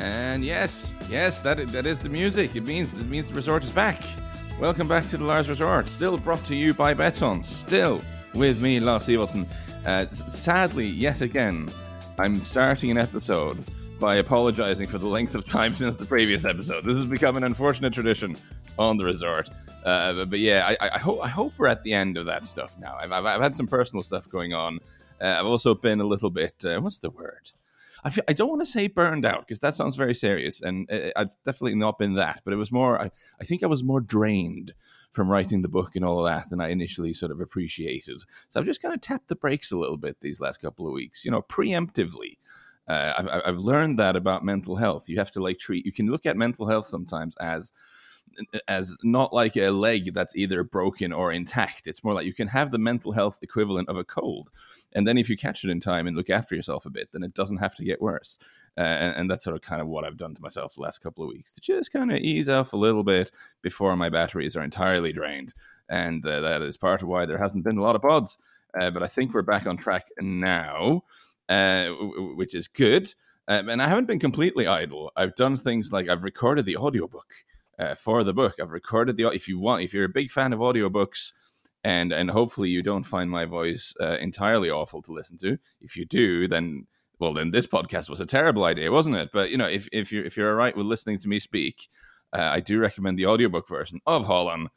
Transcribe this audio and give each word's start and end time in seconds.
And 0.00 0.42
yes, 0.42 0.90
yes, 1.10 1.42
that 1.42 1.58
that 1.72 1.86
is 1.86 1.98
the 1.98 2.08
music. 2.08 2.56
It 2.56 2.62
means 2.62 2.96
it 2.96 3.06
means 3.06 3.28
the 3.28 3.34
resort 3.34 3.64
is 3.64 3.70
back. 3.70 4.02
Welcome 4.58 4.88
back 4.88 5.06
to 5.08 5.18
the 5.18 5.24
Lars 5.24 5.46
Resort. 5.46 5.90
Still 5.90 6.16
brought 6.16 6.42
to 6.46 6.56
you 6.56 6.72
by 6.72 6.94
Beton. 6.94 7.44
Still 7.44 8.00
with 8.32 8.62
me, 8.62 8.80
Lars 8.80 9.06
Sivertsen. 9.06 9.46
Uh, 9.84 10.08
sadly, 10.08 10.86
yet 10.86 11.20
again, 11.20 11.68
I'm 12.18 12.42
starting 12.46 12.90
an 12.90 12.96
episode 12.96 13.62
by 14.00 14.16
apologizing 14.16 14.88
for 14.88 14.96
the 14.96 15.06
length 15.06 15.34
of 15.34 15.44
time 15.44 15.76
since 15.76 15.96
the 15.96 16.06
previous 16.06 16.46
episode. 16.46 16.82
This 16.84 16.96
has 16.96 17.06
become 17.06 17.36
an 17.36 17.44
unfortunate 17.44 17.92
tradition 17.92 18.38
on 18.78 18.96
the 18.96 19.04
resort. 19.04 19.50
Uh, 19.84 20.14
but, 20.14 20.30
but, 20.30 20.38
yeah, 20.38 20.74
I, 20.80 20.94
I, 20.94 20.98
hope 20.98 21.22
I 21.22 21.28
hope 21.28 21.52
we're 21.58 21.66
at 21.66 21.82
the 21.82 21.92
end 21.92 22.16
of 22.16 22.24
that 22.24 22.46
stuff 22.46 22.74
now. 22.80 22.96
I've, 22.98 23.12
I've, 23.12 23.26
I've 23.26 23.42
had 23.42 23.54
some 23.54 23.66
personal 23.66 24.02
stuff 24.02 24.26
going 24.30 24.54
on. 24.54 24.78
Uh, 25.20 25.36
I've 25.38 25.46
also 25.46 25.74
been 25.74 26.00
a 26.00 26.04
little 26.04 26.30
bit 26.30 26.54
uh, 26.64 26.78
what's 26.80 27.00
the 27.00 27.10
word? 27.10 27.50
I 28.04 28.10
feel, 28.10 28.24
I 28.28 28.32
don't 28.32 28.48
want 28.48 28.62
to 28.62 28.66
say 28.66 28.86
burned 28.86 29.24
out 29.24 29.40
because 29.40 29.60
that 29.60 29.74
sounds 29.74 29.96
very 29.96 30.14
serious, 30.14 30.60
and 30.60 30.90
uh, 30.90 31.10
I've 31.16 31.34
definitely 31.44 31.74
not 31.74 31.98
been 31.98 32.14
that. 32.14 32.40
But 32.44 32.54
it 32.54 32.56
was 32.56 32.72
more. 32.72 33.00
I, 33.00 33.10
I 33.40 33.44
think 33.44 33.62
I 33.62 33.66
was 33.66 33.82
more 33.82 34.00
drained 34.00 34.74
from 35.12 35.28
writing 35.28 35.62
the 35.62 35.68
book 35.68 35.96
and 35.96 36.04
all 36.04 36.24
of 36.24 36.32
that 36.32 36.50
than 36.50 36.60
I 36.60 36.68
initially 36.68 37.12
sort 37.12 37.32
of 37.32 37.40
appreciated. 37.40 38.22
So 38.48 38.60
I've 38.60 38.66
just 38.66 38.80
kind 38.80 38.94
of 38.94 39.00
tapped 39.00 39.28
the 39.28 39.34
brakes 39.34 39.72
a 39.72 39.76
little 39.76 39.96
bit 39.96 40.20
these 40.20 40.40
last 40.40 40.60
couple 40.60 40.86
of 40.86 40.92
weeks, 40.92 41.24
you 41.24 41.30
know, 41.30 41.42
preemptively. 41.42 42.38
Uh, 42.86 43.12
I've, 43.18 43.42
I've 43.46 43.58
learned 43.58 43.98
that 43.98 44.16
about 44.16 44.44
mental 44.44 44.76
health. 44.76 45.08
You 45.08 45.18
have 45.18 45.32
to 45.32 45.42
like 45.42 45.58
treat. 45.58 45.84
You 45.84 45.92
can 45.92 46.10
look 46.10 46.26
at 46.26 46.36
mental 46.36 46.68
health 46.68 46.86
sometimes 46.86 47.36
as 47.40 47.72
as 48.68 48.96
not 49.02 49.32
like 49.32 49.56
a 49.56 49.70
leg 49.70 50.14
that's 50.14 50.36
either 50.36 50.64
broken 50.64 51.12
or 51.12 51.32
intact. 51.32 51.86
It's 51.86 52.04
more 52.04 52.14
like 52.14 52.26
you 52.26 52.34
can 52.34 52.48
have 52.48 52.70
the 52.70 52.78
mental 52.78 53.12
health 53.12 53.38
equivalent 53.42 53.88
of 53.88 53.96
a 53.96 54.04
cold. 54.04 54.50
And 54.92 55.06
then 55.06 55.18
if 55.18 55.30
you 55.30 55.36
catch 55.36 55.64
it 55.64 55.70
in 55.70 55.80
time 55.80 56.06
and 56.06 56.16
look 56.16 56.30
after 56.30 56.54
yourself 56.54 56.86
a 56.86 56.90
bit, 56.90 57.10
then 57.12 57.22
it 57.22 57.34
doesn't 57.34 57.58
have 57.58 57.74
to 57.76 57.84
get 57.84 58.02
worse. 58.02 58.38
Uh, 58.76 58.80
and, 58.82 59.16
and, 59.16 59.30
that's 59.30 59.44
sort 59.44 59.56
of 59.56 59.62
kind 59.62 59.80
of 59.80 59.88
what 59.88 60.04
I've 60.04 60.16
done 60.16 60.34
to 60.34 60.42
myself 60.42 60.74
the 60.74 60.82
last 60.82 61.02
couple 61.02 61.24
of 61.24 61.30
weeks 61.30 61.52
to 61.52 61.60
just 61.60 61.92
kind 61.92 62.10
of 62.10 62.18
ease 62.18 62.48
off 62.48 62.72
a 62.72 62.76
little 62.76 63.02
bit 63.02 63.30
before 63.62 63.96
my 63.96 64.08
batteries 64.08 64.56
are 64.56 64.62
entirely 64.62 65.12
drained. 65.12 65.54
And 65.88 66.24
uh, 66.24 66.40
that 66.40 66.62
is 66.62 66.76
part 66.76 67.02
of 67.02 67.08
why 67.08 67.26
there 67.26 67.38
hasn't 67.38 67.64
been 67.64 67.78
a 67.78 67.82
lot 67.82 67.96
of 67.96 68.02
pods. 68.02 68.38
Uh, 68.78 68.90
but 68.90 69.02
I 69.02 69.08
think 69.08 69.34
we're 69.34 69.42
back 69.42 69.66
on 69.66 69.76
track 69.76 70.08
now, 70.20 71.02
uh, 71.48 71.88
which 72.36 72.54
is 72.54 72.68
good. 72.68 73.12
Um, 73.48 73.68
and 73.68 73.82
I 73.82 73.88
haven't 73.88 74.06
been 74.06 74.20
completely 74.20 74.68
idle. 74.68 75.10
I've 75.16 75.34
done 75.34 75.56
things 75.56 75.92
like 75.92 76.08
I've 76.08 76.22
recorded 76.22 76.66
the 76.66 76.76
audiobook 76.76 77.32
uh, 77.80 77.94
for 77.94 78.22
the 78.22 78.34
book. 78.34 78.56
I've 78.60 78.70
recorded 78.70 79.16
the 79.16 79.28
if 79.28 79.48
you 79.48 79.58
want 79.58 79.82
if 79.82 79.94
you're 79.94 80.04
a 80.04 80.08
big 80.08 80.30
fan 80.30 80.52
of 80.52 80.60
audiobooks 80.60 81.32
and 81.82 82.12
and 82.12 82.30
hopefully 82.30 82.68
you 82.68 82.82
don't 82.82 83.04
find 83.04 83.30
my 83.30 83.46
voice 83.46 83.94
uh, 84.00 84.18
entirely 84.20 84.70
awful 84.70 85.02
to 85.02 85.12
listen 85.12 85.38
to. 85.38 85.58
If 85.80 85.96
you 85.96 86.04
do, 86.04 86.46
then 86.46 86.86
well 87.18 87.32
then 87.32 87.50
this 87.50 87.66
podcast 87.66 88.10
was 88.10 88.20
a 88.20 88.26
terrible 88.26 88.64
idea, 88.64 88.92
wasn't 88.92 89.16
it? 89.16 89.30
But 89.32 89.50
you 89.50 89.56
know 89.56 89.68
if 89.68 89.88
if 89.92 90.12
you 90.12 90.22
if 90.22 90.36
you're 90.36 90.50
all 90.50 90.56
right 90.56 90.76
with 90.76 90.86
listening 90.86 91.18
to 91.20 91.28
me 91.28 91.40
speak, 91.40 91.88
uh, 92.32 92.42
I 92.42 92.60
do 92.60 92.78
recommend 92.78 93.18
the 93.18 93.26
audiobook 93.26 93.68
version 93.68 94.00
of 94.06 94.26
Haaland. 94.26 94.68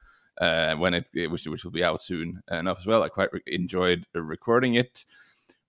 Uh, 0.42 0.74
when 0.74 0.96
it, 0.96 1.08
which, 1.30 1.46
which 1.46 1.64
will 1.64 1.70
be 1.70 1.84
out 1.84 2.02
soon 2.02 2.42
enough 2.50 2.80
as 2.80 2.88
well. 2.88 3.04
I 3.04 3.10
quite 3.10 3.32
re- 3.32 3.42
enjoyed 3.46 4.08
recording 4.16 4.74
it 4.74 5.06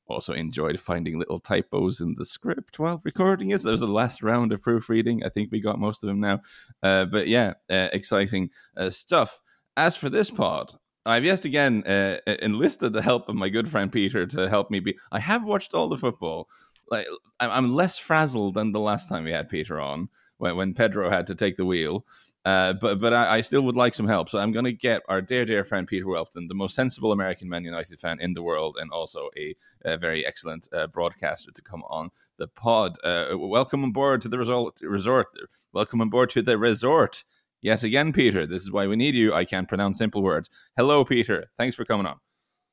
also 0.07 0.33
enjoyed 0.33 0.81
finding 0.81 1.19
little 1.19 1.41
typos 1.41 2.01
in 2.01 2.15
the 2.17 2.25
script 2.25 2.79
while 2.79 3.01
recording 3.05 3.51
it. 3.51 3.61
So 3.61 3.69
there 3.69 3.73
was 3.73 3.83
a 3.83 3.87
last 3.87 4.23
round 4.23 4.53
of 4.53 4.61
proofreading. 4.61 5.25
I 5.25 5.29
think 5.29 5.51
we 5.51 5.61
got 5.61 5.79
most 5.79 6.03
of 6.03 6.09
them 6.09 6.21
now. 6.21 6.41
Uh, 6.83 7.05
but 7.07 7.29
yeah, 7.29 7.55
uh, 7.71 7.89
exciting 7.93 8.51
uh, 8.77 8.91
stuff. 8.91 9.41
As 9.77 9.97
for 9.97 10.09
this 10.09 10.31
part, 10.31 10.77
I've 11.07 11.25
yet 11.25 11.45
again 11.45 11.85
uh, 11.85 12.19
enlisted 12.27 12.93
the 12.93 13.03
help 13.03 13.29
of 13.29 13.35
my 13.35 13.49
good 13.49 13.69
friend 13.69 13.93
Peter 13.93 14.27
to 14.27 14.49
help 14.49 14.71
me 14.71 14.81
be. 14.81 14.97
I 15.13 15.21
have 15.21 15.45
watched 15.45 15.75
all 15.75 15.89
the 15.89 15.99
football. 15.99 16.49
Like 16.91 17.07
I'm 17.41 17.75
less 17.75 17.99
frazzled 17.99 18.55
than 18.55 18.73
the 18.73 18.81
last 18.81 19.09
time 19.09 19.25
we 19.25 19.33
had 19.33 19.49
Peter 19.49 19.81
on, 19.81 20.09
when, 20.37 20.57
when 20.57 20.75
Pedro 20.75 21.11
had 21.11 21.27
to 21.29 21.35
take 21.35 21.57
the 21.57 21.65
wheel. 21.65 22.05
Uh, 22.45 22.75
but 22.75 23.01
but 23.01 23.15
I, 23.15 23.37
I, 23.37 23.41
still 23.41 23.63
would 23.63 23.77
like 23.77 23.95
some 23.95 24.07
help. 24.07 24.29
So 24.29 24.39
I'm 24.39 24.53
going 24.53 24.67
to 24.67 24.73
get 24.73 25.01
our 25.09 25.23
dear, 25.23 25.47
dear 25.47 25.65
friend 25.65 25.87
Peter 25.87 26.07
Welton, 26.07 26.47
the 26.47 26.55
most 26.55 26.75
sensible 26.75 27.11
American 27.11 27.49
Man 27.49 27.65
United 27.65 27.99
fan 27.99 28.21
in 28.21 28.35
the 28.35 28.43
world, 28.43 28.77
and 28.79 28.91
also 28.91 29.31
a, 29.39 29.55
a 29.87 29.97
very 29.97 30.27
excellent 30.27 30.69
uh, 30.71 30.87
broadcaster, 30.87 31.53
to 31.53 31.63
come 31.63 31.83
on 31.89 32.11
the 32.37 32.47
pod. 32.47 32.99
Uh, 33.03 33.29
welcome 33.33 33.83
on 33.83 33.93
board 33.93 34.21
to 34.23 34.29
the 34.29 34.37
resort, 34.37 34.79
resort. 34.83 35.29
Welcome 35.73 36.03
on 36.03 36.11
board 36.11 36.29
to 36.31 36.43
the 36.43 36.59
resort. 36.59 37.25
Yet 37.63 37.83
again, 37.83 38.13
Peter. 38.13 38.47
This 38.47 38.63
is 38.63 38.71
why 38.71 38.87
we 38.89 38.97
need 38.97 39.15
you. 39.15 39.33
I 39.33 39.47
can't 39.47 39.67
pronounce 39.67 39.97
simple 39.97 40.23
words. 40.23 40.51
Hello, 40.77 41.03
Peter. 41.03 41.47
Thanks 41.57 41.75
for 41.75 41.87
coming 41.87 42.05
on. 42.05 42.19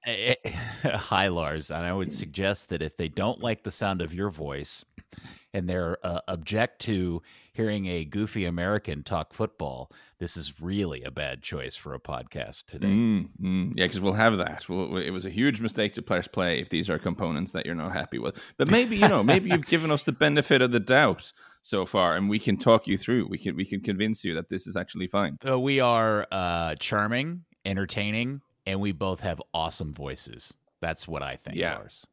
Hi, 0.84 1.30
Lars. 1.30 1.72
And 1.72 1.86
I 1.86 1.94
would 1.94 2.12
suggest 2.12 2.68
that 2.70 2.82
if 2.82 2.98
they 2.98 3.08
don't 3.08 3.42
like 3.42 3.64
the 3.64 3.72
sound 3.72 4.02
of 4.02 4.14
your 4.14 4.30
voice, 4.30 4.84
and 5.54 5.70
they're 5.70 5.98
uh, 6.06 6.20
object 6.28 6.82
to 6.82 7.22
hearing 7.54 7.86
a 7.88 8.06
goofy 8.06 8.46
American 8.46 9.04
talk 9.04 9.34
football, 9.34 9.92
this 10.20 10.38
is 10.38 10.62
really 10.62 11.04
a 11.04 11.12
bad 11.12 11.42
choice 11.42 11.76
for 11.76 11.94
a 11.94 12.00
podcast 12.00 12.66
today. 12.66 12.88
Mm, 12.88 13.30
mm, 13.42 13.74
yeah, 13.76 13.86
because 13.86 14.00
we'll 14.00 14.14
have 14.14 14.38
that. 14.38 14.68
Well, 14.70 14.98
it 14.98 15.12
was 15.12 15.26
a 15.26 15.30
huge 15.30 15.60
mistake 15.60 15.94
to 15.96 16.02
press 16.02 16.28
play 16.28 16.60
if 16.60 16.70
these 16.70 16.90
are 16.90 16.98
components 16.98 17.52
that 17.52 17.66
you're 17.66 17.76
not 17.76 17.94
happy 17.94 18.20
with. 18.20 18.42
But 18.58 18.72
maybe 18.72 18.98
you 18.98 19.08
know, 19.08 19.24
maybe 19.24 19.50
you've 19.50 19.68
given 19.68 19.92
us 19.92 20.04
the 20.04 20.12
benefit 20.12 20.62
of 20.62 20.72
the 20.72 20.80
doubt 20.80 21.32
so 21.62 21.86
far, 21.86 22.16
and 22.16 22.30
we 22.30 22.40
can 22.40 22.58
talk 22.58 22.88
you 22.88 22.98
through. 22.98 23.28
We 23.28 23.38
can 23.38 23.56
we 23.56 23.66
can 23.66 23.82
convince 23.82 24.24
you 24.24 24.34
that 24.36 24.50
this 24.50 24.68
is 24.68 24.76
actually 24.76 25.08
fine. 25.08 25.38
So 25.44 25.60
we 25.60 25.80
are 25.80 26.28
uh, 26.32 26.76
charming, 26.80 27.44
entertaining, 27.66 28.42
and 28.66 28.80
we 28.80 28.92
both 28.92 29.22
have 29.22 29.42
awesome 29.54 29.94
voices. 29.94 30.54
That's 30.80 31.08
what 31.08 31.22
I 31.22 31.36
think. 31.36 31.58
Yeah. 31.58 31.76
Lars. 31.76 32.06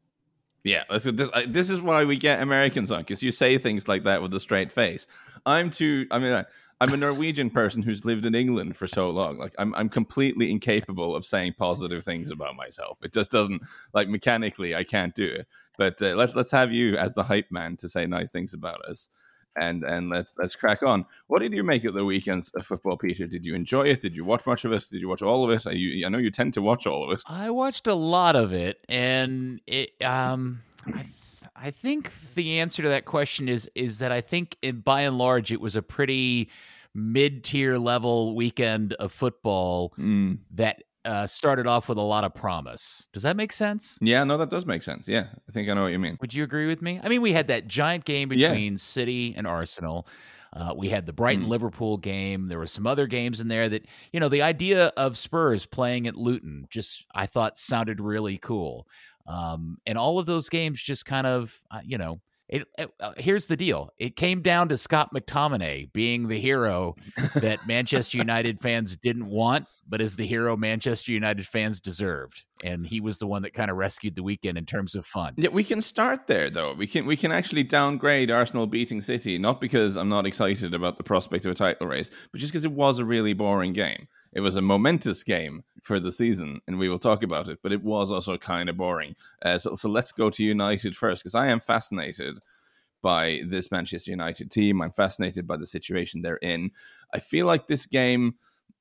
Yeah, 0.63 0.83
this, 0.89 1.29
this 1.47 1.69
is 1.69 1.81
why 1.81 2.03
we 2.03 2.17
get 2.17 2.41
Americans 2.41 2.91
on 2.91 2.99
because 2.99 3.23
you 3.23 3.31
say 3.31 3.57
things 3.57 3.87
like 3.87 4.03
that 4.03 4.21
with 4.21 4.33
a 4.33 4.39
straight 4.39 4.71
face. 4.71 5.07
I'm 5.45 5.71
too. 5.71 6.05
I 6.11 6.19
mean, 6.19 6.45
I'm 6.81 6.93
a 6.93 6.97
Norwegian 6.97 7.49
person 7.59 7.81
who's 7.81 8.03
lived 8.03 8.25
in 8.25 8.35
England 8.35 8.75
for 8.75 8.87
so 8.87 9.09
long. 9.09 9.37
Like, 9.37 9.53
I'm 9.57 9.73
I'm 9.75 9.87
completely 9.87 10.51
incapable 10.51 11.15
of 11.15 11.25
saying 11.25 11.53
positive 11.57 12.03
things 12.03 12.29
about 12.29 12.55
myself. 12.57 12.97
It 13.03 13.13
just 13.13 13.31
doesn't 13.31 13.61
like 13.93 14.09
mechanically. 14.09 14.75
I 14.75 14.83
can't 14.83 15.15
do 15.15 15.25
it. 15.25 15.47
But 15.77 16.01
uh, 16.01 16.15
let's 16.15 16.35
let's 16.35 16.51
have 16.51 16.73
you 16.73 16.97
as 16.97 17.13
the 17.13 17.23
hype 17.23 17.51
man 17.51 17.77
to 17.77 17.87
say 17.87 18.05
nice 18.05 18.31
things 18.31 18.53
about 18.53 18.83
us 18.83 19.09
and 19.55 19.83
and 19.83 20.09
let's 20.09 20.37
let's 20.37 20.55
crack 20.55 20.83
on. 20.83 21.05
What 21.27 21.41
did 21.41 21.53
you 21.53 21.63
make 21.63 21.83
of 21.85 21.93
the 21.93 22.05
weekend's 22.05 22.49
of 22.55 22.65
football, 22.65 22.97
Peter? 22.97 23.27
Did 23.27 23.45
you 23.45 23.55
enjoy 23.55 23.87
it? 23.87 24.01
Did 24.01 24.15
you 24.15 24.25
watch 24.25 24.45
much 24.45 24.65
of 24.65 24.71
it? 24.71 24.85
Did 24.91 25.01
you 25.01 25.09
watch 25.09 25.21
all 25.21 25.43
of 25.43 25.51
it? 25.51 25.67
I, 25.67 25.71
you, 25.71 26.05
I 26.05 26.09
know 26.09 26.17
you 26.17 26.31
tend 26.31 26.53
to 26.55 26.61
watch 26.61 26.87
all 26.87 27.03
of 27.03 27.11
it. 27.11 27.23
I 27.25 27.49
watched 27.49 27.87
a 27.87 27.93
lot 27.93 28.35
of 28.35 28.53
it, 28.53 28.83
and 28.87 29.61
it 29.67 29.91
um. 30.01 30.61
I, 30.87 31.05
I 31.61 31.71
think 31.71 32.11
the 32.35 32.59
answer 32.59 32.83
to 32.83 32.89
that 32.89 33.05
question 33.05 33.49
is 33.49 33.69
is 33.75 33.99
that 33.99 34.11
I 34.11 34.21
think 34.21 34.57
in, 34.61 34.79
by 34.79 35.01
and 35.01 35.17
large 35.17 35.51
it 35.51 35.59
was 35.59 35.75
a 35.75 35.81
pretty 35.81 36.49
mid 36.93 37.43
tier 37.43 37.77
level 37.77 38.35
weekend 38.35 38.93
of 38.93 39.11
football 39.11 39.93
mm. 39.97 40.37
that 40.51 40.83
uh, 41.05 41.25
started 41.27 41.67
off 41.67 41.89
with 41.89 41.97
a 41.97 42.01
lot 42.01 42.23
of 42.23 42.33
promise. 42.33 43.07
Does 43.13 43.23
that 43.23 43.37
make 43.37 43.51
sense? 43.51 43.97
Yeah, 44.01 44.23
no, 44.23 44.37
that 44.37 44.49
does 44.49 44.65
make 44.65 44.83
sense. 44.83 45.07
Yeah, 45.07 45.27
I 45.47 45.51
think 45.51 45.69
I 45.69 45.73
know 45.73 45.83
what 45.83 45.91
you 45.91 45.99
mean. 45.99 46.17
Would 46.21 46.33
you 46.33 46.43
agree 46.43 46.67
with 46.67 46.81
me? 46.81 46.99
I 47.03 47.09
mean, 47.09 47.21
we 47.21 47.33
had 47.33 47.47
that 47.47 47.67
giant 47.67 48.05
game 48.05 48.29
between 48.29 48.73
yeah. 48.73 48.77
City 48.77 49.33
and 49.35 49.47
Arsenal. 49.47 50.07
Uh, 50.51 50.73
we 50.75 50.89
had 50.89 51.05
the 51.05 51.13
Brighton 51.13 51.45
mm. 51.45 51.49
Liverpool 51.49 51.97
game. 51.97 52.47
There 52.47 52.57
were 52.57 52.67
some 52.67 52.87
other 52.87 53.07
games 53.07 53.39
in 53.39 53.47
there 53.47 53.69
that, 53.69 53.85
you 54.11 54.19
know, 54.19 54.29
the 54.29 54.41
idea 54.41 54.87
of 54.97 55.17
Spurs 55.17 55.65
playing 55.65 56.07
at 56.07 56.15
Luton 56.15 56.67
just, 56.69 57.05
I 57.13 57.27
thought, 57.27 57.57
sounded 57.57 58.01
really 58.01 58.37
cool. 58.37 58.87
Um, 59.27 59.77
and 59.85 59.97
all 59.97 60.17
of 60.17 60.25
those 60.25 60.49
games 60.49 60.81
just 60.81 61.05
kind 61.05 61.27
of, 61.27 61.61
uh, 61.69 61.81
you 61.83 61.99
know, 61.99 62.19
it, 62.49 62.67
it, 62.79 62.91
uh, 62.99 63.13
here's 63.17 63.45
the 63.45 63.55
deal. 63.55 63.93
It 63.97 64.15
came 64.15 64.41
down 64.41 64.69
to 64.69 64.77
Scott 64.77 65.13
McTominay 65.13 65.93
being 65.93 66.27
the 66.27 66.39
hero 66.39 66.95
that 67.35 67.59
Manchester 67.67 68.17
United 68.17 68.59
fans 68.59 68.97
didn't 68.97 69.27
want, 69.27 69.67
but 69.87 70.01
is 70.01 70.15
the 70.15 70.25
hero 70.25 70.57
Manchester 70.57 71.11
United 71.11 71.45
fans 71.45 71.79
deserved. 71.79 72.45
And 72.63 72.87
he 72.87 73.01
was 73.01 73.19
the 73.19 73.27
one 73.27 73.43
that 73.43 73.53
kind 73.53 73.69
of 73.69 73.77
rescued 73.77 74.15
the 74.15 74.23
weekend 74.23 74.57
in 74.57 74.65
terms 74.65 74.95
of 74.95 75.05
fun. 75.05 75.35
Yeah, 75.37 75.49
we 75.49 75.63
can 75.63 75.81
start 75.81 76.25
there 76.25 76.49
though. 76.49 76.73
We 76.73 76.87
can 76.87 77.05
we 77.05 77.15
can 77.15 77.31
actually 77.31 77.63
downgrade 77.63 78.31
Arsenal 78.31 78.65
beating 78.65 79.01
City, 79.01 79.37
not 79.37 79.61
because 79.61 79.95
I'm 79.95 80.09
not 80.09 80.25
excited 80.25 80.73
about 80.73 80.97
the 80.97 81.03
prospect 81.03 81.45
of 81.45 81.51
a 81.51 81.55
title 81.55 81.87
race, 81.87 82.09
but 82.31 82.41
just 82.41 82.51
because 82.51 82.65
it 82.65 82.71
was 82.71 82.97
a 82.97 83.05
really 83.05 83.33
boring 83.33 83.73
game. 83.73 84.07
It 84.33 84.41
was 84.41 84.55
a 84.55 84.61
momentous 84.61 85.23
game 85.23 85.63
for 85.83 85.99
the 85.99 86.11
season, 86.11 86.61
and 86.67 86.79
we 86.79 86.89
will 86.89 86.99
talk 86.99 87.23
about 87.23 87.47
it. 87.47 87.59
But 87.61 87.71
it 87.71 87.83
was 87.83 88.11
also 88.11 88.37
kind 88.37 88.69
of 88.69 88.77
boring. 88.77 89.15
Uh, 89.41 89.59
so, 89.59 89.75
so 89.75 89.89
let's 89.89 90.11
go 90.11 90.29
to 90.29 90.43
United 90.43 90.95
first, 90.95 91.23
because 91.23 91.35
I 91.35 91.47
am 91.47 91.59
fascinated 91.59 92.39
by 93.01 93.41
this 93.47 93.71
Manchester 93.71 94.11
United 94.11 94.51
team. 94.51 94.81
I'm 94.81 94.91
fascinated 94.91 95.47
by 95.47 95.57
the 95.57 95.65
situation 95.65 96.21
they're 96.21 96.35
in. 96.37 96.71
I 97.13 97.19
feel 97.19 97.45
like 97.45 97.67
this 97.67 97.85
game, 97.85 98.35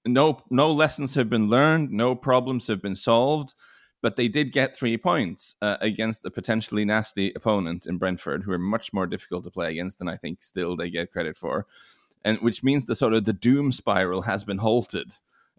no 0.05 0.43
no 0.51 0.73
lessons 0.73 1.15
have 1.15 1.31
been 1.31 1.49
learned, 1.49 1.91
no 1.91 2.15
problems 2.15 2.67
have 2.67 2.83
been 2.83 2.97
solved, 2.97 3.55
but 4.03 4.17
they 4.17 4.29
did 4.29 4.53
get 4.53 4.77
three 4.77 4.97
points 4.97 5.57
uh, 5.63 5.77
against 5.81 6.25
a 6.25 6.31
potentially 6.31 6.85
nasty 6.85 7.33
opponent 7.35 7.87
in 7.87 7.99
Brentford, 7.99 8.43
who 8.43 8.53
are 8.53 8.59
much 8.59 8.93
more 8.93 9.07
difficult 9.07 9.45
to 9.45 9.51
play 9.51 9.71
against 9.71 9.99
than 9.99 10.09
I 10.09 10.17
think 10.17 10.43
still 10.43 10.77
they 10.77 10.91
get 10.91 11.13
credit 11.13 11.37
for, 11.37 11.67
and 12.25 12.39
which 12.39 12.63
means 12.63 12.87
the 12.87 12.97
sort 12.97 13.15
of 13.15 13.25
the 13.25 13.33
doom 13.33 13.71
spiral 13.71 14.23
has 14.23 14.43
been 14.45 14.59
halted 14.59 15.13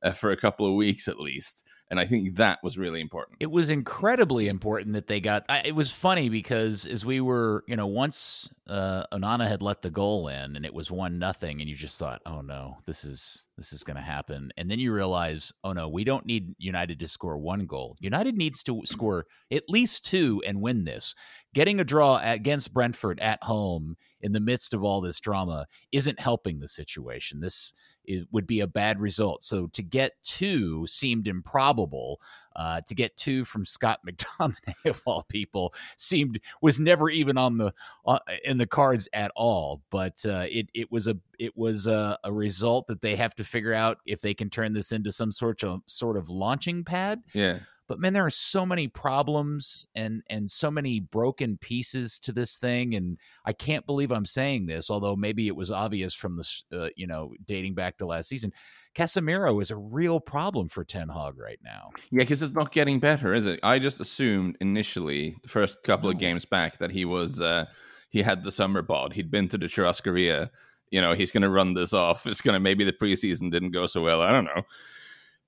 uh, 0.03 0.11
for 0.11 0.31
a 0.31 0.37
couple 0.37 0.65
of 0.65 0.73
weeks 0.73 1.07
at 1.07 1.19
least. 1.19 1.63
And 1.91 1.99
I 1.99 2.05
think 2.05 2.35
that 2.35 2.59
was 2.61 2.77
really 2.77 3.01
important. 3.01 3.37
It 3.39 3.49
was 3.49 3.71
incredibly 3.71 4.47
important 4.47 4.93
that 4.93 5.07
they 5.07 5.19
got. 5.19 5.45
I, 5.49 5.61
it 5.65 5.75
was 5.75 5.89
funny 5.89 6.29
because 6.29 6.85
as 6.85 7.03
we 7.03 7.19
were, 7.19 7.63
you 7.67 7.75
know, 7.75 7.87
once 7.87 8.47
uh, 8.67 9.05
Onana 9.11 9.47
had 9.47 9.63
let 9.63 9.81
the 9.81 9.89
goal 9.89 10.27
in 10.27 10.55
and 10.55 10.65
it 10.65 10.73
was 10.73 10.91
one 10.91 11.17
nothing, 11.17 11.59
and 11.59 11.69
you 11.69 11.75
just 11.75 11.97
thought, 11.97 12.21
oh 12.27 12.41
no, 12.41 12.77
this 12.85 13.03
is 13.03 13.47
this 13.57 13.73
is 13.73 13.83
going 13.83 13.97
to 13.97 14.03
happen. 14.03 14.51
And 14.55 14.69
then 14.69 14.77
you 14.77 14.93
realize, 14.93 15.51
oh 15.63 15.73
no, 15.73 15.89
we 15.89 16.03
don't 16.03 16.27
need 16.27 16.53
United 16.59 16.99
to 16.99 17.07
score 17.07 17.39
one 17.39 17.65
goal. 17.65 17.97
United 17.99 18.35
needs 18.35 18.63
to 18.63 18.81
score 18.85 19.25
at 19.51 19.63
least 19.67 20.05
two 20.05 20.43
and 20.45 20.61
win 20.61 20.85
this. 20.85 21.15
Getting 21.55 21.79
a 21.79 21.83
draw 21.83 22.21
against 22.23 22.73
Brentford 22.73 23.19
at 23.19 23.43
home 23.43 23.97
in 24.21 24.33
the 24.33 24.39
midst 24.39 24.75
of 24.75 24.83
all 24.83 25.01
this 25.01 25.19
drama 25.19 25.65
isn't 25.91 26.19
helping 26.19 26.59
the 26.59 26.67
situation. 26.67 27.39
This 27.39 27.73
it 28.09 28.27
would 28.31 28.47
be 28.47 28.59
a 28.59 28.67
bad 28.67 28.99
result. 28.99 29.43
So 29.43 29.67
to 29.67 29.83
get 29.83 30.13
two 30.23 30.87
seemed 30.87 31.27
improbable. 31.27 32.19
Uh, 32.55 32.81
to 32.81 32.95
get 32.95 33.15
two 33.15 33.45
from 33.45 33.63
Scott 33.63 33.99
McTominay 34.05 34.89
of 34.89 35.01
all 35.05 35.23
people 35.29 35.73
seemed 35.95 36.41
was 36.61 36.79
never 36.79 37.09
even 37.09 37.37
on 37.37 37.57
the 37.57 37.73
uh, 38.05 38.19
in 38.43 38.57
the 38.57 38.65
cards 38.65 39.07
at 39.13 39.31
all. 39.35 39.83
But 39.91 40.25
uh, 40.25 40.47
it 40.49 40.67
it 40.73 40.91
was 40.91 41.07
a 41.07 41.17
it 41.37 41.55
was 41.55 41.87
a, 41.87 42.17
a, 42.23 42.33
result 42.33 42.87
that 42.87 43.01
they 43.01 43.15
have 43.15 43.35
to 43.35 43.45
figure 43.45 43.73
out 43.73 43.99
if 44.05 44.19
they 44.19 44.33
can 44.33 44.49
turn 44.49 44.73
this 44.73 44.91
into 44.91 45.11
some 45.11 45.31
sort 45.31 45.63
of 45.63 45.81
sort 45.85 46.17
of 46.17 46.29
launching 46.29 46.83
pad. 46.83 47.21
Yeah. 47.33 47.59
But 47.89 47.99
man, 47.99 48.13
there 48.13 48.25
are 48.25 48.29
so 48.29 48.67
many 48.67 48.87
problems 48.87 49.87
and 49.95 50.21
and 50.29 50.49
so 50.49 50.69
many 50.69 50.99
broken 50.99 51.57
pieces 51.57 52.19
to 52.19 52.31
this 52.31 52.55
thing, 52.55 52.93
and 52.93 53.17
I 53.43 53.51
can't 53.51 53.85
believe 53.87 54.11
I'm 54.11 54.27
saying 54.27 54.67
this, 54.67 54.91
although 54.91 55.15
maybe 55.15 55.47
it 55.47 55.55
was 55.55 55.71
obvious 55.71 56.13
from 56.13 56.37
the 56.37 56.83
uh, 56.83 56.89
you 56.95 57.07
know 57.07 57.33
dating 57.43 57.73
back 57.73 57.97
to 57.97 58.05
last 58.05 58.29
season. 58.29 58.53
Casemiro 58.93 59.59
is 59.59 59.71
a 59.71 59.75
real 59.75 60.19
problem 60.19 60.69
for 60.69 60.83
Ten 60.83 61.09
Hag 61.09 61.39
right 61.39 61.59
now. 61.63 61.89
Yeah, 62.11 62.19
because 62.19 62.43
it's 62.43 62.53
not 62.53 62.71
getting 62.71 62.99
better, 62.99 63.33
is 63.33 63.47
it? 63.47 63.59
I 63.63 63.79
just 63.79 63.99
assumed 63.99 64.57
initially, 64.61 65.35
the 65.41 65.49
first 65.49 65.81
couple 65.81 66.09
no. 66.09 66.13
of 66.13 66.19
games 66.19 66.45
back, 66.45 66.77
that 66.77 66.91
he 66.91 67.05
was 67.05 67.41
uh, 67.41 67.65
he 68.09 68.21
had 68.21 68.43
the 68.43 68.51
summer 68.51 68.83
bod. 68.83 69.13
He'd 69.13 69.31
been 69.31 69.47
to 69.49 69.57
the 69.57 69.65
Churrascaria. 69.65 70.51
You 70.91 71.01
know, 71.01 71.13
he's 71.13 71.31
going 71.31 71.41
to 71.41 71.49
run 71.49 71.73
this 71.73 71.93
off. 71.93 72.27
It's 72.27 72.41
going 72.41 72.53
to 72.53 72.59
maybe 72.59 72.83
the 72.83 72.93
preseason 72.93 73.51
didn't 73.51 73.71
go 73.71 73.87
so 73.87 74.03
well. 74.03 74.21
I 74.21 74.31
don't 74.31 74.45
know 74.45 74.63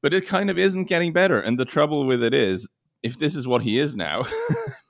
but 0.01 0.13
it 0.13 0.27
kind 0.27 0.49
of 0.49 0.57
isn't 0.57 0.85
getting 0.85 1.13
better. 1.13 1.39
And 1.39 1.59
the 1.59 1.65
trouble 1.65 2.05
with 2.05 2.23
it 2.23 2.33
is, 2.33 2.67
if 3.03 3.17
this 3.17 3.35
is 3.35 3.47
what 3.47 3.63
he 3.63 3.79
is 3.79 3.95
now, 3.95 4.25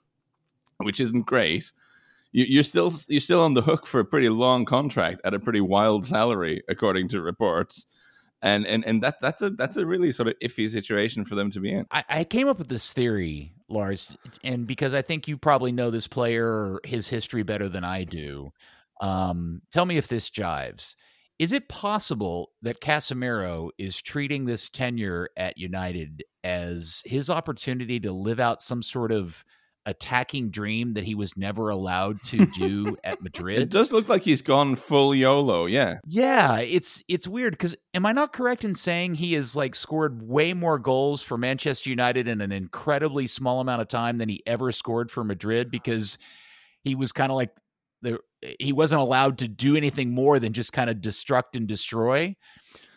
which 0.77 0.99
isn't 0.99 1.25
great, 1.25 1.71
you, 2.31 2.59
are 2.59 2.63
still 2.63 2.93
you're 3.07 3.21
still 3.21 3.41
on 3.41 3.53
the 3.53 3.61
hook 3.61 3.85
for 3.85 3.99
a 3.99 4.05
pretty 4.05 4.29
long 4.29 4.65
contract 4.65 5.21
at 5.23 5.33
a 5.33 5.39
pretty 5.39 5.61
wild 5.61 6.05
salary, 6.05 6.63
according 6.69 7.09
to 7.09 7.21
reports. 7.21 7.85
And 8.41 8.65
and 8.65 8.83
and 8.85 9.03
that 9.03 9.19
that's 9.21 9.41
a 9.41 9.51
that's 9.51 9.77
a 9.77 9.85
really 9.85 10.11
sort 10.11 10.29
of 10.29 10.33
iffy 10.41 10.67
situation 10.69 11.25
for 11.25 11.35
them 11.35 11.51
to 11.51 11.59
be 11.59 11.71
in. 11.71 11.85
I, 11.91 12.03
I 12.09 12.23
came 12.23 12.47
up 12.47 12.57
with 12.57 12.69
this 12.69 12.91
theory, 12.91 13.53
Lars, 13.69 14.17
and 14.43 14.65
because 14.65 14.95
I 14.95 15.03
think 15.03 15.27
you 15.27 15.37
probably 15.37 15.71
know 15.71 15.91
this 15.91 16.07
player 16.07 16.47
or 16.47 16.81
his 16.83 17.07
history 17.07 17.43
better 17.43 17.69
than 17.69 17.83
I 17.83 18.03
do. 18.03 18.51
Um, 18.99 19.61
tell 19.71 19.85
me 19.85 19.97
if 19.97 20.07
this 20.07 20.29
jives. 20.29 20.95
Is 21.39 21.51
it 21.51 21.69
possible 21.69 22.51
that 22.61 22.79
Casemiro 22.81 23.69
is 23.77 24.01
treating 24.01 24.45
this 24.45 24.69
tenure 24.69 25.29
at 25.35 25.57
United 25.57 26.23
as 26.43 27.01
his 27.05 27.29
opportunity 27.29 27.99
to 27.99 28.11
live 28.11 28.39
out 28.39 28.61
some 28.61 28.81
sort 28.81 29.11
of 29.11 29.43
attacking 29.87 30.51
dream 30.51 30.93
that 30.93 31.03
he 31.03 31.15
was 31.15 31.35
never 31.35 31.69
allowed 31.69 32.21
to 32.25 32.45
do 32.45 32.95
at 33.03 33.21
Madrid? 33.21 33.59
It 33.59 33.71
does 33.71 33.91
look 33.91 34.07
like 34.07 34.21
he's 34.21 34.41
gone 34.41 34.75
full 34.75 35.15
YOLO, 35.15 35.65
yeah. 35.65 35.97
Yeah, 36.05 36.59
it's 36.59 37.03
it's 37.07 37.27
weird 37.27 37.57
cuz 37.57 37.75
am 37.93 38.05
I 38.05 38.11
not 38.11 38.33
correct 38.33 38.63
in 38.63 38.75
saying 38.75 39.15
he 39.15 39.33
has 39.33 39.55
like 39.55 39.73
scored 39.75 40.21
way 40.21 40.53
more 40.53 40.77
goals 40.77 41.23
for 41.23 41.37
Manchester 41.37 41.89
United 41.89 42.27
in 42.27 42.41
an 42.41 42.51
incredibly 42.51 43.27
small 43.27 43.59
amount 43.59 43.81
of 43.81 43.87
time 43.87 44.17
than 44.17 44.29
he 44.29 44.43
ever 44.45 44.71
scored 44.71 45.09
for 45.09 45.23
Madrid 45.23 45.71
because 45.71 46.17
he 46.83 46.95
was 46.95 47.11
kind 47.11 47.31
of 47.31 47.35
like 47.35 47.49
he 48.59 48.73
wasn't 48.73 49.01
allowed 49.01 49.37
to 49.39 49.47
do 49.47 49.75
anything 49.75 50.11
more 50.11 50.39
than 50.39 50.53
just 50.53 50.73
kind 50.73 50.89
of 50.89 50.97
destruct 50.97 51.55
and 51.55 51.67
destroy 51.67 52.35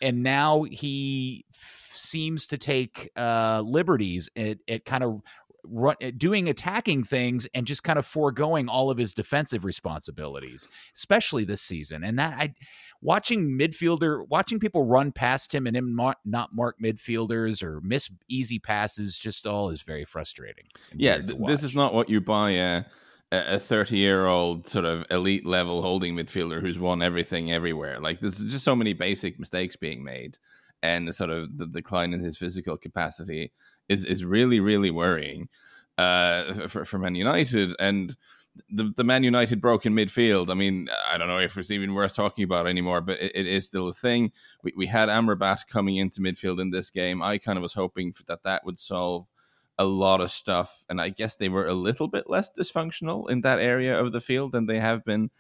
and 0.04 0.22
now 0.22 0.64
he 0.64 1.46
f- 1.52 1.90
seems 1.92 2.46
to 2.48 2.58
take 2.58 3.10
uh, 3.16 3.62
liberties 3.64 4.30
at, 4.36 4.58
at 4.68 4.84
kind 4.84 5.02
of 5.02 5.22
run, 5.64 5.96
doing 6.16 6.48
attacking 6.48 7.04
things 7.04 7.46
and 7.54 7.66
just 7.66 7.82
kind 7.82 7.98
of 7.98 8.04
foregoing 8.04 8.68
all 8.68 8.90
of 8.90 8.98
his 8.98 9.14
defensive 9.14 9.64
responsibilities, 9.64 10.68
especially 10.94 11.44
this 11.44 11.62
season. 11.62 12.04
And 12.04 12.18
that 12.18 12.34
I 12.38 12.54
watching 13.00 13.58
midfielder, 13.58 14.28
watching 14.28 14.58
people 14.58 14.84
run 14.84 15.10
past 15.10 15.54
him 15.54 15.66
and 15.66 15.76
him 15.76 15.96
not, 15.96 16.18
not 16.24 16.54
mark 16.54 16.76
midfielders 16.82 17.62
or 17.62 17.80
miss 17.80 18.10
easy 18.28 18.58
passes, 18.58 19.18
just 19.18 19.46
all 19.46 19.70
is 19.70 19.80
very 19.80 20.04
frustrating. 20.04 20.66
Yeah, 20.94 21.18
th- 21.18 21.38
this 21.46 21.62
is 21.62 21.74
not 21.74 21.94
what 21.94 22.10
you 22.10 22.20
buy. 22.20 22.58
Uh 22.58 22.82
a 23.46 23.58
30 23.58 23.96
year 23.96 24.26
old 24.26 24.68
sort 24.68 24.84
of 24.84 25.04
elite 25.10 25.46
level 25.46 25.82
holding 25.82 26.14
midfielder 26.14 26.60
who's 26.60 26.78
won 26.78 27.02
everything 27.02 27.52
everywhere. 27.52 28.00
Like 28.00 28.20
there's 28.20 28.38
just 28.38 28.64
so 28.64 28.76
many 28.76 28.92
basic 28.92 29.38
mistakes 29.38 29.76
being 29.76 30.02
made, 30.04 30.38
and 30.82 31.06
the 31.06 31.12
sort 31.12 31.30
of 31.30 31.56
the 31.56 31.66
decline 31.66 32.12
in 32.12 32.20
his 32.20 32.36
physical 32.36 32.76
capacity 32.76 33.52
is 33.88 34.04
is 34.04 34.24
really 34.24 34.60
really 34.60 34.90
worrying 34.90 35.48
uh, 35.98 36.68
for 36.68 36.84
for 36.84 36.98
Man 36.98 37.14
United 37.14 37.74
and. 37.78 38.16
The, 38.70 38.92
the 38.94 39.02
Man 39.02 39.24
United 39.24 39.60
broken 39.60 39.94
midfield. 39.94 40.48
I 40.48 40.54
mean, 40.54 40.88
I 41.10 41.18
don't 41.18 41.26
know 41.26 41.40
if 41.40 41.56
it's 41.56 41.72
even 41.72 41.92
worth 41.92 42.14
talking 42.14 42.44
about 42.44 42.68
anymore, 42.68 43.00
but 43.00 43.18
it, 43.18 43.32
it 43.34 43.46
is 43.48 43.66
still 43.66 43.88
a 43.88 43.92
thing. 43.92 44.30
We, 44.62 44.72
we 44.76 44.86
had 44.86 45.08
Amrabat 45.08 45.66
coming 45.66 45.96
into 45.96 46.20
midfield 46.20 46.60
in 46.60 46.70
this 46.70 46.88
game. 46.88 47.20
I 47.20 47.38
kind 47.38 47.58
of 47.58 47.62
was 47.62 47.72
hoping 47.72 48.14
that 48.28 48.44
that 48.44 48.64
would 48.64 48.78
solve 48.78 49.26
a 49.78 49.84
lot 49.84 50.20
of 50.20 50.30
stuff, 50.30 50.84
and 50.88 51.00
I 51.00 51.08
guess 51.08 51.36
they 51.36 51.48
were 51.48 51.66
a 51.66 51.74
little 51.74 52.08
bit 52.08 52.28
less 52.28 52.50
dysfunctional 52.56 53.28
in 53.30 53.40
that 53.40 53.58
area 53.58 53.98
of 53.98 54.12
the 54.12 54.20
field 54.20 54.52
than 54.52 54.66
they 54.66 54.78
have 54.78 55.04
been 55.04 55.30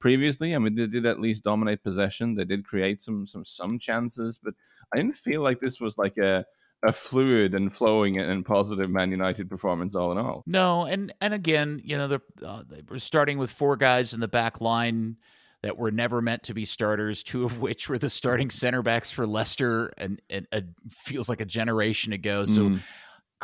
previously. 0.00 0.54
I 0.54 0.58
mean, 0.58 0.74
they 0.74 0.86
did 0.86 1.06
at 1.06 1.20
least 1.20 1.44
dominate 1.44 1.82
possession. 1.82 2.34
They 2.34 2.44
did 2.44 2.66
create 2.66 3.02
some 3.02 3.26
some 3.26 3.44
some 3.44 3.78
chances, 3.78 4.38
but 4.38 4.54
I 4.92 4.96
didn't 4.96 5.16
feel 5.16 5.42
like 5.42 5.60
this 5.60 5.80
was 5.80 5.96
like 5.96 6.18
a 6.18 6.44
a 6.82 6.92
fluid 6.92 7.54
and 7.54 7.74
flowing 7.74 8.18
and 8.18 8.44
positive 8.44 8.90
Man 8.90 9.10
United 9.10 9.48
performance 9.48 9.94
all 9.94 10.12
in 10.12 10.18
all. 10.18 10.42
No, 10.46 10.84
and 10.84 11.14
and 11.20 11.32
again, 11.32 11.80
you 11.84 11.96
know, 11.96 12.08
they're, 12.08 12.22
uh, 12.44 12.64
they 12.68 12.82
were 12.88 12.98
starting 12.98 13.38
with 13.38 13.50
four 13.50 13.76
guys 13.76 14.12
in 14.12 14.20
the 14.20 14.28
back 14.28 14.60
line 14.60 15.16
that 15.62 15.78
were 15.78 15.90
never 15.90 16.20
meant 16.20 16.42
to 16.42 16.52
be 16.52 16.66
starters, 16.66 17.22
two 17.22 17.44
of 17.44 17.58
which 17.58 17.88
were 17.88 17.96
the 17.96 18.10
starting 18.10 18.50
center 18.50 18.82
backs 18.82 19.10
for 19.10 19.26
Leicester, 19.26 19.94
and, 19.96 20.20
and, 20.28 20.46
and 20.52 20.74
feels 20.90 21.28
like 21.28 21.40
a 21.40 21.46
generation 21.46 22.12
ago. 22.12 22.44
So. 22.44 22.62
Mm 22.62 22.80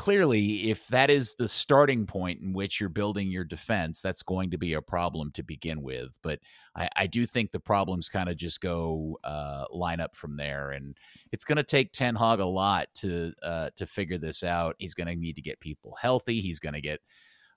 clearly, 0.01 0.71
if 0.71 0.87
that 0.87 1.11
is 1.11 1.35
the 1.35 1.47
starting 1.47 2.07
point 2.07 2.41
in 2.41 2.55
which 2.55 2.81
you're 2.81 2.89
building 2.89 3.31
your 3.31 3.45
defense, 3.45 4.01
that's 4.01 4.23
going 4.23 4.51
to 4.51 4.57
be 4.57 4.73
a 4.73 4.81
problem 4.81 5.31
to 5.31 5.43
begin 5.43 5.83
with. 5.83 6.17
But 6.23 6.39
I, 6.75 6.89
I 6.97 7.07
do 7.07 7.27
think 7.27 7.51
the 7.51 7.61
problems 7.61 8.09
kind 8.09 8.31
of 8.31 8.39
just 8.39 8.63
go 8.63 9.19
uh, 9.23 9.67
line 9.71 10.01
up 10.01 10.17
from 10.17 10.39
there, 10.39 10.71
and 10.71 10.97
it's 11.33 11.45
going 11.45 11.59
to 11.59 11.63
take 11.63 11.93
Ten 11.93 12.17
Hag 12.17 12.41
a 12.41 12.47
lot 12.47 12.89
to 13.01 13.35
uh, 13.43 13.69
to 13.77 13.85
figure 13.85 14.17
this 14.17 14.43
out. 14.43 14.75
He's 14.79 14.95
going 14.95 15.09
to 15.09 15.15
need 15.15 15.37
to 15.37 15.43
get 15.43 15.61
people 15.61 15.95
healthy. 16.01 16.41
He's 16.41 16.61
going 16.61 16.73
to 16.73 16.81
get 16.81 17.01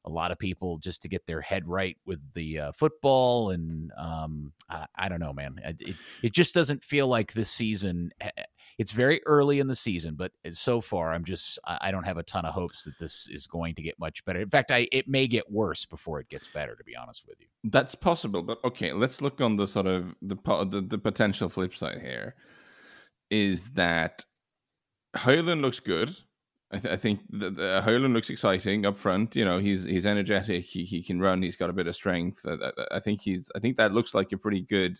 a 0.03 0.09
lot 0.09 0.33
of 0.33 0.37
people 0.37 0.79
just 0.79 1.01
to 1.03 1.07
get 1.07 1.25
their 1.25 1.39
head 1.39 1.65
right 1.65 1.95
with 2.05 2.19
the 2.33 2.59
uh, 2.59 2.71
football 2.73 3.51
and 3.51 3.89
um, 3.97 4.51
I, 4.69 4.85
I, 4.93 5.07
don't 5.07 5.21
know 5.21 5.31
man 5.31 5.61
it, 5.63 5.95
it 6.21 6.33
just 6.33 6.53
doesn't 6.53 6.83
feel 6.83 7.07
like 7.07 7.31
this 7.31 7.49
season 7.49 8.11
it's 8.77 8.91
very 8.91 9.21
early 9.25 9.59
in 9.59 9.67
the 9.67 9.75
season, 9.75 10.15
but 10.15 10.31
eh, 10.45 10.51
so 10.53 10.81
far, 10.81 11.13
I'm 11.13 11.23
just 11.23 11.59
I 11.65 11.91
don't 11.91 12.05
have 12.05 12.17
a 12.17 12.23
ton 12.23 12.45
of 12.45 12.53
hopes 12.53 12.83
that 12.83 12.97
this 12.99 13.27
is 13.29 13.47
going 13.47 13.75
to 13.75 13.81
get 13.81 13.99
much 13.99 14.23
better. 14.25 14.41
In 14.41 14.49
fact, 14.49 14.71
I 14.71 14.87
it 14.91 15.07
may 15.07 15.27
get 15.27 15.51
worse 15.51 15.85
before 15.85 16.19
it 16.19 16.29
gets 16.29 16.47
better. 16.47 16.75
To 16.75 16.83
be 16.83 16.95
honest 16.95 17.25
with 17.27 17.39
you, 17.39 17.47
that's 17.63 17.95
possible. 17.95 18.43
But 18.43 18.59
okay, 18.63 18.93
let's 18.93 19.21
look 19.21 19.41
on 19.41 19.55
the 19.55 19.67
sort 19.67 19.87
of 19.87 20.15
the 20.21 20.35
the, 20.69 20.85
the 20.87 20.97
potential 20.97 21.49
flip 21.49 21.75
side 21.75 22.01
here. 22.01 22.35
Is 23.29 23.71
that 23.71 24.25
Højlund 25.15 25.61
looks 25.61 25.79
good. 25.79 26.11
I, 26.71 26.79
th- 26.79 26.93
I 26.93 26.97
think 26.97 27.21
the, 27.29 27.51
the 27.51 27.75
uh, 27.75 27.85
Højlund 27.85 28.13
looks 28.13 28.29
exciting 28.31 28.85
up 28.85 28.97
front. 28.97 29.35
You 29.35 29.45
know, 29.45 29.59
he's 29.59 29.83
he's 29.83 30.05
energetic. 30.05 30.65
He 30.65 30.85
he 30.85 31.03
can 31.03 31.19
run. 31.19 31.41
He's 31.41 31.55
got 31.55 31.69
a 31.69 31.73
bit 31.73 31.87
of 31.87 31.95
strength. 31.95 32.45
I, 32.47 32.53
I, 32.53 32.97
I 32.97 32.99
think 32.99 33.21
he's. 33.21 33.49
I 33.55 33.59
think 33.59 33.77
that 33.77 33.93
looks 33.93 34.13
like 34.13 34.31
a 34.31 34.37
pretty 34.37 34.61
good 34.61 34.99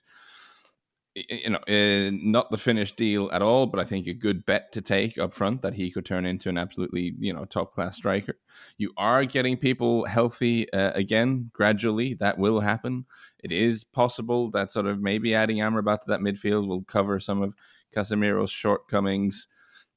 you 1.16 1.52
know, 1.52 1.60
uh, 1.68 2.10
not 2.12 2.50
the 2.50 2.58
finished 2.58 2.98
deal 2.98 3.30
at 3.32 3.44
all, 3.44 3.68
but 3.68 3.80
I 3.80 3.84
think 3.84 4.08
a 4.08 4.14
good 4.14 4.46
bet 4.46 4.72
to 4.72 4.82
take 4.82 5.20
up 5.20 5.32
front 5.32 5.62
that 5.62 5.76
he 5.76 5.92
could 5.92 6.06
turn 6.06 6.26
into 6.26 6.50
an 6.50 6.58
absolutely, 6.58 7.14
you 7.20 7.32
know, 7.32 7.46
top 7.46 7.72
class 7.74 7.98
striker. 7.98 8.38
You 8.78 8.94
are 8.98 9.24
getting 9.24 9.58
people 9.58 10.06
healthy 10.06 10.72
uh, 10.74 10.92
again 10.94 11.52
gradually. 11.54 12.16
That 12.16 12.40
will 12.40 12.62
happen. 12.62 13.06
It 13.44 13.52
is 13.52 13.84
possible 13.84 14.50
that 14.52 14.72
sort 14.72 14.88
of 14.88 15.02
maybe 15.02 15.36
adding 15.36 15.58
Amrabat 15.58 16.02
to 16.02 16.08
that 16.08 16.22
midfield 16.22 16.68
will 16.68 16.84
cover 16.84 17.20
some 17.20 17.44
of 17.44 17.54
Casemiro's 17.96 18.52
shortcomings. 18.52 19.48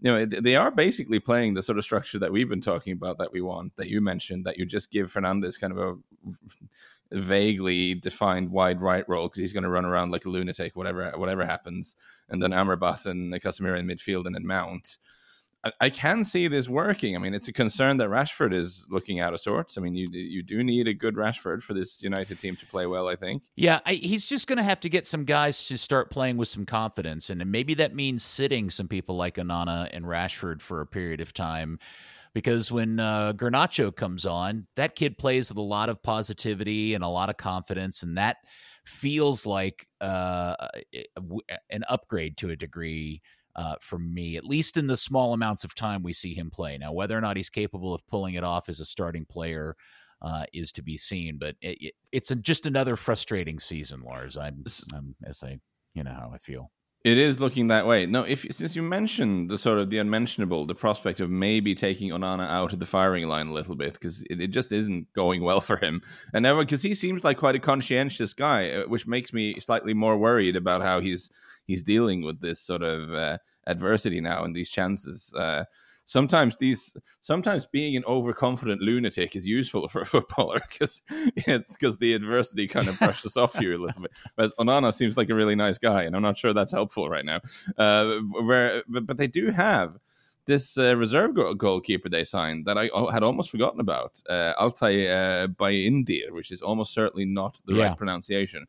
You 0.00 0.12
know, 0.12 0.26
they 0.26 0.56
are 0.56 0.70
basically 0.70 1.20
playing 1.20 1.54
the 1.54 1.62
sort 1.62 1.78
of 1.78 1.84
structure 1.84 2.18
that 2.18 2.30
we've 2.30 2.50
been 2.50 2.60
talking 2.60 2.92
about 2.92 3.16
that 3.16 3.32
we 3.32 3.40
want, 3.40 3.74
that 3.76 3.88
you 3.88 4.02
mentioned, 4.02 4.44
that 4.44 4.58
you 4.58 4.66
just 4.66 4.90
give 4.90 5.10
Fernandes 5.10 5.58
kind 5.58 5.72
of 5.72 5.78
a 5.78 5.94
vaguely 7.12 7.94
defined 7.94 8.50
wide 8.50 8.80
right 8.80 9.08
role 9.08 9.28
because 9.28 9.40
he's 9.40 9.52
going 9.52 9.64
to 9.64 9.70
run 9.70 9.84
around 9.84 10.10
like 10.10 10.24
a 10.24 10.28
lunatic, 10.28 10.76
whatever 10.76 11.12
whatever 11.16 11.46
happens, 11.46 11.96
and 12.28 12.42
then 12.42 12.50
Amrabat 12.50 13.06
and 13.06 13.32
Casemiro 13.34 13.78
in 13.78 13.86
midfield 13.86 14.26
and 14.26 14.34
then 14.34 14.46
Mount. 14.46 14.98
I, 15.80 15.90
can 15.90 16.24
see 16.24 16.48
this 16.48 16.68
working. 16.68 17.16
I 17.16 17.18
mean, 17.18 17.34
it's 17.34 17.48
a 17.48 17.52
concern 17.52 17.96
that 17.96 18.08
Rashford 18.08 18.54
is 18.54 18.86
looking 18.90 19.20
out 19.20 19.34
of 19.34 19.40
sorts. 19.40 19.76
I 19.76 19.80
mean, 19.80 19.94
you 19.94 20.08
you 20.10 20.42
do 20.42 20.62
need 20.62 20.88
a 20.88 20.94
good 20.94 21.14
Rashford 21.14 21.62
for 21.62 21.74
this 21.74 22.02
United 22.02 22.38
team 22.38 22.56
to 22.56 22.66
play 22.66 22.86
well. 22.86 23.08
I 23.08 23.16
think. 23.16 23.44
Yeah, 23.56 23.80
I, 23.84 23.94
he's 23.94 24.26
just 24.26 24.46
going 24.46 24.58
to 24.58 24.62
have 24.62 24.80
to 24.80 24.88
get 24.88 25.06
some 25.06 25.24
guys 25.24 25.66
to 25.68 25.78
start 25.78 26.10
playing 26.10 26.36
with 26.36 26.48
some 26.48 26.66
confidence, 26.66 27.30
and 27.30 27.44
maybe 27.50 27.74
that 27.74 27.94
means 27.94 28.24
sitting 28.24 28.70
some 28.70 28.88
people 28.88 29.16
like 29.16 29.36
Onana 29.36 29.88
and 29.92 30.04
Rashford 30.04 30.60
for 30.60 30.80
a 30.80 30.86
period 30.86 31.20
of 31.20 31.32
time. 31.32 31.78
Because 32.36 32.70
when 32.70 33.00
uh, 33.00 33.32
Garnacho 33.32 33.96
comes 33.96 34.26
on, 34.26 34.66
that 34.76 34.94
kid 34.94 35.16
plays 35.16 35.48
with 35.48 35.56
a 35.56 35.62
lot 35.62 35.88
of 35.88 36.02
positivity 36.02 36.92
and 36.92 37.02
a 37.02 37.08
lot 37.08 37.30
of 37.30 37.38
confidence, 37.38 38.02
and 38.02 38.18
that 38.18 38.36
feels 38.84 39.46
like 39.46 39.88
uh, 40.02 40.54
an 41.70 41.82
upgrade 41.88 42.36
to 42.36 42.50
a 42.50 42.56
degree 42.56 43.22
uh, 43.54 43.76
for 43.80 43.98
me, 43.98 44.36
at 44.36 44.44
least 44.44 44.76
in 44.76 44.86
the 44.86 44.98
small 44.98 45.32
amounts 45.32 45.64
of 45.64 45.74
time 45.74 46.02
we 46.02 46.12
see 46.12 46.34
him 46.34 46.50
play. 46.50 46.76
Now, 46.76 46.92
whether 46.92 47.16
or 47.16 47.22
not 47.22 47.38
he's 47.38 47.48
capable 47.48 47.94
of 47.94 48.06
pulling 48.06 48.34
it 48.34 48.44
off 48.44 48.68
as 48.68 48.80
a 48.80 48.84
starting 48.84 49.24
player 49.24 49.74
uh, 50.20 50.44
is 50.52 50.72
to 50.72 50.82
be 50.82 50.98
seen. 50.98 51.38
But 51.38 51.56
it, 51.62 51.78
it, 51.80 51.94
it's 52.12 52.30
a, 52.30 52.36
just 52.36 52.66
another 52.66 52.96
frustrating 52.96 53.58
season, 53.58 54.02
Lars. 54.02 54.36
I'm, 54.36 54.62
I'm, 54.92 55.14
as 55.24 55.42
I, 55.42 55.58
you 55.94 56.04
know 56.04 56.12
how 56.12 56.32
I 56.34 56.36
feel. 56.36 56.70
It 57.06 57.18
is 57.18 57.38
looking 57.38 57.68
that 57.68 57.86
way. 57.86 58.04
No, 58.04 58.24
if 58.24 58.44
since 58.50 58.74
you 58.74 58.82
mentioned 58.82 59.48
the 59.48 59.58
sort 59.58 59.78
of 59.78 59.90
the 59.90 59.98
unmentionable, 59.98 60.66
the 60.66 60.74
prospect 60.74 61.20
of 61.20 61.30
maybe 61.30 61.72
taking 61.72 62.10
Onana 62.10 62.48
out 62.48 62.72
of 62.72 62.80
the 62.80 62.84
firing 62.84 63.28
line 63.28 63.46
a 63.46 63.52
little 63.52 63.76
bit 63.76 63.92
because 63.92 64.22
it, 64.22 64.40
it, 64.40 64.48
just 64.48 64.72
isn't 64.72 65.12
going 65.12 65.44
well 65.44 65.60
for 65.60 65.76
him, 65.76 66.02
and 66.34 66.44
because 66.58 66.82
he 66.82 66.96
seems 66.96 67.22
like 67.22 67.36
quite 67.36 67.54
a 67.54 67.60
conscientious 67.60 68.32
guy, 68.32 68.72
uh, 68.72 68.88
which 68.88 69.06
makes 69.06 69.32
me 69.32 69.60
slightly 69.60 69.94
more 69.94 70.18
worried 70.18 70.56
about 70.56 70.82
how 70.82 70.98
he's 70.98 71.30
he's 71.64 71.84
dealing 71.84 72.24
with 72.24 72.40
this 72.40 72.58
sort 72.58 72.82
of 72.82 73.14
uh, 73.14 73.38
adversity 73.68 74.20
now 74.20 74.42
and 74.42 74.56
these 74.56 74.68
chances. 74.68 75.32
Uh, 75.32 75.62
sometimes 76.06 76.56
these 76.56 76.96
sometimes 77.20 77.66
being 77.66 77.96
an 77.96 78.04
overconfident 78.06 78.80
lunatic 78.80 79.36
is 79.36 79.46
useful 79.46 79.88
for 79.90 80.00
a 80.00 80.06
footballer 80.06 80.60
because 80.70 81.02
it's 81.10 81.76
because 81.76 81.98
the 81.98 82.14
adversity 82.14 82.66
kind 82.66 82.88
of 82.88 82.98
brushes 82.98 83.36
off 83.36 83.60
you 83.60 83.76
a 83.76 83.82
little 83.84 84.02
bit. 84.02 84.12
Whereas 84.36 84.54
Onana 84.58 84.94
seems 84.94 85.16
like 85.16 85.28
a 85.28 85.34
really 85.34 85.54
nice 85.54 85.78
guy, 85.78 86.04
and 86.04 86.16
I'm 86.16 86.22
not 86.22 86.38
sure 86.38 86.54
that's 86.54 86.72
helpful 86.72 87.10
right 87.10 87.24
now. 87.24 87.40
Uh, 87.76 88.18
where 88.42 88.82
but, 88.88 89.06
but 89.06 89.18
they 89.18 89.26
do 89.26 89.50
have 89.50 89.98
this 90.46 90.78
uh, 90.78 90.96
reserve 90.96 91.34
goalkeeper 91.58 92.08
they 92.08 92.22
signed 92.22 92.66
that 92.66 92.78
I 92.78 92.88
had 93.12 93.24
almost 93.24 93.50
forgotten 93.50 93.80
about, 93.80 94.22
uh, 94.30 94.54
Altay 94.60 95.10
uh, 95.10 95.48
Bayindir, 95.48 96.30
which 96.30 96.52
is 96.52 96.62
almost 96.62 96.94
certainly 96.94 97.24
not 97.24 97.60
the 97.66 97.74
yeah. 97.74 97.88
right 97.88 97.96
pronunciation 97.98 98.66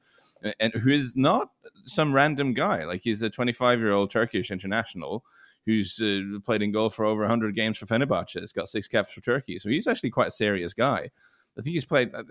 and 0.60 0.74
who 0.74 0.90
is 0.90 1.16
not 1.16 1.50
some 1.86 2.14
random 2.14 2.54
guy. 2.54 2.86
Like 2.86 3.02
he's 3.04 3.22
a 3.22 3.30
25 3.30 3.80
year 3.80 3.92
old 3.92 4.12
Turkish 4.12 4.52
international 4.52 5.24
who's 5.68 6.00
uh, 6.02 6.40
played 6.46 6.64
in 6.64 6.72
goal 6.72 6.90
for 6.90 7.06
over 7.06 7.22
100 7.22 7.54
games 7.54 7.78
for 7.78 7.86
Fenerbahce. 7.86 8.40
He's 8.40 8.54
got 8.54 8.70
six 8.70 8.88
caps 8.88 9.12
for 9.12 9.22
Turkey. 9.22 9.60
So 9.60 9.70
he's 9.70 9.86
actually 9.86 10.10
quite 10.10 10.30
a 10.30 10.32
serious 10.32 10.74
guy. 10.74 11.10
I 11.58 11.62
think 11.62 11.74
he's 11.74 11.86
played 11.86 12.16
uh, 12.16 12.24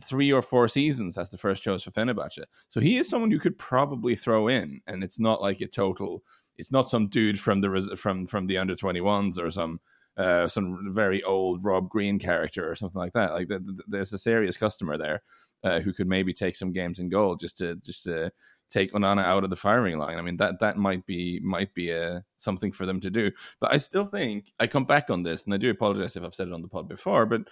three 0.00 0.32
or 0.32 0.40
four 0.40 0.68
seasons 0.68 1.18
as 1.18 1.30
the 1.30 1.36
first 1.36 1.64
choice 1.64 1.82
for 1.82 1.90
Fenerbahce. 1.90 2.44
So 2.68 2.80
he 2.80 2.96
is 2.96 3.08
someone 3.08 3.32
you 3.32 3.40
could 3.40 3.58
probably 3.58 4.14
throw 4.14 4.46
in, 4.46 4.80
and 4.86 5.02
it's 5.02 5.18
not 5.18 5.42
like 5.42 5.60
a 5.60 5.66
total. 5.66 6.22
It's 6.56 6.70
not 6.70 6.88
some 6.88 7.08
dude 7.08 7.40
from 7.40 7.60
the 7.60 7.96
from 7.98 8.26
from 8.26 8.46
the 8.46 8.56
under 8.56 8.76
21s 8.76 9.36
or 9.36 9.50
some 9.50 9.80
uh, 10.16 10.46
some 10.46 10.94
very 10.94 11.24
old 11.24 11.64
Rob 11.64 11.88
Green 11.88 12.20
character 12.20 12.70
or 12.70 12.76
something 12.76 13.00
like 13.00 13.14
that. 13.14 13.32
Like 13.32 13.48
the, 13.48 13.58
the, 13.58 13.82
there's 13.88 14.12
a 14.12 14.18
serious 14.18 14.56
customer 14.56 14.96
there 14.96 15.22
uh, 15.64 15.80
who 15.80 15.92
could 15.92 16.08
maybe 16.08 16.32
take 16.32 16.54
some 16.54 16.72
games 16.72 17.00
in 17.00 17.08
goal 17.08 17.34
just 17.34 17.58
to 17.58 17.74
just 17.76 18.04
to 18.04 18.30
take 18.70 18.92
Onana 18.92 19.24
out 19.24 19.44
of 19.44 19.50
the 19.50 19.56
firing 19.56 19.98
line. 19.98 20.18
I 20.18 20.22
mean 20.22 20.36
that 20.38 20.60
that 20.60 20.76
might 20.76 21.06
be 21.06 21.40
might 21.42 21.74
be 21.74 21.90
a 21.90 22.16
uh, 22.16 22.20
something 22.38 22.72
for 22.72 22.86
them 22.86 23.00
to 23.00 23.10
do. 23.10 23.30
But 23.60 23.72
I 23.72 23.78
still 23.78 24.04
think 24.04 24.52
I 24.58 24.66
come 24.66 24.84
back 24.84 25.10
on 25.10 25.22
this, 25.22 25.44
and 25.44 25.54
I 25.54 25.56
do 25.56 25.70
apologize 25.70 26.16
if 26.16 26.22
I've 26.22 26.34
said 26.34 26.48
it 26.48 26.54
on 26.54 26.62
the 26.62 26.68
pod 26.68 26.88
before. 26.88 27.26
But 27.26 27.42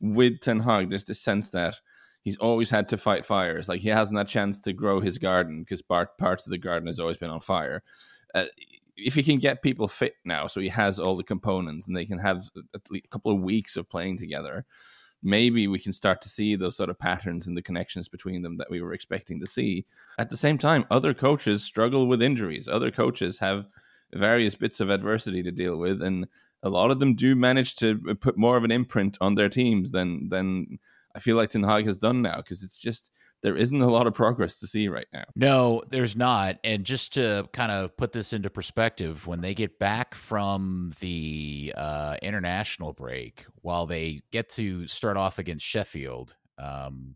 with 0.00 0.40
Ten 0.40 0.60
Hag, 0.60 0.90
there's 0.90 1.04
this 1.04 1.20
sense 1.20 1.50
that 1.50 1.76
he's 2.26 2.36
always 2.38 2.70
had 2.70 2.88
to 2.88 2.96
fight 2.96 3.24
fires. 3.24 3.68
Like 3.68 3.80
he 3.80 3.88
hasn't 3.88 4.18
had 4.18 4.26
a 4.26 4.28
chance 4.28 4.58
to 4.60 4.72
grow 4.72 5.00
his 5.00 5.16
garden 5.16 5.60
because 5.60 5.80
part, 5.80 6.18
parts 6.18 6.44
of 6.44 6.50
the 6.50 6.58
garden 6.58 6.88
has 6.88 6.98
always 6.98 7.16
been 7.18 7.30
on 7.30 7.40
fire. 7.40 7.84
Uh, 8.34 8.46
if 8.96 9.14
he 9.14 9.22
can 9.22 9.38
get 9.38 9.62
people 9.62 9.86
fit 9.86 10.14
now, 10.24 10.48
so 10.48 10.60
he 10.60 10.68
has 10.70 10.98
all 10.98 11.16
the 11.16 11.22
components 11.22 11.86
and 11.86 11.96
they 11.96 12.04
can 12.04 12.18
have 12.18 12.50
a 12.74 13.00
couple 13.10 13.30
of 13.30 13.40
weeks 13.40 13.76
of 13.76 13.88
playing 13.88 14.18
together, 14.18 14.66
maybe 15.26 15.66
we 15.66 15.80
can 15.80 15.92
start 15.92 16.22
to 16.22 16.28
see 16.28 16.54
those 16.54 16.76
sort 16.76 16.88
of 16.88 16.98
patterns 16.98 17.48
and 17.48 17.56
the 17.56 17.62
connections 17.62 18.08
between 18.08 18.42
them 18.42 18.56
that 18.58 18.70
we 18.70 18.80
were 18.80 18.92
expecting 18.92 19.40
to 19.40 19.46
see. 19.46 19.84
At 20.18 20.30
the 20.30 20.36
same 20.36 20.56
time, 20.56 20.86
other 20.88 21.12
coaches 21.12 21.64
struggle 21.64 22.06
with 22.06 22.22
injuries. 22.22 22.68
Other 22.68 22.92
coaches 22.92 23.40
have 23.40 23.66
various 24.12 24.54
bits 24.54 24.78
of 24.78 24.88
adversity 24.88 25.42
to 25.42 25.50
deal 25.50 25.78
with, 25.78 26.00
and 26.00 26.28
a 26.62 26.70
lot 26.70 26.92
of 26.92 27.00
them 27.00 27.14
do 27.14 27.34
manage 27.34 27.74
to 27.76 27.96
put 28.20 28.38
more 28.38 28.56
of 28.56 28.62
an 28.62 28.70
imprint 28.70 29.18
on 29.20 29.34
their 29.34 29.48
teams 29.48 29.90
than 29.90 30.28
than 30.28 30.78
I 31.14 31.18
feel 31.18 31.36
like 31.36 31.50
Ten 31.50 31.64
Hag 31.64 31.86
has 31.86 31.98
done 31.98 32.22
now 32.22 32.36
because 32.36 32.62
it's 32.62 32.78
just 32.78 33.10
there 33.46 33.56
isn't 33.56 33.80
a 33.80 33.88
lot 33.88 34.08
of 34.08 34.12
progress 34.12 34.58
to 34.58 34.66
see 34.66 34.88
right 34.88 35.06
now. 35.12 35.22
No, 35.36 35.80
there's 35.88 36.16
not. 36.16 36.58
And 36.64 36.82
just 36.82 37.14
to 37.14 37.48
kind 37.52 37.70
of 37.70 37.96
put 37.96 38.10
this 38.10 38.32
into 38.32 38.50
perspective, 38.50 39.24
when 39.28 39.40
they 39.40 39.54
get 39.54 39.78
back 39.78 40.16
from 40.16 40.92
the 40.98 41.72
uh, 41.76 42.16
international 42.22 42.92
break, 42.92 43.46
while 43.62 43.86
they 43.86 44.22
get 44.32 44.48
to 44.50 44.88
start 44.88 45.16
off 45.16 45.38
against 45.38 45.64
Sheffield, 45.64 46.34
um, 46.58 47.14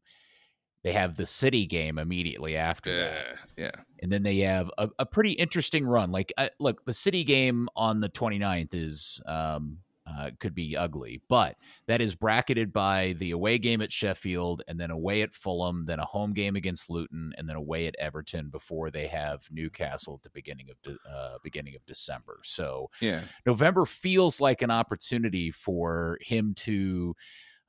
they 0.84 0.92
have 0.92 1.16
the 1.16 1.26
city 1.26 1.66
game 1.66 1.98
immediately 1.98 2.56
after 2.56 2.90
yeah, 2.90 3.08
that. 3.08 3.24
Yeah. 3.56 3.82
And 4.00 4.12
then 4.12 4.22
they 4.22 4.38
have 4.38 4.70
a, 4.78 4.88
a 5.00 5.06
pretty 5.06 5.32
interesting 5.32 5.84
run. 5.84 6.12
Like, 6.12 6.32
uh, 6.38 6.50
look, 6.60 6.84
the 6.84 6.94
city 6.94 7.24
game 7.24 7.68
on 7.74 7.98
the 7.98 8.08
29th 8.08 8.72
is 8.72 9.20
um, 9.26 9.78
uh, 10.10 10.30
could 10.40 10.54
be 10.54 10.76
ugly. 10.76 11.22
But 11.28 11.56
that 11.86 12.00
is 12.00 12.14
bracketed 12.14 12.72
by 12.72 13.14
the 13.18 13.30
away 13.32 13.58
game 13.58 13.82
at 13.82 13.92
Sheffield, 13.92 14.62
and 14.68 14.78
then 14.80 14.90
away 14.90 15.22
at 15.22 15.34
Fulham, 15.34 15.84
then 15.84 16.00
a 16.00 16.04
home 16.04 16.32
game 16.32 16.56
against 16.56 16.90
Luton, 16.90 17.32
and 17.36 17.48
then 17.48 17.56
away 17.56 17.86
at 17.86 17.96
Everton 17.98 18.48
before 18.48 18.90
they 18.90 19.06
have 19.06 19.42
Newcastle 19.50 20.14
at 20.14 20.22
the 20.22 20.30
beginning 20.30 20.68
of 20.70 20.80
de- 20.82 21.10
uh, 21.10 21.38
beginning 21.42 21.74
of 21.76 21.84
December. 21.86 22.40
So 22.44 22.90
yeah, 23.00 23.22
November 23.46 23.86
feels 23.86 24.40
like 24.40 24.62
an 24.62 24.70
opportunity 24.70 25.50
for 25.50 26.18
him 26.20 26.54
to. 26.58 27.14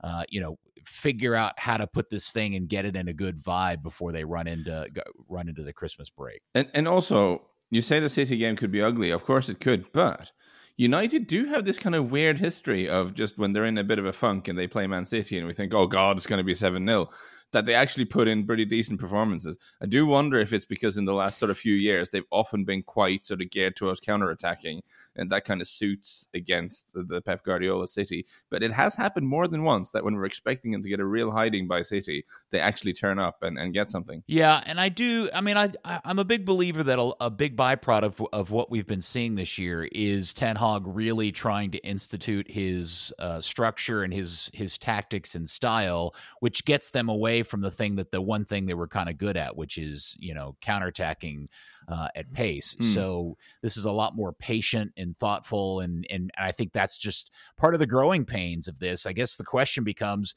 Uh, 0.04 0.24
you 0.30 0.42
know, 0.42 0.58
figure 0.84 1.36
out 1.36 1.54
how 1.58 1.78
to 1.78 1.86
put 1.86 2.10
this 2.10 2.32
thing 2.32 2.56
and 2.56 2.68
get 2.68 2.86
it 2.86 2.96
in 2.96 3.08
a 3.08 3.14
good 3.14 3.40
vibe 3.40 3.84
before 3.84 4.12
they 4.12 4.24
run 4.24 4.48
into 4.48 4.88
run 5.30 5.48
into 5.48 5.62
the 5.62 5.72
Christmas 5.72 6.10
break. 6.10 6.42
And 6.56 6.68
and 6.74 6.88
also, 6.88 7.44
you 7.70 7.84
say 7.84 8.00
the 8.00 8.10
City 8.10 8.36
game 8.38 8.56
could 8.56 8.72
be 8.72 8.82
ugly. 8.82 9.12
Of 9.12 9.24
course, 9.26 9.48
it 9.48 9.60
could, 9.60 9.92
but 9.92 10.32
United 10.78 11.28
do 11.28 11.46
have 11.46 11.66
this 11.66 11.78
kind 11.78 11.96
of 11.96 12.12
weird 12.12 12.40
history 12.40 12.90
of 12.90 13.14
just 13.14 13.38
when 13.38 13.54
they're 13.54 13.66
in 13.66 13.78
a 13.78 13.84
bit 13.84 14.00
of 14.00 14.06
a 14.06 14.14
funk 14.14 14.48
and 14.48 14.58
they 14.58 14.68
play 14.68 14.88
Man 14.88 15.06
City 15.06 15.38
and 15.38 15.48
we 15.48 15.54
think, 15.54 15.74
oh 15.74 15.88
God, 15.88 16.18
it's 16.18 16.26
going 16.26 16.38
to 16.38 16.44
be 16.44 16.56
7 16.56 16.86
0 16.86 17.10
that 17.52 17.66
they 17.66 17.74
actually 17.74 18.06
put 18.06 18.28
in 18.28 18.46
pretty 18.46 18.66
decent 18.66 19.00
performances. 19.00 19.58
I 19.82 19.86
do 19.86 20.06
wonder 20.06 20.40
if 20.40 20.54
it's 20.54 20.66
because 20.66 20.98
in 20.98 21.06
the 21.06 21.14
last 21.14 21.38
sort 21.38 21.52
of 21.52 21.58
few 21.58 21.74
years 21.74 22.10
they've 22.10 22.24
often 22.32 22.64
been 22.64 22.82
quite 22.84 23.26
sort 23.26 23.42
of 23.42 23.50
geared 23.50 23.76
towards 23.76 24.00
counter-attacking, 24.00 24.82
and 25.16 25.30
that 25.32 25.46
kind 25.46 25.62
of 25.62 25.68
suits 25.68 26.28
against 26.34 26.94
the 26.94 27.22
Pep 27.22 27.44
Guardiola 27.44 27.88
City. 27.88 28.26
But 28.50 28.64
it 28.64 28.72
has 28.72 28.96
happened 28.96 29.28
more 29.28 29.48
than 29.48 29.64
once 29.64 29.92
that 29.92 30.04
when 30.04 30.16
we're 30.16 30.26
expecting 30.26 30.72
them 30.72 30.84
to 30.84 30.90
get 30.90 31.00
a 31.00 31.06
real 31.06 31.32
hiding 31.32 31.68
by 31.68 31.82
City, 31.82 32.26
they 32.50 32.60
actually 32.60 32.94
turn 32.94 33.20
up 33.20 33.44
and, 33.44 33.58
and 33.58 33.74
get 33.74 33.90
something. 33.90 34.24
Yeah, 34.28 34.62
and 34.66 34.80
I 34.80 34.90
do. 34.90 35.30
I 35.34 35.42
mean, 35.42 35.58
I, 35.58 35.72
I 35.84 36.00
am 36.06 36.20
a 36.20 36.26
big 36.26 36.46
believer 36.46 36.84
that 36.84 37.00
a, 37.00 37.14
a 37.20 37.30
big 37.30 37.56
byproduct 37.56 38.04
of, 38.04 38.28
of 38.34 38.52
what 38.52 38.72
we've 38.72 38.88
been 38.88 39.02
seeing 39.02 39.36
this 39.36 39.58
year 39.58 39.88
is 39.92 40.34
Ten 40.34 40.56
Hag 40.56 40.84
really 40.86 41.32
trying 41.32 41.72
to 41.72 41.78
institute 41.80 42.50
his 42.50 43.14
uh, 43.20 43.42
structure 43.42 44.04
and 44.04 44.14
his 44.14 44.50
his 44.54 44.78
tactics 44.78 45.36
and 45.36 45.50
style, 45.50 46.16
which 46.40 46.66
gets 46.66 46.92
them 46.92 47.10
away 47.10 47.44
from 47.44 47.62
the 47.62 47.72
thing 47.72 47.96
that 47.96 48.12
the 48.12 48.22
one 48.22 48.46
thing 48.46 48.66
they 48.66 48.74
were 48.74 48.88
kind 48.88 49.10
of 49.10 49.18
good 49.18 49.38
at, 49.38 49.56
which 49.56 49.78
is 49.78 50.16
you 50.20 50.34
know 50.34 50.56
counterattacking 50.62 51.48
uh, 51.88 52.08
at 52.16 52.32
pace. 52.34 52.76
Mm. 52.80 52.94
So 52.94 53.38
this 53.62 53.78
is 53.78 53.86
a 53.86 53.92
lot 53.92 54.16
more 54.16 54.34
patient 54.34 54.92
and 54.98 55.18
thoughtful, 55.18 55.80
and 55.80 56.06
and 56.10 56.32
I 56.38 56.52
think 56.52 56.74
that's 56.74 56.98
just 56.98 57.32
part 57.58 57.74
of 57.74 57.80
the 57.80 57.88
growing 57.88 58.26
pains 58.26 58.68
of 58.68 58.80
this. 58.80 59.06
I 59.06 59.14
guess 59.14 59.36
the 59.36 59.44
question 59.44 59.84
becomes. 59.84 60.36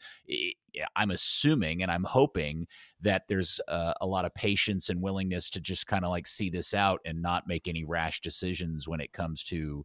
I'm 0.96 1.12
assuming 1.12 1.82
and 1.82 1.90
I'm 1.90 2.02
hoping 2.02 2.66
that 3.00 3.28
there's 3.28 3.60
uh, 3.68 3.94
a 4.00 4.06
lot 4.08 4.24
of 4.24 4.34
patience 4.34 4.88
and 4.88 5.00
willingness 5.00 5.48
to 5.50 5.60
just 5.60 5.86
kind 5.86 6.04
of 6.04 6.10
like 6.10 6.26
see 6.26 6.50
this 6.50 6.74
out 6.74 7.00
and 7.04 7.22
not 7.22 7.46
make 7.46 7.68
any 7.68 7.84
rash 7.84 8.20
decisions 8.20 8.88
when 8.88 9.00
it 9.00 9.12
comes 9.12 9.44
to 9.44 9.84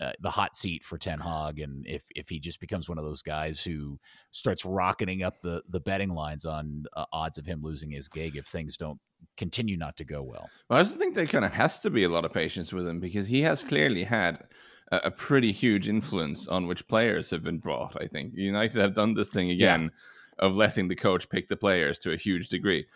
uh, 0.00 0.12
the 0.20 0.30
hot 0.30 0.54
seat 0.54 0.84
for 0.84 0.96
Ten 0.96 1.18
Hag, 1.18 1.58
and 1.58 1.84
if 1.86 2.04
if 2.14 2.28
he 2.28 2.38
just 2.38 2.60
becomes 2.60 2.88
one 2.88 2.98
of 2.98 3.04
those 3.04 3.22
guys 3.22 3.60
who 3.60 3.98
starts 4.30 4.64
rocketing 4.64 5.24
up 5.24 5.40
the 5.40 5.62
the 5.68 5.80
betting 5.80 6.10
lines 6.10 6.46
on 6.46 6.84
uh, 6.96 7.04
odds 7.12 7.36
of 7.36 7.46
him 7.46 7.60
losing 7.62 7.90
his 7.90 8.08
gig 8.08 8.36
if 8.36 8.46
things 8.46 8.76
don't 8.76 9.00
continue 9.36 9.76
not 9.76 9.96
to 9.96 10.04
go 10.04 10.22
well. 10.22 10.50
Well, 10.68 10.78
I 10.78 10.82
just 10.82 10.96
think 10.96 11.14
there 11.14 11.26
kind 11.26 11.44
of 11.44 11.52
has 11.52 11.80
to 11.80 11.90
be 11.90 12.04
a 12.04 12.08
lot 12.08 12.24
of 12.24 12.32
patience 12.32 12.72
with 12.72 12.86
him 12.86 13.00
because 13.00 13.28
he 13.28 13.42
has 13.42 13.62
clearly 13.62 14.04
had 14.04 14.44
a, 14.90 14.96
a 15.04 15.10
pretty 15.10 15.52
huge 15.52 15.88
influence 15.88 16.46
on 16.46 16.66
which 16.66 16.88
players 16.88 17.30
have 17.30 17.42
been 17.42 17.58
brought. 17.58 17.96
I 18.00 18.06
think 18.06 18.32
United 18.34 18.80
have 18.80 18.94
done 18.94 19.14
this 19.14 19.28
thing 19.28 19.50
again 19.50 19.90
yeah. 19.92 20.46
of 20.46 20.56
letting 20.56 20.88
the 20.88 20.96
coach 20.96 21.28
pick 21.28 21.48
the 21.48 21.56
players 21.56 21.98
to 22.00 22.12
a 22.12 22.16
huge 22.16 22.48
degree. 22.48 22.86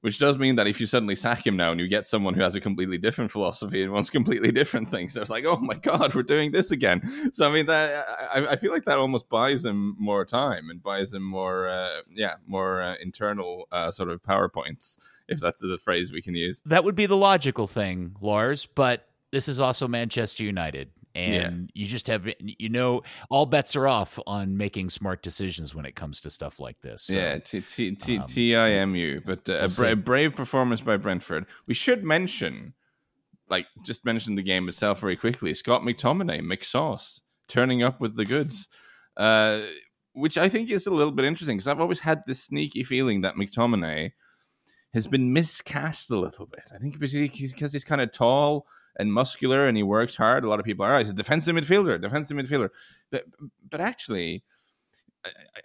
Which 0.00 0.18
does 0.18 0.38
mean 0.38 0.56
that 0.56 0.66
if 0.66 0.80
you 0.80 0.86
suddenly 0.86 1.16
sack 1.16 1.46
him 1.46 1.56
now 1.56 1.70
and 1.70 1.80
you 1.80 1.88
get 1.88 2.06
someone 2.06 2.34
who 2.34 2.40
has 2.40 2.54
a 2.54 2.60
completely 2.60 2.98
different 2.98 3.30
philosophy 3.30 3.82
and 3.82 3.92
wants 3.92 4.10
completely 4.10 4.50
different 4.50 4.88
things, 4.88 5.16
it's 5.16 5.30
like, 5.30 5.44
oh 5.46 5.58
my 5.58 5.74
god, 5.74 6.14
we're 6.14 6.22
doing 6.22 6.52
this 6.52 6.70
again. 6.70 7.02
So 7.32 7.48
I 7.48 7.52
mean, 7.52 7.66
that 7.66 8.06
I, 8.32 8.48
I 8.48 8.56
feel 8.56 8.72
like 8.72 8.84
that 8.84 8.98
almost 8.98 9.28
buys 9.28 9.64
him 9.64 9.96
more 9.98 10.24
time 10.24 10.70
and 10.70 10.82
buys 10.82 11.12
him 11.12 11.22
more, 11.22 11.68
uh, 11.68 12.00
yeah, 12.14 12.34
more 12.46 12.82
uh, 12.82 12.94
internal 13.02 13.68
uh, 13.72 13.90
sort 13.90 14.10
of 14.10 14.22
powerpoints, 14.22 14.98
if 15.28 15.40
that's 15.40 15.60
the 15.60 15.78
phrase 15.78 16.12
we 16.12 16.22
can 16.22 16.34
use. 16.34 16.62
That 16.66 16.84
would 16.84 16.94
be 16.94 17.06
the 17.06 17.16
logical 17.16 17.66
thing, 17.66 18.16
Lars. 18.20 18.66
But 18.66 19.06
this 19.32 19.48
is 19.48 19.60
also 19.60 19.86
Manchester 19.86 20.44
United 20.44 20.90
and 21.14 21.70
yeah. 21.74 21.82
you 21.82 21.88
just 21.88 22.06
have 22.06 22.28
you 22.40 22.68
know 22.68 23.02
all 23.28 23.46
bets 23.46 23.76
are 23.76 23.88
off 23.88 24.18
on 24.26 24.56
making 24.56 24.90
smart 24.90 25.22
decisions 25.22 25.74
when 25.74 25.84
it 25.84 25.94
comes 25.94 26.20
to 26.22 26.30
stuff 26.30 26.60
like 26.60 26.80
this. 26.80 27.04
So, 27.04 27.14
yeah, 27.14 27.38
T 27.38 27.60
T 27.60 27.94
T 27.94 28.18
um, 28.18 28.26
T 28.26 28.54
I 28.56 28.70
M 28.70 28.94
U. 28.94 29.22
But 29.24 29.48
uh, 29.48 29.68
we'll 29.78 29.92
a, 29.92 29.96
brave 29.96 30.34
performance 30.34 30.80
by 30.80 30.96
Brentford. 30.96 31.46
We 31.66 31.74
should 31.74 32.04
mention, 32.04 32.74
like, 33.48 33.66
just 33.84 34.04
mention 34.04 34.34
the 34.34 34.42
game 34.42 34.68
itself 34.68 35.00
very 35.00 35.16
quickly. 35.16 35.54
Scott 35.54 35.82
McTominay, 35.82 36.40
McSauce, 36.40 37.20
turning 37.48 37.82
up 37.82 38.00
with 38.00 38.16
the 38.16 38.24
goods. 38.24 38.68
Uh, 39.16 39.62
which 40.12 40.36
I 40.36 40.48
think 40.48 40.70
is 40.70 40.86
a 40.86 40.90
little 40.90 41.12
bit 41.12 41.24
interesting 41.24 41.56
because 41.56 41.68
I've 41.68 41.80
always 41.80 42.00
had 42.00 42.22
this 42.26 42.42
sneaky 42.42 42.84
feeling 42.84 43.20
that 43.20 43.36
McTominay 43.36 44.12
has 44.92 45.06
been 45.06 45.32
miscast 45.32 46.10
a 46.10 46.18
little 46.18 46.46
bit. 46.46 46.70
I 46.74 46.78
think 46.78 46.98
because 46.98 47.12
he's, 47.12 47.84
kind 47.84 48.00
of 48.00 48.12
tall 48.12 48.66
and 48.98 49.12
muscular 49.12 49.66
and 49.66 49.76
he 49.76 49.82
works 49.82 50.16
hard. 50.16 50.44
A 50.44 50.48
lot 50.48 50.58
of 50.58 50.66
people 50.66 50.84
are, 50.84 50.96
oh, 50.96 50.98
he's 50.98 51.10
a 51.10 51.14
defensive 51.14 51.54
midfielder, 51.54 52.00
defensive 52.00 52.36
midfielder. 52.36 52.70
But, 53.10 53.24
but 53.70 53.80
actually, 53.80 54.42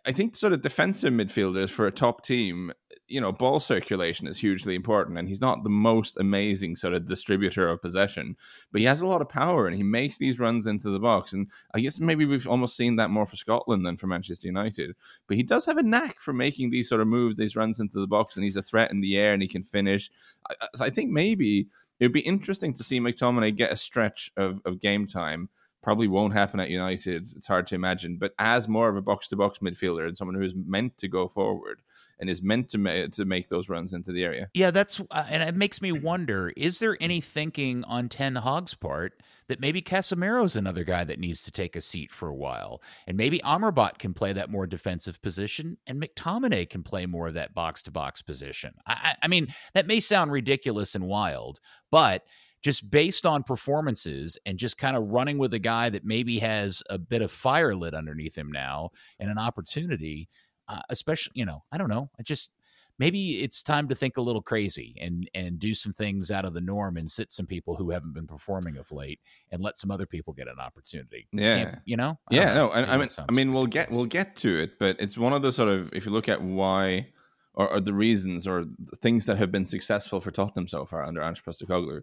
I, 0.05 0.12
think 0.12 0.35
sort 0.35 0.53
of 0.53 0.62
defensive 0.62 1.13
midfielders 1.13 1.69
for 1.69 1.88
a 1.88 1.91
top 1.91 2.24
team, 2.25 2.74
you 3.07 3.21
know, 3.21 3.31
ball 3.31 3.59
circulation 3.59 4.27
is 4.27 4.39
hugely 4.39 4.75
important. 4.75 5.17
And 5.17 5.29
he's 5.29 5.39
not 5.39 5.63
the 5.63 5.69
most 5.69 6.17
amazing 6.17 6.75
sort 6.75 6.93
of 6.93 7.07
distributor 7.07 7.69
of 7.69 7.81
possession, 7.81 8.35
but 8.71 8.81
he 8.81 8.85
has 8.85 9.01
a 9.01 9.05
lot 9.05 9.21
of 9.21 9.29
power 9.29 9.65
and 9.65 9.75
he 9.75 9.83
makes 9.83 10.17
these 10.17 10.39
runs 10.39 10.67
into 10.67 10.89
the 10.89 11.00
box. 11.00 11.31
And 11.31 11.50
I 11.74 11.79
guess 11.79 12.00
maybe 12.00 12.25
we've 12.25 12.47
almost 12.47 12.75
seen 12.75 12.97
that 12.97 13.09
more 13.09 13.25
for 13.25 13.38
Scotland 13.38 13.85
than 13.85 13.97
for 13.97 14.07
Manchester 14.07 14.47
United. 14.47 14.95
But 15.27 15.38
he 15.38 15.43
does 15.43 15.65
have 15.65 15.77
a 15.77 15.83
knack 15.83 16.19
for 16.19 16.33
making 16.33 16.69
these 16.69 16.89
sort 16.89 17.01
of 17.01 17.07
moves, 17.07 17.38
these 17.38 17.55
runs 17.55 17.79
into 17.79 18.00
the 18.00 18.07
box, 18.07 18.35
and 18.35 18.43
he's 18.43 18.57
a 18.57 18.63
threat 18.63 18.91
in 18.91 19.00
the 19.00 19.17
air 19.17 19.31
and 19.33 19.41
he 19.41 19.47
can 19.47 19.63
finish. 19.63 20.12
I, 20.50 20.67
I 20.81 20.89
think 20.89 21.12
maybe 21.12 21.67
it 22.00 22.05
would 22.05 22.13
be 22.13 22.21
interesting 22.21 22.74
to 22.74 22.83
see 22.83 23.00
McTominay 23.00 23.55
get 23.55 23.71
a 23.71 23.77
stretch 23.77 24.31
of, 24.35 24.59
of 24.65 24.81
game 24.81 25.07
time. 25.07 25.50
Probably 25.86 26.08
won't 26.08 26.34
happen 26.34 26.60
at 26.60 26.72
United. 26.72 27.30
It's 27.36 27.46
hard 27.46 27.68
to 27.68 27.75
imagine. 27.75 28.18
But 28.18 28.34
as 28.39 28.68
more 28.68 28.89
of 28.89 28.98
a 28.98 29.04
box 29.04 29.27
to 29.27 29.36
box 29.36 29.60
midfielder 29.60 30.08
and 30.08 30.18
someone 30.18 30.36
who 30.36 30.42
is 30.42 30.56
meant 30.56 30.98
to 30.98 31.08
go 31.08 31.27
forward 31.27 31.84
and 32.20 32.27
is 32.27 32.42
meant 32.42 32.70
to 32.70 32.80
ma- 32.80 33.06
to 33.12 33.24
make 33.24 33.50
those 33.50 33.70
runs 33.70 33.94
into 33.94 34.12
the 34.12 34.24
area. 34.24 34.50
Yeah, 34.56 34.72
that's 34.72 35.00
uh, 35.12 35.25
and 35.30 35.44
it 35.44 35.56
makes 35.56 35.84
me 35.84 35.92
wonder: 35.92 36.51
is 36.58 36.80
there 36.80 36.98
any 37.00 37.22
thinking 37.22 37.84
on 37.84 38.10
Ten 38.10 38.36
Hag's 38.36 38.74
part 38.74 39.22
that 39.48 39.60
maybe 39.60 39.80
Casemiro's 39.80 40.56
another 40.56 40.84
guy 40.84 41.04
that 41.04 41.20
needs 41.20 41.44
to 41.44 41.51
take 41.51 41.75
a 41.75 41.82
seat 41.82 42.12
for 42.12 42.30
a 42.30 42.36
while, 42.36 42.82
and 43.06 43.15
maybe 43.15 43.38
Amrabat 43.46 44.00
can 44.00 44.15
play 44.15 44.34
that 44.34 44.50
more 44.50 44.65
defensive 44.65 45.22
position, 45.22 45.77
and 45.86 46.01
McTominay 46.01 46.68
can 46.68 46.82
play 46.82 47.06
more 47.06 47.27
of 47.27 47.36
that 47.36 47.54
box 47.54 47.84
to 47.84 47.92
box 47.92 48.24
position. 48.24 48.74
I, 48.88 49.18
I 49.22 49.27
mean, 49.27 49.54
that 49.75 49.86
may 49.86 50.00
sound 50.00 50.32
ridiculous 50.32 50.96
and 50.96 51.06
wild, 51.06 51.60
but 51.92 52.24
just 52.65 52.89
based 52.89 53.27
on 53.27 53.43
performances 53.43 54.39
and 54.43 54.57
just 54.57 54.75
kind 54.75 54.98
of 54.98 55.03
running 55.03 55.38
with 55.38 55.53
a 55.53 55.60
guy 55.60 55.88
that 55.88 56.03
maybe 56.03 56.39
has 56.39 56.81
a 56.89 56.98
bit 56.98 57.22
of 57.22 57.29
fire 57.29 57.75
lit 57.75 57.93
underneath 57.93 58.36
him 58.36 58.51
now 58.51 58.89
and 59.19 59.29
an 59.29 59.38
opportunity, 59.38 60.27
uh, 60.67 60.81
especially 60.89 61.31
you 61.36 61.45
know, 61.45 61.62
I 61.72 61.77
don't 61.77 61.89
know, 61.89 62.10
I 62.19 62.24
just 62.24 62.50
maybe 62.98 63.43
it's 63.43 63.62
time 63.62 63.88
to 63.89 63.93
think 63.93 64.17
a 64.17 64.22
little 64.22 64.41
crazy 64.41 64.95
and 65.00 65.29
and 65.36 65.60
do 65.60 65.75
some 65.75 65.91
things 65.91 66.31
out 66.31 66.43
of 66.43 66.55
the 66.55 66.62
norm 66.62 66.98
and 66.98 67.12
sit 67.12 67.31
some 67.31 67.45
people 67.45 67.75
who 67.75 67.91
haven't 67.91 68.15
been 68.15 68.25
performing 68.25 68.77
of 68.77 68.91
late 68.91 69.19
and 69.51 69.62
let 69.62 69.77
some 69.77 69.91
other 69.91 70.07
people 70.07 70.34
get 70.34 70.48
an 70.48 70.57
opportunity. 70.60 71.27
Yeah, 71.31 71.57
Can't, 71.57 71.79
you 71.85 71.98
know. 71.98 72.18
I 72.31 72.35
yeah, 72.35 72.53
know. 72.55 72.70
no, 72.70 72.74
I, 72.74 72.96
I 72.96 72.98
mean, 72.98 73.09
I 73.29 73.31
mean, 73.31 73.53
we'll 73.53 73.68
get 73.68 73.92
we'll 73.92 74.07
get 74.07 74.35
to 74.37 74.59
it, 74.59 74.79
but 74.79 74.96
it's 75.00 75.20
one 75.20 75.33
of 75.33 75.44
the 75.44 75.53
sort 75.53 75.70
of 75.70 75.94
if 75.94 76.07
you 76.07 76.11
look 76.11 76.27
at 76.27 76.42
why 76.42 77.09
or, 77.53 77.70
or 77.74 77.79
the 77.79 77.94
reasons 77.94 78.48
or 78.48 78.66
the 78.79 78.96
things 78.96 79.25
that 79.25 79.37
have 79.37 79.51
been 79.51 79.68
successful 79.68 80.20
for 80.20 80.31
Tottenham 80.31 80.68
so 80.68 80.85
far 80.85 81.05
under 81.05 81.22
Ange 81.22 81.44
Postecoglou. 81.44 82.01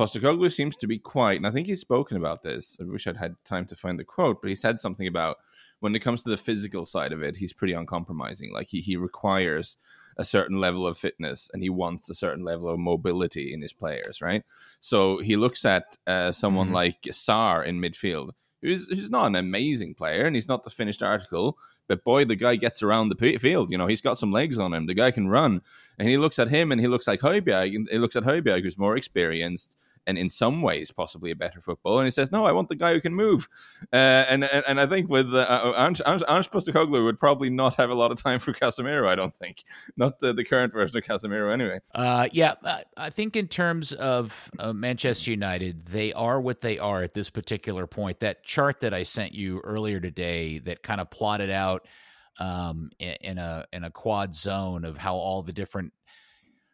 Postecoglou 0.00 0.50
seems 0.50 0.76
to 0.76 0.86
be 0.86 0.98
quiet, 0.98 1.36
and 1.36 1.46
I 1.46 1.50
think 1.50 1.66
he's 1.66 1.82
spoken 1.82 2.16
about 2.16 2.42
this. 2.42 2.78
I 2.80 2.84
wish 2.84 3.06
I'd 3.06 3.18
had 3.18 3.36
time 3.44 3.66
to 3.66 3.76
find 3.76 3.98
the 3.98 4.04
quote, 4.04 4.40
but 4.40 4.48
he 4.48 4.54
said 4.54 4.78
something 4.78 5.06
about 5.06 5.36
when 5.80 5.94
it 5.94 6.00
comes 6.00 6.22
to 6.22 6.30
the 6.30 6.38
physical 6.38 6.86
side 6.86 7.12
of 7.12 7.22
it, 7.22 7.36
he's 7.36 7.52
pretty 7.52 7.74
uncompromising. 7.74 8.50
Like 8.50 8.68
he 8.68 8.80
he 8.80 8.96
requires 8.96 9.76
a 10.16 10.24
certain 10.24 10.58
level 10.58 10.86
of 10.86 10.96
fitness 10.96 11.50
and 11.52 11.62
he 11.62 11.68
wants 11.68 12.08
a 12.08 12.14
certain 12.14 12.44
level 12.44 12.70
of 12.70 12.78
mobility 12.78 13.52
in 13.52 13.60
his 13.60 13.74
players, 13.74 14.22
right? 14.22 14.42
So 14.80 15.18
he 15.18 15.36
looks 15.36 15.66
at 15.66 15.98
uh, 16.06 16.32
someone 16.32 16.68
mm-hmm. 16.68 16.76
like 16.76 17.02
Sarr 17.10 17.66
in 17.66 17.78
midfield, 17.78 18.30
who's 18.62 18.88
who's 18.88 19.10
not 19.10 19.26
an 19.26 19.36
amazing 19.36 19.96
player 19.96 20.24
and 20.24 20.34
he's 20.34 20.48
not 20.48 20.62
the 20.62 20.70
finished 20.70 21.02
article, 21.02 21.58
but 21.88 22.04
boy, 22.04 22.24
the 22.24 22.36
guy 22.36 22.56
gets 22.56 22.82
around 22.82 23.10
the 23.10 23.38
field. 23.38 23.70
You 23.70 23.76
know, 23.76 23.86
he's 23.86 24.00
got 24.00 24.18
some 24.18 24.32
legs 24.32 24.56
on 24.56 24.72
him. 24.72 24.86
The 24.86 24.94
guy 24.94 25.10
can 25.10 25.28
run, 25.28 25.60
and 25.98 26.08
he 26.08 26.16
looks 26.16 26.38
at 26.38 26.48
him 26.48 26.72
and 26.72 26.80
he 26.80 26.86
looks 26.86 27.06
like 27.06 27.20
Højbjerg. 27.20 27.88
He 27.90 27.98
looks 27.98 28.16
at 28.16 28.24
Højbjerg, 28.24 28.62
who's 28.62 28.78
more 28.78 28.96
experienced 28.96 29.76
and 30.06 30.18
in 30.18 30.30
some 30.30 30.62
ways 30.62 30.90
possibly 30.90 31.30
a 31.30 31.36
better 31.36 31.60
football. 31.60 31.98
And 31.98 32.06
he 32.06 32.10
says, 32.10 32.30
"No, 32.32 32.44
I 32.44 32.52
want 32.52 32.68
the 32.68 32.76
guy 32.76 32.94
who 32.94 33.00
can 33.00 33.14
move." 33.14 33.48
Uh, 33.92 33.96
and, 33.96 34.44
and, 34.44 34.64
and 34.66 34.80
I 34.80 34.86
think 34.86 35.08
with 35.08 35.34
uh, 35.34 35.72
Ange, 35.76 36.00
Ange, 36.06 36.22
Ange 36.28 36.50
Postecoglou 36.50 37.04
would 37.04 37.18
probably 37.18 37.50
not 37.50 37.76
have 37.76 37.90
a 37.90 37.94
lot 37.94 38.10
of 38.10 38.22
time 38.22 38.38
for 38.38 38.52
Casemiro. 38.52 39.06
I 39.06 39.14
don't 39.14 39.34
think, 39.34 39.64
not 39.96 40.20
the, 40.20 40.32
the 40.32 40.44
current 40.44 40.72
version 40.72 40.96
of 40.96 41.04
Casemiro 41.04 41.52
anyway. 41.52 41.80
Uh, 41.94 42.28
yeah, 42.32 42.54
I 42.96 43.10
think 43.10 43.36
in 43.36 43.48
terms 43.48 43.92
of 43.92 44.50
uh, 44.58 44.72
Manchester 44.72 45.30
United, 45.30 45.86
they 45.86 46.12
are 46.12 46.40
what 46.40 46.60
they 46.60 46.78
are 46.78 47.02
at 47.02 47.14
this 47.14 47.30
particular 47.30 47.86
point. 47.86 48.20
That 48.20 48.44
chart 48.44 48.80
that 48.80 48.94
I 48.94 49.02
sent 49.02 49.34
you 49.34 49.60
earlier 49.60 50.00
today, 50.00 50.58
that 50.60 50.82
kind 50.82 51.00
of 51.00 51.10
plotted 51.10 51.50
out 51.50 51.86
um, 52.38 52.90
in 52.98 53.38
a 53.38 53.66
in 53.72 53.84
a 53.84 53.90
quad 53.90 54.34
zone 54.34 54.84
of 54.84 54.96
how 54.96 55.14
all 55.14 55.42
the 55.42 55.52
different 55.52 55.92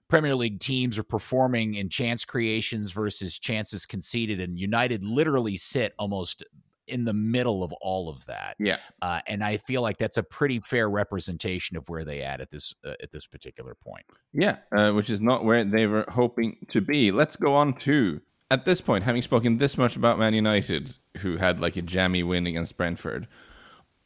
Premier 0.09 0.35
League 0.35 0.61
teams 0.61 0.99
are 0.99 1.05
performing 1.05 1.75
in 1.75 1.89
chance 1.89 2.25
creations 2.25 2.93
versus 2.93 3.39
chances 3.39 3.87
conceded, 3.87 4.41
and 4.41 4.59
United 4.59 5.05
literally 5.05 5.57
sit 5.57 5.95
almost 5.99 6.45
in 6.87 7.05
the 7.05 7.13
middle 7.13 7.65
of 7.65 7.73
all 7.81 8.09
of 8.09 8.25
that. 8.27 8.55
Yeah, 8.59 8.79
uh, 9.03 9.21
and 9.27 9.43
I 9.43 9.57
feel 9.57 9.83
like 9.83 9.99
that's 9.99 10.17
a 10.17 10.23
pretty 10.23 10.61
fair 10.61 10.89
representation 10.89 11.77
of 11.77 11.89
where 11.89 12.05
they 12.05 12.23
at 12.23 12.41
at 12.41 12.51
this 12.51 12.75
uh, 12.85 12.95
at 13.03 13.11
this 13.11 13.27
particular 13.27 13.75
point. 13.75 14.07
Yeah, 14.33 14.59
uh, 14.77 14.93
which 14.93 15.11
is 15.11 15.21
not 15.21 15.45
where 15.45 15.65
they 15.65 15.87
were 15.87 16.05
hoping 16.09 16.59
to 16.71 16.81
be. 16.81 17.11
Let's 17.11 17.37
go 17.37 17.55
on 17.55 17.75
to 17.79 18.21
at 18.51 18.65
this 18.65 18.81
point, 18.81 19.05
having 19.05 19.23
spoken 19.23 19.59
this 19.59 19.77
much 19.77 19.97
about 19.97 20.19
Man 20.19 20.35
United, 20.35 20.97
who 21.19 21.37
had 21.37 21.61
like 21.61 21.77
a 21.77 21.83
jammy 21.83 22.23
win 22.23 22.47
against 22.47 22.77
Brentford 22.77 23.27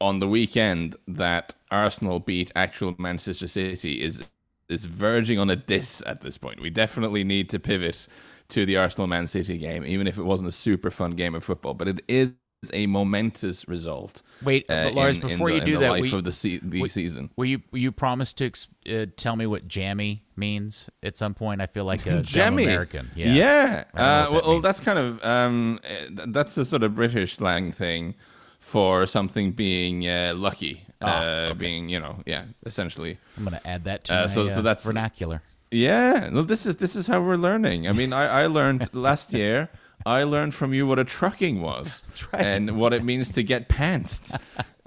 on 0.01 0.19
the 0.19 0.29
weekend, 0.29 0.97
that 1.07 1.55
Arsenal 1.71 2.21
beat 2.21 2.51
actual 2.57 2.95
Manchester 2.99 3.47
City 3.47 4.03
is 4.03 4.23
is 4.71 4.85
verging 4.85 5.39
on 5.39 5.51
a 5.51 5.57
diss 5.57 6.03
at 6.07 6.21
this 6.21 6.39
point. 6.39 6.61
We 6.61 6.71
definitely 6.71 7.25
need 7.25 7.49
to 7.51 7.59
pivot 7.59 8.07
to 8.51 8.67
the 8.67 8.77
Arsenal 8.77 9.07
Man 9.07 9.27
City 9.27 9.59
game, 9.59 9.85
even 9.85 10.07
if 10.07 10.19
it 10.19 10.23
wasn't 10.23 10.49
a 10.49 10.53
super 10.53 10.91
fun 10.91 11.13
game 11.13 11.35
of 11.35 11.45
football. 11.45 11.75
But 11.75 11.89
it 11.89 12.03
is 12.09 12.33
a 12.73 12.87
momentous 12.87 13.67
result. 13.69 14.23
Wait, 14.43 14.71
uh, 14.71 14.85
but 14.85 14.95
Lars, 14.95 15.17
in, 15.17 15.23
before 15.23 15.49
in 15.51 15.61
the, 15.61 15.67
you 15.67 15.73
do 15.75 15.79
that, 15.81 15.91
life 15.91 16.03
we, 16.03 16.13
of 16.13 16.25
the, 16.25 16.33
se- 16.33 16.61
the 16.63 16.83
we, 16.83 16.89
season, 16.89 17.31
will 17.37 17.47
you 17.47 17.63
will 17.71 17.79
you 17.79 17.93
promise 17.93 18.35
to 18.35 18.51
uh, 18.91 19.07
tell 19.17 19.37
me 19.37 19.47
what 19.47 19.67
jammy 19.67 20.25
means 20.37 20.91
at 21.03 21.17
some 21.17 21.35
point? 21.35 21.61
I 21.61 21.67
feel 21.67 21.85
like 21.85 22.07
a 22.07 22.23
jammy 22.23 22.65
American. 22.65 23.11
Yeah, 23.15 23.33
yeah. 23.33 23.85
Uh, 23.95 24.29
well, 24.31 24.43
well, 24.47 24.61
that's 24.61 24.81
kind 24.81 24.99
of 24.99 25.25
um, 25.25 25.81
eh, 25.85 26.09
that's 26.29 26.55
the 26.55 26.65
sort 26.65 26.83
of 26.83 26.95
British 26.95 27.37
slang 27.37 27.73
thing 27.73 28.15
for 28.59 29.07
something 29.07 29.53
being 29.53 30.07
uh, 30.07 30.35
lucky 30.37 30.87
oh, 31.03 31.45
okay. 31.47 31.59
being 31.59 31.89
you 31.89 31.99
know 31.99 32.17
yeah 32.27 32.45
essentially 32.67 33.19
i'm 33.37 33.45
gonna 33.45 33.61
add 33.65 33.85
that 33.85 34.05
to 34.05 34.15
uh, 34.15 34.21
my, 34.23 34.27
so, 34.27 34.49
so 34.49 34.59
uh, 34.59 34.63
that's 34.63 34.85
vernacular 34.85 35.43
yeah 35.71 36.29
well 36.31 36.43
this 36.43 36.67
is 36.67 36.77
this 36.77 36.97
is 36.97 37.07
how 37.07 37.21
we're 37.21 37.37
learning 37.37 37.89
i 37.89 37.93
mean 37.93 38.13
i, 38.13 38.43
I 38.43 38.47
learned 38.47 38.91
last 38.95 39.33
year 39.33 39.69
i 40.05 40.23
learned 40.23 40.55
from 40.55 40.75
you 40.75 40.87
what 40.87 40.99
a 40.99 41.05
trucking 41.05 41.61
was 41.61 42.05
right. 42.33 42.43
and 42.43 42.79
what 42.79 42.93
it 42.93 43.05
means 43.05 43.31
to 43.31 43.43
get 43.43 43.69
pantsed 43.69 44.39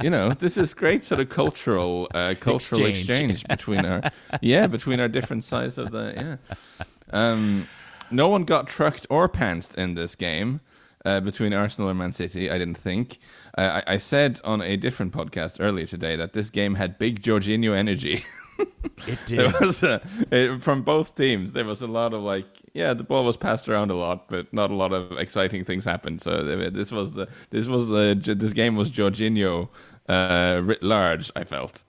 you 0.02 0.10
know 0.10 0.32
this 0.32 0.58
is 0.58 0.74
great 0.74 1.04
sort 1.04 1.22
of 1.22 1.30
cultural 1.30 2.08
uh, 2.14 2.36
cultural 2.40 2.86
exchange. 2.86 3.44
exchange 3.44 3.44
between 3.50 3.86
our 3.86 4.12
yeah 4.42 4.68
between 4.68 5.00
our 5.00 5.08
different 5.08 5.44
sides 5.44 5.78
of 5.78 5.92
the 5.92 6.14
yeah 6.16 6.56
um 7.12 7.68
no 8.12 8.28
one 8.28 8.44
got 8.44 8.68
trucked 8.68 9.08
or 9.10 9.28
pantsed 9.28 9.76
in 9.76 9.96
this 9.96 10.16
game 10.16 10.62
uh, 11.06 11.20
between 11.20 11.54
Arsenal 11.54 11.90
and 11.90 12.00
Man 12.00 12.12
City. 12.12 12.50
I 12.50 12.58
didn't 12.58 12.78
think. 12.78 13.20
Uh, 13.58 13.82
I, 13.86 13.94
I, 13.94 13.98
said 13.98 14.42
on 14.44 14.62
a 14.62 14.78
different 14.78 15.14
podcast 15.14 15.58
earlier 15.60 15.86
today 15.86 16.16
that 16.16 16.34
this 16.34 16.50
game 16.50 16.76
had 16.76 16.98
big 16.98 17.22
Jorginho 17.22 17.76
energy. 17.76 18.26
it 19.08 19.20
did. 19.28 19.52
there 19.52 19.54
was 19.62 19.84
a, 19.84 20.02
it, 20.32 20.62
from 20.62 20.82
both 20.82 21.16
teams. 21.16 21.54
There 21.54 21.66
was 21.66 21.82
a 21.82 21.88
lot 21.88 22.14
of 22.14 22.24
like, 22.24 22.46
yeah, 22.74 22.94
the 22.94 23.04
ball 23.04 23.26
was 23.26 23.38
passed 23.38 23.70
around 23.70 23.92
a 23.92 23.96
lot, 23.96 24.28
but 24.28 24.52
not 24.54 24.72
a 24.72 24.76
lot 24.76 24.92
of 24.92 25.20
exciting 25.20 25.64
things 25.64 25.86
happened. 25.86 26.22
So 26.22 26.44
this 26.72 26.92
was 26.92 27.14
the 27.14 27.28
this 27.52 27.68
was 27.68 27.90
the 27.90 28.20
this 28.36 28.54
game 28.54 28.76
was 28.76 28.90
Jorginho 28.90 29.70
uh, 30.10 30.62
writ 30.64 30.82
large. 30.82 31.32
I 31.36 31.44
felt. 31.44 31.84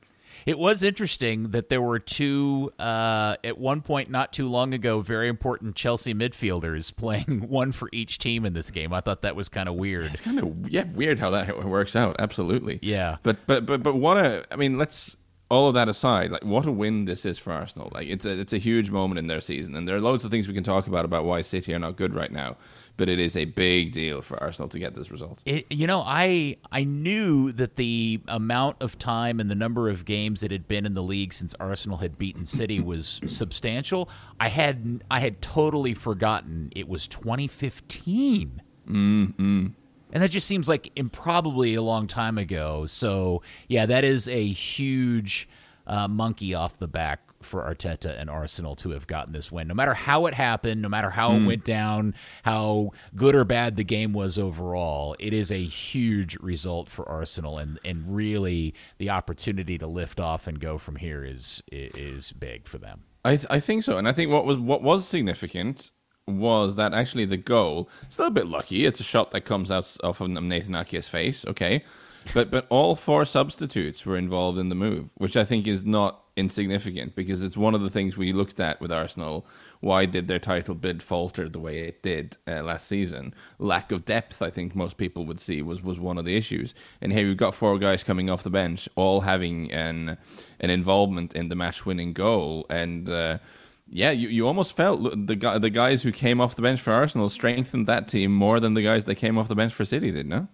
It 0.47 0.59
was 0.59 0.83
interesting 0.83 1.51
that 1.51 1.69
there 1.69 1.81
were 1.81 1.99
two, 1.99 2.73
uh, 2.79 3.37
at 3.43 3.59
one 3.59 3.81
point 3.81 4.11
not 4.11 4.33
too 4.33 4.49
long 4.49 4.75
ago, 4.75 5.01
very 5.01 5.29
important 5.29 5.77
Chelsea 5.77 6.15
midfielders 6.15 6.95
playing 6.97 7.49
one 7.49 7.73
for 7.73 7.89
each 7.93 8.19
team 8.19 8.45
in 8.45 8.53
this 8.53 8.71
game. 8.71 8.93
I 8.93 9.01
thought 9.01 9.23
that 9.23 9.37
was 9.37 9.49
kind 9.49 9.69
of 9.69 9.75
weird. 9.75 10.07
It's 10.07 10.21
kind 10.21 10.39
of 10.39 10.71
yeah 10.71 10.85
weird 10.85 11.19
how 11.19 11.31
that 11.31 11.65
works 11.65 11.97
out. 11.97 12.17
Absolutely. 12.19 12.79
Yeah. 12.83 13.17
But 13.23 13.47
but 13.47 13.67
but 13.67 13.83
but 13.83 13.95
what 13.95 14.17
a 14.17 14.45
I 14.51 14.57
mean 14.57 14.79
let's 14.79 15.17
all 15.51 15.69
of 15.69 15.75
that 15.75 15.89
aside, 15.89 16.31
like 16.31 16.45
what 16.45 16.67
a 16.67 16.73
win 16.73 17.05
this 17.05 17.25
is 17.25 17.39
for 17.39 17.53
Arsenal. 17.53 17.91
Like 17.93 18.09
it's 18.09 18.25
a 18.25 18.39
it's 18.39 18.53
a 18.53 18.59
huge 18.59 18.91
moment 18.91 19.19
in 19.19 19.27
their 19.27 19.41
season, 19.41 19.75
and 19.75 19.87
there 19.87 19.97
are 19.97 20.01
loads 20.01 20.25
of 20.25 20.31
things 20.31 20.49
we 20.49 20.55
can 20.55 20.65
talk 20.65 20.87
about 20.87 21.05
about 21.05 21.25
why 21.25 21.43
City 21.43 21.75
are 21.75 21.79
not 21.79 21.97
good 21.97 22.15
right 22.15 22.33
now 22.33 22.57
but 22.97 23.09
it 23.09 23.19
is 23.19 23.37
a 23.37 23.45
big 23.45 23.93
deal 23.93 24.23
for 24.23 24.41
Arsenal 24.43 24.69
to 24.69 24.79
get 24.79 24.95
this 24.95 25.11
result. 25.11 25.43
It, 25.45 25.67
you 25.71 25.87
know, 25.87 26.03
I 26.05 26.57
I 26.71 26.85
knew 26.85 27.53
that 27.53 27.77
the 27.77 28.21
amount 28.29 28.77
of 28.81 28.99
time 28.99 29.41
and 29.41 29.51
the 29.51 29.55
number 29.55 29.89
of 29.89 30.05
games 30.05 30.43
it 30.43 30.51
had 30.51 30.69
been 30.69 30.87
in 30.87 30.95
the 30.95 31.03
league 31.03 31.33
since 31.33 31.55
Arsenal 31.59 31.99
had 31.99 32.19
beaten 32.19 32.45
City 32.45 32.81
was 32.85 33.21
substantial. 33.27 34.09
I 34.39 34.49
had 34.49 35.03
I 35.11 35.21
had 35.21 35.43
totally 35.43 35.95
forgotten 35.95 36.73
it 36.75 36.89
was 36.89 37.07
2015. 37.09 38.63
Mm-hmm. 38.89 39.67
And 40.13 40.23
that 40.23 40.31
just 40.31 40.47
seems 40.47 40.69
like 40.69 40.93
improbably 40.95 41.75
a 41.75 41.83
long 41.83 42.07
time 42.07 42.39
ago. 42.39 42.87
So, 42.87 43.43
yeah, 43.67 43.85
that 43.87 44.05
is 44.05 44.29
a 44.29 44.47
huge 44.47 45.49
uh, 45.87 46.09
monkey 46.09 46.55
off 46.55 46.79
the 46.79 46.89
back 46.89 47.21
for 47.43 47.63
Arteta 47.63 48.19
and 48.19 48.31
Arsenal 48.31 48.75
to 48.77 48.91
have 48.91 49.07
gotten 49.07 49.33
this 49.33 49.53
win. 49.53 49.69
No 49.69 49.75
matter 49.75 49.95
how 49.95 50.27
it 50.27 50.35
happened, 50.35 50.83
no 50.83 50.89
matter 50.89 51.11
how 51.11 51.31
mm. 51.31 51.37
it 51.37 51.41
hmm. 51.41 51.47
went 51.47 51.65
down, 51.65 52.15
how 52.43 52.91
good 53.15 53.35
or 53.35 53.45
bad 53.45 53.77
the 53.77 53.85
game 53.85 54.13
was 54.13 54.39
overall, 54.39 55.15
it 55.19 55.33
is 55.33 55.53
a 55.53 55.63
huge 55.63 56.37
result 56.37 56.89
for 56.89 57.09
Arsenal 57.09 57.59
and 57.59 57.79
and 57.85 58.15
really 58.15 58.75
the 58.99 59.11
opportunity 59.11 59.79
to 59.79 59.87
lift 59.87 60.19
off 60.19 60.47
and 60.47 60.59
go 60.59 60.79
from 60.79 60.97
here 60.97 61.25
is 61.25 61.63
is 61.71 62.33
big 62.33 62.67
for 62.67 62.79
them. 62.79 63.05
I 63.25 63.37
th- 63.37 63.47
I 63.51 63.61
think 63.61 63.85
so. 63.85 63.97
And 63.97 64.09
I 64.09 64.13
think 64.13 64.31
what 64.31 64.45
was 64.45 64.59
what 64.59 64.83
was 64.83 65.07
significant 65.07 65.91
was 66.27 66.77
that 66.77 66.95
actually 66.95 67.27
the 67.27 67.37
goal, 67.37 67.89
it's 68.03 68.19
a 68.19 68.23
little 68.23 68.35
bit 68.35 68.47
lucky. 68.47 68.87
It's 68.87 69.01
a 69.01 69.05
shot 69.05 69.31
that 69.33 69.43
comes 69.43 69.71
out 69.71 69.97
off 70.03 70.21
of 70.21 70.31
Nathan 70.31 70.75
Ake's 70.75 71.09
face, 71.09 71.45
okay? 71.47 71.85
But 72.33 72.51
but 72.51 72.67
all 72.71 72.95
four 72.95 73.25
substitutes 73.25 74.07
were 74.07 74.17
involved 74.17 74.59
in 74.59 74.69
the 74.69 74.75
move, 74.75 75.11
which 75.15 75.37
I 75.37 75.45
think 75.45 75.67
is 75.67 75.85
not 75.85 76.21
insignificant 76.37 77.15
because 77.15 77.43
it's 77.43 77.57
one 77.57 77.75
of 77.75 77.83
the 77.83 77.91
things 77.91 78.17
we 78.17 78.33
looked 78.33 78.59
at 78.59 78.81
with 78.81 78.91
Arsenal. 78.91 79.47
Why 79.81 80.07
did 80.07 80.27
their 80.27 80.39
title 80.39 80.75
bid 80.75 81.03
falter 81.03 81.49
the 81.49 81.61
way 81.61 81.81
it 81.81 82.03
did 82.03 82.37
uh, 82.49 82.63
last 82.63 82.89
season? 82.89 83.35
Lack 83.59 83.93
of 83.93 84.05
depth, 84.05 84.41
I 84.41 84.51
think 84.51 84.75
most 84.75 84.97
people 84.97 85.27
would 85.27 85.41
see 85.41 85.63
was 85.63 85.83
was 85.83 86.01
one 86.01 86.19
of 86.19 86.25
the 86.25 86.37
issues. 86.37 86.75
And 87.01 87.13
here 87.13 87.27
we've 87.27 87.37
got 87.37 87.55
four 87.55 87.79
guys 87.79 88.03
coming 88.03 88.31
off 88.31 88.43
the 88.43 88.51
bench, 88.51 88.89
all 88.97 89.23
having 89.23 89.71
an 89.71 90.17
an 90.61 90.71
involvement 90.71 91.35
in 91.35 91.49
the 91.49 91.57
match 91.57 91.85
winning 91.85 92.13
goal, 92.13 92.67
and. 92.71 93.09
Uh, 93.09 93.39
yeah, 93.87 94.11
you, 94.11 94.29
you 94.29 94.47
almost 94.47 94.75
felt 94.75 95.03
the 95.03 95.37
the 95.61 95.71
guys 95.71 96.03
who 96.03 96.11
came 96.11 96.41
off 96.41 96.57
the 96.57 96.63
bench 96.63 96.81
for 96.81 96.93
Arsenal 96.93 97.29
strengthened 97.29 97.87
that 97.87 98.09
team 98.09 98.33
more 98.33 98.59
than 98.59 98.73
the 98.73 98.83
guys 98.83 99.05
that 99.05 99.17
came 99.17 99.37
off 99.37 99.47
the 99.47 99.55
bench 99.55 99.75
for 99.75 99.85
City 99.85 100.11
did, 100.11 100.27
no? 100.27 100.49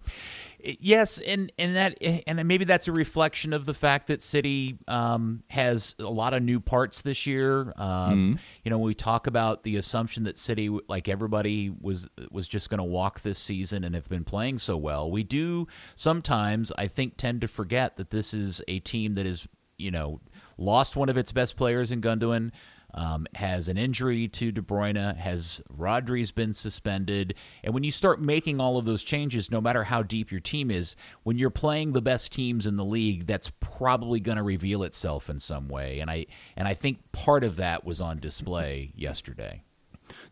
Yes, 0.65 1.19
and 1.19 1.53
and 1.59 1.77
that 1.77 1.99
and 2.27 2.47
maybe 2.47 2.65
that's 2.65 2.89
a 2.89 2.93
reflection 2.93 3.53
of 3.53 3.67
the 3.67 3.75
fact 3.75 4.09
that 4.09 4.23
City 4.23 4.79
um, 4.89 5.43
has 5.49 5.95
a 5.99 6.05
lot 6.05 6.35
of 6.35 6.43
new 6.43 6.61
parts 6.61 7.03
this 7.03 7.27
year. 7.27 7.73
Um, 7.77 8.35
mm-hmm. 8.35 8.35
You 8.65 8.71
know, 8.71 8.79
we 8.79 8.95
talk 8.95 9.27
about 9.27 9.63
the 9.63 9.77
assumption 9.77 10.25
that 10.25 10.39
City, 10.39 10.69
like 10.89 11.09
everybody, 11.09 11.71
was 11.81 12.09
was 12.31 12.49
just 12.49 12.71
going 12.71 12.79
to 12.79 12.85
walk 12.85 13.21
this 13.21 13.39
season 13.39 13.85
and 13.85 13.95
have 13.95 14.09
been 14.09 14.25
playing 14.25 14.59
so 14.59 14.77
well. 14.77 15.11
We 15.11 15.23
do 15.23 15.67
sometimes, 15.95 16.73
I 16.77 16.87
think, 16.87 17.17
tend 17.17 17.41
to 17.43 17.49
forget 17.49 17.97
that 17.97 18.11
this 18.11 18.35
is 18.35 18.63
a 18.69 18.81
team 18.81 19.15
that 19.15 19.27
is, 19.27 19.49
you 19.79 19.91
know, 19.91 20.21
lost 20.59 20.97
one 20.97 21.09
of 21.09 21.17
its 21.17 21.33
best 21.33 21.57
players 21.57 21.91
in 21.91 22.01
Gundogan 22.01 22.53
um, 22.95 23.27
has 23.35 23.69
an 23.69 23.77
injury 23.77 24.29
to 24.29 24.53
De 24.53 24.61
Bruyne, 24.61 25.17
has 25.17 25.63
Rodri's 25.69 26.33
been 26.33 26.53
suspended. 26.53 27.35
And 27.63 27.75
when 27.75 27.85
you 27.85 27.93
start 27.93 28.21
making 28.21 28.61
all 28.61 28.79
of 28.79 28.85
those 28.85 29.03
changes, 29.03 29.51
no 29.51 29.61
matter 29.61 29.85
how 29.85 30.03
deep 30.03 30.31
your 30.31 30.41
team 30.41 30.71
is, 30.71 30.97
when 31.23 31.39
you're 31.39 31.51
playing 31.51 31.93
the 31.93 32.03
best 32.03 32.33
teams 32.33 32.67
in 32.67 32.77
the 32.77 32.85
league, 32.85 33.27
that's 33.27 33.51
probably 33.61 34.21
going 34.21 34.37
to 34.37 34.43
reveal 34.43 34.83
itself 34.83 35.31
in 35.31 35.41
some 35.41 35.69
way. 35.69 36.01
And 36.01 36.11
I 36.11 36.27
and 36.57 36.67
I 36.67 36.75
think 36.75 37.13
part 37.13 37.45
of 37.45 37.57
that 37.57 37.85
was 37.85 38.01
on 38.01 38.19
display 38.19 38.93
yesterday. 38.95 39.63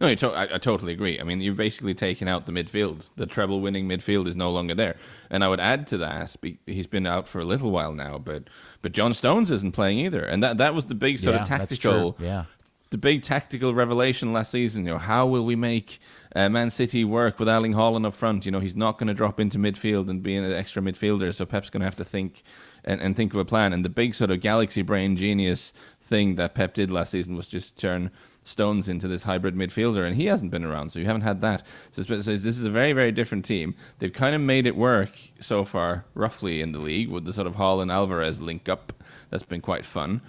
No, 0.01 0.15
to- 0.15 0.33
I, 0.33 0.55
I, 0.55 0.59
totally 0.59 0.93
agree. 0.93 1.19
I 1.21 1.25
mean, 1.25 1.41
you've 1.41 1.57
basically 1.57 1.95
taken 1.95 2.29
out 2.29 2.47
the 2.47 2.53
midfield. 2.53 3.09
The 3.17 3.27
treble 3.27 3.61
winning 3.61 3.89
midfield 3.89 4.27
is 4.27 4.37
no 4.37 4.51
longer 4.51 4.75
there. 4.75 4.97
And 5.31 5.43
I 5.43 5.49
would 5.49 5.61
add 5.61 5.87
to 5.89 5.99
that, 5.99 6.37
he's 6.67 6.87
been 6.87 7.07
out 7.07 7.29
for 7.29 7.41
a 7.41 7.45
little 7.45 7.71
while 7.71 7.93
now, 7.93 8.19
but 8.19 8.45
but 8.83 8.93
John 8.93 9.15
Stones 9.15 9.51
isn't 9.51 9.73
playing 9.73 9.99
either, 9.99 10.23
and 10.23 10.43
that 10.43 10.59
that 10.59 10.75
was 10.75 10.87
the 10.87 10.95
big 10.95 11.19
sort 11.19 11.35
yeah, 11.35 11.43
of 11.43 11.49
tactical, 11.49 12.17
yeah. 12.21 12.45
the 12.91 12.99
big 12.99 13.23
tactical 13.23 13.75
revelation 13.75 14.33
last 14.33 14.53
season. 14.53 14.85
You 14.85 14.93
know, 14.93 14.99
how 14.99 15.27
will 15.27 15.45
we 15.45 15.57
make 15.57 15.99
uh, 16.35 16.49
Man 16.49 16.71
City 16.71 17.05
work 17.05 17.39
with 17.39 17.49
Erling 17.49 17.75
Haaland 17.75 18.07
up 18.07 18.15
front? 18.15 18.47
You 18.47 18.53
know, 18.53 18.61
he's 18.61 18.77
not 18.77 18.99
going 18.99 19.09
to 19.09 19.15
drop 19.15 19.41
into 19.41 19.59
midfield 19.59 20.09
and 20.09 20.23
be 20.23 20.37
an 20.37 20.51
extra 20.53 20.81
midfielder, 20.81 21.35
so 21.35 21.45
Pep's 21.45 21.71
going 21.71 21.81
to 21.81 21.87
have 21.87 21.97
to 21.97 22.05
think 22.05 22.45
and, 22.85 23.01
and 23.01 23.17
think 23.17 23.35
of 23.35 23.41
a 23.41 23.45
plan. 23.45 23.73
And 23.73 23.85
the 23.85 23.91
big 23.91 24.15
sort 24.15 24.31
of 24.31 24.41
galaxy 24.41 24.83
brain 24.83 25.17
genius 25.17 25.73
thing 26.01 26.37
that 26.37 26.55
Pep 26.55 26.75
did 26.75 26.91
last 26.91 27.11
season 27.11 27.37
was 27.37 27.49
just 27.49 27.77
turn 27.79 28.11
Stones 28.49 28.89
into 28.89 29.07
this 29.07 29.25
hybrid 29.25 29.55
midfielder, 29.55 30.07
and 30.07 30.17
he 30.17 30.25
hasn't 30.25 30.51
been 30.51 30.65
around, 30.65 30.91
so 30.91 30.99
you 30.99 31.05
haven't 31.05 31.21
had 31.21 31.43
that. 31.43 31.63
So, 31.91 32.03
so 32.03 32.15
this 32.15 32.47
is 32.47 32.65
a 32.65 32.71
very, 32.71 32.95
very 32.95 33.13
different 33.13 33.45
team. 33.45 33.75
They've 33.99 34.13
kind 34.13 34.35
of 34.35 34.41
made 34.41 34.67
it 34.67 34.75
work 34.75 35.19
so 35.39 35.65
far, 35.65 36.07
roughly 36.15 36.63
in 36.63 36.73
the 36.73 36.79
league, 36.79 37.11
with 37.11 37.27
the 37.27 37.35
sort 37.35 37.47
of 37.47 37.57
Haaland 37.57 37.93
Alvarez 37.93 38.41
link 38.41 38.67
up. 38.67 38.95
That's 39.29 39.43
been 39.43 39.61
quite 39.61 39.85
fun. 39.85 40.23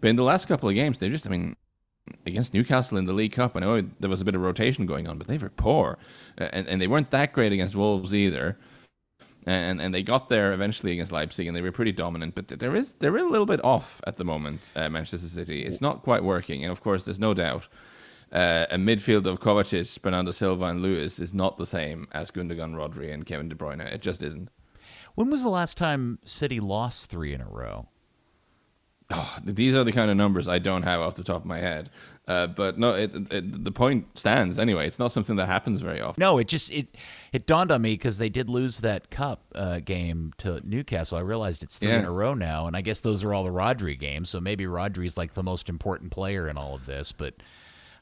But 0.00 0.10
in 0.10 0.16
the 0.16 0.22
last 0.22 0.46
couple 0.46 0.68
of 0.68 0.76
games, 0.76 1.00
they 1.00 1.08
just, 1.08 1.26
I 1.26 1.30
mean, 1.30 1.56
against 2.24 2.54
Newcastle 2.54 2.98
in 2.98 3.06
the 3.06 3.12
League 3.12 3.32
Cup, 3.32 3.56
I 3.56 3.60
know 3.60 3.82
there 3.98 4.10
was 4.10 4.20
a 4.20 4.24
bit 4.24 4.36
of 4.36 4.42
rotation 4.42 4.86
going 4.86 5.08
on, 5.08 5.18
but 5.18 5.26
they 5.26 5.38
were 5.38 5.48
poor, 5.48 5.98
and 6.38 6.68
and 6.68 6.80
they 6.80 6.86
weren't 6.86 7.10
that 7.10 7.32
great 7.32 7.52
against 7.52 7.74
Wolves 7.74 8.14
either 8.14 8.56
and 9.46 9.80
and 9.80 9.94
they 9.94 10.02
got 10.02 10.28
there 10.28 10.52
eventually 10.52 10.92
against 10.92 11.12
Leipzig, 11.12 11.46
and 11.46 11.56
they 11.56 11.62
were 11.62 11.72
pretty 11.72 11.92
dominant. 11.92 12.34
But 12.34 12.48
there 12.48 12.74
is 12.74 12.94
they're 12.94 13.16
a 13.16 13.22
little 13.22 13.46
bit 13.46 13.64
off 13.64 14.00
at 14.06 14.16
the 14.16 14.24
moment. 14.24 14.70
Uh, 14.74 14.88
Manchester 14.88 15.28
City, 15.28 15.64
it's 15.64 15.80
not 15.80 16.02
quite 16.02 16.24
working, 16.24 16.64
and 16.64 16.72
of 16.72 16.82
course, 16.82 17.04
there's 17.04 17.20
no 17.20 17.32
doubt. 17.34 17.68
Uh, 18.32 18.66
a 18.70 18.76
midfield 18.76 19.24
of 19.24 19.38
Kovacic, 19.38 20.02
Bernardo 20.02 20.32
Silva, 20.32 20.64
and 20.64 20.82
Lewis 20.82 21.20
is 21.20 21.32
not 21.32 21.58
the 21.58 21.66
same 21.66 22.08
as 22.10 22.32
Gundogan, 22.32 22.74
Rodri, 22.74 23.14
and 23.14 23.24
Kevin 23.24 23.48
De 23.48 23.54
Bruyne. 23.54 23.80
It 23.80 24.02
just 24.02 24.20
isn't. 24.20 24.48
When 25.14 25.30
was 25.30 25.42
the 25.42 25.48
last 25.48 25.78
time 25.78 26.18
City 26.24 26.58
lost 26.58 27.08
three 27.08 27.32
in 27.32 27.40
a 27.40 27.48
row? 27.48 27.88
Oh, 29.10 29.38
these 29.44 29.74
are 29.74 29.84
the 29.84 29.92
kind 29.92 30.10
of 30.10 30.16
numbers 30.16 30.48
I 30.48 30.58
don't 30.58 30.82
have 30.82 31.00
off 31.00 31.14
the 31.14 31.22
top 31.22 31.42
of 31.42 31.44
my 31.44 31.58
head. 31.58 31.90
Uh, 32.26 32.48
but 32.48 32.76
no, 32.76 32.94
it, 32.94 33.12
it, 33.30 33.64
the 33.64 33.70
point 33.70 34.18
stands 34.18 34.58
anyway. 34.58 34.84
It's 34.88 34.98
not 34.98 35.12
something 35.12 35.36
that 35.36 35.46
happens 35.46 35.80
very 35.80 36.00
often. 36.00 36.20
No, 36.20 36.38
it 36.38 36.48
just 36.48 36.72
it 36.72 36.88
it 37.32 37.46
dawned 37.46 37.70
on 37.70 37.82
me 37.82 37.94
because 37.94 38.18
they 38.18 38.28
did 38.28 38.50
lose 38.50 38.80
that 38.80 39.10
cup 39.10 39.44
uh, 39.54 39.78
game 39.78 40.32
to 40.38 40.60
Newcastle. 40.66 41.18
I 41.18 41.20
realized 41.20 41.62
it's 41.62 41.78
three 41.78 41.90
yeah. 41.90 42.00
in 42.00 42.04
a 42.04 42.10
row 42.10 42.34
now, 42.34 42.66
and 42.66 42.76
I 42.76 42.80
guess 42.80 43.00
those 43.00 43.22
are 43.22 43.32
all 43.32 43.44
the 43.44 43.50
Rodri 43.50 43.96
games. 43.96 44.28
So 44.28 44.40
maybe 44.40 44.64
Rodri's 44.64 45.16
like 45.16 45.34
the 45.34 45.44
most 45.44 45.68
important 45.68 46.10
player 46.10 46.48
in 46.48 46.58
all 46.58 46.74
of 46.74 46.86
this, 46.86 47.12
but 47.12 47.34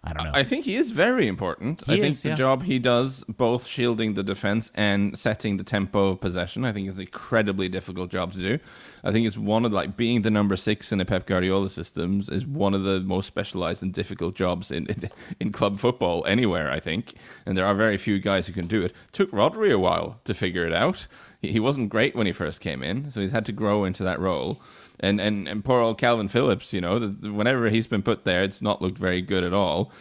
I 0.07 0.13
don't 0.13 0.25
know. 0.25 0.33
I 0.35 0.45
think 0.45 0.67
he 0.67 0.77
is 0.77 0.91
very 0.91 1.27
important. 1.27 1.83
He 1.87 1.95
I 1.95 2.01
think 2.01 2.13
is, 2.13 2.23
the 2.23 2.31
yeah. 2.31 2.35
job 2.35 2.65
he 2.65 2.79
does, 2.79 3.25
both 3.25 3.67
shielding 3.67 4.15
the 4.15 4.23
defense 4.23 4.71
and 4.75 5.19
setting 5.19 5.57
the 5.57 5.65
tempo 5.65 6.09
of 6.09 6.21
possession, 6.21 6.65
I 6.65 6.73
think 6.73 6.89
is 6.89 6.99
an 6.99 7.07
incredibly 7.07 7.69
difficult 7.71 8.11
job 8.11 8.33
to 8.35 8.39
do. 8.39 8.59
I 9.03 9.13
think 9.13 9.27
it's 9.27 9.39
one 9.39 9.65
of 9.65 9.73
like 9.73 9.97
being 9.97 10.23
the 10.23 10.31
number 10.31 10.57
six 10.57 10.93
in 10.93 11.01
a 11.01 11.07
Pep 11.07 11.27
Guardiola 11.27 11.71
systems 11.71 12.29
is 12.29 12.47
one 12.47 12.75
of 12.75 12.83
the 12.83 13.01
most 13.01 13.27
specialized 13.27 13.83
and 13.83 13.95
difficult 13.95 14.35
jobs 14.35 14.71
in 14.71 14.87
in, 14.87 15.11
in 15.41 15.53
club 15.53 15.79
football 15.79 16.25
anywhere. 16.27 16.71
I 16.71 16.81
think, 16.81 17.15
and 17.47 17.57
there 17.57 17.67
are 17.67 17.75
very 17.75 17.97
few 17.97 18.19
guys 18.19 18.47
who 18.47 18.53
can 18.53 18.67
do 18.67 18.83
it. 18.83 18.93
Took 19.13 19.31
Rodri 19.31 19.73
a 19.73 19.79
while 19.79 20.21
to 20.25 20.35
figure 20.35 20.67
it 20.67 20.75
out. 20.75 21.07
He, 21.41 21.53
he 21.53 21.61
wasn't 21.61 21.89
great 21.89 22.15
when 22.15 22.27
he 22.27 22.33
first 22.33 22.61
came 22.61 22.83
in, 22.83 23.11
so 23.11 23.21
he's 23.21 23.33
had 23.33 23.47
to 23.47 23.53
grow 23.53 23.85
into 23.85 24.05
that 24.05 24.21
role 24.21 24.61
and 25.05 25.21
and 25.21 25.47
and 25.47 25.65
poor 25.65 25.81
old 25.81 26.01
Kalvin 26.01 26.31
Phillips, 26.31 26.73
you 26.73 26.81
know, 26.81 26.99
the, 26.99 27.09
the, 27.09 27.33
whenever 27.33 27.69
he's 27.69 27.87
been 27.87 28.03
put 28.03 28.25
there, 28.25 28.43
it's 28.43 28.63
not 28.63 28.81
looked 28.81 28.99
very 28.99 29.21
good 29.21 29.45
at 29.45 29.53
all. 29.53 29.93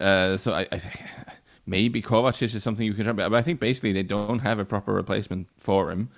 Uh, 0.00 0.36
so 0.36 0.52
I, 0.52 0.66
I 0.72 0.78
think 0.78 1.04
maybe 1.66 2.02
Kovacic 2.02 2.54
is 2.54 2.62
something 2.62 2.86
you 2.86 2.94
can 2.94 3.04
try, 3.04 3.12
but 3.12 3.34
I 3.34 3.42
think 3.42 3.60
basically 3.60 3.92
they 3.92 4.02
don't 4.02 4.40
have 4.40 4.58
a 4.58 4.64
proper 4.64 4.92
replacement 4.92 5.48
for 5.58 5.90
him. 5.90 6.08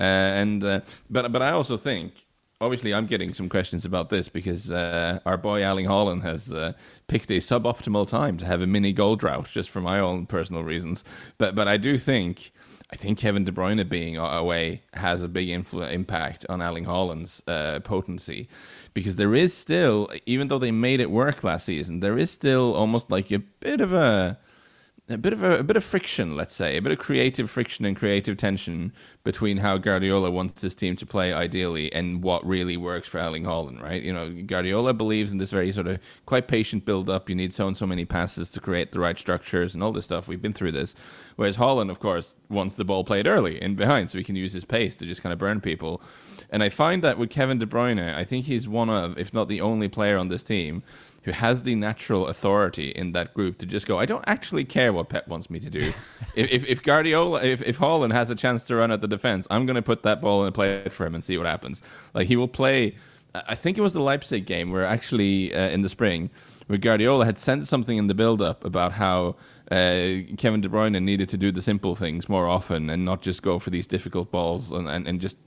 Uh, 0.00 0.02
and 0.42 0.64
uh, 0.64 0.80
but 1.08 1.30
but 1.30 1.42
I 1.42 1.50
also 1.50 1.76
think 1.76 2.26
obviously 2.60 2.92
I'm 2.94 3.06
getting 3.06 3.34
some 3.34 3.48
questions 3.48 3.84
about 3.84 4.10
this 4.10 4.28
because 4.28 4.70
uh, 4.70 5.20
our 5.24 5.36
boy 5.36 5.62
Erling 5.62 5.86
Haaland 5.86 6.22
has 6.22 6.52
uh, 6.52 6.72
picked 7.06 7.30
a 7.30 7.34
suboptimal 7.34 8.08
time 8.08 8.36
to 8.38 8.44
have 8.46 8.60
a 8.60 8.66
mini 8.66 8.92
goal 8.92 9.16
drought 9.16 9.48
just 9.50 9.70
for 9.70 9.80
my 9.80 10.00
own 10.00 10.26
personal 10.26 10.64
reasons. 10.64 11.04
But 11.38 11.54
but 11.54 11.68
I 11.68 11.76
do 11.76 11.98
think 11.98 12.52
I 12.90 12.96
think 12.96 13.18
Kevin 13.18 13.44
De 13.44 13.50
Bruyne 13.50 13.88
being 13.88 14.16
away 14.16 14.82
has 14.92 15.22
a 15.22 15.28
big 15.28 15.48
influ- 15.48 15.90
impact 15.90 16.44
on 16.48 16.62
Erling 16.62 16.84
Haaland's 16.84 17.42
uh, 17.48 17.80
potency. 17.80 18.48
Because 18.92 19.16
there 19.16 19.34
is 19.34 19.54
still, 19.54 20.08
even 20.26 20.48
though 20.48 20.58
they 20.58 20.70
made 20.70 21.00
it 21.00 21.10
work 21.10 21.42
last 21.42 21.66
season, 21.66 22.00
there 22.00 22.18
is 22.18 22.30
still 22.30 22.74
almost 22.74 23.10
like 23.10 23.30
a 23.32 23.38
bit 23.38 23.80
of 23.80 23.92
a 23.92 24.38
a 25.06 25.18
bit 25.18 25.34
of 25.34 25.42
a, 25.42 25.58
a, 25.58 25.62
bit 25.62 25.76
of 25.76 25.84
friction, 25.84 26.34
let's 26.34 26.54
say, 26.54 26.78
a 26.78 26.82
bit 26.82 26.90
of 26.90 26.98
creative 26.98 27.50
friction 27.50 27.84
and 27.84 27.94
creative 27.94 28.38
tension 28.38 28.90
between 29.22 29.58
how 29.58 29.76
Guardiola 29.76 30.30
wants 30.30 30.62
his 30.62 30.74
team 30.74 30.96
to 30.96 31.04
play 31.04 31.30
ideally 31.30 31.92
and 31.92 32.22
what 32.22 32.44
really 32.46 32.78
works 32.78 33.06
for 33.06 33.18
Erling 33.18 33.44
Haaland, 33.44 33.82
right? 33.82 34.02
You 34.02 34.14
know, 34.14 34.30
Guardiola 34.30 34.94
believes 34.94 35.30
in 35.30 35.36
this 35.36 35.50
very 35.50 35.72
sort 35.72 35.88
of 35.88 35.98
quite 36.24 36.48
patient 36.48 36.86
build 36.86 37.10
up. 37.10 37.28
You 37.28 37.34
need 37.34 37.52
so 37.52 37.66
and 37.66 37.76
so 37.76 37.86
many 37.86 38.06
passes 38.06 38.50
to 38.52 38.60
create 38.60 38.92
the 38.92 39.00
right 39.00 39.18
structures 39.18 39.74
and 39.74 39.82
all 39.82 39.92
this 39.92 40.06
stuff. 40.06 40.26
We've 40.26 40.40
been 40.40 40.54
through 40.54 40.72
this. 40.72 40.94
Whereas 41.36 41.58
Haaland, 41.58 41.90
of 41.90 42.00
course, 42.00 42.34
wants 42.48 42.74
the 42.74 42.84
ball 42.84 43.04
played 43.04 43.26
early 43.26 43.60
and 43.60 43.76
behind 43.76 44.10
so 44.10 44.16
he 44.16 44.24
can 44.24 44.36
use 44.36 44.54
his 44.54 44.64
pace 44.64 44.96
to 44.96 45.04
just 45.04 45.22
kind 45.22 45.34
of 45.34 45.38
burn 45.38 45.60
people. 45.60 46.00
And 46.48 46.62
I 46.62 46.70
find 46.70 47.02
that 47.02 47.18
with 47.18 47.28
Kevin 47.28 47.58
De 47.58 47.66
Bruyne, 47.66 48.14
I 48.14 48.24
think 48.24 48.46
he's 48.46 48.66
one 48.66 48.88
of, 48.88 49.18
if 49.18 49.34
not 49.34 49.48
the 49.48 49.60
only 49.60 49.88
player 49.88 50.16
on 50.16 50.28
this 50.28 50.44
team 50.44 50.82
who 51.24 51.32
has 51.32 51.62
the 51.62 51.74
natural 51.74 52.26
authority 52.28 52.90
in 52.90 53.12
that 53.12 53.32
group 53.34 53.58
to 53.58 53.66
just 53.66 53.86
go, 53.86 53.98
I 53.98 54.06
don't 54.06 54.24
actually 54.26 54.64
care 54.64 54.92
what 54.92 55.08
Pep 55.08 55.26
wants 55.26 55.48
me 55.48 55.58
to 55.60 55.70
do. 55.70 55.92
if, 56.36 56.50
if, 56.50 56.66
if 56.66 56.82
Guardiola, 56.82 57.42
if, 57.42 57.62
if 57.62 57.78
Haaland 57.78 58.12
has 58.12 58.30
a 58.30 58.34
chance 58.34 58.62
to 58.64 58.76
run 58.76 58.90
at 58.90 59.00
the 59.00 59.08
defense, 59.08 59.46
I'm 59.50 59.64
going 59.66 59.76
to 59.76 59.82
put 59.82 60.02
that 60.02 60.20
ball 60.20 60.44
and 60.44 60.54
play 60.54 60.74
it 60.74 60.92
for 60.92 61.06
him 61.06 61.14
and 61.14 61.24
see 61.24 61.38
what 61.38 61.46
happens. 61.46 61.82
Like 62.12 62.28
he 62.28 62.36
will 62.36 62.48
play. 62.48 62.96
I 63.34 63.54
think 63.54 63.78
it 63.78 63.80
was 63.80 63.94
the 63.94 64.00
Leipzig 64.00 64.46
game 64.46 64.70
where 64.70 64.84
actually 64.84 65.54
uh, 65.54 65.70
in 65.70 65.82
the 65.82 65.88
spring, 65.88 66.30
where 66.66 66.78
Guardiola 66.78 67.24
had 67.24 67.38
sent 67.38 67.66
something 67.66 67.98
in 67.98 68.06
the 68.06 68.14
build 68.14 68.40
up 68.40 68.64
about 68.64 68.92
how 68.92 69.36
uh, 69.70 70.20
Kevin 70.36 70.60
De 70.60 70.68
Bruyne 70.68 71.02
needed 71.02 71.28
to 71.30 71.38
do 71.38 71.50
the 71.50 71.62
simple 71.62 71.94
things 71.94 72.28
more 72.28 72.46
often 72.46 72.90
and 72.90 73.04
not 73.04 73.22
just 73.22 73.42
go 73.42 73.58
for 73.58 73.70
these 73.70 73.86
difficult 73.86 74.30
balls 74.30 74.70
and, 74.70 74.88
and, 74.88 75.08
and 75.08 75.20
just 75.20 75.38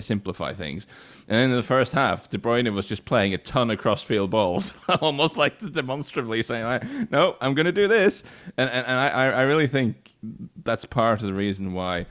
simplify 0.00 0.54
things. 0.54 0.86
And 1.28 1.36
then 1.36 1.50
in 1.50 1.56
the 1.56 1.62
first 1.62 1.92
half, 1.92 2.30
De 2.30 2.38
Bruyne 2.38 2.72
was 2.72 2.86
just 2.86 3.04
playing 3.04 3.34
a 3.34 3.38
ton 3.38 3.70
of 3.70 3.78
crossfield 3.78 4.30
balls, 4.30 4.74
almost 5.00 5.36
like 5.36 5.58
demonstrably 5.58 6.42
saying, 6.42 7.08
"No, 7.10 7.36
I'm 7.40 7.54
going 7.54 7.66
to 7.66 7.72
do 7.72 7.86
this." 7.86 8.24
And 8.56 8.70
and, 8.70 8.86
and 8.86 8.98
I 8.98 9.30
I 9.30 9.42
really 9.42 9.68
think 9.68 10.14
that's 10.62 10.86
part 10.86 11.20
of 11.20 11.26
the 11.26 11.34
reason 11.34 11.74
why 11.74 12.06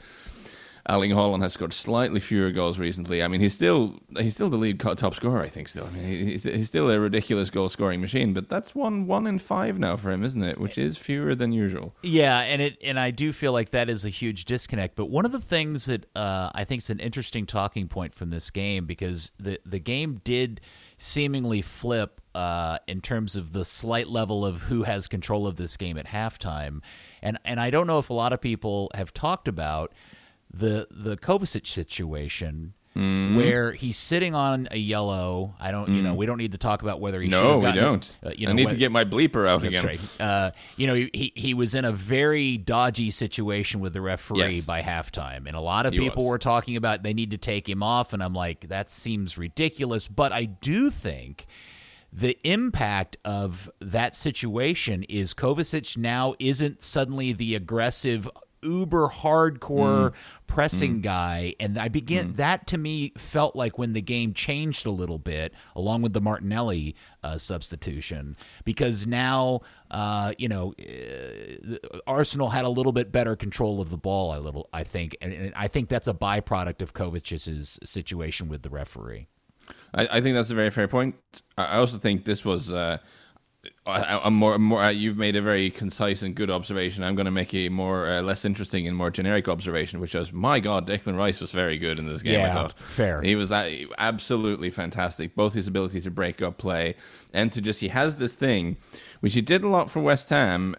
Erling 0.89 1.11
Haaland 1.11 1.41
has 1.41 1.53
scored 1.53 1.71
slightly 1.71 2.19
fewer 2.19 2.51
goals 2.51 2.77
recently. 2.77 3.23
I 3.23 3.29
mean, 3.29 3.39
he's 3.39 3.53
still 3.53 3.99
he's 4.17 4.33
still 4.33 4.49
the 4.49 4.57
lead 4.57 4.81
top 4.81 5.15
scorer. 5.15 5.41
I 5.41 5.47
think 5.47 5.69
still. 5.69 5.87
I 5.87 5.89
mean, 5.91 6.27
he's, 6.27 6.43
he's 6.43 6.67
still 6.67 6.91
a 6.91 6.99
ridiculous 6.99 7.49
goal 7.49 7.69
scoring 7.69 8.01
machine. 8.01 8.33
But 8.33 8.49
that's 8.49 8.75
one 8.75 9.07
one 9.07 9.25
in 9.25 9.39
five 9.39 9.79
now 9.79 9.95
for 9.95 10.11
him, 10.11 10.25
isn't 10.25 10.43
it? 10.43 10.59
Which 10.59 10.77
is 10.77 10.97
fewer 10.97 11.35
than 11.35 11.53
usual. 11.53 11.95
Yeah, 12.03 12.39
and 12.39 12.61
it 12.61 12.77
and 12.83 12.99
I 12.99 13.11
do 13.11 13.31
feel 13.31 13.53
like 13.53 13.69
that 13.69 13.89
is 13.89 14.03
a 14.03 14.09
huge 14.09 14.43
disconnect. 14.43 14.97
But 14.97 15.05
one 15.05 15.25
of 15.25 15.31
the 15.31 15.39
things 15.39 15.85
that 15.85 16.05
uh, 16.17 16.51
I 16.53 16.65
think 16.65 16.81
is 16.81 16.89
an 16.89 16.99
interesting 16.99 17.45
talking 17.45 17.87
point 17.87 18.13
from 18.13 18.29
this 18.29 18.51
game 18.51 18.85
because 18.85 19.31
the 19.39 19.61
the 19.65 19.79
game 19.79 20.19
did 20.25 20.59
seemingly 20.97 21.61
flip 21.61 22.19
uh, 22.35 22.79
in 22.87 22.99
terms 22.99 23.37
of 23.37 23.53
the 23.53 23.63
slight 23.63 24.09
level 24.09 24.45
of 24.45 24.63
who 24.63 24.83
has 24.83 25.07
control 25.07 25.47
of 25.47 25.55
this 25.55 25.77
game 25.77 25.97
at 25.97 26.07
halftime, 26.07 26.81
and 27.21 27.37
and 27.45 27.61
I 27.61 27.69
don't 27.69 27.87
know 27.87 27.99
if 27.99 28.09
a 28.09 28.13
lot 28.13 28.33
of 28.33 28.41
people 28.41 28.91
have 28.95 29.13
talked 29.13 29.47
about 29.47 29.93
the 30.53 30.87
the 30.91 31.17
Kovacic 31.17 31.67
situation 31.67 32.73
mm. 32.95 33.35
where 33.35 33.71
he's 33.71 33.97
sitting 33.97 34.35
on 34.35 34.67
a 34.71 34.77
yellow. 34.77 35.55
I 35.59 35.71
don't, 35.71 35.89
mm. 35.89 35.95
you 35.95 36.03
know, 36.03 36.13
mm. 36.13 36.17
we 36.17 36.25
don't 36.25 36.37
need 36.37 36.51
to 36.51 36.57
talk 36.57 36.81
about 36.81 36.99
whether 36.99 37.19
he. 37.21 37.27
No, 37.27 37.59
we 37.59 37.71
don't. 37.71 38.17
Uh, 38.23 38.31
you 38.35 38.45
know, 38.45 38.51
I 38.51 38.55
need 38.55 38.69
to 38.69 38.75
get 38.75 38.91
my 38.91 39.05
bleeper 39.05 39.47
out 39.47 39.63
again. 39.63 39.85
Right. 39.85 40.21
Uh, 40.21 40.51
you 40.77 40.87
know, 40.87 40.95
he 40.95 41.31
he 41.35 41.53
was 41.53 41.75
in 41.75 41.85
a 41.85 41.91
very 41.91 42.57
dodgy 42.57 43.11
situation 43.11 43.79
with 43.79 43.93
the 43.93 44.01
referee 44.01 44.55
yes. 44.55 44.65
by 44.65 44.81
halftime, 44.81 45.47
and 45.47 45.55
a 45.55 45.61
lot 45.61 45.85
of 45.85 45.93
he 45.93 45.99
people 45.99 46.23
was. 46.23 46.29
were 46.29 46.39
talking 46.39 46.75
about 46.75 47.03
they 47.03 47.13
need 47.13 47.31
to 47.31 47.37
take 47.37 47.67
him 47.67 47.83
off, 47.83 48.13
and 48.13 48.23
I'm 48.23 48.33
like, 48.33 48.67
that 48.69 48.91
seems 48.91 49.37
ridiculous. 49.37 50.07
But 50.07 50.31
I 50.31 50.45
do 50.45 50.89
think 50.89 51.45
the 52.11 52.37
impact 52.43 53.17
of 53.25 53.71
that 53.79 54.15
situation 54.15 55.03
is 55.03 55.33
Kovacic 55.33 55.97
now 55.97 56.35
isn't 56.37 56.83
suddenly 56.83 57.33
the 57.33 57.55
aggressive 57.55 58.29
uber 58.63 59.07
hardcore 59.07 60.11
mm. 60.11 60.13
pressing 60.47 60.99
mm. 60.99 61.01
guy 61.01 61.53
and 61.59 61.77
i 61.77 61.87
begin 61.87 62.33
mm. 62.33 62.35
that 62.35 62.67
to 62.67 62.77
me 62.77 63.11
felt 63.17 63.55
like 63.55 63.77
when 63.77 63.93
the 63.93 64.01
game 64.01 64.33
changed 64.33 64.85
a 64.85 64.91
little 64.91 65.17
bit 65.17 65.53
along 65.75 66.01
with 66.01 66.13
the 66.13 66.21
martinelli 66.21 66.95
uh, 67.23 67.37
substitution 67.37 68.35
because 68.65 69.07
now 69.07 69.61
uh, 69.91 70.33
you 70.37 70.47
know 70.47 70.73
uh, 70.79 71.77
arsenal 72.07 72.49
had 72.49 72.65
a 72.65 72.69
little 72.69 72.91
bit 72.91 73.11
better 73.11 73.35
control 73.35 73.79
of 73.81 73.89
the 73.89 73.97
ball 73.97 74.35
a 74.35 74.39
little 74.39 74.67
i 74.73 74.83
think 74.83 75.15
and, 75.21 75.33
and 75.33 75.53
i 75.55 75.67
think 75.67 75.89
that's 75.89 76.07
a 76.07 76.13
byproduct 76.13 76.81
of 76.81 76.93
kovacic's 76.93 77.79
situation 77.83 78.49
with 78.49 78.61
the 78.61 78.69
referee 78.69 79.27
I, 79.93 80.17
I, 80.17 80.21
think 80.21 80.35
that's 80.35 80.49
a 80.49 80.55
very 80.55 80.69
fair 80.69 80.87
point 80.87 81.15
i 81.57 81.77
also 81.77 81.97
think 81.97 82.25
this 82.25 82.43
was 82.43 82.71
uh, 82.71 82.97
I, 83.85 84.27
am 84.27 84.33
more, 84.33 84.57
more. 84.59 84.83
Uh, 84.83 84.89
you've 84.89 85.17
made 85.17 85.35
a 85.35 85.41
very 85.41 85.69
concise 85.69 86.21
and 86.21 86.35
good 86.35 86.49
observation. 86.49 87.03
I'm 87.03 87.15
going 87.15 87.25
to 87.25 87.31
make 87.31 87.53
a 87.53 87.69
more 87.69 88.07
uh, 88.07 88.21
less 88.21 88.43
interesting 88.43 88.87
and 88.87 88.95
more 88.95 89.09
generic 89.09 89.47
observation, 89.47 89.99
which 90.01 90.13
was, 90.13 90.33
my 90.33 90.59
God, 90.59 90.87
Declan 90.87 91.17
Rice 91.17 91.39
was 91.39 91.51
very 91.51 91.77
good 91.77 91.99
in 91.99 92.07
this 92.07 92.21
game. 92.21 92.33
Yeah, 92.33 92.51
I 92.51 92.53
thought 92.53 92.79
fair. 92.79 93.21
He 93.21 93.35
was 93.35 93.51
uh, 93.51 93.85
absolutely 93.97 94.69
fantastic. 94.69 95.35
Both 95.35 95.53
his 95.53 95.67
ability 95.67 96.01
to 96.01 96.11
break 96.11 96.41
up 96.41 96.57
play 96.57 96.95
and 97.33 97.51
to 97.53 97.61
just 97.61 97.79
he 97.79 97.87
has 97.89 98.17
this 98.17 98.35
thing, 98.35 98.77
which 99.21 99.33
he 99.33 99.41
did 99.41 99.63
a 99.63 99.69
lot 99.69 99.89
for 99.89 100.01
West 100.01 100.29
Ham. 100.29 100.75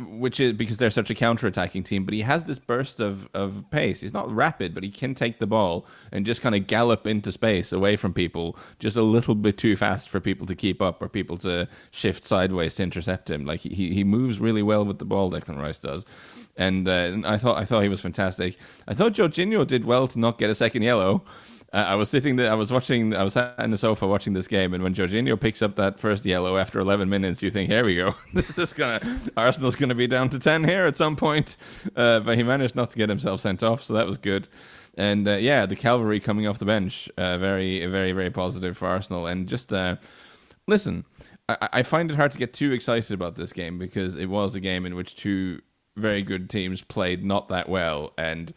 Which 0.00 0.40
is 0.40 0.52
because 0.52 0.78
they're 0.78 0.90
such 0.90 1.10
a 1.10 1.14
counter-attacking 1.14 1.84
team. 1.84 2.04
But 2.04 2.14
he 2.14 2.22
has 2.22 2.44
this 2.44 2.58
burst 2.58 3.00
of, 3.00 3.28
of 3.34 3.64
pace. 3.70 4.00
He's 4.00 4.12
not 4.12 4.30
rapid, 4.30 4.74
but 4.74 4.82
he 4.82 4.90
can 4.90 5.14
take 5.14 5.38
the 5.38 5.46
ball 5.46 5.86
and 6.10 6.26
just 6.26 6.42
kind 6.42 6.54
of 6.54 6.66
gallop 6.66 7.06
into 7.06 7.30
space 7.32 7.72
away 7.72 7.96
from 7.96 8.12
people, 8.12 8.56
just 8.78 8.96
a 8.96 9.02
little 9.02 9.34
bit 9.34 9.58
too 9.58 9.76
fast 9.76 10.08
for 10.08 10.20
people 10.20 10.46
to 10.46 10.54
keep 10.54 10.80
up 10.80 11.00
or 11.02 11.08
people 11.08 11.36
to 11.38 11.68
shift 11.90 12.26
sideways 12.26 12.74
to 12.76 12.82
intercept 12.82 13.30
him. 13.30 13.44
Like 13.44 13.60
he 13.60 13.94
he 13.94 14.04
moves 14.04 14.40
really 14.40 14.62
well 14.62 14.84
with 14.84 14.98
the 14.98 15.04
ball. 15.04 15.30
Declan 15.30 15.60
Rice 15.60 15.78
does. 15.78 16.04
And, 16.56 16.88
uh, 16.88 17.18
I 17.24 17.36
thought 17.36 17.58
I 17.58 17.64
thought 17.64 17.82
he 17.82 17.88
was 17.88 18.00
fantastic. 18.00 18.56
I 18.86 18.94
thought 18.94 19.14
Jorginho 19.14 19.66
did 19.66 19.84
well 19.84 20.06
to 20.08 20.18
not 20.18 20.38
get 20.38 20.50
a 20.50 20.54
second 20.54 20.82
yellow. 20.82 21.24
Uh, 21.74 21.78
I 21.88 21.96
was 21.96 22.08
sitting 22.08 22.36
there, 22.36 22.52
I 22.52 22.54
was 22.54 22.70
watching, 22.70 23.16
I 23.16 23.24
was 23.24 23.32
sat 23.32 23.58
on 23.58 23.72
the 23.72 23.76
sofa 23.76 24.06
watching 24.06 24.32
this 24.32 24.46
game, 24.46 24.74
and 24.74 24.84
when 24.84 24.94
Jorginho 24.94 25.38
picks 25.38 25.60
up 25.60 25.74
that 25.74 25.98
first 25.98 26.24
yellow 26.24 26.56
after 26.56 26.78
11 26.78 27.08
minutes, 27.08 27.42
you 27.42 27.50
think, 27.50 27.68
here 27.68 27.84
we 27.84 27.96
go. 27.96 28.14
this 28.32 28.56
is 28.56 28.72
gonna, 28.72 29.18
Arsenal's 29.36 29.74
gonna 29.74 29.96
be 29.96 30.06
down 30.06 30.28
to 30.28 30.38
10 30.38 30.62
here 30.62 30.86
at 30.86 30.96
some 30.96 31.16
point. 31.16 31.56
Uh, 31.96 32.20
but 32.20 32.38
he 32.38 32.44
managed 32.44 32.76
not 32.76 32.90
to 32.90 32.96
get 32.96 33.08
himself 33.08 33.40
sent 33.40 33.64
off, 33.64 33.82
so 33.82 33.92
that 33.94 34.06
was 34.06 34.18
good. 34.18 34.46
And 34.96 35.26
uh, 35.26 35.32
yeah, 35.32 35.66
the 35.66 35.74
cavalry 35.74 36.20
coming 36.20 36.46
off 36.46 36.60
the 36.60 36.64
bench, 36.64 37.10
uh, 37.16 37.38
very, 37.38 37.84
very, 37.86 38.12
very 38.12 38.30
positive 38.30 38.76
for 38.76 38.86
Arsenal. 38.86 39.26
And 39.26 39.48
just 39.48 39.72
uh, 39.72 39.96
listen, 40.68 41.04
I, 41.48 41.68
I 41.72 41.82
find 41.82 42.08
it 42.08 42.16
hard 42.16 42.30
to 42.32 42.38
get 42.38 42.52
too 42.52 42.70
excited 42.70 43.12
about 43.12 43.34
this 43.34 43.52
game 43.52 43.80
because 43.80 44.14
it 44.14 44.26
was 44.26 44.54
a 44.54 44.60
game 44.60 44.86
in 44.86 44.94
which 44.94 45.16
two 45.16 45.60
very 45.96 46.22
good 46.22 46.48
teams 46.48 46.82
played 46.82 47.24
not 47.24 47.48
that 47.48 47.68
well 47.68 48.12
and 48.16 48.54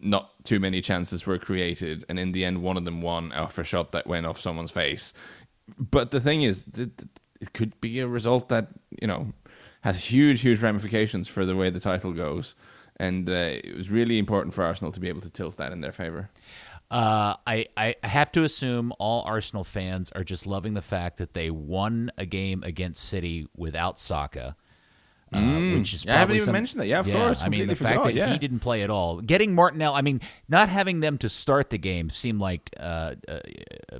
not 0.00 0.44
too 0.44 0.60
many 0.60 0.80
chances 0.80 1.26
were 1.26 1.38
created, 1.38 2.04
and 2.08 2.18
in 2.18 2.32
the 2.32 2.44
end, 2.44 2.62
one 2.62 2.76
of 2.76 2.84
them 2.84 3.02
won 3.02 3.32
off 3.32 3.58
a 3.58 3.64
shot 3.64 3.92
that 3.92 4.06
went 4.06 4.26
off 4.26 4.40
someone's 4.40 4.70
face. 4.70 5.12
But 5.78 6.10
the 6.10 6.20
thing 6.20 6.42
is, 6.42 6.64
it 6.76 7.52
could 7.52 7.80
be 7.80 8.00
a 8.00 8.08
result 8.08 8.48
that 8.48 8.68
you 9.00 9.06
know 9.06 9.32
has 9.82 10.06
huge, 10.06 10.42
huge 10.42 10.62
ramifications 10.62 11.28
for 11.28 11.46
the 11.46 11.56
way 11.56 11.70
the 11.70 11.80
title 11.80 12.12
goes, 12.12 12.54
and 12.96 13.28
uh, 13.28 13.32
it 13.32 13.76
was 13.76 13.90
really 13.90 14.18
important 14.18 14.54
for 14.54 14.64
Arsenal 14.64 14.92
to 14.92 15.00
be 15.00 15.08
able 15.08 15.22
to 15.22 15.30
tilt 15.30 15.56
that 15.56 15.72
in 15.72 15.80
their 15.80 15.92
favor. 15.92 16.28
Uh, 16.90 17.36
I, 17.46 17.66
I 17.76 17.94
have 18.02 18.32
to 18.32 18.42
assume 18.42 18.92
all 18.98 19.22
Arsenal 19.24 19.62
fans 19.62 20.10
are 20.10 20.24
just 20.24 20.44
loving 20.44 20.74
the 20.74 20.82
fact 20.82 21.18
that 21.18 21.34
they 21.34 21.48
won 21.48 22.10
a 22.18 22.26
game 22.26 22.64
against 22.64 23.04
City 23.04 23.46
without 23.56 23.96
Saka. 23.96 24.56
Uh, 25.32 25.38
mm. 25.38 25.78
which 25.78 25.94
is 25.94 26.04
yeah, 26.04 26.16
I 26.16 26.18
haven't 26.18 26.36
even 26.36 26.46
some, 26.46 26.52
mentioned 26.52 26.80
that. 26.80 26.86
Yeah, 26.88 26.98
of 26.98 27.06
yeah, 27.06 27.14
course. 27.14 27.40
I 27.40 27.48
mean, 27.48 27.68
the 27.68 27.76
fact 27.76 28.02
that 28.02 28.14
yeah. 28.14 28.32
he 28.32 28.38
didn't 28.38 28.58
play 28.58 28.82
at 28.82 28.90
all, 28.90 29.20
getting 29.20 29.54
Martinelli. 29.54 29.96
I 29.96 30.02
mean, 30.02 30.20
not 30.48 30.68
having 30.68 31.00
them 31.00 31.18
to 31.18 31.28
start 31.28 31.70
the 31.70 31.78
game 31.78 32.10
seemed 32.10 32.40
like 32.40 32.70
uh, 32.80 33.14
uh, 33.28 33.38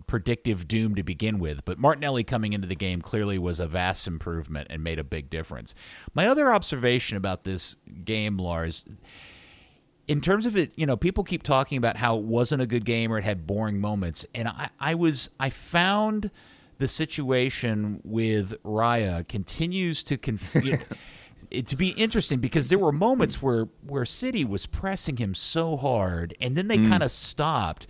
predictive 0.09 0.67
doom 0.67 0.97
to 0.97 1.05
begin 1.05 1.39
with. 1.39 1.65
But 1.65 1.79
Martinelli 1.79 2.25
coming 2.25 2.53
into 2.53 2.67
the 2.67 2.75
game 2.75 3.01
clearly 3.01 3.39
was 3.39 3.61
a 3.61 3.69
vast 3.69 4.09
improvement 4.09 4.67
and 4.71 4.83
made 4.83 4.99
a 4.99 5.05
big 5.05 5.31
difference. 5.31 5.73
My 6.15 6.27
other 6.27 6.53
observation 6.53 7.17
about 7.17 7.45
this 7.45 7.77
game, 8.05 8.37
Lars 8.37 8.85
in 10.09 10.21
terms 10.21 10.45
of 10.45 10.57
it, 10.57 10.73
you 10.75 10.87
know, 10.87 10.97
people 10.97 11.23
keep 11.23 11.45
talking 11.45 11.79
about 11.79 11.97
how 11.97 12.17
it 12.17 12.25
wasn't 12.25 12.61
a 12.61 12.67
good 12.67 12.85
game 12.85 13.13
or 13.13 13.19
it 13.19 13.23
had 13.23 13.47
boring 13.47 13.81
moments, 13.81 14.27
and 14.35 14.49
I, 14.49 14.71
I 14.81 14.97
was, 14.97 15.31
I 15.39 15.51
found 15.51 16.33
the 16.79 16.89
situation 16.89 18.01
with 18.03 18.61
Raya 18.65 19.29
continues 19.29 20.03
to 20.03 20.17
confuse. 20.17 20.79
it, 21.51 21.67
to 21.69 21.77
be 21.77 21.91
interesting 21.91 22.39
because 22.41 22.69
there 22.69 22.79
were 22.79 22.93
moments 22.93 23.43
where 23.43 23.69
where 23.87 24.05
City 24.05 24.45
was 24.45 24.67
pressing 24.67 25.17
him 25.17 25.35
so 25.35 25.77
hard, 25.77 26.35
and 26.41 26.57
then 26.57 26.69
they 26.69 26.79
mm. 26.79 26.89
kind 26.89 27.03
of 27.03 27.11
stopped. 27.11 27.87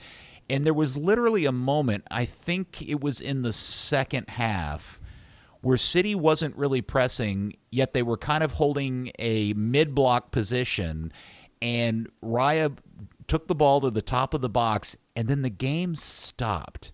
And 0.49 0.67
there 0.67 0.75
was 0.75 0.97
literally 0.97 1.45
a 1.45 1.53
moment, 1.53 2.09
I 2.11 2.25
think 2.25 2.83
it 2.83 3.01
was 3.01 3.21
in 3.21 3.43
the 3.43 3.53
second 3.53 4.31
half, 4.31 5.01
where 5.61 5.77
City 5.77 6.15
wasn't 6.17 6.57
really 6.57 6.83
pressing, 6.83 7.55
yet 7.71 7.93
they 7.93 8.03
were 8.03 8.17
kind 8.17 8.43
of 8.43 8.53
holding 8.53 9.13
a 9.19 9.53
mid 9.53 9.95
block 9.95 10.33
position. 10.33 11.13
And 11.63 12.09
Raya 12.21 12.77
took 13.29 13.47
the 13.47 13.55
ball 13.55 13.81
to 13.83 13.91
the 13.91 14.03
top 14.03 14.35
of 14.35 14.41
the 14.41 14.49
box, 14.49 14.97
and 15.15 15.29
then 15.29 15.43
the 15.43 15.51
game 15.51 15.95
stopped. 15.95 16.91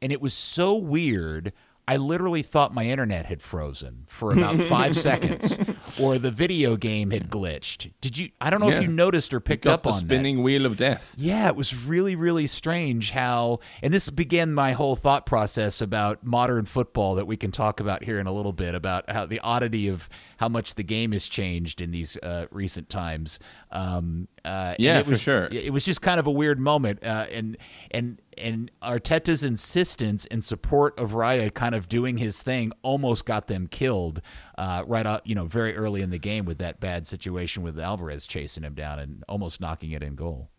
And 0.00 0.12
it 0.12 0.20
was 0.20 0.34
so 0.34 0.76
weird. 0.76 1.52
I 1.88 1.96
literally 1.96 2.42
thought 2.42 2.72
my 2.72 2.86
internet 2.86 3.26
had 3.26 3.42
frozen 3.42 4.04
for 4.06 4.32
about 4.32 4.60
five 4.62 4.96
seconds, 5.08 5.58
or 6.00 6.16
the 6.16 6.30
video 6.30 6.76
game 6.76 7.10
had 7.10 7.28
glitched. 7.28 7.92
Did 8.00 8.16
you? 8.16 8.30
I 8.40 8.50
don't 8.50 8.60
know 8.60 8.68
yeah. 8.68 8.76
if 8.76 8.82
you 8.82 8.88
noticed 8.88 9.34
or 9.34 9.40
picked 9.40 9.66
up 9.66 9.82
the 9.82 9.90
on 9.90 9.98
spinning 9.98 10.36
that. 10.36 10.42
wheel 10.42 10.64
of 10.64 10.76
death. 10.76 11.14
Yeah, 11.18 11.48
it 11.48 11.56
was 11.56 11.84
really, 11.84 12.14
really 12.14 12.46
strange 12.46 13.10
how, 13.10 13.58
and 13.82 13.92
this 13.92 14.08
began 14.10 14.54
my 14.54 14.72
whole 14.72 14.94
thought 14.94 15.26
process 15.26 15.80
about 15.80 16.24
modern 16.24 16.66
football 16.66 17.16
that 17.16 17.26
we 17.26 17.36
can 17.36 17.50
talk 17.50 17.80
about 17.80 18.04
here 18.04 18.20
in 18.20 18.28
a 18.28 18.32
little 18.32 18.52
bit 18.52 18.76
about 18.76 19.10
how 19.10 19.26
the 19.26 19.40
oddity 19.40 19.88
of 19.88 20.08
how 20.36 20.48
much 20.48 20.76
the 20.76 20.84
game 20.84 21.10
has 21.10 21.28
changed 21.28 21.80
in 21.80 21.90
these 21.90 22.16
uh, 22.18 22.46
recent 22.52 22.88
times. 22.90 23.40
Um, 23.72 24.28
uh, 24.44 24.74
yeah, 24.78 24.98
was, 24.98 25.08
for 25.08 25.16
sure. 25.16 25.48
It 25.50 25.72
was 25.72 25.84
just 25.84 26.02
kind 26.02 26.20
of 26.20 26.26
a 26.26 26.30
weird 26.30 26.60
moment, 26.60 27.02
uh, 27.02 27.26
and 27.32 27.56
and 27.90 28.20
and 28.38 28.70
Arteta's 28.82 29.42
insistence 29.42 30.26
and 30.26 30.44
support 30.44 30.98
of 30.98 31.12
Raya 31.12 31.52
kind 31.52 31.74
of 31.74 31.88
doing 31.88 32.18
his 32.18 32.42
thing 32.42 32.72
almost 32.82 33.24
got 33.24 33.46
them 33.46 33.66
killed 33.66 34.20
uh, 34.58 34.84
right 34.86 35.06
out, 35.06 35.26
you 35.26 35.34
know, 35.34 35.46
very 35.46 35.76
early 35.76 36.02
in 36.02 36.10
the 36.10 36.18
game 36.18 36.44
with 36.44 36.58
that 36.58 36.80
bad 36.80 37.06
situation 37.06 37.62
with 37.62 37.78
Alvarez 37.78 38.26
chasing 38.26 38.62
him 38.62 38.74
down 38.74 38.98
and 38.98 39.24
almost 39.28 39.60
knocking 39.60 39.90
it 39.92 40.02
in 40.02 40.14
goal. 40.14 40.50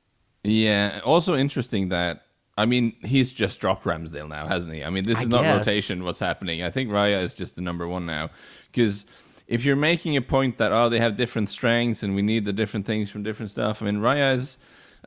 Yeah. 0.44 1.00
Also 1.04 1.36
interesting 1.36 1.90
that 1.90 2.24
I 2.56 2.66
mean, 2.66 2.94
he's 3.04 3.34
just 3.34 3.60
dropped 3.60 3.84
Ramsdale 3.84 4.30
now, 4.30 4.48
hasn't 4.48 4.74
he? 4.74 4.84
I 4.84 4.92
mean, 4.92 5.06
this 5.06 5.20
is 5.20 5.26
I 5.26 5.30
not 5.30 5.42
guess. 5.42 5.68
rotation. 5.68 6.04
What's 6.04 6.20
happening? 6.20 6.62
I 6.62 6.70
think 6.70 6.90
Raya 6.90 7.24
is 7.24 7.34
just 7.34 7.56
the 7.56 7.62
number 7.62 7.88
one 7.88 8.06
now 8.06 8.30
because 8.72 9.06
if 9.54 9.64
you're 9.64 9.76
making 9.76 10.18
a 10.18 10.22
point 10.22 10.58
that 10.58 10.72
oh 10.72 10.90
they 10.90 10.98
have 10.98 11.16
different 11.16 11.48
strengths 11.48 12.02
and 12.02 12.16
we 12.16 12.24
need 12.24 12.44
the 12.44 12.52
different 12.52 12.88
things 12.88 13.12
from 13.12 13.22
different 13.22 13.52
stuff, 13.52 13.84
I 13.84 13.86
mean, 13.86 13.98
Raya 13.98 14.36
is 14.36 14.58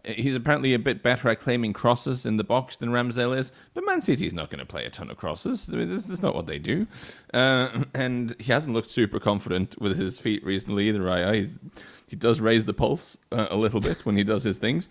he's 0.04 0.36
apparently 0.36 0.72
a 0.72 0.78
bit 0.78 1.02
better 1.02 1.28
at 1.28 1.40
claiming 1.40 1.72
crosses 1.72 2.24
in 2.24 2.36
the 2.36 2.44
box 2.44 2.76
than 2.76 2.90
Ramsdale 2.90 3.36
is, 3.36 3.50
but 3.74 3.84
Man 3.84 4.00
City's 4.00 4.32
not 4.32 4.48
going 4.48 4.60
to 4.60 4.64
play 4.64 4.84
a 4.84 4.90
ton 4.90 5.10
of 5.10 5.16
crosses. 5.16 5.68
I 5.74 5.78
mean, 5.78 5.88
this, 5.88 6.04
this 6.04 6.18
is 6.18 6.22
not 6.22 6.32
what 6.32 6.46
they 6.46 6.60
do. 6.60 6.86
Uh, 7.34 7.82
and 7.92 8.36
he 8.38 8.52
hasn't 8.52 8.72
looked 8.72 8.92
super 8.92 9.18
confident 9.18 9.80
with 9.80 9.98
his 9.98 10.20
feet 10.20 10.44
recently 10.44 10.88
either. 10.88 11.02
Right? 11.02 11.34
He's, 11.34 11.58
he 12.06 12.14
does 12.14 12.38
raise 12.38 12.66
the 12.66 12.74
pulse 12.74 13.16
uh, 13.32 13.48
a 13.50 13.56
little 13.56 13.80
bit 13.80 14.06
when 14.06 14.16
he 14.16 14.22
does 14.22 14.44
his 14.44 14.58
things. 14.58 14.88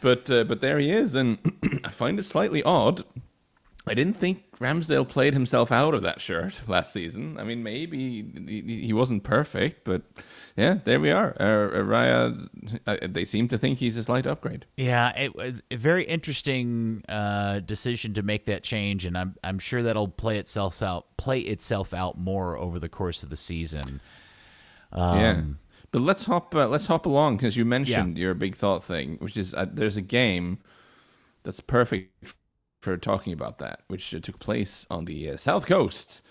But 0.00 0.30
uh, 0.30 0.44
but 0.44 0.62
there 0.62 0.78
he 0.78 0.90
is, 0.90 1.14
and 1.14 1.38
I 1.84 1.90
find 1.90 2.18
it 2.18 2.24
slightly 2.24 2.62
odd 2.62 3.02
I 3.88 3.94
didn't 3.94 4.16
think 4.16 4.44
Ramsdale 4.58 5.08
played 5.08 5.32
himself 5.32 5.72
out 5.72 5.94
of 5.94 6.02
that 6.02 6.20
shirt 6.20 6.60
last 6.68 6.92
season. 6.92 7.38
I 7.38 7.44
mean, 7.44 7.62
maybe 7.62 8.22
he 8.46 8.92
wasn't 8.92 9.24
perfect, 9.24 9.84
but 9.84 10.02
yeah, 10.56 10.78
there 10.84 11.00
we 11.00 11.10
are. 11.10 11.36
Uh, 11.40 11.82
Raya, 11.82 12.80
uh, 12.86 12.96
they 13.02 13.24
seem 13.24 13.48
to 13.48 13.58
think 13.58 13.78
he's 13.78 13.96
a 13.96 14.04
slight 14.04 14.26
upgrade. 14.26 14.66
Yeah, 14.76 15.10
it, 15.16 15.62
a 15.70 15.76
very 15.76 16.04
interesting 16.04 17.02
uh, 17.08 17.60
decision 17.60 18.14
to 18.14 18.22
make 18.22 18.46
that 18.46 18.62
change, 18.62 19.06
and 19.06 19.16
I'm 19.16 19.36
I'm 19.42 19.58
sure 19.58 19.82
that'll 19.82 20.08
play 20.08 20.38
itself 20.38 20.82
out 20.82 21.16
play 21.16 21.40
itself 21.40 21.94
out 21.94 22.18
more 22.18 22.56
over 22.56 22.78
the 22.78 22.88
course 22.88 23.22
of 23.22 23.30
the 23.30 23.36
season. 23.36 24.00
Um, 24.92 25.18
yeah. 25.18 25.42
But 25.90 26.02
let's 26.02 26.26
hop 26.26 26.54
uh, 26.54 26.68
let's 26.68 26.86
hop 26.86 27.06
along 27.06 27.36
because 27.36 27.56
you 27.56 27.64
mentioned 27.64 28.18
yeah. 28.18 28.22
your 28.22 28.34
big 28.34 28.54
thought 28.54 28.84
thing, 28.84 29.16
which 29.20 29.36
is 29.36 29.54
uh, 29.54 29.66
there's 29.70 29.96
a 29.96 30.02
game 30.02 30.58
that's 31.44 31.60
perfect 31.60 32.34
for 32.80 32.96
talking 32.96 33.32
about 33.32 33.58
that, 33.58 33.80
which 33.88 34.10
took 34.10 34.38
place 34.38 34.86
on 34.90 35.04
the 35.04 35.30
uh, 35.30 35.36
south 35.36 35.66
coast, 35.66 36.22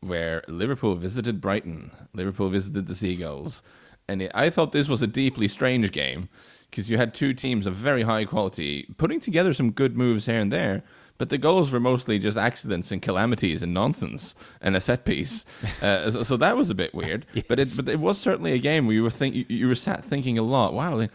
where 0.00 0.42
Liverpool 0.48 0.96
visited 0.96 1.40
Brighton. 1.40 1.90
Liverpool 2.12 2.50
visited 2.50 2.86
the 2.86 2.94
Seagulls, 2.94 3.62
and 4.08 4.22
it, 4.22 4.30
I 4.34 4.50
thought 4.50 4.72
this 4.72 4.88
was 4.88 5.02
a 5.02 5.06
deeply 5.06 5.48
strange 5.48 5.90
game 5.92 6.28
because 6.70 6.90
you 6.90 6.96
had 6.96 7.14
two 7.14 7.32
teams 7.32 7.66
of 7.66 7.74
very 7.74 8.02
high 8.02 8.24
quality 8.24 8.92
putting 8.98 9.20
together 9.20 9.52
some 9.52 9.70
good 9.70 9.96
moves 9.96 10.26
here 10.26 10.40
and 10.40 10.52
there. 10.52 10.82
But 11.16 11.28
the 11.28 11.38
goals 11.38 11.70
were 11.70 11.78
mostly 11.78 12.18
just 12.18 12.36
accidents 12.36 12.90
and 12.90 13.00
calamities 13.00 13.62
and 13.62 13.72
nonsense 13.72 14.34
and 14.60 14.74
a 14.74 14.80
set 14.80 15.04
piece. 15.04 15.44
Uh, 15.80 16.10
so, 16.10 16.22
so, 16.22 16.36
that 16.38 16.56
was 16.56 16.70
a 16.70 16.74
bit 16.74 16.94
weird. 16.94 17.26
yes. 17.34 17.44
But 17.46 17.60
it 17.60 17.68
but 17.76 17.88
it 17.88 18.00
was 18.00 18.18
certainly 18.18 18.52
a 18.52 18.58
game 18.58 18.86
where 18.86 18.94
you 18.94 19.02
were 19.02 19.10
think 19.10 19.34
you, 19.34 19.44
you 19.48 19.68
were 19.68 19.74
sat 19.74 20.02
thinking 20.02 20.38
a 20.38 20.42
lot. 20.42 20.72
Wow, 20.72 21.08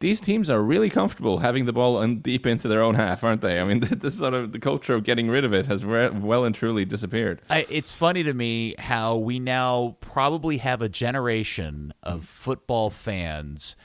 these 0.00 0.20
teams 0.20 0.50
are 0.50 0.62
really 0.62 0.90
comfortable 0.90 1.38
having 1.38 1.64
the 1.64 1.72
ball 1.72 2.06
deep 2.06 2.46
into 2.46 2.68
their 2.68 2.82
own 2.82 2.94
half, 2.94 3.24
aren't 3.24 3.40
they? 3.40 3.60
I 3.60 3.64
mean, 3.64 3.80
this 3.90 4.18
sort 4.18 4.34
of 4.34 4.52
the 4.52 4.58
culture 4.58 4.94
of 4.94 5.04
getting 5.04 5.28
rid 5.28 5.44
of 5.44 5.52
it 5.52 5.66
has 5.66 5.84
re- 5.84 6.10
well 6.10 6.44
and 6.44 6.54
truly 6.54 6.84
disappeared. 6.84 7.40
I, 7.48 7.66
it's 7.70 7.92
funny 7.92 8.22
to 8.24 8.34
me 8.34 8.74
how 8.78 9.16
we 9.16 9.38
now 9.38 9.96
probably 10.00 10.58
have 10.58 10.82
a 10.82 10.88
generation 10.88 11.94
of 12.02 12.24
football 12.26 12.90
fans 12.90 13.76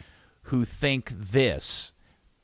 who 0.44 0.66
think 0.66 1.12
this. 1.12 1.94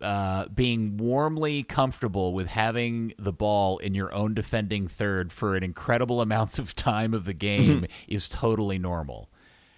Uh, 0.01 0.45
being 0.49 0.97
warmly 0.97 1.63
comfortable 1.63 2.33
with 2.33 2.47
having 2.47 3.13
the 3.17 3.31
ball 3.31 3.77
in 3.77 3.95
your 3.95 4.13
own 4.13 4.33
defending 4.33 4.89
third 4.89 5.31
for 5.31 5.55
an 5.55 5.63
incredible 5.63 6.19
amounts 6.27 6.59
of 6.59 6.75
time 6.75 7.13
of 7.13 7.23
the 7.23 7.33
game 7.49 7.85
is 8.07 8.27
totally 8.27 8.77
normal. 8.77 9.29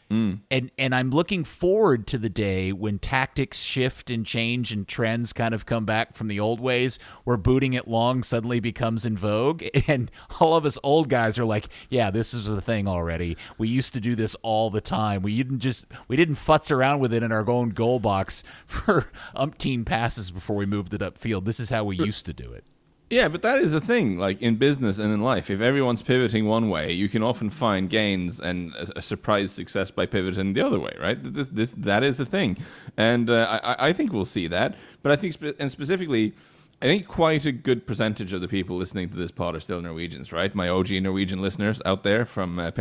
Mm. 0.09 0.39
And 0.49 0.71
and 0.77 0.95
I'm 0.95 1.09
looking 1.09 1.43
forward 1.43 2.07
to 2.07 2.17
the 2.17 2.29
day 2.29 2.71
when 2.71 2.97
tactics 2.97 3.59
shift 3.59 4.09
and 4.09 4.25
change 4.25 4.71
and 4.71 4.87
trends 4.87 5.33
kind 5.33 5.53
of 5.53 5.65
come 5.65 5.85
back 5.85 6.15
from 6.15 6.29
the 6.29 6.39
old 6.39 6.61
ways 6.61 6.97
where 7.25 7.35
booting 7.35 7.73
it 7.73 7.87
long 7.87 8.23
suddenly 8.23 8.61
becomes 8.61 9.05
in 9.05 9.17
vogue 9.17 9.63
and 9.87 10.09
all 10.39 10.55
of 10.55 10.65
us 10.65 10.77
old 10.81 11.09
guys 11.09 11.37
are 11.37 11.45
like, 11.45 11.67
yeah, 11.89 12.09
this 12.09 12.33
is 12.33 12.47
the 12.47 12.61
thing 12.61 12.87
already. 12.87 13.35
We 13.57 13.67
used 13.67 13.93
to 13.93 13.99
do 13.99 14.15
this 14.15 14.35
all 14.43 14.69
the 14.69 14.81
time. 14.81 15.23
We 15.23 15.35
didn't 15.35 15.59
just 15.59 15.85
we 16.07 16.15
didn't 16.15 16.35
futz 16.35 16.71
around 16.71 16.99
with 16.99 17.13
it 17.13 17.23
in 17.23 17.31
our 17.31 17.47
own 17.49 17.69
goal 17.69 17.99
box 17.99 18.43
for 18.65 19.11
umpteen 19.35 19.85
passes 19.85 20.31
before 20.31 20.55
we 20.55 20.65
moved 20.65 20.93
it 20.93 21.01
upfield. 21.01 21.43
This 21.43 21.59
is 21.59 21.69
how 21.69 21.83
we 21.83 21.97
used 21.97 22.25
to 22.27 22.33
do 22.33 22.53
it. 22.53 22.63
Yeah, 23.09 23.29
but 23.29 23.41
that 23.41 23.59
is 23.59 23.71
the 23.71 23.79
thing. 23.79 24.17
Like 24.17 24.41
in 24.41 24.55
business 24.55 24.99
and 24.99 25.13
in 25.13 25.21
life, 25.21 25.49
if 25.49 25.61
everyone's 25.61 26.01
pivoting 26.01 26.45
one 26.45 26.69
way, 26.69 26.91
you 26.91 27.07
can 27.07 27.23
often 27.23 27.49
find 27.49 27.89
gains 27.89 28.39
and 28.39 28.73
a, 28.75 28.99
a 28.99 29.01
surprise 29.01 29.53
success 29.53 29.91
by 29.91 30.05
pivoting 30.05 30.53
the 30.53 30.61
other 30.61 30.79
way, 30.79 30.93
right? 30.99 31.17
This, 31.21 31.47
this 31.47 31.73
that 31.77 32.03
is 32.03 32.17
the 32.17 32.25
thing, 32.25 32.57
and 32.97 33.29
uh, 33.29 33.59
I, 33.63 33.89
I 33.89 33.93
think 33.93 34.11
we'll 34.11 34.25
see 34.25 34.47
that. 34.47 34.75
But 35.03 35.13
I 35.13 35.15
think, 35.15 35.33
spe- 35.33 35.55
and 35.57 35.71
specifically, 35.71 36.33
I 36.81 36.85
think 36.85 37.07
quite 37.07 37.45
a 37.45 37.53
good 37.53 37.87
percentage 37.87 38.33
of 38.33 38.41
the 38.41 38.47
people 38.49 38.75
listening 38.75 39.09
to 39.09 39.15
this 39.15 39.31
pod 39.31 39.55
are 39.55 39.61
still 39.61 39.81
Norwegians, 39.81 40.33
right? 40.33 40.53
My 40.53 40.67
OG 40.67 40.91
Norwegian 41.01 41.41
listeners 41.41 41.81
out 41.85 42.03
there 42.03 42.25
from 42.25 42.59
uh, 42.59 42.71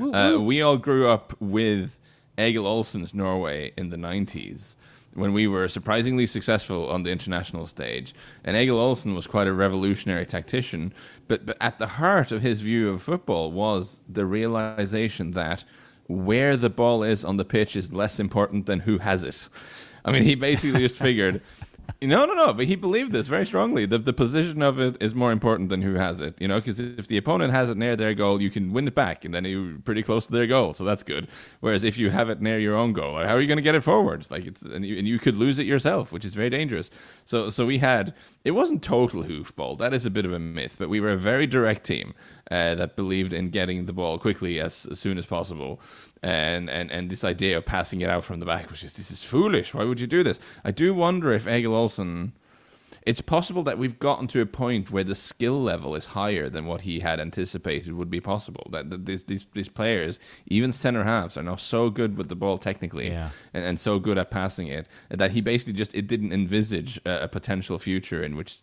uh, 0.00 0.38
we 0.40 0.62
all 0.62 0.78
grew 0.78 1.08
up 1.08 1.40
with 1.40 2.00
Egil 2.36 2.66
Olsen's 2.66 3.14
Norway 3.14 3.72
in 3.76 3.90
the 3.90 3.96
nineties 3.96 4.76
when 5.14 5.32
we 5.32 5.46
were 5.46 5.68
surprisingly 5.68 6.26
successful 6.26 6.88
on 6.88 7.02
the 7.02 7.10
international 7.10 7.66
stage. 7.66 8.14
And 8.44 8.56
Egil 8.56 8.78
Olsen 8.78 9.14
was 9.14 9.26
quite 9.26 9.46
a 9.46 9.52
revolutionary 9.52 10.26
tactician, 10.26 10.92
but, 11.28 11.46
but 11.46 11.56
at 11.60 11.78
the 11.78 11.86
heart 11.86 12.32
of 12.32 12.42
his 12.42 12.60
view 12.60 12.90
of 12.90 13.02
football 13.02 13.52
was 13.52 14.00
the 14.08 14.26
realization 14.26 15.32
that 15.32 15.64
where 16.06 16.56
the 16.56 16.70
ball 16.70 17.02
is 17.02 17.24
on 17.24 17.36
the 17.36 17.44
pitch 17.44 17.76
is 17.76 17.92
less 17.92 18.20
important 18.20 18.66
than 18.66 18.80
who 18.80 18.98
has 18.98 19.22
it. 19.22 19.48
I 20.04 20.12
mean, 20.12 20.22
he 20.22 20.34
basically 20.34 20.80
just 20.80 20.96
figured 20.96 21.40
no, 22.02 22.24
no, 22.24 22.34
no. 22.34 22.52
But 22.52 22.66
he 22.66 22.76
believed 22.76 23.12
this 23.12 23.26
very 23.26 23.46
strongly. 23.46 23.86
The 23.86 23.98
the 23.98 24.12
position 24.12 24.62
of 24.62 24.78
it 24.78 24.96
is 25.00 25.14
more 25.14 25.32
important 25.32 25.68
than 25.68 25.82
who 25.82 25.94
has 25.94 26.20
it. 26.20 26.34
You 26.40 26.48
know, 26.48 26.56
because 26.60 26.78
if 26.78 27.06
the 27.06 27.16
opponent 27.16 27.52
has 27.52 27.70
it 27.70 27.76
near 27.76 27.96
their 27.96 28.14
goal, 28.14 28.40
you 28.40 28.50
can 28.50 28.72
win 28.72 28.86
it 28.88 28.94
back, 28.94 29.24
and 29.24 29.34
then 29.34 29.44
you're 29.44 29.78
pretty 29.78 30.02
close 30.02 30.26
to 30.26 30.32
their 30.32 30.46
goal, 30.46 30.74
so 30.74 30.84
that's 30.84 31.02
good. 31.02 31.28
Whereas 31.60 31.84
if 31.84 31.98
you 31.98 32.10
have 32.10 32.28
it 32.28 32.40
near 32.40 32.58
your 32.58 32.76
own 32.76 32.92
goal, 32.92 33.16
how 33.16 33.34
are 33.34 33.40
you 33.40 33.46
going 33.46 33.58
to 33.58 33.62
get 33.62 33.74
it 33.74 33.82
forwards? 33.82 34.30
Like 34.30 34.46
it's 34.46 34.62
and 34.62 34.84
you, 34.84 34.98
and 34.98 35.06
you 35.08 35.18
could 35.18 35.36
lose 35.36 35.58
it 35.58 35.66
yourself, 35.66 36.12
which 36.12 36.24
is 36.24 36.34
very 36.34 36.50
dangerous. 36.50 36.90
So 37.24 37.50
so 37.50 37.66
we 37.66 37.78
had 37.78 38.14
it 38.44 38.52
wasn't 38.52 38.82
total 38.82 39.24
hoofball. 39.24 39.78
That 39.78 39.94
is 39.94 40.04
a 40.04 40.10
bit 40.10 40.24
of 40.24 40.32
a 40.32 40.38
myth, 40.38 40.76
but 40.78 40.88
we 40.88 41.00
were 41.00 41.10
a 41.10 41.16
very 41.16 41.46
direct 41.46 41.84
team 41.84 42.14
uh, 42.50 42.74
that 42.74 42.96
believed 42.96 43.32
in 43.32 43.50
getting 43.50 43.86
the 43.86 43.92
ball 43.92 44.18
quickly 44.18 44.60
as, 44.60 44.86
as 44.90 44.98
soon 44.98 45.18
as 45.18 45.26
possible 45.26 45.80
and, 46.24 46.70
and, 46.70 46.90
and 46.90 47.10
this 47.10 47.22
idea 47.22 47.58
of 47.58 47.66
passing 47.66 48.00
it 48.00 48.08
out 48.08 48.24
from 48.24 48.40
the 48.40 48.46
back 48.46 48.70
was 48.70 48.80
just 48.80 48.96
this 48.96 49.10
is 49.10 49.22
foolish. 49.22 49.74
Why 49.74 49.84
would 49.84 50.00
you 50.00 50.06
do 50.06 50.22
this? 50.22 50.40
I 50.64 50.70
do 50.70 50.94
wonder 50.94 51.32
if 51.32 51.46
Egil 51.46 51.74
Olsen. 51.74 52.32
It's 53.02 53.20
possible 53.20 53.62
that 53.64 53.76
we've 53.76 53.98
gotten 53.98 54.26
to 54.28 54.40
a 54.40 54.46
point 54.46 54.90
where 54.90 55.04
the 55.04 55.14
skill 55.14 55.60
level 55.62 55.94
is 55.94 56.06
higher 56.06 56.48
than 56.48 56.64
what 56.64 56.82
he 56.82 57.00
had 57.00 57.20
anticipated 57.20 57.92
would 57.92 58.08
be 58.08 58.18
possible. 58.18 58.66
That, 58.70 58.88
that 58.88 59.04
these, 59.04 59.24
these 59.24 59.44
these 59.52 59.68
players, 59.68 60.18
even 60.46 60.72
center 60.72 61.04
halves, 61.04 61.36
are 61.36 61.42
now 61.42 61.56
so 61.56 61.90
good 61.90 62.16
with 62.16 62.30
the 62.30 62.34
ball 62.34 62.56
technically 62.56 63.10
yeah. 63.10 63.28
and, 63.52 63.62
and 63.62 63.78
so 63.78 63.98
good 63.98 64.16
at 64.16 64.30
passing 64.30 64.68
it 64.68 64.88
that 65.10 65.32
he 65.32 65.42
basically 65.42 65.74
just 65.74 65.94
it 65.94 66.06
didn't 66.06 66.32
envisage 66.32 66.98
a, 67.04 67.24
a 67.24 67.28
potential 67.28 67.78
future 67.78 68.22
in 68.24 68.36
which 68.36 68.60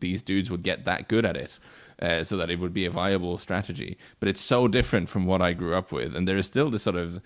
these 0.00 0.22
dudes 0.22 0.50
would 0.50 0.62
get 0.62 0.86
that 0.86 1.08
good 1.08 1.26
at 1.26 1.36
it 1.36 1.58
uh, 2.00 2.24
so 2.24 2.36
that 2.36 2.50
it 2.50 2.58
would 2.58 2.72
be 2.72 2.84
a 2.84 2.90
viable 2.90 3.38
strategy. 3.38 3.96
But 4.20 4.28
it's 4.28 4.40
so 4.40 4.68
different 4.68 5.08
from 5.08 5.26
what 5.26 5.40
I 5.42 5.52
grew 5.52 5.74
up 5.74 5.92
with, 5.92 6.14
and 6.14 6.26
there 6.26 6.36
is 6.36 6.46
still 6.46 6.70
this 6.70 6.82
sort 6.82 6.96
of 6.96 7.22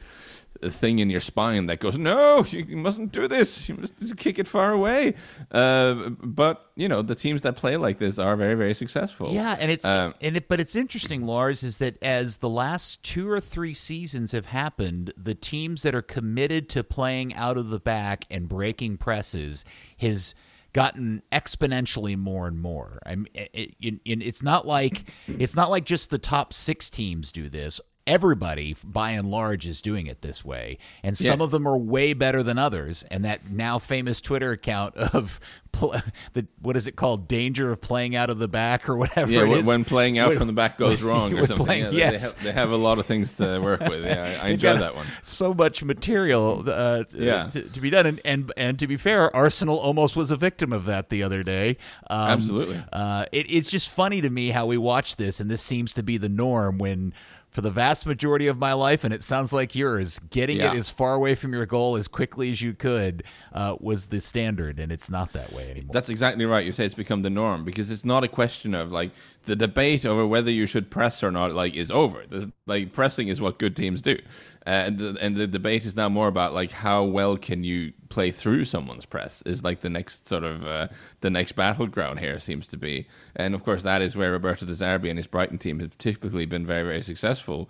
thing 0.63 0.99
in 0.99 1.09
your 1.09 1.21
spine 1.21 1.67
that 1.67 1.81
goes, 1.81 1.97
"No, 1.97 2.45
you 2.51 2.77
mustn't 2.77 3.13
do 3.13 3.27
this. 3.29 3.69
You 3.69 3.77
must 3.77 4.17
kick 4.17 4.39
it 4.39 4.47
far 4.47 4.73
away." 4.73 5.15
Uh, 5.51 6.11
but 6.23 6.71
you 6.77 6.89
know, 6.89 7.03
the 7.03 7.15
teams 7.15 7.43
that 7.43 7.57
play 7.57 7.77
like 7.77 7.99
this 7.99 8.19
are 8.19 8.37
very, 8.37 8.55
very 8.55 8.75
successful. 8.75 9.29
Yeah, 9.31 9.57
and 9.59 9.71
it's 9.71 9.85
um, 9.85 10.15
and 10.21 10.37
it, 10.37 10.49
but 10.49 10.61
it's 10.61 10.77
interesting, 10.77 11.25
Lars, 11.25 11.63
is 11.63 11.79
that 11.79 12.03
as 12.03 12.39
the 12.39 12.49
last 12.49 13.03
two 13.03 13.29
or 13.29 13.41
three 13.41 13.75
seasons 13.75 14.33
have 14.33 14.47
happened, 14.47 15.13
the 15.17 15.35
teams 15.35 15.83
that 15.83 15.95
are 15.95 16.03
committed 16.03 16.69
to 16.71 16.85
playing 16.85 17.35
out 17.35 17.57
of 17.57 17.71
the 17.71 17.81
back 17.81 18.25
and 18.31 18.49
breaking 18.49 18.99
presses, 18.99 19.65
his 19.97 20.35
gotten 20.73 21.23
exponentially 21.33 22.17
more 22.17 22.47
and 22.47 22.61
more. 22.61 22.99
I 23.05 23.17
mean, 23.17 23.29
it, 23.35 23.75
it, 23.81 24.01
it's 24.05 24.43
not 24.43 24.67
like 24.67 25.11
it's 25.27 25.57
not 25.57 25.71
like 25.71 25.85
just 25.85 26.11
the 26.11 26.19
top 26.19 26.53
six 26.53 26.91
teams 26.91 27.33
do 27.33 27.49
this 27.49 27.81
everybody 28.11 28.77
by 28.83 29.13
and 29.13 29.31
large 29.31 29.67
is 29.67 29.81
doing 29.81 30.09
it 30.09 30.21
this 30.21 30.45
way. 30.45 30.79
And 31.03 31.17
some 31.17 31.39
yeah. 31.39 31.45
of 31.45 31.53
them 31.53 31.67
are 31.67 31.79
way 31.79 32.13
better 32.13 32.43
than 32.43 32.59
others. 32.59 33.05
And 33.09 33.25
that 33.25 33.51
now 33.51 33.79
famous 33.79 34.21
twitter 34.21 34.51
account 34.51 34.97
of 34.97 35.39
pl- 35.73 35.95
the 36.33 36.49
what 36.61 36.77
is 36.77 36.89
it 36.89 36.97
called? 36.97 37.29
Danger 37.29 37.71
of 37.71 37.81
playing 37.81 38.17
out 38.17 38.29
of 38.29 38.39
the 38.39 38.49
back 38.49 38.89
or 38.89 38.97
whatever 38.97 39.31
yeah 39.31 39.45
when, 39.45 39.65
when, 39.65 39.85
playing 39.85 40.19
out 40.19 40.31
when, 40.31 40.39
from 40.39 40.47
the 40.49 40.53
back 40.53 40.77
goes 40.77 41.03
wrong 41.03 41.33
or 41.39 41.47
something. 41.47 41.65
playing, 41.65 41.85
yeah, 41.85 42.11
yes. 42.11 42.35
they, 42.35 42.41
have, 42.41 42.45
they, 42.45 42.61
have, 42.61 42.71
a 42.73 42.77
lot 42.77 42.99
of 42.99 43.07
things 43.07 43.35
to 43.35 43.61
work 43.61 43.81
with. 43.81 44.05
Yeah 44.05 44.41
i, 44.43 44.47
I 44.47 44.51
enjoy 44.51 44.77
that 44.77 44.97
one. 44.97 45.07
so 45.23 45.55
much 45.55 45.85
material 45.85 46.65
uh, 46.67 47.05
yeah. 47.15 47.47
to, 47.47 47.63
to, 47.71 47.81
be 47.81 47.91
done. 47.91 48.07
And, 48.07 48.21
and 48.25 48.53
and 48.57 48.79
to 48.81 48.89
be 48.89 48.97
fair 48.97 49.35
arsenal 49.35 49.79
almost 49.79 50.17
was 50.17 50.33
a 50.33 50.37
victim 50.37 50.73
of 50.73 50.87
that 50.87 51.11
the 51.11 51.23
other 51.23 51.45
day. 51.45 51.77
Um, 52.09 52.31
absolutely. 52.31 52.83
uh, 52.93 53.27
it, 53.31 53.47
it's 53.49 53.71
just 53.71 53.89
funny 53.89 54.21
to 54.21 54.31
me 54.31 54.51
how 54.51 54.67
we 54.67 54.77
watch 54.77 55.15
this 55.15 55.39
and 55.39 55.49
this 55.49 55.63
seems 55.63 55.95
to 55.95 56.03
be 56.03 56.17
the 56.19 56.29
norm 56.29 56.79
when 56.79 57.13
for 57.51 57.61
the 57.63 57.71
vast 57.71 58.07
majority 58.07 58.47
of 58.47 58.59
my 58.59 58.73
life, 58.73 59.03
and 59.03 59.13
it 59.13 59.25
sounds 59.25 59.53
like 59.53 59.75
yours, 59.75 60.21
getting 60.31 60.59
yeah. 60.59 60.73
it 60.73 60.79
as 60.79 60.89
far 60.89 61.15
away 61.15 61.35
from 61.35 61.53
your 61.53 61.67
goal 61.67 61.97
as 61.97 62.07
quickly 62.07 62.51
as 62.53 62.63
you 62.63 62.73
could 62.73 63.25
uh, 63.53 63.77
was 63.81 64.07
the 64.07 64.21
standard, 64.21 64.79
and 64.79 64.93
it's 64.93 65.11
not 65.11 65.33
that 65.33 65.53
way 65.53 65.71
anymore. 65.71 65.93
That's 65.93 66.09
exactly 66.09 66.47
right. 66.47 66.65
You 66.65 66.73
say 66.73 66.87
it's 66.87 66.95
become 66.95 67.23
the 67.23 67.31
norm 67.31 67.65
because 67.65 67.91
it's 67.91 68.05
not 68.05 68.23
a 68.23 68.29
question 68.29 68.75
of 68.75 68.93
like 68.93 69.11
the 69.45 69.57
debate 69.57 70.05
over 70.05 70.27
whether 70.27 70.51
you 70.51 70.67
should 70.67 70.91
press 70.91 71.23
or 71.23 71.31
not 71.31 71.53
like 71.53 71.75
is 71.75 71.91
over. 71.91 72.25
There's, 72.29 72.49
like 72.67 72.93
pressing 72.93 73.29
is 73.29 73.41
what 73.41 73.59
good 73.59 73.75
teams 73.75 74.03
do, 74.03 74.19
uh, 74.67 74.71
and 74.71 74.99
the, 74.99 75.19
and 75.21 75.37
the 75.37 75.47
debate 75.47 75.85
is 75.85 75.97
now 75.97 76.09
more 76.09 76.29
about 76.29 76.53
like 76.53 76.71
how 76.71 77.05
well 77.05 77.37
can 77.37 77.65
you 77.65 77.93
play 78.09 78.31
through 78.31 78.65
someone's 78.65 79.07
press 79.07 79.43
is 79.43 79.65
like 79.65 79.81
the 79.81 79.91
next 79.91 80.29
sort 80.29 80.45
of 80.45 80.67
uh, 80.67 80.89
the 81.21 81.31
next 81.31 81.53
battleground 81.53 82.21
here 82.21 82.39
seems 82.39 82.67
to 82.69 82.77
be, 82.77 83.07
and 83.35 83.55
of 83.55 83.65
course 83.65 83.83
that 83.83 84.03
is 84.03 84.17
where 84.17 84.33
Roberto 84.33 84.67
De 84.67 84.73
Zerbi 84.73 85.09
and 85.09 85.19
his 85.19 85.27
Brighton 85.27 85.59
team 85.59 85.81
have 85.81 85.97
typically 85.99 86.47
been 86.47 86.67
very 86.67 86.85
very 86.85 87.03
successful 87.03 87.69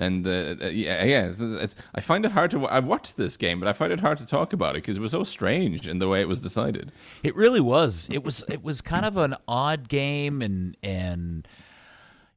and 0.00 0.26
uh, 0.26 0.30
uh, 0.30 0.68
yeah, 0.68 1.04
yeah 1.04 1.26
it's, 1.26 1.40
it's, 1.40 1.74
I 1.94 2.00
find 2.00 2.24
it 2.24 2.32
hard 2.32 2.50
to. 2.52 2.66
I've 2.66 2.86
watched 2.86 3.16
this 3.16 3.36
game, 3.36 3.60
but 3.60 3.68
I 3.68 3.74
find 3.74 3.92
it 3.92 4.00
hard 4.00 4.18
to 4.18 4.26
talk 4.26 4.52
about 4.52 4.74
it 4.74 4.82
because 4.82 4.96
it 4.96 5.00
was 5.00 5.12
so 5.12 5.22
strange 5.22 5.86
in 5.86 5.98
the 5.98 6.08
way 6.08 6.22
it 6.22 6.28
was 6.28 6.40
decided. 6.40 6.90
It 7.22 7.36
really 7.36 7.60
was. 7.60 8.08
It 8.10 8.24
was. 8.24 8.42
It 8.48 8.64
was 8.64 8.80
kind 8.80 9.04
of 9.04 9.18
an 9.18 9.36
odd 9.46 9.88
game, 9.88 10.40
and 10.40 10.76
and 10.82 11.46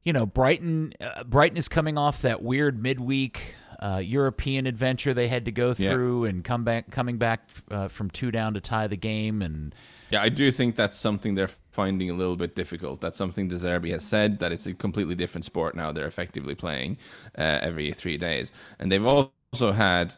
you 0.04 0.12
know, 0.12 0.26
Brighton. 0.26 0.92
Uh, 1.00 1.24
Brighton 1.24 1.56
is 1.56 1.68
coming 1.68 1.96
off 1.96 2.20
that 2.22 2.42
weird 2.42 2.80
midweek. 2.80 3.56
Uh, 3.80 3.98
European 3.98 4.66
adventure 4.66 5.12
they 5.12 5.28
had 5.28 5.44
to 5.46 5.52
go 5.52 5.74
through, 5.74 6.24
yeah. 6.24 6.30
and 6.30 6.44
come 6.44 6.64
back, 6.64 6.90
coming 6.90 7.18
back 7.18 7.48
uh, 7.70 7.88
from 7.88 8.08
two 8.08 8.30
down 8.30 8.54
to 8.54 8.60
tie 8.60 8.86
the 8.86 8.96
game, 8.96 9.42
and 9.42 9.74
yeah, 10.10 10.22
I 10.22 10.28
do 10.28 10.52
think 10.52 10.76
that's 10.76 10.96
something 10.96 11.34
they're 11.34 11.50
finding 11.74 12.10
a 12.10 12.14
little 12.14 12.36
bit 12.36 12.54
difficult. 12.54 13.00
That's 13.00 13.18
something 13.18 13.48
De 13.48 13.56
Zerbi 13.56 13.90
has 13.90 14.04
said 14.04 14.38
that 14.40 14.52
it's 14.52 14.66
a 14.66 14.74
completely 14.74 15.14
different 15.16 15.44
sport 15.44 15.74
now. 15.74 15.92
They're 15.92 16.06
effectively 16.06 16.54
playing 16.54 16.98
uh, 17.36 17.58
every 17.62 17.92
three 17.92 18.16
days, 18.16 18.52
and 18.78 18.92
they've 18.92 19.04
also 19.04 19.72
had 19.72 20.14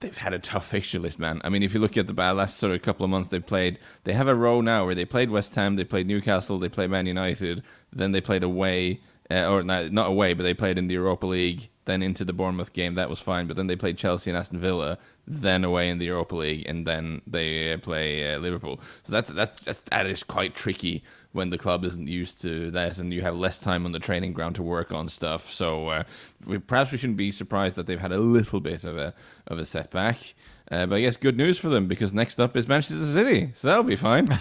they've 0.00 0.18
had 0.18 0.34
a 0.34 0.38
tough 0.38 0.66
fixture 0.68 0.98
list, 0.98 1.18
man. 1.18 1.40
I 1.44 1.48
mean, 1.48 1.62
if 1.62 1.74
you 1.74 1.80
look 1.80 1.96
at 1.96 2.06
the 2.06 2.14
last 2.14 2.58
sort 2.58 2.72
of 2.74 2.82
couple 2.82 3.04
of 3.04 3.10
months, 3.10 3.28
they 3.28 3.40
played. 3.40 3.78
They 4.04 4.12
have 4.12 4.28
a 4.28 4.34
row 4.34 4.60
now 4.60 4.84
where 4.86 4.94
they 4.94 5.04
played 5.04 5.30
West 5.30 5.54
Ham, 5.54 5.76
they 5.76 5.84
played 5.84 6.06
Newcastle, 6.06 6.58
they 6.58 6.68
played 6.68 6.90
Man 6.90 7.06
United, 7.06 7.62
then 7.92 8.12
they 8.12 8.20
played 8.20 8.42
away, 8.42 9.00
uh, 9.30 9.46
or 9.50 9.62
not, 9.62 9.92
not 9.92 10.08
away, 10.08 10.34
but 10.34 10.42
they 10.42 10.54
played 10.54 10.78
in 10.78 10.86
the 10.88 10.94
Europa 10.94 11.26
League, 11.26 11.68
then 11.86 12.02
into 12.02 12.24
the 12.24 12.32
Bournemouth 12.32 12.72
game. 12.72 12.94
That 12.94 13.10
was 13.10 13.20
fine, 13.20 13.46
but 13.46 13.56
then 13.56 13.66
they 13.68 13.76
played 13.76 13.98
Chelsea 13.98 14.30
and 14.30 14.38
Aston 14.38 14.60
Villa, 14.60 14.98
then 15.26 15.64
away 15.64 15.88
in 15.88 15.98
the 15.98 16.06
Europa 16.06 16.36
League, 16.36 16.64
and 16.66 16.86
then 16.86 17.22
they 17.26 17.76
play 17.78 18.34
uh, 18.34 18.38
Liverpool. 18.38 18.80
So 19.04 19.12
that's, 19.12 19.30
that's, 19.30 19.64
that's 19.64 19.80
that 19.90 20.06
is 20.06 20.22
quite 20.22 20.54
tricky 20.54 21.02
when 21.32 21.50
the 21.50 21.58
club 21.58 21.84
isn't 21.84 22.08
used 22.08 22.40
to 22.42 22.70
that, 22.70 22.98
and 22.98 23.12
you 23.12 23.22
have 23.22 23.36
less 23.36 23.58
time 23.58 23.84
on 23.84 23.92
the 23.92 23.98
training 23.98 24.32
ground 24.32 24.54
to 24.56 24.62
work 24.62 24.90
on 24.92 25.08
stuff. 25.08 25.50
So 25.52 25.88
uh, 25.88 26.04
we, 26.44 26.58
perhaps 26.58 26.92
we 26.92 26.98
shouldn't 26.98 27.18
be 27.18 27.30
surprised 27.30 27.76
that 27.76 27.86
they've 27.86 28.00
had 28.00 28.12
a 28.12 28.18
little 28.18 28.60
bit 28.60 28.84
of 28.84 28.96
a 28.96 29.14
of 29.46 29.58
a 29.58 29.64
setback. 29.64 30.34
Uh, 30.68 30.84
but 30.86 30.96
I 30.96 31.00
guess 31.02 31.16
good 31.16 31.36
news 31.36 31.58
for 31.58 31.68
them 31.68 31.86
because 31.86 32.12
next 32.12 32.40
up 32.40 32.56
is 32.56 32.66
Manchester 32.66 33.04
City, 33.06 33.52
so 33.54 33.68
that'll 33.68 33.84
be 33.84 33.94
fine. 33.94 34.26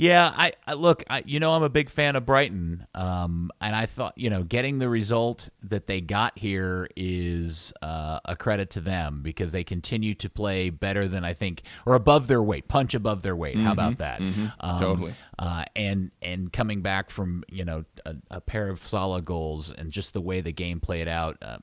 Yeah, 0.00 0.32
I, 0.34 0.52
I 0.66 0.72
look. 0.72 1.04
I, 1.10 1.22
you 1.26 1.40
know, 1.40 1.52
I'm 1.52 1.62
a 1.62 1.68
big 1.68 1.90
fan 1.90 2.16
of 2.16 2.24
Brighton, 2.24 2.86
um, 2.94 3.50
and 3.60 3.76
I 3.76 3.84
thought 3.84 4.16
you 4.16 4.30
know 4.30 4.42
getting 4.42 4.78
the 4.78 4.88
result 4.88 5.50
that 5.64 5.88
they 5.88 6.00
got 6.00 6.38
here 6.38 6.88
is 6.96 7.70
uh, 7.82 8.18
a 8.24 8.34
credit 8.34 8.70
to 8.70 8.80
them 8.80 9.20
because 9.22 9.52
they 9.52 9.62
continue 9.62 10.14
to 10.14 10.30
play 10.30 10.70
better 10.70 11.06
than 11.06 11.22
I 11.22 11.34
think 11.34 11.64
or 11.84 11.94
above 11.94 12.28
their 12.28 12.42
weight, 12.42 12.66
punch 12.66 12.94
above 12.94 13.20
their 13.20 13.36
weight. 13.36 13.56
Mm-hmm, 13.56 13.66
How 13.66 13.72
about 13.72 13.98
that? 13.98 14.20
Mm-hmm, 14.20 14.46
um, 14.60 14.80
totally. 14.80 15.14
Uh, 15.38 15.64
and 15.76 16.10
and 16.22 16.50
coming 16.50 16.80
back 16.80 17.10
from 17.10 17.44
you 17.50 17.66
know 17.66 17.84
a, 18.06 18.16
a, 18.30 18.40
pair 18.40 18.70
of 18.70 18.86
solid 18.86 19.26
goals 19.26 19.70
and 19.70 19.92
just 19.92 20.14
the 20.14 20.22
way 20.22 20.40
the 20.40 20.52
game 20.52 20.80
played 20.80 21.08
out. 21.08 21.36
Uh, 21.42 21.58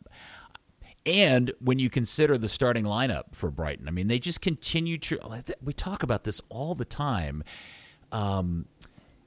and 1.07 1.53
when 1.59 1.79
you 1.79 1.89
consider 1.89 2.37
the 2.37 2.49
starting 2.49 2.83
lineup 2.85 3.33
for 3.33 3.49
Brighton, 3.49 3.87
I 3.87 3.91
mean, 3.91 4.09
they 4.09 4.19
just 4.19 4.41
continue 4.41 4.99
to. 4.99 5.17
We 5.59 5.73
talk 5.73 6.03
about 6.03 6.23
this 6.23 6.39
all 6.49 6.75
the 6.75 6.85
time 6.85 7.43
um, 8.11 8.65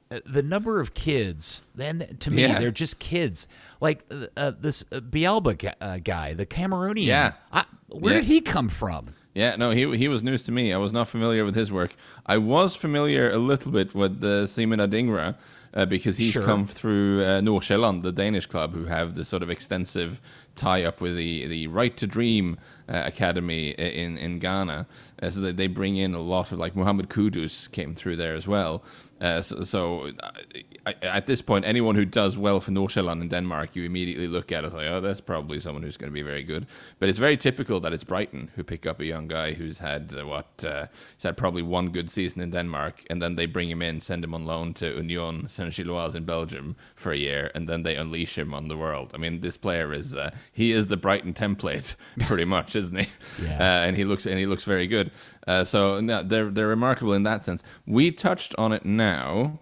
the 0.09 0.43
number 0.43 0.81
of 0.81 0.95
kids, 0.95 1.63
and 1.79 2.19
to 2.21 2.31
me, 2.31 2.43
yeah. 2.43 2.59
they're 2.59 2.71
just 2.71 2.99
kids. 2.99 3.47
Like 3.81 4.05
uh, 4.11 4.27
uh 4.37 4.53
this 4.59 4.85
uh, 4.91 5.01
Baleba 5.01 5.75
uh, 5.81 5.99
guy, 5.99 6.35
the 6.35 6.47
Cameroonian. 6.47 7.07
Yeah. 7.07 7.33
I, 7.53 7.65
where 7.89 8.15
yeah. 8.15 8.21
did 8.21 8.27
he 8.27 8.41
come 8.41 8.69
from? 8.69 9.15
Yeah, 9.35 9.55
no, 9.57 9.71
he 9.71 9.97
he 9.97 10.09
was 10.09 10.23
news 10.23 10.43
to 10.45 10.53
me. 10.53 10.73
I 10.73 10.79
was 10.79 10.93
not 10.93 11.09
familiar 11.09 11.45
with 11.45 11.55
his 11.55 11.71
work. 11.71 11.95
I 12.27 12.39
was 12.39 12.75
familiar 12.75 13.31
a 13.31 13.39
little 13.39 13.71
bit 13.71 13.95
with 13.95 14.21
the 14.21 14.47
Simon 14.47 14.81
Adingra 14.81 15.37
uh, 15.73 15.87
because 15.87 16.17
he's 16.17 16.33
sure. 16.33 16.43
come 16.43 16.67
through 16.67 17.23
uh, 17.23 17.41
Nordsjælland, 17.41 18.03
the 18.03 18.13
Danish 18.13 18.47
club, 18.47 18.75
who 18.75 18.87
have 18.87 19.15
this 19.15 19.29
sort 19.29 19.45
of 19.45 19.51
extensive 19.51 20.21
tie 20.61 20.85
up 20.85 21.01
with 21.01 21.17
the 21.17 21.47
the 21.47 21.67
Right 21.67 21.97
to 21.97 22.07
Dream 22.07 22.59
uh, 22.89 23.03
Academy 23.07 23.71
in 23.71 24.19
in 24.19 24.39
Ghana. 24.39 24.87
Uh, 25.23 25.31
so 25.31 25.41
that 25.41 25.57
they 25.57 25.67
bring 25.67 25.97
in 25.97 26.15
a 26.15 26.21
lot 26.21 26.53
of 26.53 26.59
like 26.59 26.77
Mohamed 26.77 27.09
Kudus 27.09 27.71
came 27.73 27.95
through 27.95 28.17
there 28.17 28.35
as 28.35 28.47
well. 28.47 28.83
Uh, 29.21 29.43
so, 29.43 29.65
so 29.65 30.13
I, 30.91 31.07
at 31.07 31.27
this 31.27 31.43
point, 31.43 31.65
anyone 31.65 31.95
who 31.95 32.05
does 32.05 32.37
well 32.37 32.61
for 32.61 32.71
Nordsjælland 32.71 33.21
in 33.21 33.29
Denmark, 33.29 33.77
you 33.77 33.85
immediately 33.85 34.29
look 34.29 34.53
at 34.53 34.65
it 34.65 34.73
like, 34.73 34.87
oh, 34.87 35.01
that's 35.01 35.21
probably 35.21 35.61
someone 35.61 35.83
who's 35.83 35.97
going 35.97 36.11
to 36.11 36.15
be 36.15 36.23
very 36.23 36.43
good. 36.43 36.67
But 36.99 37.09
it's 37.09 37.19
very 37.19 37.37
typical 37.37 37.81
that 37.81 37.93
it's 37.93 38.05
Brighton 38.05 38.51
who 38.57 38.65
pick 38.65 38.87
up 38.87 39.01
a 39.01 39.05
young 39.05 39.29
guy 39.29 39.53
who's 39.53 39.79
had 39.79 40.15
uh, 40.19 40.27
what 40.27 40.65
uh, 40.65 40.87
he's 41.15 41.23
had 41.23 41.37
probably 41.37 41.63
one 41.63 41.91
good 41.91 42.11
season 42.11 42.41
in 42.41 42.51
Denmark, 42.51 43.05
and 43.09 43.23
then 43.23 43.37
they 43.37 43.47
bring 43.47 43.71
him 43.71 43.83
in, 43.83 44.01
send 44.01 44.25
him 44.25 44.35
on 44.35 44.45
loan 44.45 44.75
to 44.75 44.87
Union 44.87 45.49
Saint-Gilloise 45.49 46.15
in 46.15 46.25
Belgium 46.25 46.77
for 46.95 47.13
a 47.13 47.17
year, 47.17 47.51
and 47.55 47.69
then 47.69 47.83
they 47.83 47.97
unleash 47.97 48.37
him 48.37 48.53
on 48.55 48.69
the 48.69 48.77
world. 48.77 49.13
I 49.15 49.19
mean, 49.19 49.41
this 49.41 49.57
player 49.57 49.93
is 49.93 50.17
uh, 50.17 50.31
he 50.53 50.73
is 50.73 50.89
the 50.89 50.97
Brighton 50.97 51.35
template 51.35 51.95
pretty 52.21 52.45
much, 52.45 52.75
isn't 52.77 52.97
he? 52.97 53.09
Yeah. 53.43 53.57
Uh, 53.59 53.87
and 53.87 53.97
he 53.97 54.05
looks 54.05 54.27
and 54.27 54.39
he 54.39 54.47
looks 54.47 54.65
very 54.65 54.87
good. 54.87 55.11
Uh, 55.47 55.65
so 55.65 56.01
no, 56.01 56.23
they're 56.23 56.51
they're 56.51 56.67
remarkable 56.67 57.13
in 57.13 57.23
that 57.25 57.45
sense. 57.45 57.63
We 57.87 58.11
touched 58.11 58.55
on 58.59 58.73
it 58.73 58.85
now. 58.85 59.59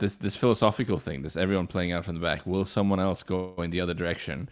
This 0.00 0.16
this 0.16 0.34
philosophical 0.34 0.98
thing, 0.98 1.22
this 1.22 1.36
everyone 1.36 1.66
playing 1.66 1.92
out 1.92 2.04
from 2.04 2.14
the 2.14 2.20
back. 2.20 2.46
Will 2.46 2.64
someone 2.64 3.00
else 3.00 3.22
go 3.22 3.54
in 3.58 3.70
the 3.70 3.80
other 3.80 3.94
direction? 3.94 4.48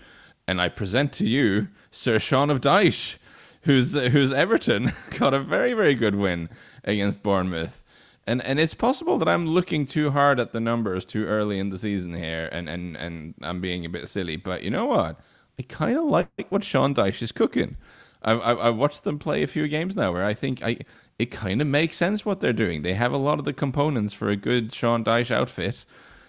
And 0.46 0.60
I 0.60 0.68
present 0.68 1.12
to 1.14 1.26
you 1.26 1.68
Sir 1.90 2.18
Sean 2.18 2.50
of 2.50 2.60
Dyche, 2.60 3.16
who's 3.62 3.94
who's 3.94 4.32
Everton 4.32 4.92
got 5.18 5.34
a 5.34 5.40
very 5.40 5.72
very 5.72 5.94
good 5.94 6.14
win 6.14 6.48
against 6.84 7.22
Bournemouth. 7.22 7.82
And 8.26 8.42
and 8.42 8.60
it's 8.60 8.74
possible 8.74 9.16
that 9.18 9.28
I'm 9.28 9.46
looking 9.46 9.86
too 9.86 10.10
hard 10.10 10.38
at 10.38 10.52
the 10.52 10.60
numbers 10.60 11.06
too 11.06 11.24
early 11.24 11.58
in 11.58 11.70
the 11.70 11.78
season 11.78 12.12
here, 12.14 12.48
and 12.52 12.68
and 12.68 12.94
and 12.96 13.34
I'm 13.42 13.60
being 13.62 13.86
a 13.86 13.88
bit 13.88 14.08
silly. 14.08 14.36
But 14.36 14.62
you 14.62 14.70
know 14.70 14.84
what? 14.84 15.18
I 15.58 15.62
kind 15.62 15.96
of 15.96 16.04
like 16.04 16.28
what 16.50 16.62
Sean 16.62 16.94
Dyche 16.94 17.22
is 17.22 17.32
cooking. 17.32 17.76
I've, 18.22 18.40
I've 18.40 18.76
watched 18.76 19.04
them 19.04 19.18
play 19.18 19.42
a 19.42 19.46
few 19.46 19.68
games 19.68 19.96
now 19.96 20.12
where 20.12 20.24
I 20.24 20.34
think 20.34 20.62
I 20.62 20.78
it 21.18 21.26
kind 21.26 21.60
of 21.60 21.66
makes 21.66 21.96
sense 21.96 22.24
what 22.24 22.40
they're 22.40 22.52
doing. 22.52 22.82
They 22.82 22.94
have 22.94 23.12
a 23.12 23.16
lot 23.18 23.38
of 23.38 23.44
the 23.44 23.52
components 23.52 24.14
for 24.14 24.28
a 24.28 24.36
good 24.36 24.72
Sean 24.72 25.04
Dyche 25.04 25.30
outfit, 25.30 25.84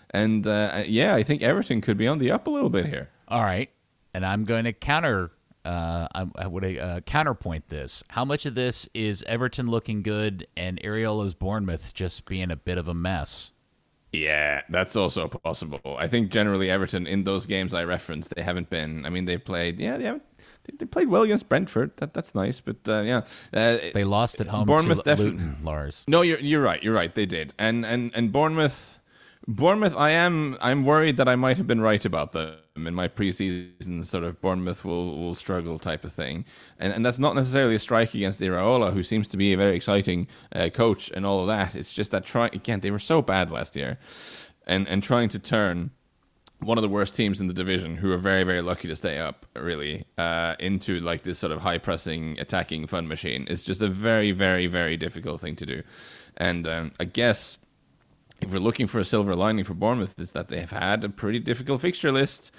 and 0.09 0.47
uh, 0.47 0.83
yeah, 0.85 1.15
I 1.15 1.23
think 1.23 1.41
Everton 1.41 1.81
could 1.81 1.97
be 1.97 2.07
on 2.07 2.19
the 2.19 2.31
up 2.31 2.47
a 2.47 2.49
little 2.49 2.69
bit 2.69 2.87
here. 2.87 3.09
All 3.27 3.43
right, 3.43 3.69
and 4.13 4.25
I'm 4.25 4.45
going 4.45 4.65
to 4.65 4.73
counter. 4.73 5.31
Uh, 5.65 6.07
I, 6.15 6.25
I 6.37 6.47
would 6.47 6.63
uh, 6.63 7.01
counterpoint 7.01 7.69
this. 7.69 8.03
How 8.09 8.25
much 8.25 8.45
of 8.45 8.55
this 8.55 8.89
is 8.93 9.23
Everton 9.27 9.67
looking 9.67 10.01
good 10.01 10.47
and 10.55 10.81
Iraola's 10.81 11.35
Bournemouth 11.35 11.93
just 11.93 12.25
being 12.25 12.49
a 12.49 12.55
bit 12.55 12.77
of 12.77 12.87
a 12.87 12.93
mess? 12.93 13.51
Yeah, 14.11 14.61
that's 14.69 14.95
also 14.95 15.27
possible. 15.27 15.97
I 15.99 16.07
think 16.07 16.31
generally 16.31 16.71
Everton 16.71 17.05
in 17.05 17.25
those 17.25 17.45
games 17.45 17.73
I 17.73 17.83
referenced, 17.83 18.33
they 18.33 18.41
haven't 18.41 18.69
been. 18.69 19.05
I 19.05 19.09
mean, 19.09 19.25
they've 19.25 19.43
played. 19.43 19.79
Yeah, 19.79 19.97
they 19.97 20.05
haven't 20.05 20.23
they 20.78 20.86
played 20.86 21.07
well 21.09 21.24
against 21.24 21.49
Brentford. 21.49 21.97
That 21.97 22.13
that's 22.13 22.36
nice, 22.36 22.59
but 22.59 22.78
uh, 22.88 23.01
yeah, 23.01 23.22
uh, 23.53 23.78
they 23.93 24.03
lost 24.03 24.41
at 24.41 24.47
home. 24.47 24.65
Bournemouth 24.65 25.03
to 25.03 25.15
Luton, 25.15 25.57
Lars. 25.63 26.05
No, 26.07 26.22
you're 26.22 26.39
you're 26.39 26.61
right. 26.61 26.82
You're 26.84 26.93
right. 26.93 27.13
They 27.13 27.26
did, 27.26 27.53
and 27.57 27.86
and 27.86 28.11
and 28.13 28.32
Bournemouth. 28.32 28.97
Bournemouth, 29.47 29.95
I 29.97 30.11
am. 30.11 30.57
I'm 30.61 30.86
worried 30.86 31.17
that 31.17 31.28
I 31.28 31.36
might 31.36 31.57
have 31.57 31.65
been 31.65 31.82
right 31.82 32.03
about 32.05 32.34
them 32.34 32.59
in 32.76 32.93
my 32.93 33.07
preseason 33.07 34.05
sort 34.05 34.24
of 34.24 34.39
Bournemouth 34.41 34.86
will 34.86 35.17
will 35.17 35.34
struggle 35.34 35.80
type 35.80 36.03
of 36.03 36.11
thing, 36.11 36.45
and 36.78 36.93
and 36.93 37.05
that's 37.05 37.20
not 37.20 37.36
necessarily 37.36 37.76
a 37.76 37.80
strike 37.80 38.13
against 38.13 38.41
Iraola, 38.41 38.93
who 38.93 39.01
seems 39.01 39.28
to 39.30 39.38
be 39.38 39.53
a 39.53 39.57
very 39.57 39.76
exciting 39.76 40.28
uh, 40.53 40.70
coach 40.70 41.09
and 41.15 41.26
all 41.26 41.41
of 41.41 41.47
that. 41.47 41.76
It's 41.76 41.91
just 41.91 42.11
that 42.11 42.26
try 42.26 42.47
again 42.47 42.82
they 42.82 42.91
were 42.91 42.99
so 42.99 43.22
bad 43.22 43.49
last 43.49 43.76
year, 43.76 43.97
and 44.67 44.88
and 44.88 45.01
trying 45.01 45.30
to 45.30 45.39
turn 45.39 45.91
one 46.60 46.78
of 46.78 46.82
the 46.82 46.89
worst 46.89 47.16
teams 47.16 47.39
in 47.39 47.47
the 47.47 47.53
division, 47.53 47.97
who 47.97 48.12
are 48.12 48.18
very, 48.18 48.43
very 48.43 48.62
lucky 48.62 48.88
to 48.88 48.95
stay 48.95 49.18
up, 49.18 49.45
really, 49.55 50.05
uh, 50.18 50.55
into 50.60 50.99
like 50.99 51.24
this 51.24 51.39
sort 51.39 51.51
of 51.51 51.62
high 51.62 51.78
pressing, 51.78 52.38
attacking 52.39 52.88
fun 52.88 53.07
machine 53.07 53.47
is 53.47 53.64
just 53.64 53.82
a 53.82 53.88
very, 53.88 54.32
very, 54.32 54.68
very 54.68 54.97
difficult 54.97 55.39
thing 55.39 55.55
to 55.55 55.66
do. 55.66 55.84
And 56.36 56.68
um, 56.68 56.91
I 56.99 57.05
guess 57.05 57.57
if 58.41 58.51
we're 58.51 58.60
looking 58.60 58.88
for 58.88 58.99
a 58.99 59.05
silver 59.05 59.36
lining 59.36 59.64
for 59.64 59.74
Bournemouth, 59.74 60.20
it's 60.20 60.32
that 60.34 60.49
they've 60.49 60.70
had 60.70 61.03
a 61.03 61.10
pretty 61.10 61.39
difficult 61.39 61.82
fixture 61.82 62.12
list. 62.12 62.51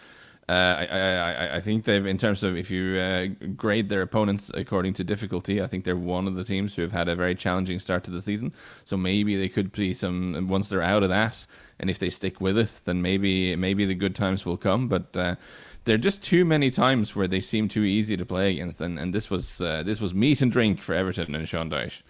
Uh, 0.50 0.84
I, 0.90 0.96
I, 0.96 1.56
I 1.56 1.60
think 1.60 1.84
they've, 1.84 2.04
in 2.04 2.18
terms 2.18 2.42
of 2.42 2.56
if 2.56 2.72
you 2.72 2.98
uh, 2.98 3.26
grade 3.54 3.88
their 3.88 4.02
opponents 4.02 4.50
according 4.52 4.94
to 4.94 5.04
difficulty, 5.04 5.62
I 5.62 5.68
think 5.68 5.84
they're 5.84 5.94
one 5.94 6.26
of 6.26 6.34
the 6.34 6.42
teams 6.42 6.74
who 6.74 6.82
have 6.82 6.90
had 6.90 7.08
a 7.08 7.14
very 7.14 7.36
challenging 7.36 7.78
start 7.78 8.02
to 8.04 8.10
the 8.10 8.20
season. 8.20 8.52
So 8.84 8.96
maybe 8.96 9.36
they 9.36 9.48
could 9.48 9.70
be 9.70 9.94
some 9.94 10.48
once 10.48 10.68
they're 10.68 10.82
out 10.82 11.04
of 11.04 11.08
that, 11.08 11.46
and 11.78 11.88
if 11.88 12.00
they 12.00 12.10
stick 12.10 12.40
with 12.40 12.58
it, 12.58 12.80
then 12.84 13.00
maybe 13.00 13.54
maybe 13.54 13.86
the 13.86 13.94
good 13.94 14.16
times 14.16 14.44
will 14.44 14.56
come. 14.56 14.88
But 14.88 15.16
uh, 15.16 15.36
there 15.84 15.94
are 15.94 15.98
just 15.98 16.20
too 16.20 16.44
many 16.44 16.72
times 16.72 17.14
where 17.14 17.28
they 17.28 17.40
seem 17.40 17.68
too 17.68 17.84
easy 17.84 18.16
to 18.16 18.26
play 18.26 18.50
against, 18.50 18.80
and, 18.80 18.98
and 18.98 19.14
this 19.14 19.30
was 19.30 19.60
uh, 19.60 19.84
this 19.84 20.00
was 20.00 20.14
meat 20.14 20.42
and 20.42 20.50
drink 20.50 20.82
for 20.82 20.96
Everton 20.96 21.36
and 21.36 21.48
Sean 21.48 21.70
Dyche. 21.70 22.02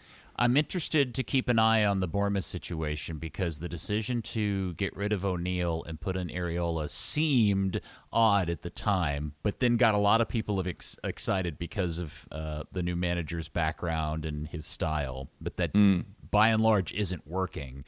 I'm 0.43 0.57
interested 0.57 1.15
to 1.17 1.23
keep 1.23 1.51
an 1.51 1.59
eye 1.59 1.85
on 1.85 2.01
the 2.01 2.09
Bournemouth 2.09 2.47
situation 2.47 3.19
because 3.19 3.59
the 3.59 3.69
decision 3.69 4.23
to 4.23 4.73
get 4.75 4.97
rid 4.97 5.13
of 5.13 5.23
O'Neill 5.23 5.85
and 5.87 6.01
put 6.01 6.17
in 6.17 6.29
Iraola 6.29 6.89
seemed 6.89 7.83
odd 8.11 8.49
at 8.49 8.63
the 8.63 8.71
time, 8.71 9.35
but 9.43 9.61
then 9.61 9.77
got 9.77 9.95
a 9.95 9.99
lot 9.99 10.23
of 10.23 10.29
people 10.29 10.67
ex- 10.67 10.97
excited 11.05 11.59
because 11.59 11.99
of 11.99 12.27
uh, 12.33 12.63
the 12.73 12.83
new 12.83 12.97
manager's 12.97 13.51
background 13.51 14.25
and 14.25 14.49
his 14.49 14.65
style. 14.65 15.29
But 15.43 15.59
that, 15.59 15.75
mm. 15.75 16.07
by 16.31 16.49
and 16.49 16.63
large, 16.63 16.95
isn't 16.95 17.29
working. 17.29 17.85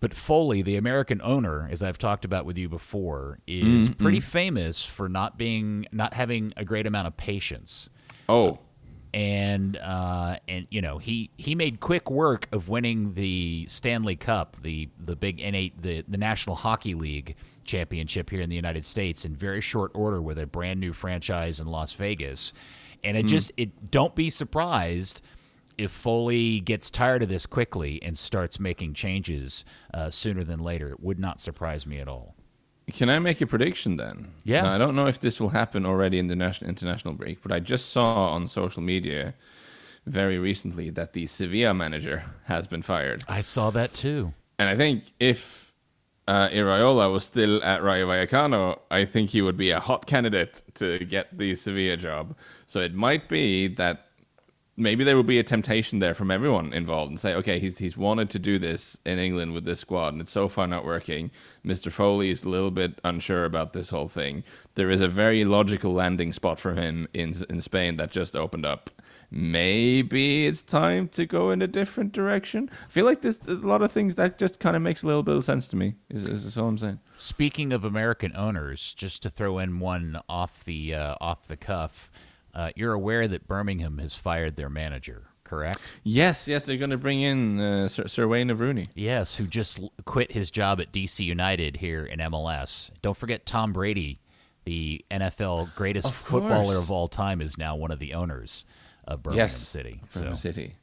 But 0.00 0.12
Foley, 0.12 0.60
the 0.60 0.74
American 0.74 1.20
owner, 1.22 1.68
as 1.70 1.84
I've 1.84 1.98
talked 1.98 2.24
about 2.24 2.44
with 2.44 2.58
you 2.58 2.68
before, 2.68 3.38
is 3.46 3.88
mm-hmm. 3.88 4.02
pretty 4.02 4.20
famous 4.20 4.84
for 4.84 5.08
not 5.08 5.38
being 5.38 5.86
not 5.92 6.14
having 6.14 6.52
a 6.56 6.64
great 6.64 6.86
amount 6.86 7.06
of 7.06 7.16
patience. 7.16 7.88
Oh, 8.28 8.58
and 9.14 9.76
uh, 9.76 10.36
and 10.48 10.66
you 10.70 10.82
know 10.82 10.98
he 10.98 11.30
he 11.36 11.54
made 11.54 11.78
quick 11.78 12.10
work 12.10 12.48
of 12.50 12.68
winning 12.68 13.14
the 13.14 13.64
Stanley 13.68 14.16
Cup, 14.16 14.56
the 14.62 14.88
the 14.98 15.14
big 15.14 15.38
N8 15.38 15.72
the 15.80 16.04
the 16.08 16.18
National 16.18 16.56
Hockey 16.56 16.94
League 16.94 17.36
championship 17.62 18.28
here 18.28 18.40
in 18.40 18.50
the 18.50 18.56
United 18.56 18.84
States 18.84 19.24
in 19.24 19.36
very 19.36 19.60
short 19.60 19.92
order 19.94 20.20
with 20.20 20.36
a 20.36 20.46
brand 20.46 20.80
new 20.80 20.92
franchise 20.92 21.60
in 21.60 21.68
Las 21.68 21.92
Vegas, 21.92 22.52
and 23.04 23.16
it 23.16 23.26
mm. 23.26 23.28
just 23.28 23.52
it 23.56 23.92
don't 23.92 24.16
be 24.16 24.30
surprised 24.30 25.22
if 25.78 25.92
Foley 25.92 26.58
gets 26.58 26.90
tired 26.90 27.22
of 27.22 27.28
this 27.28 27.46
quickly 27.46 28.02
and 28.02 28.18
starts 28.18 28.58
making 28.58 28.94
changes 28.94 29.64
uh, 29.92 30.10
sooner 30.10 30.42
than 30.42 30.58
later. 30.58 30.90
It 30.90 31.00
would 31.00 31.20
not 31.20 31.40
surprise 31.40 31.86
me 31.86 32.00
at 32.00 32.08
all. 32.08 32.34
Can 32.92 33.08
I 33.08 33.18
make 33.18 33.40
a 33.40 33.46
prediction 33.46 33.96
then? 33.96 34.32
Yeah. 34.44 34.62
Now, 34.62 34.74
I 34.74 34.78
don't 34.78 34.94
know 34.94 35.06
if 35.06 35.18
this 35.18 35.40
will 35.40 35.50
happen 35.50 35.86
already 35.86 36.18
in 36.18 36.26
the 36.26 36.36
national 36.36 36.68
international 36.68 37.14
break, 37.14 37.42
but 37.42 37.50
I 37.50 37.60
just 37.60 37.90
saw 37.90 38.28
on 38.28 38.46
social 38.46 38.82
media 38.82 39.34
very 40.06 40.38
recently 40.38 40.90
that 40.90 41.14
the 41.14 41.26
Sevilla 41.26 41.72
manager 41.72 42.24
has 42.44 42.66
been 42.66 42.82
fired. 42.82 43.22
I 43.26 43.40
saw 43.40 43.70
that 43.70 43.94
too. 43.94 44.34
And 44.58 44.68
I 44.68 44.76
think 44.76 45.04
if 45.18 45.72
uh, 46.28 46.48
Iraola 46.48 47.12
was 47.12 47.24
still 47.24 47.62
at 47.62 47.82
Rayo 47.82 48.06
Vallecano, 48.06 48.78
I 48.90 49.04
think 49.04 49.30
he 49.30 49.42
would 49.42 49.56
be 49.56 49.70
a 49.70 49.80
hot 49.80 50.06
candidate 50.06 50.62
to 50.74 50.98
get 51.00 51.36
the 51.36 51.54
Sevilla 51.54 51.96
job. 51.96 52.36
So 52.66 52.80
it 52.80 52.94
might 52.94 53.28
be 53.28 53.68
that 53.68 54.03
maybe 54.76 55.04
there 55.04 55.16
will 55.16 55.22
be 55.22 55.38
a 55.38 55.44
temptation 55.44 55.98
there 55.98 56.14
from 56.14 56.30
everyone 56.30 56.72
involved 56.72 57.10
and 57.10 57.20
say, 57.20 57.34
okay, 57.34 57.58
he's 57.58 57.78
he's 57.78 57.96
wanted 57.96 58.30
to 58.30 58.38
do 58.38 58.58
this 58.58 58.96
in 59.04 59.18
England 59.18 59.52
with 59.52 59.64
this 59.64 59.80
squad, 59.80 60.12
and 60.12 60.20
it's 60.20 60.32
so 60.32 60.48
far 60.48 60.66
not 60.66 60.84
working. 60.84 61.30
Mr. 61.64 61.90
Foley 61.90 62.30
is 62.30 62.42
a 62.42 62.48
little 62.48 62.70
bit 62.70 63.00
unsure 63.04 63.44
about 63.44 63.72
this 63.72 63.90
whole 63.90 64.08
thing. 64.08 64.44
There 64.74 64.90
is 64.90 65.00
a 65.00 65.08
very 65.08 65.44
logical 65.44 65.92
landing 65.92 66.32
spot 66.32 66.58
for 66.58 66.74
him 66.74 67.08
in 67.12 67.34
in 67.48 67.60
Spain 67.60 67.96
that 67.96 68.10
just 68.10 68.36
opened 68.36 68.66
up. 68.66 68.90
Maybe 69.30 70.46
it's 70.46 70.62
time 70.62 71.08
to 71.08 71.26
go 71.26 71.50
in 71.50 71.60
a 71.60 71.66
different 71.66 72.12
direction. 72.12 72.70
I 72.86 72.88
feel 72.88 73.04
like 73.04 73.22
there's, 73.22 73.38
there's 73.38 73.62
a 73.62 73.66
lot 73.66 73.82
of 73.82 73.90
things 73.90 74.14
that 74.14 74.38
just 74.38 74.60
kind 74.60 74.76
of 74.76 74.82
makes 74.82 75.02
a 75.02 75.06
little 75.06 75.24
bit 75.24 75.34
of 75.34 75.44
sense 75.44 75.66
to 75.68 75.76
me. 75.76 75.94
Is, 76.08 76.28
is, 76.28 76.56
all 76.56 76.68
I'm 76.68 76.78
saying. 76.78 77.00
Speaking 77.16 77.72
of 77.72 77.84
American 77.84 78.36
owners, 78.36 78.94
just 78.94 79.24
to 79.24 79.30
throw 79.30 79.58
in 79.58 79.80
one 79.80 80.20
off 80.28 80.64
the 80.64 80.94
uh, 80.94 81.16
off 81.20 81.48
the 81.48 81.56
cuff, 81.56 82.12
uh, 82.54 82.70
you're 82.76 82.92
aware 82.92 83.26
that 83.26 83.48
Birmingham 83.48 83.98
has 83.98 84.14
fired 84.14 84.56
their 84.56 84.70
manager, 84.70 85.24
correct? 85.42 85.80
Yes, 86.04 86.46
yes, 86.46 86.64
they're 86.64 86.76
going 86.76 86.90
to 86.90 86.98
bring 86.98 87.20
in 87.20 87.60
uh, 87.60 87.88
Sir, 87.88 88.06
Sir 88.06 88.28
Wayne 88.28 88.50
Rooney. 88.52 88.86
Yes, 88.94 89.34
who 89.34 89.46
just 89.46 89.82
quit 90.04 90.32
his 90.32 90.50
job 90.50 90.80
at 90.80 90.92
DC 90.92 91.24
United 91.24 91.78
here 91.78 92.04
in 92.04 92.20
MLS. 92.20 92.90
Don't 93.02 93.16
forget 93.16 93.44
Tom 93.44 93.72
Brady, 93.72 94.20
the 94.64 95.04
NFL 95.10 95.74
greatest 95.74 96.08
of 96.08 96.14
footballer 96.14 96.76
of 96.76 96.90
all 96.90 97.08
time, 97.08 97.40
is 97.40 97.58
now 97.58 97.74
one 97.74 97.90
of 97.90 97.98
the 97.98 98.14
owners 98.14 98.64
of 99.06 99.22
Birmingham 99.24 99.46
yes, 99.46 99.56
City. 99.56 100.00
Birmingham 100.12 100.36
so. 100.36 100.40
City. 100.40 100.74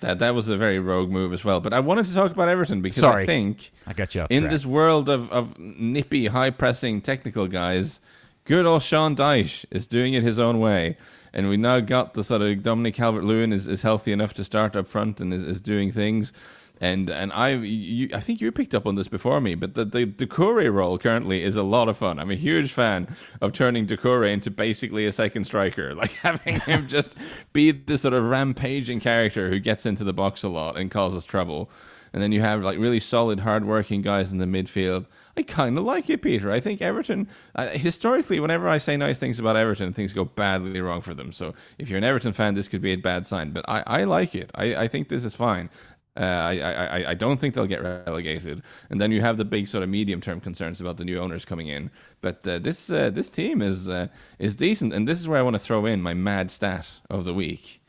That 0.00 0.20
that 0.20 0.34
was 0.34 0.48
a 0.48 0.56
very 0.56 0.78
rogue 0.78 1.10
move 1.10 1.32
as 1.32 1.44
well. 1.44 1.60
But 1.60 1.74
I 1.74 1.80
wanted 1.80 2.06
to 2.06 2.14
talk 2.14 2.30
about 2.30 2.48
Everton 2.48 2.80
because 2.80 3.00
Sorry, 3.00 3.24
I 3.24 3.26
think 3.26 3.72
I 3.84 3.92
got 3.92 4.14
you 4.14 4.26
in 4.30 4.42
track. 4.42 4.52
this 4.52 4.64
world 4.64 5.08
of, 5.08 5.30
of 5.32 5.58
nippy, 5.58 6.26
high 6.26 6.50
pressing 6.50 7.00
technical 7.00 7.48
guys, 7.48 8.00
good 8.44 8.64
old 8.64 8.82
Sean 8.82 9.16
Dyche 9.16 9.64
is 9.72 9.88
doing 9.88 10.14
it 10.14 10.22
his 10.22 10.38
own 10.38 10.60
way 10.60 10.96
and 11.32 11.48
we 11.48 11.56
now 11.56 11.80
got 11.80 12.14
the 12.14 12.24
sort 12.24 12.42
of 12.42 12.62
Dominic 12.62 12.94
Calvert 12.94 13.24
Lewin 13.24 13.52
is, 13.52 13.66
is 13.66 13.82
healthy 13.82 14.12
enough 14.12 14.34
to 14.34 14.44
start 14.44 14.76
up 14.76 14.86
front 14.86 15.20
and 15.20 15.32
is, 15.32 15.44
is 15.44 15.60
doing 15.60 15.92
things. 15.92 16.32
And 16.80 17.10
and 17.10 17.32
I 17.32 17.50
you, 17.54 18.08
I 18.14 18.20
think 18.20 18.40
you 18.40 18.52
picked 18.52 18.74
up 18.74 18.86
on 18.86 18.94
this 18.94 19.08
before 19.08 19.40
me, 19.40 19.56
but 19.56 19.74
the 19.74 19.84
the 19.84 20.06
Doucouré 20.06 20.72
role 20.72 20.96
currently 20.96 21.42
is 21.42 21.56
a 21.56 21.64
lot 21.64 21.88
of 21.88 21.96
fun. 21.96 22.20
I'm 22.20 22.30
a 22.30 22.36
huge 22.36 22.72
fan 22.72 23.16
of 23.40 23.52
turning 23.52 23.86
Doucouré 23.86 24.32
into 24.32 24.50
basically 24.50 25.04
a 25.04 25.12
second 25.12 25.44
striker, 25.44 25.92
like 25.96 26.12
having 26.12 26.60
him 26.60 26.86
just 26.86 27.16
be 27.52 27.72
this 27.72 28.02
sort 28.02 28.14
of 28.14 28.24
rampaging 28.24 29.00
character 29.00 29.48
who 29.48 29.58
gets 29.58 29.86
into 29.86 30.04
the 30.04 30.12
box 30.12 30.44
a 30.44 30.48
lot 30.48 30.76
and 30.76 30.90
causes 30.90 31.24
trouble. 31.24 31.68
And 32.12 32.22
then 32.22 32.32
you 32.32 32.40
have 32.40 32.62
like 32.62 32.78
really 32.78 33.00
solid, 33.00 33.40
hard-working 33.40 34.00
guys 34.02 34.32
in 34.32 34.38
the 34.38 34.46
midfield. 34.46 35.06
I 35.38 35.42
kind 35.42 35.78
of 35.78 35.84
like 35.84 36.10
it, 36.10 36.20
Peter. 36.20 36.50
I 36.50 36.58
think 36.58 36.82
Everton, 36.82 37.28
uh, 37.54 37.68
historically, 37.68 38.40
whenever 38.40 38.68
I 38.68 38.78
say 38.78 38.96
nice 38.96 39.20
things 39.20 39.38
about 39.38 39.54
Everton, 39.54 39.92
things 39.92 40.12
go 40.12 40.24
badly 40.24 40.80
wrong 40.80 41.00
for 41.00 41.14
them. 41.14 41.30
So 41.30 41.54
if 41.78 41.88
you're 41.88 41.96
an 41.96 42.02
Everton 42.02 42.32
fan, 42.32 42.54
this 42.54 42.66
could 42.66 42.82
be 42.82 42.90
a 42.90 42.96
bad 42.96 43.24
sign. 43.24 43.52
But 43.52 43.64
I, 43.68 43.84
I 43.86 44.04
like 44.04 44.34
it. 44.34 44.50
I, 44.56 44.74
I 44.74 44.88
think 44.88 45.08
this 45.08 45.24
is 45.24 45.36
fine. 45.36 45.70
Uh, 46.16 46.24
I, 46.24 46.58
I, 46.58 47.10
I 47.10 47.14
don't 47.14 47.38
think 47.38 47.54
they'll 47.54 47.66
get 47.66 47.80
relegated. 47.80 48.64
And 48.90 49.00
then 49.00 49.12
you 49.12 49.20
have 49.20 49.36
the 49.36 49.44
big 49.44 49.68
sort 49.68 49.84
of 49.84 49.88
medium 49.88 50.20
term 50.20 50.40
concerns 50.40 50.80
about 50.80 50.96
the 50.96 51.04
new 51.04 51.20
owners 51.20 51.44
coming 51.44 51.68
in. 51.68 51.92
But 52.20 52.46
uh, 52.48 52.58
this 52.58 52.90
uh, 52.90 53.10
this 53.10 53.30
team 53.30 53.62
is 53.62 53.88
uh, 53.88 54.08
is 54.40 54.56
decent. 54.56 54.92
And 54.92 55.06
this 55.06 55.20
is 55.20 55.28
where 55.28 55.38
I 55.38 55.42
want 55.42 55.54
to 55.54 55.60
throw 55.60 55.86
in 55.86 56.02
my 56.02 56.14
mad 56.14 56.50
stat 56.50 56.98
of 57.08 57.24
the 57.24 57.32
week. 57.32 57.80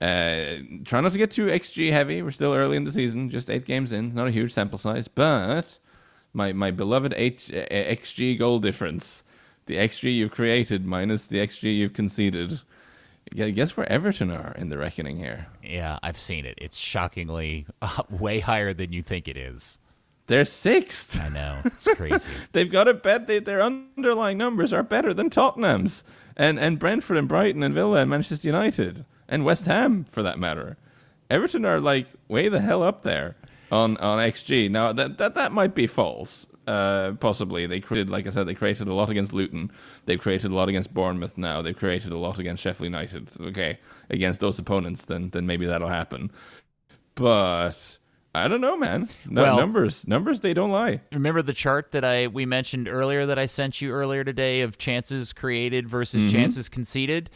Uh, 0.00 0.56
try 0.84 1.00
not 1.00 1.12
to 1.12 1.18
get 1.18 1.30
too 1.30 1.46
XG 1.46 1.92
heavy. 1.92 2.20
We're 2.20 2.32
still 2.32 2.52
early 2.52 2.76
in 2.76 2.82
the 2.82 2.90
season, 2.90 3.30
just 3.30 3.48
eight 3.48 3.64
games 3.64 3.92
in, 3.92 4.12
not 4.12 4.26
a 4.26 4.32
huge 4.32 4.52
sample 4.52 4.76
size. 4.76 5.06
But 5.06 5.78
my 6.34 6.52
my 6.52 6.70
beloved 6.70 7.14
H, 7.16 7.50
uh, 7.50 7.64
xG 7.70 8.38
goal 8.38 8.58
difference, 8.58 9.24
the 9.66 9.76
xG 9.76 10.14
you've 10.14 10.32
created 10.32 10.84
minus 10.84 11.26
the 11.26 11.38
xG 11.38 11.74
you've 11.74 11.94
conceded. 11.94 12.60
I 13.38 13.50
guess 13.50 13.76
where 13.76 13.90
Everton 13.90 14.30
are 14.30 14.54
in 14.58 14.68
the 14.68 14.76
reckoning 14.76 15.16
here? 15.16 15.46
Yeah, 15.62 15.98
I've 16.02 16.18
seen 16.18 16.44
it. 16.44 16.58
It's 16.60 16.76
shockingly 16.76 17.66
uh, 17.80 18.02
way 18.10 18.40
higher 18.40 18.74
than 18.74 18.92
you 18.92 19.02
think 19.02 19.28
it 19.28 19.36
is. 19.36 19.78
They're 20.26 20.44
sixth. 20.44 21.20
I 21.20 21.28
know 21.30 21.60
it's 21.64 21.86
crazy. 21.86 22.32
They've 22.52 22.70
got 22.70 22.88
a 22.88 22.94
bet. 22.94 23.26
They, 23.26 23.38
their 23.38 23.62
underlying 23.62 24.38
numbers 24.38 24.72
are 24.72 24.82
better 24.82 25.14
than 25.14 25.30
Tottenham's 25.30 26.04
and 26.36 26.58
and 26.58 26.78
Brentford 26.78 27.16
and 27.16 27.28
Brighton 27.28 27.62
and 27.62 27.74
Villa 27.74 28.00
and 28.00 28.10
Manchester 28.10 28.48
United 28.48 29.04
and 29.28 29.44
West 29.44 29.66
Ham 29.66 30.04
for 30.04 30.22
that 30.22 30.38
matter. 30.38 30.76
Everton 31.30 31.64
are 31.64 31.80
like 31.80 32.06
way 32.28 32.48
the 32.48 32.60
hell 32.60 32.82
up 32.82 33.02
there 33.02 33.36
on 33.74 33.96
on 33.98 34.18
XG. 34.18 34.70
Now 34.70 34.92
that 34.92 35.18
that 35.18 35.34
that 35.34 35.52
might 35.52 35.74
be 35.74 35.86
false. 35.86 36.46
Uh, 36.66 37.12
possibly 37.20 37.66
they 37.66 37.78
created, 37.78 38.08
like 38.08 38.26
I 38.26 38.30
said, 38.30 38.46
they 38.46 38.54
created 38.54 38.88
a 38.88 38.94
lot 38.94 39.10
against 39.10 39.34
Luton. 39.34 39.70
They've 40.06 40.18
created 40.18 40.50
a 40.50 40.54
lot 40.54 40.70
against 40.70 40.94
Bournemouth. 40.94 41.36
Now 41.36 41.60
they've 41.60 41.76
created 41.76 42.10
a 42.10 42.16
lot 42.16 42.38
against 42.38 42.62
Sheffield 42.62 42.86
United. 42.86 43.28
Okay, 43.38 43.78
against 44.08 44.40
those 44.40 44.58
opponents, 44.58 45.04
then 45.04 45.30
then 45.30 45.46
maybe 45.46 45.66
that'll 45.66 45.88
happen. 45.88 46.30
But 47.14 47.98
I 48.34 48.48
don't 48.48 48.62
know, 48.62 48.76
man. 48.76 49.10
No, 49.26 49.42
well, 49.42 49.56
numbers, 49.56 50.08
numbers, 50.08 50.40
they 50.40 50.54
don't 50.54 50.70
lie. 50.70 51.02
Remember 51.12 51.42
the 51.42 51.52
chart 51.52 51.90
that 51.90 52.04
I 52.04 52.28
we 52.28 52.46
mentioned 52.46 52.88
earlier 52.88 53.26
that 53.26 53.38
I 53.38 53.46
sent 53.46 53.82
you 53.82 53.90
earlier 53.90 54.24
today 54.24 54.62
of 54.62 54.78
chances 54.78 55.34
created 55.34 55.88
versus 55.88 56.22
mm-hmm. 56.22 56.32
chances 56.32 56.70
conceded. 56.70 57.28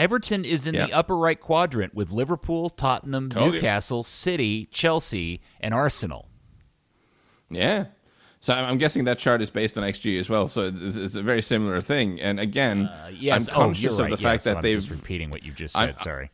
Everton 0.00 0.46
is 0.46 0.66
in 0.66 0.74
the 0.74 0.92
upper 0.92 1.14
right 1.14 1.38
quadrant 1.38 1.94
with 1.94 2.10
Liverpool, 2.10 2.70
Tottenham, 2.70 3.28
Told 3.28 3.52
Newcastle, 3.52 3.98
you. 3.98 4.04
City, 4.04 4.68
Chelsea, 4.72 5.42
and 5.60 5.74
Arsenal. 5.74 6.26
Yeah. 7.50 7.86
So 8.40 8.54
I'm 8.54 8.78
guessing 8.78 9.04
that 9.04 9.18
chart 9.18 9.42
is 9.42 9.50
based 9.50 9.76
on 9.76 9.84
XG 9.84 10.18
as 10.18 10.30
well. 10.30 10.48
So 10.48 10.72
it's, 10.74 11.14
a 11.14 11.22
very 11.22 11.42
similar 11.42 11.82
thing. 11.82 12.18
And 12.18 12.40
again, 12.40 12.86
uh, 12.86 13.10
yes. 13.12 13.48
I'm 13.48 13.54
conscious 13.54 13.92
oh, 13.92 13.98
right. 13.98 14.10
of 14.10 14.18
the 14.18 14.22
fact 14.22 14.40
yes, 14.40 14.44
that 14.44 14.56
so 14.56 14.60
they've 14.62 14.90
repeating 14.90 15.28
what 15.28 15.42
you 15.44 15.52
just 15.52 15.74
said. 15.74 15.90
I'm, 15.90 15.96
sorry. 15.98 16.30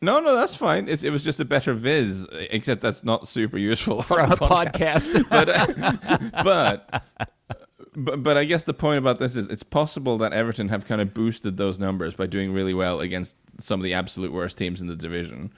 No, 0.00 0.20
no, 0.20 0.36
that's 0.36 0.54
fine. 0.54 0.88
It's, 0.88 1.02
it 1.02 1.10
was 1.10 1.24
just 1.24 1.40
a 1.40 1.44
better 1.44 1.74
viz, 1.74 2.24
except 2.32 2.80
that's 2.80 3.02
not 3.02 3.26
super 3.26 3.58
useful 3.58 4.02
for 4.04 4.20
a 4.20 4.28
podcast. 4.28 5.24
podcast. 5.24 5.28
but, 5.28 5.48
uh, 5.48 6.42
but 7.18 7.66
but 7.98 8.22
but 8.22 8.36
I 8.36 8.44
guess 8.44 8.64
the 8.64 8.74
point 8.74 8.98
about 8.98 9.18
this 9.18 9.36
is 9.36 9.48
it's 9.48 9.62
possible 9.62 10.18
that 10.18 10.32
Everton 10.32 10.68
have 10.68 10.86
kind 10.86 11.00
of 11.00 11.12
boosted 11.12 11.56
those 11.56 11.78
numbers 11.78 12.14
by 12.14 12.26
doing 12.26 12.52
really 12.52 12.74
well 12.74 13.00
against 13.00 13.36
some 13.58 13.80
of 13.80 13.84
the 13.84 13.94
absolute 13.94 14.32
worst 14.32 14.58
teams 14.58 14.80
in 14.80 14.86
the 14.86 14.96
division. 14.96 15.52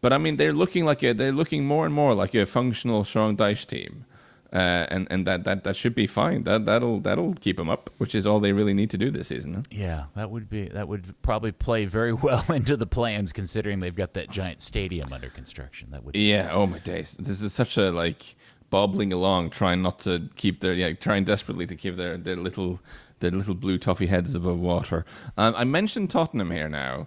But 0.00 0.12
I 0.12 0.18
mean, 0.18 0.36
they're 0.36 0.52
looking 0.52 0.84
like 0.84 1.02
a 1.02 1.12
they're 1.12 1.32
looking 1.32 1.64
more 1.64 1.84
and 1.84 1.94
more 1.94 2.14
like 2.14 2.34
a 2.34 2.46
functional 2.46 3.04
Sean 3.04 3.36
Dyche 3.36 3.66
team. 3.66 4.04
Uh, 4.52 4.86
and 4.88 5.08
and 5.10 5.26
that, 5.26 5.42
that 5.42 5.64
that 5.64 5.74
should 5.74 5.96
be 5.96 6.06
fine. 6.06 6.44
That 6.44 6.64
that'll 6.64 7.00
that'll 7.00 7.34
keep 7.34 7.56
them 7.56 7.68
up, 7.68 7.90
which 7.98 8.14
is 8.14 8.24
all 8.24 8.38
they 8.38 8.52
really 8.52 8.72
need 8.72 8.88
to 8.90 8.98
do 8.98 9.10
this 9.10 9.28
season. 9.28 9.54
Huh? 9.54 9.62
Yeah, 9.72 10.04
that 10.14 10.30
would 10.30 10.48
be 10.48 10.68
that 10.68 10.86
would 10.86 11.20
probably 11.22 11.50
play 11.50 11.86
very 11.86 12.12
well 12.28 12.44
into 12.48 12.76
the 12.76 12.86
plans, 12.86 13.32
considering 13.32 13.80
they've 13.80 13.96
got 13.96 14.12
that 14.12 14.30
giant 14.30 14.62
stadium 14.62 15.12
under 15.12 15.28
construction. 15.28 15.90
That 15.90 16.04
would. 16.04 16.14
Yeah. 16.14 16.50
Oh 16.52 16.68
my 16.68 16.78
days! 16.78 17.16
This 17.18 17.42
is 17.42 17.52
such 17.52 17.76
a 17.76 17.90
like 17.90 18.36
bobbling 18.74 19.12
along, 19.12 19.50
trying 19.50 19.82
not 19.82 20.00
to 20.00 20.28
keep 20.34 20.58
their 20.58 20.74
yeah, 20.74 20.92
trying 20.94 21.22
desperately 21.22 21.64
to 21.64 21.76
keep 21.76 21.94
their 21.94 22.16
their 22.16 22.34
little 22.34 22.80
their 23.20 23.30
little 23.30 23.54
blue 23.54 23.78
toffee 23.78 24.08
heads 24.08 24.34
above 24.34 24.58
water. 24.58 25.04
Um, 25.36 25.54
I 25.56 25.62
mentioned 25.62 26.10
Tottenham 26.10 26.50
here 26.50 26.68
now. 26.68 27.06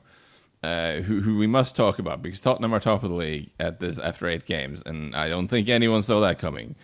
Uh, 0.64 1.02
who, 1.02 1.22
who 1.22 1.38
we 1.38 1.46
must 1.46 1.76
talk 1.76 2.00
about 2.00 2.22
because 2.24 2.42
Tottenham 2.42 2.74
are 2.74 2.80
top 2.80 3.04
of 3.04 3.12
the 3.12 3.16
league 3.16 3.52
at 3.60 3.80
this 3.80 4.00
after 4.00 4.28
eight 4.28 4.46
games, 4.46 4.82
and 4.86 5.16
I 5.16 5.30
don't 5.30 5.48
think 5.50 5.70
anyone 5.70 6.02
saw 6.02 6.20
that 6.22 6.40
coming. 6.40 6.76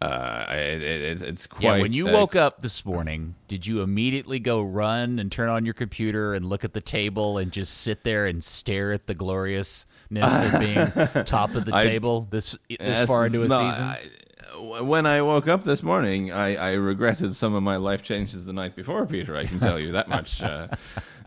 Uh, 0.00 0.44
it, 0.50 0.82
it, 0.82 1.22
it's 1.22 1.46
quite. 1.46 1.62
Yeah, 1.76 1.82
when 1.82 1.92
you 1.94 2.08
uh, 2.08 2.12
woke 2.12 2.36
up 2.36 2.60
this 2.60 2.84
morning, 2.84 3.34
did 3.48 3.66
you 3.66 3.80
immediately 3.80 4.38
go 4.38 4.62
run 4.62 5.18
and 5.18 5.32
turn 5.32 5.48
on 5.48 5.64
your 5.64 5.74
computer 5.74 6.34
and 6.34 6.44
look 6.44 6.62
at 6.64 6.74
the 6.74 6.80
table 6.82 7.38
and 7.38 7.50
just 7.50 7.78
sit 7.78 8.04
there 8.04 8.26
and 8.26 8.44
stare 8.44 8.92
at 8.92 9.06
the 9.06 9.14
gloriousness 9.14 10.42
of 10.42 10.60
being 10.60 11.24
top 11.24 11.54
of 11.54 11.64
the 11.64 11.74
I, 11.74 11.82
table 11.82 12.28
this 12.30 12.56
this 12.78 13.06
far 13.08 13.26
into 13.26 13.42
a 13.42 13.48
no, 13.48 13.58
season? 13.58 13.84
I, 13.84 14.00
when 14.60 15.06
I 15.06 15.22
woke 15.22 15.48
up 15.48 15.64
this 15.64 15.82
morning, 15.82 16.32
I, 16.32 16.56
I 16.56 16.72
regretted 16.72 17.34
some 17.34 17.54
of 17.54 17.62
my 17.62 17.76
life 17.76 18.02
changes 18.02 18.44
the 18.44 18.52
night 18.52 18.76
before, 18.76 19.06
Peter. 19.06 19.36
I 19.36 19.44
can 19.44 19.60
tell 19.60 19.78
you 19.78 19.92
that 19.92 20.08
much. 20.08 20.42
Uh, 20.42 20.68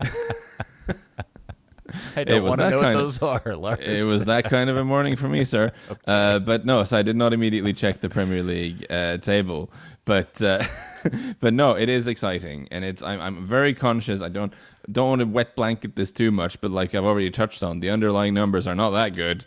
I 2.16 2.24
don't 2.24 2.44
want 2.44 2.60
to 2.60 2.70
know 2.70 2.78
what 2.78 2.92
those 2.92 3.18
of, 3.18 3.46
are, 3.46 3.56
Lars. 3.56 3.80
It 3.80 4.10
was 4.12 4.24
that 4.24 4.44
kind 4.44 4.70
of 4.70 4.76
a 4.76 4.84
morning 4.84 5.16
for 5.16 5.28
me, 5.28 5.44
sir. 5.44 5.72
okay. 5.90 6.00
uh, 6.06 6.38
but 6.38 6.64
no, 6.64 6.84
so 6.84 6.96
I 6.96 7.02
did 7.02 7.16
not 7.16 7.32
immediately 7.32 7.72
check 7.72 8.00
the 8.00 8.08
Premier 8.08 8.42
League 8.42 8.86
uh, 8.90 9.18
table. 9.18 9.70
But 10.04 10.40
uh, 10.42 10.62
but 11.40 11.54
no, 11.54 11.76
it 11.76 11.88
is 11.88 12.06
exciting, 12.06 12.68
and 12.70 12.84
it's 12.84 13.02
I'm, 13.02 13.20
I'm 13.20 13.44
very 13.44 13.74
conscious. 13.74 14.22
I 14.22 14.28
don't 14.28 14.52
don't 14.90 15.08
want 15.08 15.20
to 15.20 15.26
wet 15.26 15.54
blanket 15.54 15.96
this 15.96 16.12
too 16.12 16.30
much, 16.30 16.60
but 16.60 16.70
like 16.70 16.94
I've 16.94 17.04
already 17.04 17.30
touched 17.30 17.62
on, 17.62 17.80
the 17.80 17.90
underlying 17.90 18.34
numbers 18.34 18.66
are 18.66 18.74
not 18.74 18.90
that 18.90 19.14
good. 19.14 19.44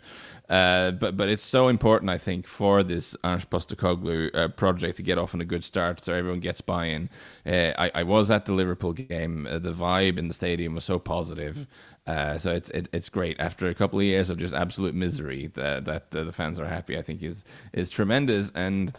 Uh, 0.48 0.90
but 0.90 1.16
but 1.16 1.28
it's 1.28 1.44
so 1.44 1.68
important, 1.68 2.10
I 2.10 2.18
think, 2.18 2.46
for 2.46 2.82
this 2.82 3.16
Ange 3.24 3.46
uh, 3.50 4.48
project 4.48 4.96
to 4.96 5.02
get 5.02 5.16
off 5.16 5.34
on 5.34 5.40
a 5.40 5.44
good 5.44 5.64
start, 5.64 6.04
so 6.04 6.12
everyone 6.12 6.40
gets 6.40 6.60
buy-in. 6.60 7.08
Uh, 7.46 7.72
I, 7.78 7.90
I 7.94 8.02
was 8.02 8.30
at 8.30 8.44
the 8.44 8.52
Liverpool 8.52 8.92
game. 8.92 9.46
Uh, 9.46 9.58
the 9.58 9.72
vibe 9.72 10.18
in 10.18 10.28
the 10.28 10.34
stadium 10.34 10.74
was 10.74 10.84
so 10.84 10.98
positive. 10.98 11.66
Uh, 12.06 12.36
so 12.36 12.52
it's 12.52 12.68
it, 12.70 12.88
it's 12.92 13.08
great 13.08 13.40
after 13.40 13.68
a 13.68 13.74
couple 13.74 13.98
of 13.98 14.04
years 14.04 14.28
of 14.28 14.36
just 14.36 14.52
absolute 14.52 14.94
misery 14.94 15.46
that 15.54 15.86
that 15.86 16.10
the 16.10 16.32
fans 16.32 16.60
are 16.60 16.68
happy. 16.68 16.98
I 16.98 17.02
think 17.02 17.22
is 17.22 17.44
is 17.72 17.88
tremendous, 17.88 18.52
and 18.54 18.94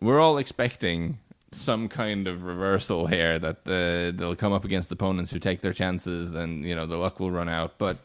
we're 0.00 0.20
all 0.20 0.38
expecting 0.38 1.18
some 1.52 1.88
kind 1.88 2.28
of 2.28 2.44
reversal 2.44 3.06
here 3.06 3.38
that 3.38 3.64
the, 3.64 4.14
they'll 4.14 4.36
come 4.36 4.52
up 4.52 4.64
against 4.64 4.92
opponents 4.92 5.30
who 5.30 5.38
take 5.38 5.60
their 5.60 5.72
chances, 5.72 6.32
and 6.32 6.64
you 6.64 6.74
know 6.74 6.86
the 6.86 6.96
luck 6.96 7.20
will 7.20 7.30
run 7.30 7.48
out, 7.48 7.76
but 7.76 7.98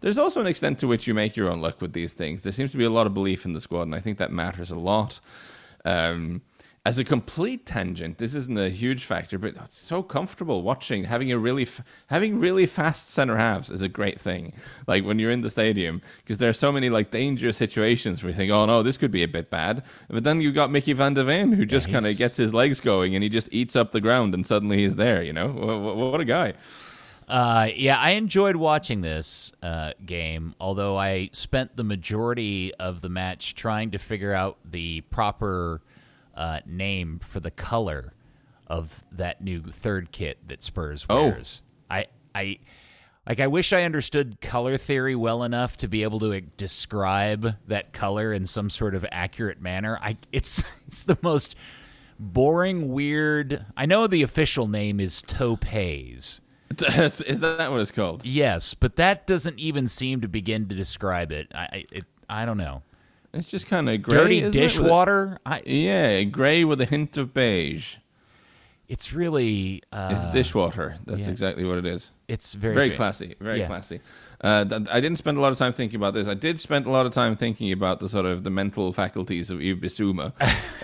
there's 0.00 0.18
also 0.18 0.40
an 0.40 0.46
extent 0.46 0.78
to 0.80 0.86
which 0.86 1.06
you 1.06 1.14
make 1.14 1.36
your 1.36 1.50
own 1.50 1.60
luck 1.60 1.80
with 1.80 1.92
these 1.92 2.12
things. 2.12 2.42
There 2.42 2.52
seems 2.52 2.70
to 2.72 2.76
be 2.76 2.84
a 2.84 2.90
lot 2.90 3.06
of 3.06 3.14
belief 3.14 3.44
in 3.44 3.52
the 3.52 3.60
squad, 3.60 3.82
and 3.82 3.94
I 3.94 4.00
think 4.00 4.18
that 4.18 4.32
matters 4.32 4.70
a 4.70 4.78
lot. 4.78 5.20
Um, 5.84 6.42
as 6.88 6.98
a 6.98 7.04
complete 7.04 7.66
tangent, 7.66 8.16
this 8.16 8.34
isn't 8.34 8.56
a 8.56 8.70
huge 8.70 9.04
factor, 9.04 9.36
but 9.38 9.54
it's 9.56 9.78
so 9.78 10.02
comfortable 10.02 10.62
watching 10.62 11.04
having 11.04 11.30
a 11.30 11.36
really 11.36 11.64
f- 11.64 11.82
having 12.06 12.40
really 12.40 12.64
fast 12.64 13.10
center 13.10 13.36
halves 13.36 13.70
is 13.70 13.82
a 13.82 13.88
great 13.88 14.18
thing. 14.18 14.54
Like 14.86 15.04
when 15.04 15.18
you're 15.18 15.30
in 15.30 15.42
the 15.42 15.50
stadium, 15.50 16.00
because 16.18 16.38
there 16.38 16.48
are 16.48 16.54
so 16.54 16.72
many 16.72 16.88
like 16.88 17.10
dangerous 17.10 17.58
situations 17.58 18.22
where 18.22 18.30
you 18.30 18.34
think, 18.34 18.50
oh 18.50 18.64
no, 18.64 18.82
this 18.82 18.96
could 18.96 19.10
be 19.10 19.22
a 19.22 19.28
bit 19.28 19.50
bad, 19.50 19.82
but 20.08 20.24
then 20.24 20.40
you've 20.40 20.54
got 20.54 20.70
Mickey 20.70 20.94
Van 20.94 21.12
de 21.12 21.24
Ven 21.24 21.52
who 21.52 21.66
just 21.66 21.88
yeah, 21.88 21.94
kind 21.94 22.06
of 22.06 22.16
gets 22.16 22.38
his 22.38 22.54
legs 22.54 22.80
going 22.80 23.14
and 23.14 23.22
he 23.22 23.28
just 23.28 23.50
eats 23.52 23.76
up 23.76 23.92
the 23.92 24.00
ground 24.00 24.32
and 24.32 24.46
suddenly 24.46 24.78
he's 24.78 24.96
there. 24.96 25.22
You 25.22 25.34
know, 25.34 25.48
what, 25.48 25.96
what 25.96 26.20
a 26.22 26.24
guy. 26.24 26.54
Uh, 27.28 27.68
yeah, 27.76 27.98
I 27.98 28.12
enjoyed 28.12 28.56
watching 28.56 29.02
this 29.02 29.52
uh, 29.62 29.92
game, 30.04 30.54
although 30.58 30.96
I 30.96 31.28
spent 31.32 31.76
the 31.76 31.84
majority 31.84 32.74
of 32.76 33.02
the 33.02 33.10
match 33.10 33.54
trying 33.54 33.90
to 33.90 33.98
figure 33.98 34.32
out 34.32 34.56
the 34.64 35.02
proper 35.02 35.82
uh, 36.34 36.60
name 36.64 37.18
for 37.18 37.40
the 37.40 37.50
color 37.50 38.14
of 38.66 39.04
that 39.12 39.42
new 39.42 39.60
third 39.60 40.10
kit 40.10 40.38
that 40.48 40.62
Spurs 40.62 41.04
oh. 41.10 41.28
wears. 41.28 41.62
Oh. 41.90 41.94
I, 41.96 42.06
I, 42.34 42.58
like, 43.26 43.40
I 43.40 43.46
wish 43.46 43.74
I 43.74 43.82
understood 43.82 44.40
color 44.40 44.78
theory 44.78 45.14
well 45.14 45.42
enough 45.42 45.76
to 45.78 45.88
be 45.88 46.04
able 46.04 46.20
to 46.20 46.26
like, 46.26 46.56
describe 46.56 47.56
that 47.66 47.92
color 47.92 48.32
in 48.32 48.46
some 48.46 48.70
sort 48.70 48.94
of 48.94 49.04
accurate 49.12 49.60
manner. 49.60 49.98
I, 50.00 50.16
it's, 50.32 50.64
it's 50.86 51.04
the 51.04 51.18
most 51.20 51.56
boring, 52.18 52.90
weird. 52.90 53.66
I 53.76 53.84
know 53.84 54.06
the 54.06 54.22
official 54.22 54.66
name 54.66 54.98
is 54.98 55.20
topaz 55.20 56.40
Is 56.70 57.40
that 57.40 57.70
what 57.70 57.80
it's 57.80 57.90
called? 57.90 58.24
Yes, 58.24 58.74
but 58.74 58.96
that 58.96 59.26
doesn't 59.26 59.58
even 59.58 59.88
seem 59.88 60.20
to 60.20 60.28
begin 60.28 60.68
to 60.68 60.74
describe 60.74 61.32
it. 61.32 61.48
I 61.54 61.84
it, 61.90 62.04
I 62.28 62.44
don't 62.44 62.58
know. 62.58 62.82
It's 63.32 63.48
just 63.48 63.66
kind 63.66 63.88
of 63.88 64.02
gray. 64.02 64.40
Dirty 64.40 64.50
dishwater. 64.50 65.38
I, 65.44 65.62
yeah, 65.64 66.22
gray 66.24 66.64
with 66.64 66.80
a 66.80 66.86
hint 66.86 67.16
of 67.16 67.34
beige. 67.34 67.96
It's 68.88 69.12
really 69.12 69.82
uh, 69.92 70.14
it's 70.16 70.34
dishwater. 70.34 70.96
That's 71.06 71.24
yeah. 71.24 71.30
exactly 71.30 71.64
what 71.64 71.78
it 71.78 71.86
is. 71.86 72.10
It's 72.26 72.54
very 72.54 72.74
very 72.74 72.90
classy, 72.90 73.34
very 73.40 73.60
yeah. 73.60 73.66
classy. 73.66 74.00
Uh, 74.40 74.64
I 74.90 75.00
didn't 75.00 75.18
spend 75.18 75.36
a 75.36 75.40
lot 75.40 75.50
of 75.50 75.58
time 75.58 75.72
thinking 75.72 75.96
about 75.96 76.14
this. 76.14 76.28
I 76.28 76.34
did 76.34 76.60
spend 76.60 76.86
a 76.86 76.90
lot 76.90 77.06
of 77.06 77.12
time 77.12 77.36
thinking 77.36 77.72
about 77.72 77.98
the 77.98 78.08
sort 78.08 78.24
of 78.24 78.44
the 78.44 78.50
mental 78.50 78.92
faculties 78.92 79.50
of 79.50 79.60
Yves 79.60 79.80
Bissouma, 79.80 80.32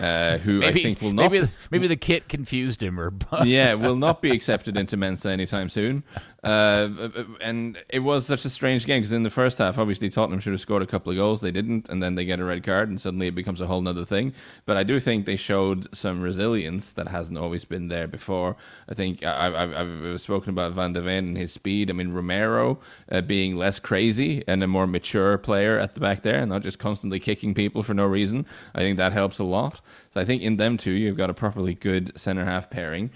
uh, 0.02 0.38
who 0.42 0.60
maybe, 0.60 0.80
I 0.80 0.82
think 0.82 1.00
will 1.00 1.12
not. 1.12 1.30
Maybe, 1.30 1.48
maybe 1.70 1.86
the 1.86 1.96
kit 1.96 2.28
confused 2.28 2.82
him, 2.82 2.98
or 2.98 3.12
yeah, 3.44 3.74
will 3.74 3.96
not 3.96 4.20
be 4.20 4.30
accepted 4.32 4.76
into 4.76 4.96
Mensa 4.96 5.30
anytime 5.30 5.68
soon. 5.68 6.02
Uh, 6.44 7.08
and 7.40 7.78
it 7.88 8.00
was 8.00 8.26
such 8.26 8.44
a 8.44 8.50
strange 8.50 8.84
game 8.84 9.00
because 9.00 9.12
in 9.12 9.22
the 9.22 9.30
first 9.30 9.56
half, 9.56 9.78
obviously 9.78 10.10
Tottenham 10.10 10.40
should 10.40 10.52
have 10.52 10.60
scored 10.60 10.82
a 10.82 10.86
couple 10.86 11.10
of 11.10 11.16
goals. 11.16 11.40
They 11.40 11.50
didn't, 11.50 11.88
and 11.88 12.02
then 12.02 12.16
they 12.16 12.26
get 12.26 12.38
a 12.38 12.44
red 12.44 12.62
card, 12.62 12.90
and 12.90 13.00
suddenly 13.00 13.28
it 13.28 13.34
becomes 13.34 13.62
a 13.62 13.66
whole 13.66 13.86
other 13.88 14.04
thing. 14.04 14.34
But 14.66 14.76
I 14.76 14.82
do 14.82 15.00
think 15.00 15.24
they 15.24 15.36
showed 15.36 15.94
some 15.96 16.20
resilience 16.20 16.92
that 16.92 17.08
hasn't 17.08 17.38
always 17.38 17.64
been 17.64 17.88
there 17.88 18.06
before. 18.06 18.56
I 18.88 18.94
think 18.94 19.24
I, 19.24 19.66
have 19.66 20.20
spoken 20.20 20.50
about 20.50 20.72
Van 20.72 20.92
de 20.92 21.00
Ven 21.00 21.28
and 21.28 21.38
his 21.38 21.52
speed. 21.52 21.88
I 21.88 21.94
mean 21.94 22.12
Romero 22.12 22.78
uh, 23.10 23.22
being 23.44 23.56
less 23.56 23.78
crazy 23.78 24.42
and 24.48 24.62
a 24.62 24.66
more 24.66 24.86
mature 24.86 25.36
player 25.36 25.78
at 25.78 25.92
the 25.92 26.00
back 26.00 26.22
there, 26.22 26.40
and 26.40 26.48
not 26.48 26.62
just 26.62 26.78
constantly 26.78 27.20
kicking 27.20 27.52
people 27.52 27.82
for 27.82 27.92
no 27.92 28.06
reason. 28.06 28.46
I 28.74 28.78
think 28.78 28.96
that 28.96 29.12
helps 29.12 29.38
a 29.38 29.44
lot. 29.44 29.82
So 30.12 30.20
I 30.20 30.24
think 30.24 30.40
in 30.40 30.56
them 30.56 30.78
too, 30.78 30.92
you've 30.92 31.18
got 31.18 31.28
a 31.28 31.34
properly 31.34 31.74
good 31.74 32.18
centre 32.18 32.46
half 32.46 32.70
pairing. 32.70 33.10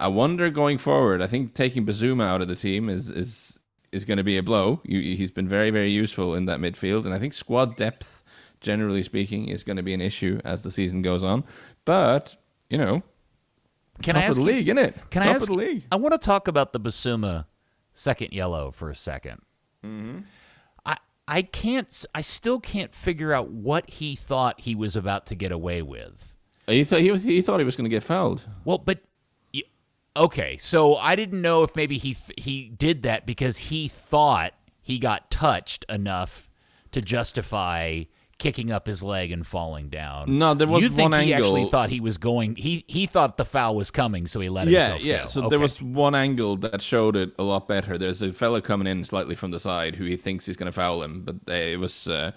I 0.00 0.08
wonder 0.08 0.50
going 0.50 0.78
forward. 0.78 1.22
I 1.22 1.28
think 1.28 1.54
taking 1.54 1.86
Bissouma 1.86 2.24
out 2.24 2.42
of 2.42 2.48
the 2.48 2.56
team 2.56 2.88
is 2.88 3.08
is 3.08 3.56
is 3.92 4.04
going 4.04 4.16
to 4.16 4.24
be 4.24 4.36
a 4.36 4.42
blow. 4.42 4.80
he's 4.84 5.30
been 5.30 5.48
very 5.48 5.70
very 5.70 5.90
useful 5.90 6.34
in 6.34 6.46
that 6.46 6.58
midfield, 6.58 7.04
and 7.04 7.14
I 7.14 7.20
think 7.20 7.32
squad 7.32 7.76
depth, 7.76 8.24
generally 8.60 9.04
speaking, 9.04 9.46
is 9.46 9.62
going 9.62 9.76
to 9.76 9.84
be 9.84 9.94
an 9.94 10.00
issue 10.00 10.40
as 10.44 10.64
the 10.64 10.72
season 10.72 11.02
goes 11.02 11.22
on. 11.22 11.44
But 11.84 12.34
you 12.68 12.78
know, 12.78 13.04
can 14.02 14.16
I 14.16 14.22
ask 14.22 14.38
the 14.38 14.42
league, 14.42 14.66
isn't 14.66 14.78
it? 14.78 14.96
Can 15.10 15.22
top 15.22 15.30
I 15.30 15.34
ask? 15.36 15.48
Of 15.48 15.54
the 15.54 15.62
league. 15.62 15.84
I 15.92 15.96
want 15.96 16.14
to 16.14 16.18
talk 16.18 16.48
about 16.48 16.72
the 16.72 16.80
Bissouma 16.80 17.46
second 17.92 18.32
yellow 18.32 18.72
for 18.72 18.90
a 18.90 18.94
2nd 18.94 19.38
mm-hmm. 19.84 20.20
I 20.84 20.96
I 21.26 21.42
can't. 21.42 22.06
I 22.14 22.20
still 22.20 22.60
can't 22.60 22.94
figure 22.94 23.32
out 23.32 23.50
what 23.50 23.90
he 23.90 24.16
thought 24.16 24.60
he 24.60 24.74
was 24.74 24.96
about 24.96 25.26
to 25.26 25.34
get 25.34 25.52
away 25.52 25.82
with. 25.82 26.34
He 26.66 26.84
thought 26.84 27.00
he, 27.00 27.16
he 27.16 27.42
thought 27.42 27.60
he 27.60 27.64
was 27.64 27.76
going 27.76 27.84
to 27.84 27.94
get 27.94 28.02
fouled. 28.02 28.44
Well, 28.64 28.78
but 28.78 29.00
okay, 30.18 30.56
so 30.56 30.96
I 30.96 31.16
didn't 31.16 31.40
know 31.40 31.62
if 31.62 31.74
maybe 31.74 31.96
he 31.96 32.16
he 32.36 32.68
did 32.68 33.02
that 33.02 33.24
because 33.24 33.58
he 33.58 33.88
thought 33.88 34.52
he 34.80 34.98
got 34.98 35.30
touched 35.30 35.84
enough 35.88 36.50
to 36.92 37.00
justify 37.00 38.04
kicking 38.38 38.70
up 38.70 38.86
his 38.86 39.02
leg 39.02 39.32
and 39.32 39.44
falling 39.46 39.88
down. 39.88 40.38
No, 40.38 40.54
there 40.54 40.68
was 40.68 40.82
you 40.82 40.88
think 40.88 41.10
one 41.10 41.20
he 41.24 41.32
angle. 41.34 41.48
actually 41.56 41.70
thought 41.70 41.90
he 41.90 42.00
was 42.00 42.18
going. 42.18 42.54
He 42.56 42.84
he 42.86 43.06
thought 43.06 43.36
the 43.36 43.44
foul 43.44 43.74
was 43.74 43.90
coming, 43.90 44.26
so 44.26 44.38
he 44.40 44.48
let 44.48 44.68
yeah, 44.68 44.80
himself 44.80 45.02
yeah. 45.02 45.18
go. 45.20 45.26
So 45.26 45.40
Okay. 45.40 45.48
there 45.50 45.58
was 45.58 45.82
one 45.82 46.14
angle 46.14 46.56
that 46.58 46.80
showed 46.80 47.16
it 47.16 47.32
a 47.38 47.42
lot 47.42 47.66
better. 47.66 47.98
There's 47.98 48.22
a 48.22 48.32
fella 48.32 48.62
coming 48.62 48.86
in 48.86 49.04
slightly 49.04 49.34
from 49.34 49.50
the 49.50 49.60
side 49.60 49.96
who 49.96 50.04
he 50.04 50.16
thinks 50.16 50.46
he's 50.46 50.56
going 50.56 50.66
to 50.66 50.72
foul 50.72 51.02
him, 51.02 51.22
but 51.22 51.36
uh, 51.48 51.52
it 51.54 51.78
was 51.80 52.06
uh, 52.06 52.30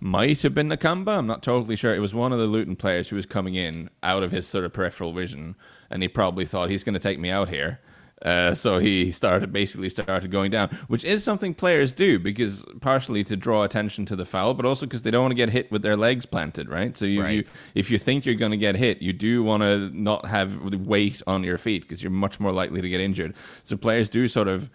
might 0.00 0.42
have 0.42 0.54
been 0.54 0.68
Nakamba. 0.70 1.18
I'm 1.18 1.26
not 1.26 1.42
totally 1.42 1.76
sure. 1.76 1.94
It 1.94 2.00
was 2.00 2.14
one 2.14 2.32
of 2.32 2.38
the 2.38 2.46
Luton 2.46 2.76
players 2.76 3.10
who 3.10 3.16
was 3.16 3.26
coming 3.26 3.54
in 3.54 3.90
out 4.02 4.22
of 4.22 4.32
his 4.32 4.46
sort 4.46 4.64
of 4.64 4.72
peripheral 4.72 5.12
vision, 5.12 5.54
and 5.90 6.02
he 6.02 6.08
probably 6.08 6.46
thought 6.46 6.70
he's 6.70 6.82
going 6.84 6.94
to 6.94 7.00
take 7.00 7.18
me 7.18 7.30
out 7.30 7.48
here. 7.50 7.80
Uh, 8.22 8.54
so 8.54 8.78
he 8.78 9.10
started 9.12 9.52
basically 9.52 9.90
started 9.90 10.30
going 10.30 10.50
down, 10.50 10.70
which 10.88 11.04
is 11.04 11.22
something 11.22 11.52
players 11.52 11.92
do 11.92 12.18
because 12.18 12.64
partially 12.80 13.22
to 13.22 13.36
draw 13.36 13.62
attention 13.62 14.06
to 14.06 14.16
the 14.16 14.24
foul, 14.24 14.54
but 14.54 14.64
also 14.64 14.86
because 14.86 15.02
they 15.02 15.10
don't 15.10 15.22
want 15.22 15.32
to 15.32 15.36
get 15.36 15.50
hit 15.50 15.70
with 15.70 15.82
their 15.82 15.96
legs 15.96 16.24
planted, 16.24 16.68
right? 16.68 16.96
So 16.96 17.04
you, 17.04 17.22
Right. 17.22 17.30
you 17.34 17.44
if 17.74 17.90
you 17.90 17.98
think 17.98 18.24
you're 18.24 18.34
going 18.34 18.52
to 18.52 18.56
get 18.56 18.74
hit, 18.74 19.02
you 19.02 19.12
do 19.12 19.42
want 19.42 19.62
to 19.62 19.90
not 19.90 20.26
have 20.26 20.56
weight 20.86 21.22
on 21.26 21.44
your 21.44 21.58
feet 21.58 21.82
because 21.82 22.02
you're 22.02 22.10
much 22.10 22.40
more 22.40 22.52
likely 22.52 22.80
to 22.80 22.88
get 22.88 23.00
injured. 23.00 23.34
So 23.64 23.76
players 23.76 24.08
do 24.08 24.28
sort 24.28 24.48
of 24.48 24.70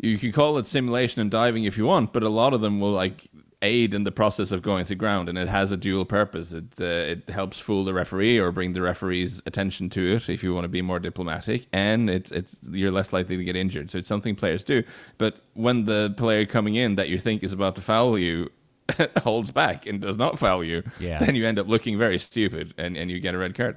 you 0.00 0.16
can 0.16 0.32
call 0.32 0.56
it 0.58 0.66
simulation 0.66 1.20
and 1.20 1.30
diving 1.30 1.64
if 1.64 1.76
you 1.76 1.84
want, 1.84 2.12
but 2.12 2.22
a 2.22 2.28
lot 2.28 2.54
of 2.54 2.60
them 2.60 2.80
will 2.80 2.92
like 2.92 3.28
aid 3.60 3.92
in 3.92 4.04
the 4.04 4.12
process 4.12 4.52
of 4.52 4.62
going 4.62 4.84
to 4.86 4.94
ground, 4.94 5.28
and 5.28 5.36
it 5.36 5.48
has 5.48 5.72
a 5.72 5.76
dual 5.76 6.04
purpose. 6.04 6.52
It 6.52 6.64
uh, 6.80 6.84
it 6.84 7.28
helps 7.28 7.58
fool 7.58 7.84
the 7.84 7.92
referee 7.94 8.38
or 8.38 8.52
bring 8.52 8.72
the 8.72 8.82
referee's 8.82 9.42
attention 9.46 9.90
to 9.90 10.14
it 10.16 10.28
if 10.28 10.42
you 10.42 10.54
want 10.54 10.64
to 10.64 10.68
be 10.68 10.82
more 10.82 11.00
diplomatic, 11.00 11.66
and 11.72 12.08
it's 12.08 12.30
it's 12.30 12.56
you're 12.70 12.92
less 12.92 13.12
likely 13.12 13.36
to 13.36 13.44
get 13.44 13.56
injured. 13.56 13.90
So 13.90 13.98
it's 13.98 14.08
something 14.08 14.36
players 14.36 14.62
do. 14.64 14.84
But 15.18 15.40
when 15.54 15.86
the 15.86 16.14
player 16.16 16.46
coming 16.46 16.74
in 16.76 16.94
that 16.96 17.08
you 17.08 17.18
think 17.18 17.42
is 17.42 17.52
about 17.52 17.74
to 17.76 17.82
foul 17.82 18.18
you 18.18 18.50
holds 19.22 19.50
back 19.50 19.86
and 19.86 20.00
does 20.00 20.16
not 20.16 20.38
foul 20.38 20.62
you, 20.64 20.82
Yeah. 21.00 21.18
then 21.18 21.34
you 21.34 21.46
end 21.46 21.58
up 21.58 21.66
looking 21.68 21.98
very 21.98 22.18
stupid, 22.18 22.74
and, 22.78 22.96
and 22.96 23.10
you 23.10 23.20
get 23.20 23.34
a 23.34 23.38
red 23.38 23.54
card. 23.54 23.76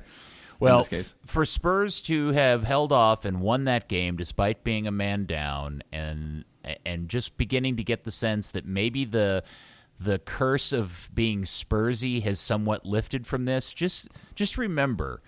Well, 0.60 0.78
in 0.78 0.82
this 0.82 0.88
case. 0.90 1.16
for 1.26 1.44
Spurs 1.44 2.04
to 2.04 2.34
have 2.34 2.64
held 2.66 2.92
off 2.94 3.26
and 3.26 3.42
won 3.42 3.64
that 3.66 3.88
game 3.90 4.16
despite 4.16 4.64
being 4.64 4.86
a 4.86 4.92
man 4.92 5.26
down 5.26 5.82
and 5.92 6.46
and 6.86 7.10
just 7.10 7.36
beginning 7.38 7.76
to 7.78 7.84
get 7.84 8.04
the 8.04 8.12
sense 8.12 8.52
that 8.52 8.68
maybe 8.68 9.04
the 9.04 9.44
the 10.04 10.20
curse 10.20 10.74
of 10.74 11.10
being 11.14 11.44
Spursy 11.44 12.24
has 12.24 12.40
somewhat 12.40 12.86
lifted 12.86 13.28
from 13.28 13.46
this. 13.46 13.74
Just 13.74 14.10
just 14.36 14.58
remember 14.58 15.22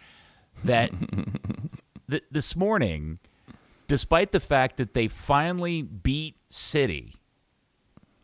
that 0.63 0.91
th- 2.09 2.23
this 2.31 2.55
morning, 2.55 3.19
despite 3.87 4.31
the 4.31 4.39
fact 4.39 4.77
that 4.77 4.93
they 4.93 5.07
finally 5.07 5.81
beat 5.81 6.37
City, 6.49 7.15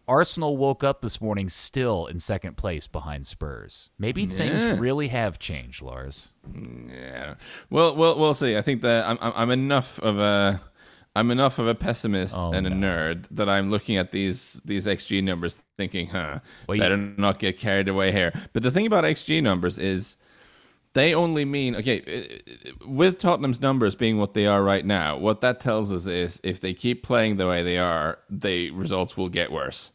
Arsenal 0.07 0.57
woke 0.57 0.83
up 0.83 1.01
this 1.01 1.21
morning 1.21 1.49
still 1.49 2.07
in 2.07 2.17
second 2.17 2.57
place 2.57 2.87
behind 2.87 3.27
Spurs. 3.27 3.91
Maybe 3.99 4.25
things 4.25 4.63
really 4.79 5.09
have 5.09 5.37
changed, 5.37 5.83
Lars. 5.83 6.31
Yeah. 6.51 7.35
Well, 7.69 7.95
well, 7.95 8.17
we'll 8.17 8.33
see. 8.33 8.57
I 8.57 8.63
think 8.63 8.81
that 8.81 9.05
I'm 9.05 9.17
I'm 9.21 9.51
enough 9.51 9.99
of 9.99 10.17
a 10.17 10.61
I'm 11.19 11.31
enough 11.31 11.59
of 11.59 11.67
a 11.67 11.75
pessimist 11.75 12.35
Oh, 12.37 12.51
and 12.53 12.65
a 12.65 12.69
no. 12.69 12.87
nerd 12.87 13.25
that 13.31 13.49
I'm 13.49 13.69
looking 13.69 13.97
at 13.97 14.11
these 14.11 14.61
these 14.63 14.85
XG 14.85 15.21
numbers, 15.23 15.57
thinking, 15.77 16.07
huh, 16.07 16.39
you- 16.69 16.79
better 16.79 16.97
not 16.97 17.39
get 17.39 17.59
carried 17.59 17.87
away 17.89 18.11
here. 18.11 18.31
But 18.53 18.63
the 18.63 18.71
thing 18.71 18.85
about 18.85 19.03
XG 19.03 19.41
numbers 19.43 19.77
is 19.77 20.15
they 20.93 21.13
only 21.13 21.45
mean 21.45 21.75
okay 21.75 22.41
with 22.85 23.19
Tottenham's 23.19 23.61
numbers 23.61 23.95
being 23.95 24.17
what 24.17 24.33
they 24.33 24.47
are 24.47 24.63
right 24.63 24.85
now. 24.85 25.17
What 25.17 25.41
that 25.41 25.59
tells 25.59 25.91
us 25.91 26.07
is 26.07 26.39
if 26.43 26.59
they 26.59 26.73
keep 26.73 27.03
playing 27.03 27.37
the 27.37 27.47
way 27.47 27.61
they 27.63 27.77
are, 27.77 28.19
the 28.29 28.71
results 28.71 29.15
will 29.17 29.29
get 29.29 29.51
worse. 29.51 29.91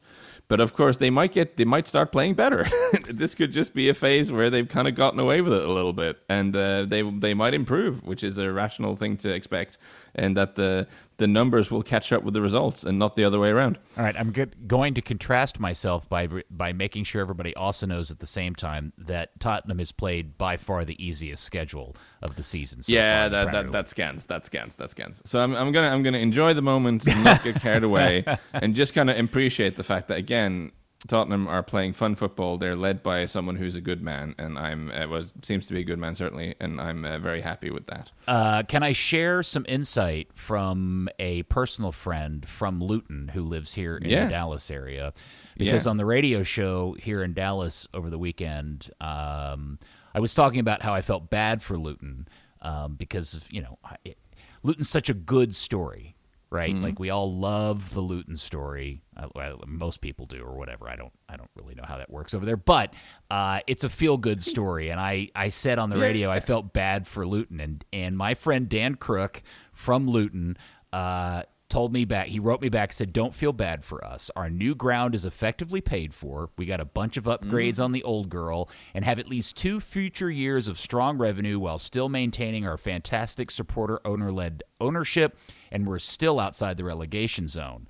But 0.47 0.61
of 0.61 0.75
course, 0.75 0.99
they 0.99 1.09
might 1.09 1.33
get 1.33 1.57
they 1.57 1.65
might 1.65 1.89
start 1.89 2.13
playing 2.13 2.35
better. 2.35 2.67
this 3.09 3.35
could 3.35 3.51
just 3.51 3.73
be 3.75 3.89
a 3.89 3.95
phase 3.95 4.31
where 4.31 4.51
they've 4.51 4.69
kind 4.69 4.87
of 4.87 4.95
gotten 4.95 5.19
away 5.19 5.41
with 5.41 5.55
it 5.55 5.63
a 5.67 5.73
little 5.73 5.95
bit, 5.95 6.19
and 6.29 6.55
uh, 6.55 6.85
they 6.85 7.01
they 7.03 7.33
might 7.33 7.55
improve, 7.55 8.05
which 8.05 8.23
is 8.23 8.37
a 8.37 8.53
rational 8.53 8.95
thing 8.95 9.17
to 9.25 9.31
expect, 9.31 9.79
and 10.15 10.37
that 10.37 10.55
the 10.57 10.87
the 11.17 11.27
numbers 11.27 11.71
will 11.71 11.83
catch 11.83 12.13
up 12.13 12.23
with 12.23 12.35
the 12.35 12.41
results 12.41 12.85
and 12.85 12.99
not 12.99 13.17
the 13.17 13.25
other 13.25 13.39
way 13.39 13.51
around. 13.51 13.79
All 13.97 14.05
right, 14.05 14.19
I'm 14.19 14.33
good, 14.33 14.67
going 14.67 14.95
to 14.95 15.03
contrast 15.03 15.61
myself 15.61 16.09
by 16.09 16.29
by 16.51 16.73
making 16.73 17.05
sure 17.05 17.21
everybody 17.21 17.55
also 17.55 17.87
knows 17.87 18.11
at 18.11 18.19
the 18.19 18.27
same 18.27 18.55
time 18.55 18.93
that 18.99 19.39
Tottenham 19.41 19.79
has 19.79 19.93
played 19.93 20.37
by 20.37 20.57
far 20.57 20.85
the 20.85 21.05
easiest 21.05 21.45
schedule 21.45 21.97
of 22.23 22.37
the 22.37 22.43
season. 22.43 22.83
So 22.83 22.93
yeah, 22.93 23.29
that, 23.29 23.53
that 23.53 23.73
that 23.73 23.89
scans, 23.89 24.27
that 24.27 24.45
scans, 24.47 24.77
that 24.77 24.91
scans. 24.91 25.23
So 25.25 25.41
I'm 25.41 25.55
I'm 25.55 25.73
gonna 25.73 25.89
I'm 25.89 26.03
gonna 26.03 26.19
enjoy 26.19 26.55
the 26.55 26.63
moment 26.63 27.07
and 27.07 27.23
not 27.25 27.43
get 27.45 27.57
carried 27.61 27.83
away, 27.85 28.25
and 28.53 28.75
just 28.75 28.95
kind 28.95 29.11
of 29.11 29.19
appreciate 29.19 29.77
the 29.77 29.85
fact 29.85 30.09
that 30.09 30.19
again. 30.19 30.73
Tottenham 31.07 31.47
are 31.47 31.63
playing 31.63 31.93
fun 31.93 32.15
football. 32.15 32.57
They're 32.57 32.77
led 32.77 33.03
by 33.03 33.27
someone 33.27 33.57
who's 33.57 33.75
a 33.77 33.81
good 33.81 34.03
man, 34.03 34.35
and 34.39 34.59
I'm 34.59 34.91
uh, 34.91 35.07
was 35.07 35.33
seems 35.43 35.67
to 35.67 35.75
be 35.75 35.81
a 35.81 35.85
good 35.85 35.99
man 35.99 36.15
certainly, 36.15 36.55
and 36.61 36.81
I'm 36.81 37.05
uh, 37.05 37.19
very 37.19 37.43
happy 37.43 37.71
with 37.71 37.87
that. 37.89 38.11
Uh, 38.27 38.63
can 38.63 38.83
I 38.83 38.93
share 38.93 39.43
some 39.43 39.67
insight 39.69 40.29
from 40.35 41.09
a 41.19 41.43
personal 41.45 41.93
friend 41.93 42.49
from 42.49 42.81
Luton 42.83 43.29
who 43.35 43.43
lives 43.43 43.75
here 43.75 43.97
in 43.99 44.09
Yeah. 44.11 44.25
the 44.25 44.31
Dallas 44.31 44.71
area? 44.71 45.13
Because 45.59 45.85
Yeah. 45.85 45.91
on 45.91 45.97
the 45.99 46.07
radio 46.07 46.43
show 46.43 46.97
here 46.99 47.23
in 47.23 47.35
Dallas 47.35 47.87
over 47.93 48.09
the 48.09 48.19
weekend, 48.19 48.91
um, 49.01 49.79
I 50.15 50.21
was 50.21 50.33
talking 50.35 50.61
about 50.61 50.83
how 50.83 50.95
I 50.95 51.03
felt 51.03 51.29
bad 51.29 51.63
for 51.63 51.77
Luton 51.77 52.29
um, 52.63 52.95
because 52.95 53.35
of, 53.35 53.47
you 53.53 53.61
know 53.61 53.79
I- 53.85 54.15
Luton's 54.63 54.89
such 54.89 55.11
a 55.11 55.15
good 55.15 55.55
story. 55.55 56.14
Right, 56.55 56.73
Mm-hmm. 56.73 56.85
like 56.85 56.99
we 57.01 57.11
all 57.11 57.37
love 57.37 57.93
the 57.95 58.01
Luton 58.01 58.37
story. 58.37 59.03
Uh, 59.17 59.27
well, 59.35 59.61
most 59.67 60.01
people 60.01 60.25
do, 60.27 60.41
or 60.43 60.57
whatever. 60.57 60.89
I 60.89 60.95
don't. 60.95 61.13
I 61.29 61.37
don't 61.37 61.51
really 61.57 61.75
know 61.75 61.83
how 61.85 61.99
that 61.99 62.09
works 62.11 62.33
over 62.33 62.47
there, 62.47 62.57
but 62.57 62.95
uh, 63.29 63.59
it's 63.67 63.83
a 63.83 63.89
feel 63.89 64.17
good 64.17 64.41
story. 64.53 64.91
And 64.91 65.01
I, 65.01 65.31
I 65.35 65.49
said 65.49 65.81
on 65.81 65.91
the 65.91 65.99
radio, 65.99 66.31
I 66.31 66.39
felt 66.39 66.73
bad 66.73 67.09
for 67.09 67.27
Luton, 67.27 67.59
and 67.59 67.85
and 67.93 68.17
my 68.17 68.35
friend 68.35 68.69
Dan 68.69 68.95
Crook 68.95 69.43
from 69.73 70.07
Luton 70.09 70.57
uh, 70.93 71.43
told 71.69 71.93
me 71.93 72.05
back. 72.05 72.29
He 72.29 72.39
wrote 72.39 72.61
me 72.61 72.69
back, 72.69 72.93
said, 72.93 73.13
"Don't 73.13 73.35
feel 73.35 73.53
bad 73.53 73.85
for 73.85 74.05
us. 74.05 74.31
Our 74.37 74.49
new 74.49 74.77
ground 74.77 75.15
is 75.17 75.25
effectively 75.25 75.81
paid 75.81 76.15
for. 76.15 76.51
We 76.57 76.67
got 76.67 76.79
a 76.81 76.85
bunch 76.85 77.17
of 77.17 77.25
upgrades 77.25 77.83
on 77.83 77.91
the 77.91 78.05
old 78.05 78.29
girl, 78.29 78.69
and 78.95 79.05
have 79.05 79.19
at 79.19 79.27
least 79.29 79.57
two 79.57 79.81
future 79.81 80.31
years 80.31 80.69
of 80.69 80.79
strong 80.79 81.19
revenue 81.19 81.59
while 81.59 81.79
still 81.81 82.09
maintaining 82.09 82.65
our 82.65 82.77
fantastic 82.77 83.51
supporter 83.51 83.99
owner 84.05 84.31
led 84.31 84.63
ownership, 84.81 85.37
and 85.75 85.87
we're 85.87 85.99
still 85.99 86.41
outside 86.41 86.79
the 86.79 86.85
relegation 86.85 87.49
zone." 87.49 87.87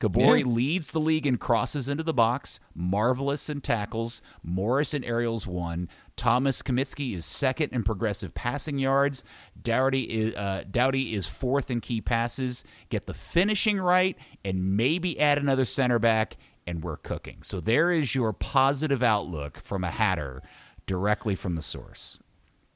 Gabori 0.00 0.40
Yeah. 0.40 0.46
leads 0.46 0.92
the 0.92 1.00
league 1.00 1.26
in 1.26 1.38
crosses 1.38 1.88
into 1.88 2.04
the 2.04 2.14
box, 2.14 2.60
marvelous 2.72 3.50
in 3.50 3.60
tackles, 3.60 4.22
Morris 4.44 4.94
in 4.94 5.02
aerials 5.02 5.44
one. 5.44 5.88
Thomas 6.14 6.62
Kaminski 6.62 7.16
is 7.16 7.26
second 7.26 7.72
in 7.72 7.82
progressive 7.82 8.32
passing 8.32 8.78
yards. 8.78 9.24
Doughty 9.60 10.02
is, 10.02 10.36
uh, 10.36 10.62
Doughty 10.70 11.14
is 11.14 11.26
fourth 11.26 11.68
in 11.68 11.80
key 11.80 12.00
passes. 12.00 12.62
Get 12.90 13.06
the 13.06 13.14
finishing 13.14 13.80
right 13.80 14.16
and 14.44 14.76
maybe 14.76 15.18
add 15.18 15.36
another 15.36 15.64
center 15.64 15.98
back, 15.98 16.36
and 16.64 16.84
we're 16.84 16.96
cooking. 16.96 17.42
So 17.42 17.58
there 17.60 17.90
is 17.90 18.14
your 18.14 18.32
positive 18.32 19.02
outlook 19.02 19.56
from 19.56 19.82
a 19.82 19.90
Hatter 19.90 20.42
directly 20.86 21.34
from 21.34 21.56
the 21.56 21.62
source. 21.62 22.20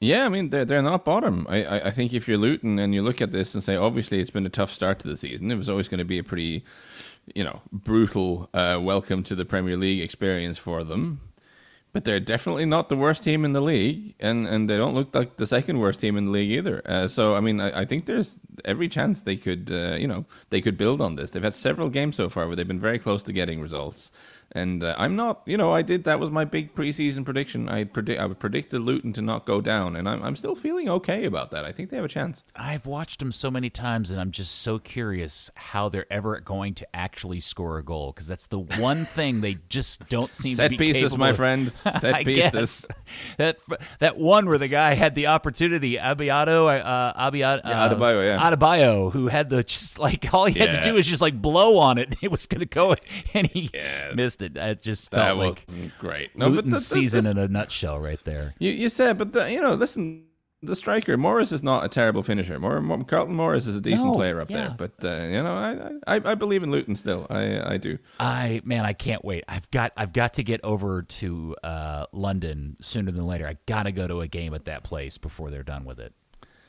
Yeah, 0.02 0.26
I 0.26 0.30
mean 0.30 0.50
they're 0.50 0.64
they're 0.64 0.82
not 0.82 1.04
bottom. 1.04 1.46
I, 1.48 1.80
I 1.80 1.90
think 1.92 2.12
if 2.12 2.26
you're 2.26 2.36
Luton 2.36 2.80
and 2.80 2.92
you 2.92 3.02
look 3.02 3.20
at 3.20 3.30
this 3.30 3.54
and 3.54 3.62
say, 3.62 3.76
obviously 3.76 4.18
it's 4.18 4.30
been 4.30 4.44
a 4.44 4.50
tough 4.50 4.72
start 4.72 4.98
to 5.00 5.08
the 5.08 5.16
season. 5.16 5.48
It 5.48 5.54
was 5.54 5.68
always 5.68 5.86
going 5.86 5.98
to 5.98 6.04
be 6.04 6.18
a 6.18 6.24
pretty, 6.24 6.64
you 7.36 7.44
know, 7.44 7.60
brutal 7.70 8.50
uh, 8.52 8.80
welcome 8.82 9.22
to 9.22 9.36
the 9.36 9.44
Premier 9.44 9.76
League 9.76 10.02
experience 10.02 10.58
for 10.58 10.82
them. 10.82 11.20
But 11.92 12.04
they're 12.04 12.18
definitely 12.18 12.64
not 12.64 12.88
the 12.88 12.96
worst 12.96 13.22
team 13.22 13.44
in 13.44 13.52
the 13.52 13.60
league, 13.60 14.16
and, 14.18 14.48
and 14.48 14.68
they 14.68 14.76
don't 14.76 14.94
look 14.94 15.14
like 15.14 15.36
the 15.36 15.46
second 15.46 15.78
worst 15.78 16.00
team 16.00 16.16
in 16.16 16.24
the 16.24 16.30
league 16.32 16.50
either. 16.50 16.82
Uh, 16.84 17.06
so 17.06 17.36
I 17.36 17.40
mean, 17.40 17.60
I, 17.60 17.82
I 17.82 17.84
think 17.84 18.06
there's 18.06 18.38
every 18.64 18.88
chance 18.88 19.20
they 19.20 19.36
could, 19.36 19.70
uh, 19.70 19.94
you 20.00 20.08
know, 20.08 20.24
they 20.50 20.60
could 20.60 20.76
build 20.76 21.00
on 21.00 21.14
this. 21.14 21.30
They've 21.30 21.44
had 21.44 21.54
several 21.54 21.90
games 21.90 22.16
so 22.16 22.28
far 22.28 22.48
where 22.48 22.56
they've 22.56 22.66
been 22.66 22.80
very 22.80 22.98
close 22.98 23.22
to 23.22 23.32
getting 23.32 23.60
results. 23.60 24.10
And 24.54 24.84
uh, 24.84 24.94
I'm 24.98 25.16
not, 25.16 25.40
you 25.46 25.56
know, 25.56 25.72
I 25.72 25.80
did 25.80 26.04
that 26.04 26.20
was 26.20 26.30
my 26.30 26.44
big 26.44 26.74
preseason 26.74 27.24
prediction. 27.24 27.70
I 27.70 27.84
predict 27.84 28.20
I 28.20 28.28
predicted 28.28 28.82
Luton 28.82 29.12
to 29.14 29.22
not 29.22 29.46
go 29.46 29.62
down, 29.62 29.96
and 29.96 30.06
I'm 30.06 30.22
I'm 30.22 30.36
still 30.36 30.54
feeling 30.54 30.90
okay 30.90 31.24
about 31.24 31.50
that. 31.52 31.64
I 31.64 31.72
think 31.72 31.88
they 31.88 31.96
have 31.96 32.04
a 32.04 32.08
chance. 32.08 32.44
I've 32.54 32.84
watched 32.84 33.20
them 33.20 33.32
so 33.32 33.50
many 33.50 33.70
times, 33.70 34.10
and 34.10 34.20
I'm 34.20 34.30
just 34.30 34.56
so 34.60 34.78
curious 34.78 35.50
how 35.54 35.88
they're 35.88 36.10
ever 36.12 36.38
going 36.40 36.74
to 36.74 36.86
actually 36.96 37.40
score 37.40 37.78
a 37.78 37.82
goal 37.82 38.12
because 38.12 38.26
that's 38.26 38.46
the 38.46 38.58
one 38.58 39.04
thing 39.16 39.40
they 39.40 39.56
just 39.70 40.06
don't 40.10 40.34
seem 40.34 40.56
Set 40.56 40.64
to 40.64 40.76
be 40.76 40.92
pieces, 40.92 41.16
my 41.16 41.30
of. 41.30 41.36
friend. 41.36 41.72
Set 41.98 42.24
pieces. 42.24 42.86
That 43.36 43.58
that 43.98 44.16
one 44.18 44.46
where 44.46 44.58
the 44.58 44.68
guy 44.68 44.94
had 44.94 45.14
the 45.14 45.26
opportunity, 45.28 45.96
Abiado, 45.96 46.66
uh, 46.82 47.30
Abiado, 47.30 47.60
Yeah, 47.64 47.88
Adebayo, 47.88 48.24
yeah. 48.26 48.50
Adebayo, 48.50 49.12
who 49.12 49.28
had 49.28 49.48
the 49.50 49.62
just 49.62 49.98
like 49.98 50.32
all 50.32 50.46
he 50.46 50.58
had 50.58 50.72
to 50.72 50.82
do 50.82 50.94
was 50.94 51.06
just 51.06 51.20
like 51.22 51.40
blow 51.40 51.78
on 51.78 51.98
it, 51.98 52.08
and 52.08 52.16
it 52.22 52.30
was 52.30 52.46
going 52.46 52.60
to 52.60 52.66
go, 52.66 52.94
and 53.34 53.46
he 53.48 53.70
Yeah. 53.74 54.12
missed 54.14 54.41
it. 54.42 54.56
It 54.56 54.82
just 54.82 55.10
That 55.12 55.26
felt 55.26 55.38
like 55.38 55.64
wasn't 55.68 55.98
great. 55.98 56.36
No, 56.36 56.46
but 56.46 56.52
Luton's 56.66 56.74
the- 56.74 56.78
the- 56.78 57.00
season 57.00 57.24
this- 57.24 57.30
in 57.32 57.38
a 57.38 57.48
nutshell, 57.48 57.98
right 57.98 58.22
there. 58.24 58.54
You 58.58 58.70
you 58.70 58.88
said, 58.88 59.18
but 59.18 59.32
the, 59.32 59.50
you 59.50 59.60
know, 59.60 59.74
listen, 59.74 60.26
the 60.64 60.76
striker. 60.76 61.16
Morris 61.16 61.50
is 61.50 61.62
not 61.62 61.84
a 61.84 61.88
terrible 61.88 62.22
finisher. 62.22 62.56
More, 62.58 63.02
Carlton 63.04 63.34
Morris 63.34 63.66
is 63.66 63.74
a 63.74 63.80
decent 63.80 64.10
no, 64.10 64.14
player 64.14 64.40
up 64.40 64.48
yeah. 64.50 64.68
there. 64.68 64.74
But 64.78 65.04
uh, 65.04 65.24
you 65.24 65.42
know, 65.42 65.54
I, 66.06 66.16
I, 66.16 66.20
I 66.24 66.34
believe 66.36 66.62
in 66.62 66.70
Luton 66.70 66.94
still. 66.94 67.26
I 67.30 67.74
I 67.74 67.76
do. 67.78 67.98
I 68.20 68.60
man, 68.64 68.84
I 68.84 68.92
can't 68.92 69.24
wait. 69.24 69.42
I've 69.48 69.68
got 69.72 69.92
I've 69.96 70.12
got 70.12 70.34
to 70.34 70.44
get 70.44 70.60
over 70.62 71.02
to 71.02 71.56
uh, 71.64 72.06
London 72.12 72.76
sooner 72.80 73.10
than 73.10 73.26
later. 73.26 73.46
I 73.46 73.56
got 73.66 73.84
to 73.84 73.92
go 73.92 74.06
to 74.06 74.20
a 74.20 74.28
game 74.28 74.54
at 74.54 74.64
that 74.66 74.84
place 74.84 75.18
before 75.18 75.50
they're 75.50 75.64
done 75.64 75.84
with 75.84 75.98
it. 75.98 76.14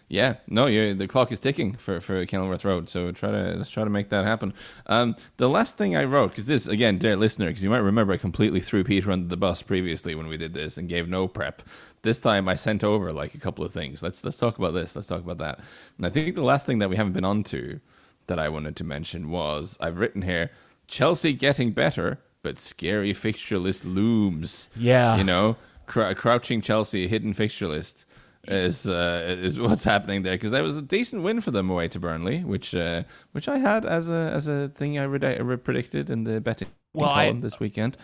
Yeah, 0.09 0.35
no, 0.47 0.67
the 0.93 1.07
clock 1.07 1.31
is 1.31 1.39
ticking 1.39 1.73
for, 1.73 1.99
for 1.99 2.25
Kenilworth 2.25 2.65
Road, 2.65 2.89
so 2.89 3.11
try 3.11 3.31
to 3.31 3.55
let's 3.57 3.69
try 3.69 3.83
to 3.83 3.89
make 3.89 4.09
that 4.09 4.25
happen. 4.25 4.53
Um, 4.85 5.15
the 5.37 5.49
last 5.49 5.77
thing 5.77 5.95
I 5.95 6.03
wrote, 6.03 6.31
because 6.31 6.45
this 6.45 6.67
again, 6.67 6.97
dear 6.97 7.15
listener, 7.15 7.47
because 7.47 7.63
you 7.63 7.69
might 7.69 7.77
remember 7.77 8.13
I 8.13 8.17
completely 8.17 8.59
threw 8.59 8.83
Peter 8.83 9.11
under 9.11 9.27
the 9.27 9.37
bus 9.37 9.61
previously 9.61 10.13
when 10.13 10.27
we 10.27 10.37
did 10.37 10.53
this 10.53 10.77
and 10.77 10.89
gave 10.89 11.07
no 11.07 11.27
prep. 11.27 11.63
This 12.03 12.19
time 12.19 12.47
I 12.47 12.55
sent 12.55 12.83
over 12.83 13.11
like 13.11 13.33
a 13.33 13.39
couple 13.39 13.65
of 13.65 13.71
things. 13.71 14.03
Let's 14.03 14.23
let's 14.23 14.37
talk 14.37 14.57
about 14.57 14.73
this. 14.73 14.95
Let's 14.95 15.07
talk 15.07 15.23
about 15.23 15.39
that. 15.39 15.59
And 15.97 16.05
I 16.05 16.09
think 16.09 16.35
the 16.35 16.43
last 16.43 16.65
thing 16.65 16.79
that 16.79 16.89
we 16.89 16.95
haven't 16.95 17.13
been 17.13 17.25
onto 17.25 17.79
that 18.27 18.39
I 18.39 18.49
wanted 18.49 18.75
to 18.77 18.83
mention 18.83 19.29
was 19.29 19.77
I've 19.79 19.99
written 19.99 20.21
here 20.21 20.51
Chelsea 20.85 21.33
getting 21.33 21.71
better, 21.71 22.19
but 22.43 22.59
scary 22.59 23.13
fixture 23.13 23.57
list 23.57 23.83
looms. 23.83 24.69
Yeah, 24.75 25.17
you 25.17 25.23
know, 25.23 25.55
cr- 25.87 26.13
crouching 26.13 26.61
Chelsea, 26.61 27.07
hidden 27.07 27.33
fixture 27.33 27.67
list 27.67 28.05
is 28.47 28.85
uh, 28.85 29.23
is 29.25 29.59
what's 29.59 29.83
happening 29.83 30.23
there 30.23 30.35
because 30.35 30.51
that 30.51 30.63
was 30.63 30.75
a 30.75 30.81
decent 30.81 31.23
win 31.23 31.41
for 31.41 31.51
them 31.51 31.69
away 31.69 31.87
to 31.89 31.99
Burnley, 31.99 32.43
which 32.43 32.75
uh, 32.75 33.03
which 33.31 33.47
I 33.47 33.57
had 33.57 33.85
as 33.85 34.09
a 34.09 34.31
as 34.33 34.47
a 34.47 34.69
thing 34.69 34.99
I 34.99 35.03
re- 35.03 35.57
predicted 35.57 36.09
in 36.09 36.23
the 36.23 36.41
betting 36.41 36.67
well, 36.93 37.09
I, 37.09 37.31
this 37.31 37.59
weekend. 37.59 37.97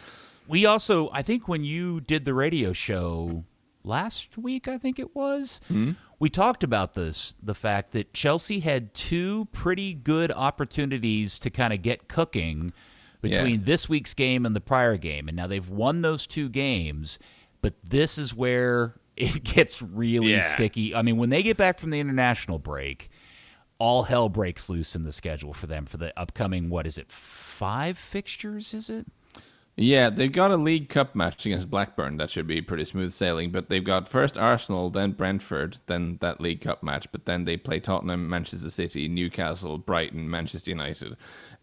We 0.47 0.65
also, 0.65 1.09
I 1.13 1.21
think, 1.21 1.47
when 1.47 1.63
you 1.63 2.01
did 2.01 2.25
the 2.25 2.33
radio 2.33 2.73
show 2.73 3.43
last 3.83 4.37
week, 4.37 4.67
I 4.67 4.79
think 4.79 4.97
it 4.97 5.15
was, 5.15 5.61
mm-hmm. 5.65 5.91
we 6.17 6.29
talked 6.29 6.63
about 6.63 6.95
this 6.95 7.35
the 7.41 7.53
fact 7.53 7.91
that 7.91 8.13
Chelsea 8.13 8.61
had 8.61 8.95
two 8.95 9.45
pretty 9.51 9.93
good 9.93 10.31
opportunities 10.31 11.37
to 11.39 11.51
kind 11.51 11.71
of 11.71 11.83
get 11.83 12.07
cooking 12.07 12.71
between 13.21 13.59
yeah. 13.59 13.65
this 13.65 13.87
week's 13.87 14.13
game 14.13 14.45
and 14.45 14.55
the 14.55 14.61
prior 14.61 14.97
game, 14.97 15.27
and 15.27 15.37
now 15.37 15.45
they've 15.45 15.69
won 15.69 16.01
those 16.01 16.25
two 16.25 16.49
games. 16.49 17.19
But 17.61 17.73
this 17.83 18.17
is 18.17 18.33
where 18.33 18.95
it 19.20 19.43
gets 19.43 19.82
really 19.82 20.32
yeah. 20.32 20.41
sticky. 20.41 20.95
I 20.95 21.01
mean, 21.01 21.17
when 21.17 21.30
they 21.30 21.43
get 21.43 21.57
back 21.57 21.78
from 21.78 21.91
the 21.91 21.99
international 21.99 22.57
break, 22.57 23.09
all 23.78 24.03
hell 24.03 24.30
breaks 24.30 24.70
loose 24.70 24.95
in 24.95 25.03
the 25.03 25.11
schedule 25.11 25.53
for 25.53 25.67
them 25.67 25.86
for 25.86 25.97
the 25.97 26.17
upcoming 26.20 26.70
what 26.70 26.88
is 26.88 26.97
it? 26.97 27.11
5 27.11 27.97
fixtures, 27.97 28.74
is 28.74 28.89
it? 28.89 29.07
Yeah, 29.76 30.09
they've 30.09 30.32
got 30.32 30.51
a 30.51 30.57
League 30.57 30.89
Cup 30.89 31.15
match 31.15 31.45
against 31.45 31.70
Blackburn 31.70 32.17
that 32.17 32.30
should 32.30 32.47
be 32.47 32.61
pretty 32.61 32.84
smooth 32.84 33.13
sailing, 33.13 33.51
but 33.51 33.70
they've 33.70 33.84
got 33.84 34.09
first 34.09 34.38
Arsenal, 34.38 34.89
then 34.89 35.11
Brentford, 35.11 35.78
then 35.86 36.17
that 36.20 36.41
League 36.41 36.59
Cup 36.59 36.84
match, 36.84 37.09
but 37.13 37.26
then 37.26 37.45
they 37.45 37.55
play 37.55 37.80
Tottenham, 37.80 38.28
Manchester 38.28 38.70
City, 38.70 39.07
Newcastle, 39.07 39.78
Brighton, 39.78 40.30
Manchester 40.30 40.72
United. 40.72 41.15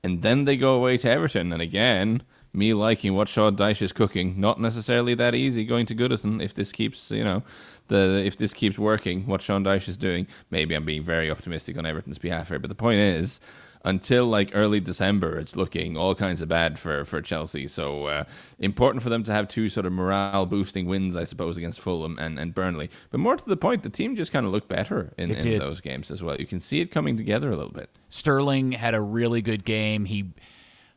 And 0.02 0.22
then 0.22 0.46
they 0.46 0.56
go 0.56 0.76
away 0.76 0.96
to 0.98 1.10
Everton 1.10 1.52
and 1.52 1.60
again 1.60 2.22
me 2.56 2.74
liking 2.74 3.14
what 3.14 3.28
Sean 3.28 3.56
Dyche 3.56 3.82
is 3.82 3.92
cooking. 3.92 4.40
Not 4.40 4.60
necessarily 4.60 5.14
that 5.14 5.34
easy 5.34 5.64
going 5.64 5.86
to 5.86 5.94
Goodison 5.94 6.42
if 6.42 6.54
this 6.54 6.72
keeps, 6.72 7.10
you 7.10 7.24
know, 7.24 7.42
the 7.88 8.22
if 8.24 8.36
this 8.36 8.52
keeps 8.52 8.78
working, 8.78 9.26
what 9.26 9.42
Sean 9.42 9.64
Dyche 9.64 9.88
is 9.88 9.96
doing. 9.96 10.26
Maybe 10.50 10.74
I'm 10.74 10.84
being 10.84 11.04
very 11.04 11.30
optimistic 11.30 11.76
on 11.76 11.84
Everton's 11.84 12.18
behalf 12.18 12.48
here, 12.48 12.58
but 12.58 12.68
the 12.68 12.74
point 12.74 13.00
is, 13.00 13.40
until 13.84 14.26
like 14.26 14.50
early 14.52 14.80
December, 14.80 15.38
it's 15.38 15.54
looking 15.54 15.96
all 15.96 16.14
kinds 16.14 16.42
of 16.42 16.48
bad 16.48 16.78
for 16.78 17.04
for 17.04 17.22
Chelsea. 17.22 17.68
So 17.68 18.06
uh, 18.06 18.24
important 18.58 19.02
for 19.02 19.10
them 19.10 19.22
to 19.24 19.32
have 19.32 19.46
two 19.46 19.68
sort 19.68 19.86
of 19.86 19.92
morale 19.92 20.44
boosting 20.46 20.86
wins, 20.86 21.14
I 21.14 21.24
suppose, 21.24 21.56
against 21.56 21.80
Fulham 21.80 22.18
and, 22.18 22.38
and 22.38 22.54
Burnley. 22.54 22.90
But 23.10 23.20
more 23.20 23.36
to 23.36 23.48
the 23.48 23.56
point, 23.56 23.84
the 23.84 23.90
team 23.90 24.16
just 24.16 24.32
kind 24.32 24.44
of 24.44 24.52
looked 24.52 24.68
better 24.68 25.12
in, 25.16 25.30
in 25.30 25.58
those 25.58 25.80
games 25.80 26.10
as 26.10 26.22
well. 26.22 26.36
You 26.36 26.46
can 26.46 26.60
see 26.60 26.80
it 26.80 26.90
coming 26.90 27.16
together 27.16 27.52
a 27.52 27.56
little 27.56 27.72
bit. 27.72 27.90
Sterling 28.08 28.72
had 28.72 28.94
a 28.94 29.00
really 29.00 29.40
good 29.40 29.64
game. 29.64 30.06
He 30.06 30.32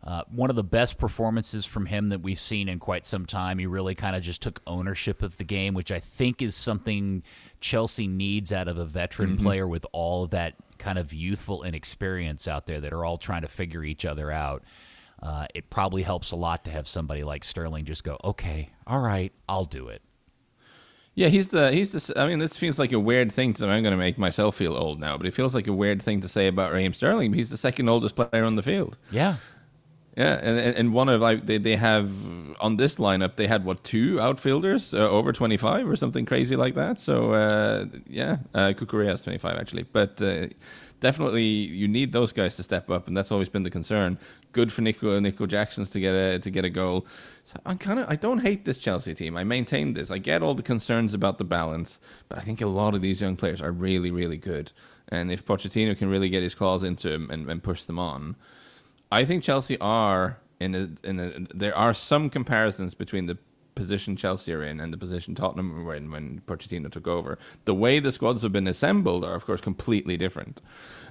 uh, 0.03 0.23
one 0.29 0.49
of 0.49 0.55
the 0.55 0.63
best 0.63 0.97
performances 0.97 1.65
from 1.65 1.85
him 1.85 2.07
that 2.07 2.21
we've 2.21 2.39
seen 2.39 2.69
in 2.69 2.79
quite 2.79 3.05
some 3.05 3.25
time. 3.25 3.59
He 3.59 3.65
really 3.65 3.95
kind 3.95 4.15
of 4.15 4.21
just 4.21 4.41
took 4.41 4.61
ownership 4.65 5.21
of 5.21 5.37
the 5.37 5.43
game, 5.43 5.73
which 5.73 5.91
I 5.91 5.99
think 5.99 6.41
is 6.41 6.55
something 6.55 7.23
Chelsea 7.59 8.07
needs 8.07 8.53
out 8.53 8.67
of 8.67 8.77
a 8.77 8.85
veteran 8.85 9.35
mm-hmm. 9.35 9.43
player 9.43 9.67
with 9.67 9.85
all 9.91 10.23
of 10.23 10.29
that 10.29 10.55
kind 10.77 10.97
of 10.97 11.13
youthful 11.13 11.63
inexperience 11.63 12.47
out 12.47 12.65
there 12.65 12.79
that 12.79 12.93
are 12.93 13.03
all 13.03 13.17
trying 13.17 13.41
to 13.41 13.49
figure 13.49 13.83
each 13.83 14.05
other 14.05 14.31
out. 14.31 14.63
Uh, 15.21 15.47
it 15.53 15.69
probably 15.69 16.03
helps 16.03 16.31
a 16.31 16.35
lot 16.37 16.63
to 16.63 16.71
have 16.71 16.87
somebody 16.87 17.25
like 17.25 17.43
Sterling 17.43 17.83
just 17.83 18.05
go, 18.05 18.17
okay, 18.23 18.69
all 18.87 19.01
right, 19.01 19.33
I'll 19.49 19.65
do 19.65 19.89
it. 19.89 20.01
Yeah, 21.13 21.27
he's 21.27 21.49
the 21.49 21.73
he's 21.73 21.91
the. 21.91 22.17
I 22.17 22.29
mean, 22.29 22.39
this 22.39 22.55
feels 22.55 22.79
like 22.79 22.93
a 22.93 22.99
weird 22.99 23.29
thing. 23.33 23.53
To, 23.55 23.67
I'm 23.67 23.83
going 23.83 23.91
to 23.91 23.97
make 23.97 24.17
myself 24.17 24.55
feel 24.55 24.73
old 24.73 25.01
now, 25.01 25.17
but 25.17 25.27
it 25.27 25.33
feels 25.33 25.53
like 25.53 25.67
a 25.67 25.73
weird 25.73 26.01
thing 26.01 26.21
to 26.21 26.29
say 26.29 26.47
about 26.47 26.71
Raheem 26.71 26.93
Sterling. 26.93 27.33
He's 27.33 27.49
the 27.49 27.57
second 27.57 27.89
oldest 27.89 28.15
player 28.15 28.45
on 28.45 28.55
the 28.55 28.63
field. 28.63 28.97
Yeah, 29.11 29.35
yeah, 30.19 30.37
and 30.43 30.75
and 30.75 30.93
one 30.93 31.07
of 31.07 31.21
like 31.21 31.45
they, 31.45 31.57
they 31.57 31.77
have 31.77 32.11
on 32.59 32.75
this 32.75 32.97
lineup 32.97 33.37
they 33.37 33.47
had 33.47 33.63
what 33.63 33.85
two 33.85 34.19
outfielders 34.19 34.93
uh, 34.93 34.97
over 34.97 35.31
twenty 35.31 35.55
five 35.55 35.89
or 35.89 35.95
something 35.95 36.25
crazy 36.25 36.57
like 36.57 36.75
that. 36.75 36.99
So 36.99 37.31
uh, 37.31 37.85
yeah, 38.05 38.39
uh, 38.53 38.73
Cucurella 38.75 39.11
has 39.11 39.21
twenty 39.21 39.37
five 39.37 39.57
actually, 39.57 39.83
but 39.83 40.21
uh, 40.21 40.47
definitely 40.99 41.45
you 41.45 41.87
need 41.87 42.11
those 42.11 42.33
guys 42.33 42.57
to 42.57 42.63
step 42.63 42.89
up, 42.89 43.07
and 43.07 43.15
that's 43.15 43.31
always 43.31 43.47
been 43.47 43.63
the 43.63 43.69
concern. 43.69 44.17
Good 44.51 44.73
for 44.73 44.81
Nico 44.81 45.17
Nico 45.21 45.45
Jackson's 45.45 45.89
to 45.91 46.01
get 46.01 46.13
a 46.13 46.37
to 46.39 46.49
get 46.49 46.65
a 46.65 46.69
goal. 46.69 47.07
So 47.45 47.57
I'm 47.65 47.77
kind 47.77 47.97
of 47.97 48.09
I 48.09 48.17
don't 48.17 48.39
hate 48.39 48.65
this 48.65 48.77
Chelsea 48.77 49.15
team. 49.15 49.37
I 49.37 49.45
maintain 49.45 49.93
this. 49.93 50.11
I 50.11 50.17
get 50.17 50.43
all 50.43 50.53
the 50.53 50.63
concerns 50.63 51.13
about 51.13 51.37
the 51.37 51.45
balance, 51.45 51.97
but 52.27 52.37
I 52.37 52.41
think 52.41 52.59
a 52.59 52.67
lot 52.67 52.93
of 52.93 53.01
these 53.01 53.21
young 53.21 53.37
players 53.37 53.61
are 53.61 53.71
really 53.71 54.11
really 54.11 54.37
good. 54.37 54.73
And 55.07 55.31
if 55.31 55.45
Pochettino 55.45 55.97
can 55.97 56.09
really 56.09 56.27
get 56.27 56.43
his 56.43 56.55
claws 56.55 56.83
into 56.83 57.07
them 57.07 57.29
and, 57.31 57.49
and 57.49 57.63
push 57.63 57.85
them 57.85 57.97
on, 57.97 58.35
I 59.11 59.25
think 59.25 59.43
Chelsea 59.43 59.77
are 59.79 60.39
in 60.59 60.75
a, 60.75 61.07
in 61.07 61.19
a, 61.19 61.55
there 61.55 61.75
are 61.75 61.93
some 61.93 62.29
comparisons 62.29 62.93
between 62.93 63.25
the 63.25 63.37
position 63.75 64.17
Chelsea 64.17 64.51
are 64.53 64.61
in 64.61 64.79
and 64.79 64.91
the 64.91 64.97
position 64.97 65.33
Tottenham 65.33 65.85
were 65.85 65.95
in 65.95 66.11
when 66.11 66.41
Pochettino 66.45 66.91
took 66.91 67.07
over. 67.07 67.39
The 67.63 67.73
way 67.73 67.99
the 67.99 68.11
squads 68.11 68.43
have 68.43 68.51
been 68.51 68.67
assembled 68.67 69.23
are, 69.23 69.35
of 69.35 69.45
course, 69.45 69.61
completely 69.61 70.17
different. 70.17 70.61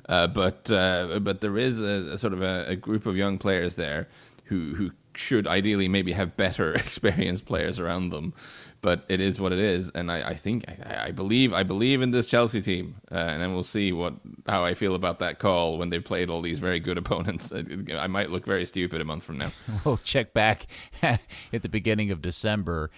Uh, 0.08 0.26
but 0.26 0.70
uh, 0.70 1.18
but 1.20 1.40
there 1.40 1.56
is 1.56 1.80
a, 1.80 2.12
a 2.12 2.18
sort 2.18 2.32
of 2.32 2.42
a, 2.42 2.66
a, 2.68 2.76
group 2.76 3.06
of 3.06 3.16
young 3.16 3.38
players 3.38 3.74
there 3.74 4.08
who 4.44 4.74
who 4.74 4.92
should 5.14 5.46
ideally 5.46 5.88
maybe 5.88 6.12
have 6.12 6.36
better 6.36 6.72
experienced 6.86 7.44
players 7.46 7.78
around 7.80 8.10
them 8.10 8.32
but 8.80 9.04
it 9.08 9.20
is 9.20 9.40
what 9.40 9.52
it 9.52 9.58
is, 9.58 9.90
and 9.94 10.10
I, 10.10 10.30
I 10.30 10.34
think 10.34 10.64
I, 10.68 11.06
I, 11.06 11.10
believe 11.10 11.52
I 11.52 11.62
believe 11.62 12.02
in 12.02 12.10
this 12.10 12.26
Chelsea 12.26 12.60
team, 12.62 12.96
uh, 13.10 13.14
and 13.14 13.42
then 13.42 13.52
we'll 13.52 13.64
see 13.64 13.92
what 13.92 14.14
how 14.46 14.64
I 14.64 14.74
feel 14.74 14.94
about 14.94 15.18
that 15.18 15.38
call 15.38 15.78
when 15.78 15.90
they've 15.90 16.04
played 16.04 16.30
all 16.30 16.40
these 16.40 16.58
very 16.58 16.80
good 16.80 16.98
opponents. 17.02 17.52
I 17.52 18.06
might 18.06 18.30
look 18.30 18.44
very 18.46 18.66
stupid 18.66 19.00
a 19.00 19.04
month 19.04 19.24
from 19.24 19.38
now. 19.38 19.52
we'll 19.84 19.96
check 19.96 20.32
back 20.32 20.66
at 21.02 21.20
the 21.50 21.68
beginning 21.68 22.10
of 22.10 22.22
December. 22.22 22.90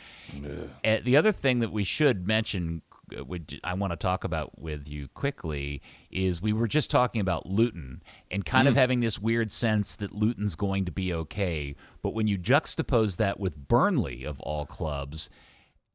Uh, 0.84 0.98
the 1.02 1.16
other 1.16 1.32
thing 1.32 1.60
that 1.60 1.72
we 1.72 1.84
should 1.84 2.26
mention 2.26 2.82
uh, 3.16 3.24
I 3.64 3.74
want 3.74 3.92
to 3.92 3.96
talk 3.96 4.24
about 4.24 4.58
with 4.58 4.88
you 4.88 5.08
quickly 5.08 5.82
is 6.10 6.42
we 6.42 6.52
were 6.52 6.68
just 6.68 6.90
talking 6.90 7.20
about 7.20 7.46
Luton 7.46 8.02
and 8.30 8.44
kind 8.44 8.66
mm. 8.66 8.70
of 8.70 8.76
having 8.76 9.00
this 9.00 9.18
weird 9.18 9.50
sense 9.50 9.96
that 9.96 10.12
Luton's 10.12 10.54
going 10.54 10.84
to 10.84 10.92
be 10.92 11.12
okay. 11.12 11.74
But 12.02 12.14
when 12.14 12.26
you 12.26 12.38
juxtapose 12.38 13.16
that 13.16 13.40
with 13.40 13.68
Burnley, 13.68 14.24
of 14.24 14.40
all 14.40 14.66
clubs, 14.66 15.30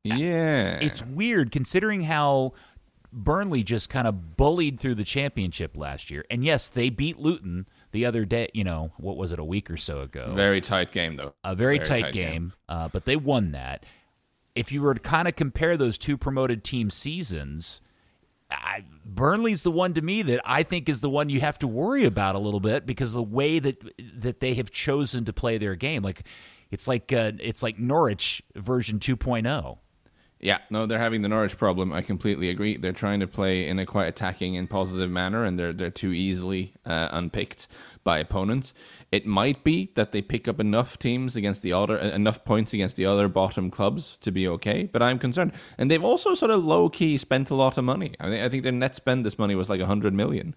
yeah. 0.06 0.80
It's 0.82 1.04
weird 1.04 1.52
considering 1.52 2.02
how 2.02 2.54
Burnley 3.12 3.64
just 3.64 3.90
kind 3.90 4.08
of 4.08 4.36
bullied 4.36 4.80
through 4.80 4.96
the 4.96 5.04
championship 5.04 5.78
last 5.78 6.12
year. 6.12 6.26
And 6.30 6.44
yes, 6.44 6.70
they 6.70 6.90
beat 6.90 7.18
Luton 7.18 7.68
the 7.92 8.06
other 8.06 8.26
day, 8.26 8.50
you 8.54 8.64
know, 8.64 8.92
what 8.98 9.16
was 9.16 9.32
it, 9.32 9.40
a 9.40 9.44
week 9.44 9.72
or 9.72 9.78
so 9.78 10.02
ago? 10.02 10.34
Very 10.36 10.62
tight 10.62 10.92
game, 10.92 11.16
though. 11.16 11.34
A 11.44 11.56
very, 11.56 11.78
very 11.78 11.86
tight, 11.86 12.02
tight, 12.02 12.14
game, 12.14 12.32
game. 12.32 12.54
Uh, 12.68 12.90
but 12.90 13.06
they 13.06 13.16
won 13.16 13.52
that. 13.54 13.86
If 14.54 14.72
you 14.72 14.82
were 14.82 14.94
to 14.94 15.00
kind 15.00 15.28
of 15.28 15.36
compare 15.36 15.78
those 15.78 15.98
two 15.98 16.18
promoted 16.18 16.64
team 16.64 16.90
seasons, 16.90 17.82
I, 18.52 18.84
Burnley's 19.06 19.64
the 19.64 19.72
one 19.72 19.94
to 19.94 20.02
me 20.02 20.22
that 20.24 20.42
I 20.46 20.64
think 20.64 20.90
is 20.90 21.02
the 21.02 21.10
one 21.10 21.30
you 21.30 21.40
have 21.42 21.60
to 21.60 21.68
worry 21.68 22.06
about 22.06 22.36
a 22.36 22.40
little 22.40 22.60
bit 22.60 22.86
because 22.86 23.14
the 23.14 23.24
way 23.24 23.60
that 23.60 23.82
that 24.16 24.40
they 24.40 24.54
have 24.54 24.72
chosen 24.72 25.26
to 25.26 25.34
play 25.34 25.58
their 25.58 25.76
game, 25.76 26.04
like 26.04 26.26
it's 26.72 26.88
like 26.88 27.12
uh, 27.12 27.34
it's 27.40 27.64
like 27.64 27.80
Norwich 27.80 28.44
version 28.56 29.00
2.0. 29.00 29.78
Yeah, 30.46 30.60
no, 30.70 30.86
they're 30.86 31.00
having 31.00 31.24
the 31.24 31.28
Norwich 31.28 31.58
problem. 31.58 31.92
I 31.92 32.04
completely 32.04 32.52
agree. 32.52 32.78
They're 32.78 32.92
trying 32.92 33.20
to 33.20 33.26
play 33.26 33.68
in 33.68 33.80
a 33.80 33.86
quite 33.88 34.06
attacking 34.06 34.56
and 34.56 34.70
positive 34.70 35.10
manner, 35.10 35.44
and 35.44 35.58
they're 35.58 35.74
they're 35.74 35.90
too 35.90 36.14
easily 36.14 36.74
uh, 36.86 37.10
unpicked 37.12 37.68
by 38.04 38.20
opponents. 38.20 38.72
It 39.12 39.26
might 39.26 39.64
be 39.64 39.92
that 39.96 40.12
they 40.12 40.22
pick 40.22 40.48
up 40.48 40.60
enough 40.60 41.00
teams 41.00 41.36
against 41.36 41.64
the 41.64 41.74
other 41.74 41.98
enough 41.98 42.46
points 42.46 42.74
against 42.74 42.96
the 42.96 43.08
other 43.08 43.28
bottom 43.28 43.72
clubs 43.72 44.18
to 44.22 44.30
be 44.32 44.48
okay, 44.50 44.84
but 44.84 45.02
I'm 45.02 45.18
concerned. 45.18 45.52
And 45.80 45.90
they've 45.90 46.04
also 46.04 46.36
sort 46.36 46.52
of 46.52 46.64
low 46.64 46.90
key 46.90 47.18
spent 47.18 47.50
a 47.50 47.56
lot 47.56 47.80
of 47.80 47.84
money. 47.84 48.14
I 48.20 48.30
think 48.30 48.44
I 48.44 48.50
think 48.50 48.62
their 48.62 48.72
net 48.72 48.96
spend 48.96 49.26
this 49.26 49.40
money 49.40 49.56
was 49.56 49.68
like 49.68 49.82
a 49.82 49.88
hundred 49.88 50.14
million. 50.14 50.54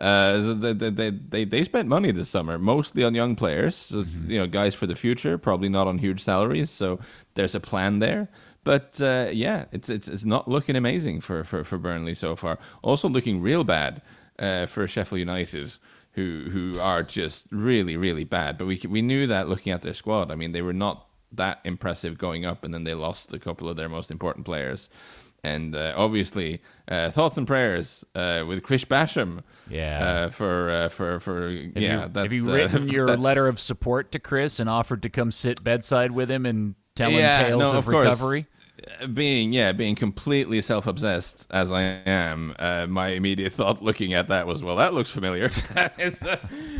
Uh, 0.00 0.52
they, 0.54 0.72
they, 0.72 1.10
they, 1.10 1.44
they 1.44 1.64
spent 1.64 1.88
money 1.88 2.10
this 2.10 2.28
summer, 2.28 2.58
mostly 2.58 3.02
on 3.02 3.14
young 3.14 3.34
players, 3.34 3.74
so 3.74 4.02
mm-hmm. 4.02 4.30
you 4.30 4.38
know, 4.38 4.46
guys 4.46 4.74
for 4.74 4.86
the 4.86 4.94
future, 4.94 5.38
probably 5.38 5.70
not 5.70 5.86
on 5.86 5.98
huge 5.98 6.22
salaries. 6.22 6.70
So 6.70 6.98
there's 7.34 7.54
a 7.54 7.60
plan 7.60 7.98
there. 7.98 8.28
But 8.66 9.00
uh, 9.00 9.28
yeah, 9.32 9.66
it's 9.70 9.88
it's 9.88 10.08
it's 10.08 10.24
not 10.24 10.48
looking 10.48 10.74
amazing 10.74 11.20
for, 11.20 11.44
for, 11.44 11.62
for 11.62 11.78
Burnley 11.78 12.16
so 12.16 12.34
far. 12.34 12.58
Also 12.82 13.08
looking 13.08 13.40
real 13.40 13.62
bad 13.62 14.02
uh, 14.40 14.66
for 14.66 14.88
Sheffield 14.88 15.20
United, 15.20 15.74
who 16.14 16.48
who 16.50 16.80
are 16.80 17.04
just 17.04 17.46
really 17.52 17.96
really 17.96 18.24
bad. 18.24 18.58
But 18.58 18.66
we 18.66 18.82
we 18.88 19.02
knew 19.02 19.28
that 19.28 19.48
looking 19.48 19.72
at 19.72 19.82
their 19.82 19.94
squad. 19.94 20.32
I 20.32 20.34
mean, 20.34 20.50
they 20.50 20.62
were 20.62 20.72
not 20.72 21.06
that 21.30 21.60
impressive 21.62 22.18
going 22.18 22.44
up, 22.44 22.64
and 22.64 22.74
then 22.74 22.82
they 22.82 22.94
lost 22.94 23.32
a 23.32 23.38
couple 23.38 23.68
of 23.68 23.76
their 23.76 23.88
most 23.88 24.10
important 24.10 24.44
players. 24.44 24.88
And 25.44 25.76
uh, 25.76 25.94
obviously, 25.96 26.60
uh, 26.88 27.12
thoughts 27.12 27.36
and 27.36 27.46
prayers 27.46 28.04
uh, 28.16 28.42
with 28.48 28.64
Chris 28.64 28.84
Basham. 28.84 29.44
Yeah. 29.70 30.04
Uh, 30.26 30.30
for 30.30 30.70
uh, 30.72 30.88
for 30.88 31.20
for 31.20 31.50
have 31.50 31.76
yeah. 31.76 32.02
You, 32.02 32.08
that, 32.08 32.22
have 32.24 32.32
you 32.32 32.42
written 32.42 32.88
your 32.96 33.06
that- 33.06 33.20
letter 33.20 33.46
of 33.46 33.60
support 33.60 34.10
to 34.10 34.18
Chris 34.18 34.58
and 34.58 34.68
offered 34.68 35.02
to 35.02 35.08
come 35.08 35.30
sit 35.30 35.62
bedside 35.62 36.10
with 36.10 36.28
him 36.28 36.46
and 36.46 36.74
tell 36.96 37.10
him 37.10 37.20
Yeah, 37.20 37.46
tales 37.46 37.60
no, 37.62 37.68
of, 37.70 37.76
of 37.76 37.86
recovery? 37.86 38.46
Being 39.14 39.52
yeah 39.54 39.72
being 39.72 39.94
completely 39.94 40.60
self-obsessed 40.60 41.46
as 41.50 41.72
i 41.72 41.80
am 41.82 42.54
uh, 42.58 42.86
my 42.86 43.08
immediate 43.08 43.52
thought 43.52 43.82
looking 43.82 44.12
at 44.12 44.28
that 44.28 44.46
was 44.46 44.62
well 44.62 44.76
that 44.76 44.92
looks 44.92 45.08
familiar 45.10 45.50
uh, 45.76 45.88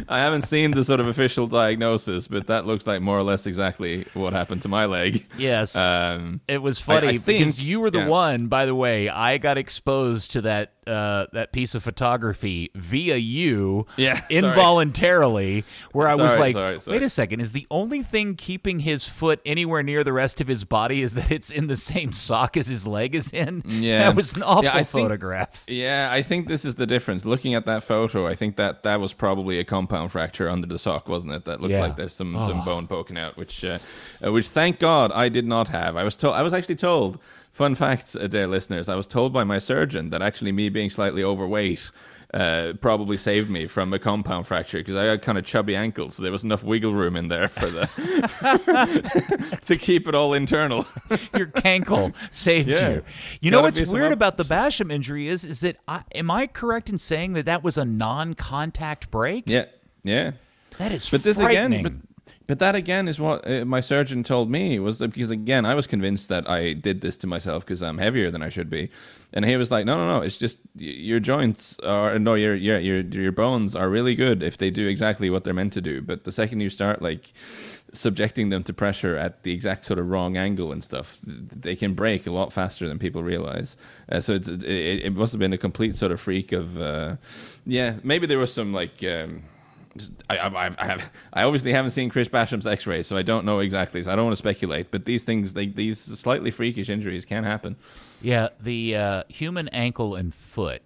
i 0.09 0.19
haven't 0.19 0.43
seen 0.43 0.73
the 0.73 0.85
sort 0.85 1.01
of 1.01 1.07
official 1.07 1.47
diagnosis 1.47 2.29
but 2.29 2.47
that 2.49 2.67
looks 2.67 2.87
like 2.87 3.01
more 3.01 3.19
or 3.19 3.23
less 3.23 3.47
exactly 3.47 4.07
what 4.15 4.33
happened 4.35 4.61
to 4.63 4.69
my 4.69 4.85
leg 4.85 5.27
Yes. 5.39 5.75
um, 5.77 6.41
It 6.47 6.63
was 6.63 6.79
funny 6.79 7.09
I 7.09 7.19
because 7.19 7.57
think- 7.57 7.67
you 7.67 7.81
were 7.81 7.91
the 7.91 8.01
yeah. 8.01 8.09
one, 8.09 8.47
by 8.49 8.67
the 8.67 8.75
way. 8.75 9.09
I 9.09 9.39
got 9.39 9.59
exposed 9.59 10.33
to 10.33 10.43
that 10.43 10.73
uh, 10.87 11.27
that 11.33 11.53
piece 11.53 11.75
of 11.75 11.83
photography 11.83 12.71
via 12.75 13.17
you, 13.17 13.87
Yeah, 13.97 14.15
sorry. 14.31 14.37
involuntarily. 14.39 15.65
Where 15.93 16.09
I 16.09 16.15
was 16.15 16.33
Sorry, 16.33 16.53
like, 16.53 16.81
sorry. 16.81 16.97
"Wait 16.99 17.03
a 17.03 17.09
second! 17.09 17.41
Is 17.41 17.53
the 17.53 17.67
only 17.71 18.03
thing 18.03 18.35
keeping 18.37 18.81
his 18.81 19.09
foot 19.09 19.41
anywhere 19.47 19.83
near 19.83 20.05
the 20.05 20.13
rest 20.13 20.41
of 20.41 20.49
his 20.49 20.65
body 20.65 21.03
is 21.03 21.15
that 21.15 21.31
it's 21.31 21.51
in 21.51 21.67
the 21.67 21.77
same 21.77 22.13
sock 22.13 22.57
as 22.57 22.67
his 22.69 22.87
leg 22.87 23.15
is 23.15 23.31
in?" 23.33 23.63
Yeah. 23.67 24.05
that 24.05 24.17
was 24.17 24.35
an 24.35 24.43
awful 24.43 24.65
Yeah, 24.65 24.71
I 24.75 24.85
think- 24.85 24.89
photograph. 25.07 25.65
Yeah, 25.67 26.09
I 26.13 26.23
think 26.23 26.49
this 26.49 26.65
is 26.65 26.77
the 26.77 26.87
difference. 26.87 27.25
Looking 27.25 27.55
at 27.55 27.67
that 27.67 27.83
photo, 27.85 28.27
I 28.27 28.35
think 28.35 28.57
that 28.57 28.83
that 28.83 29.01
was 29.01 29.13
probably 29.13 29.59
a 29.59 29.65
compound 29.65 30.13
fracture 30.13 30.49
under 30.49 30.67
the 30.67 30.79
sock, 30.79 31.09
wasn't 31.09 31.33
it? 31.33 31.45
That 31.45 31.61
looked 31.61 31.73
Yeah. 31.73 31.81
like 31.81 31.97
there's 31.97 32.15
some, 32.15 32.35
some 32.35 32.65
bone 32.65 32.87
poking 32.87 33.17
out, 33.19 33.37
which 33.37 33.65
uh, 33.65 33.79
uh, 34.25 34.33
which 34.33 34.49
thank 34.49 34.79
God 34.79 35.11
I 35.13 35.29
did 35.29 35.47
not 35.47 35.69
have. 35.69 35.97
I 35.97 36.05
was 36.05 36.17
told 36.17 36.35
I 36.35 36.43
was 36.43 36.53
actually 36.53 36.77
told. 36.77 37.19
Fun 37.57 37.75
fact, 37.75 38.15
uh, 38.15 38.27
dear 38.27 38.47
listeners, 38.47 38.87
I 38.87 38.97
was 38.97 39.07
told 39.07 39.33
by 39.33 39.43
my 39.43 39.59
surgeon 39.59 40.11
that 40.11 40.21
actually 40.21 40.53
me 40.53 40.69
being 40.69 40.91
slightly 40.91 41.25
overweight 41.25 41.91
uh, 42.35 42.75
probably 42.83 43.17
saved 43.17 43.49
me 43.49 43.67
from 43.67 43.95
a 43.95 43.99
compound 43.99 44.47
fracture 44.47 44.77
because 44.77 44.95
I 44.95 45.05
had 45.05 45.23
kind 45.23 45.39
of 45.39 45.47
chubby 45.47 45.75
ankles, 45.75 46.17
so 46.17 46.23
there 46.23 46.31
was 46.33 46.45
enough 46.45 46.63
wiggle 46.63 46.93
room 46.93 47.17
in 47.17 47.29
there 47.29 47.49
for 47.49 47.65
the 47.71 47.87
to 49.65 49.77
keep 49.79 50.07
it 50.07 50.15
all 50.15 50.35
internal. 50.35 50.85
Your 51.35 51.47
cankle 51.47 52.13
saved 52.31 52.69
Yeah. 52.69 52.91
you. 52.91 53.03
You 53.41 53.51
know 53.51 53.63
Gotta 53.63 53.81
what's 53.81 53.91
weird 53.91 54.09
up- 54.09 54.13
about 54.13 54.37
the 54.37 54.45
Basham 54.45 54.93
injury 54.93 55.27
is 55.29 55.43
is 55.43 55.61
that 55.61 55.79
I, 55.89 56.03
am 56.15 56.31
I 56.31 56.49
correct 56.49 56.91
in 56.91 56.99
saying 56.99 57.33
that 57.33 57.47
that 57.47 57.65
was 57.65 57.79
a 57.79 57.87
non-contact 57.87 59.11
break? 59.11 59.45
yeah, 59.47 59.65
yeah. 60.03 60.33
That 60.77 60.93
is 60.93 61.09
But 61.09 61.23
this 61.23 61.39
again, 61.39 61.83
but 61.83 61.93
but 62.47 62.59
that 62.59 62.75
again 62.75 63.09
is 63.09 63.19
what 63.21 63.49
uh, 63.49 63.65
my 63.65 63.81
surgeon 63.81 64.23
told 64.23 64.51
me 64.51 64.79
was 64.79 64.99
that 64.99 65.09
because 65.09 65.31
again 65.31 65.67
I 65.67 65.75
was 65.75 65.87
convinced 65.87 66.29
that 66.29 66.49
I 66.49 66.73
did 66.73 67.01
this 67.01 67.17
to 67.19 67.27
myself 67.27 67.65
because 67.65 67.83
I'm 67.83 67.99
heavier 67.99 68.31
than 68.31 68.43
I 68.43 68.49
should 68.49 68.71
be, 68.71 68.91
and 69.33 69.45
he 69.45 69.57
was 69.57 69.71
like, 69.71 69.85
no, 69.85 69.97
no, 69.97 70.19
no, 70.19 70.25
it's 70.25 70.37
just 70.37 70.59
your 70.77 71.21
joints 71.21 71.79
are 71.81 72.19
no, 72.19 72.35
your 72.35 72.55
your 72.55 72.79
your 72.79 73.01
your 73.01 73.33
bones 73.33 73.75
are 73.75 73.89
really 73.89 74.15
good 74.15 74.43
if 74.43 74.57
they 74.57 74.71
do 74.71 74.87
exactly 74.87 75.31
what 75.31 75.45
they're 75.45 75.55
meant 75.55 75.73
to 75.75 75.81
do, 75.81 76.01
but 76.03 76.25
the 76.25 76.33
second 76.33 76.61
you 76.61 76.71
start 76.71 77.03
like 77.03 77.33
subjecting 77.93 78.51
them 78.51 78.63
to 78.65 78.73
pressure 78.73 79.17
at 79.17 79.43
the 79.43 79.53
exact 79.53 79.85
sort 79.85 79.99
of 79.99 80.09
wrong 80.09 80.37
angle 80.37 80.73
and 80.73 80.85
stuff, 80.85 81.19
they 81.25 81.77
can 81.77 81.95
break 81.95 82.27
a 82.27 82.31
lot 82.31 82.53
faster 82.53 82.87
than 82.89 82.99
people 82.99 83.23
realize. 83.23 83.77
Uh, 84.09 84.21
so 84.21 84.35
it, 84.35 84.65
it 84.65 85.15
must 85.15 85.33
have 85.33 85.41
been 85.41 85.53
a 85.53 85.59
complete 85.59 85.97
sort 85.97 86.13
of 86.13 86.21
freak 86.21 86.53
of, 86.53 86.81
uh, 86.81 87.17
yeah, 87.65 87.95
maybe 88.03 88.27
there 88.27 88.39
was 88.39 88.53
some 88.53 88.73
like. 88.73 89.03
Um, 89.03 89.45
I, 90.29 90.39
I, 90.39 90.75
I 90.79 90.87
have 90.87 91.11
I 91.33 91.43
obviously 91.45 91.73
haven't 91.73 91.93
seen 91.93 92.09
Chris 92.09 92.29
Basham's 92.29 92.67
X-ray, 92.67 93.03
so 93.03 93.17
I 93.17 93.23
don't 93.23 93.45
know 93.45 93.61
exactly. 93.61 94.03
So 94.03 94.13
I 94.13 94.17
don't 94.17 94.25
want 94.25 94.33
to 94.33 94.39
speculate. 94.39 94.91
But 94.91 95.05
these 95.05 95.25
things, 95.25 95.55
they, 95.55 95.67
these 95.67 95.99
slightly 95.99 96.51
freakish 96.51 96.89
injuries 96.89 97.25
can 97.25 97.45
happen. 97.45 97.77
Yeah, 98.23 98.49
the 98.61 98.97
uh, 98.97 99.23
human 99.29 99.69
ankle 99.69 100.15
and 100.15 100.35
foot, 100.35 100.83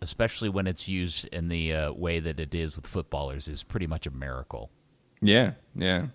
especially 0.00 0.48
when 0.48 0.66
it's 0.66 0.88
used 0.88 1.26
in 1.26 1.48
the 1.48 1.72
uh, 1.72 1.92
way 1.92 2.20
that 2.20 2.40
it 2.40 2.54
is 2.54 2.76
with 2.76 2.86
footballers, 2.86 3.48
is 3.48 3.62
pretty 3.62 3.86
much 3.86 4.06
a 4.06 4.10
miracle. 4.10 4.70
Yeah, 5.20 5.52
yeah. 5.74 6.06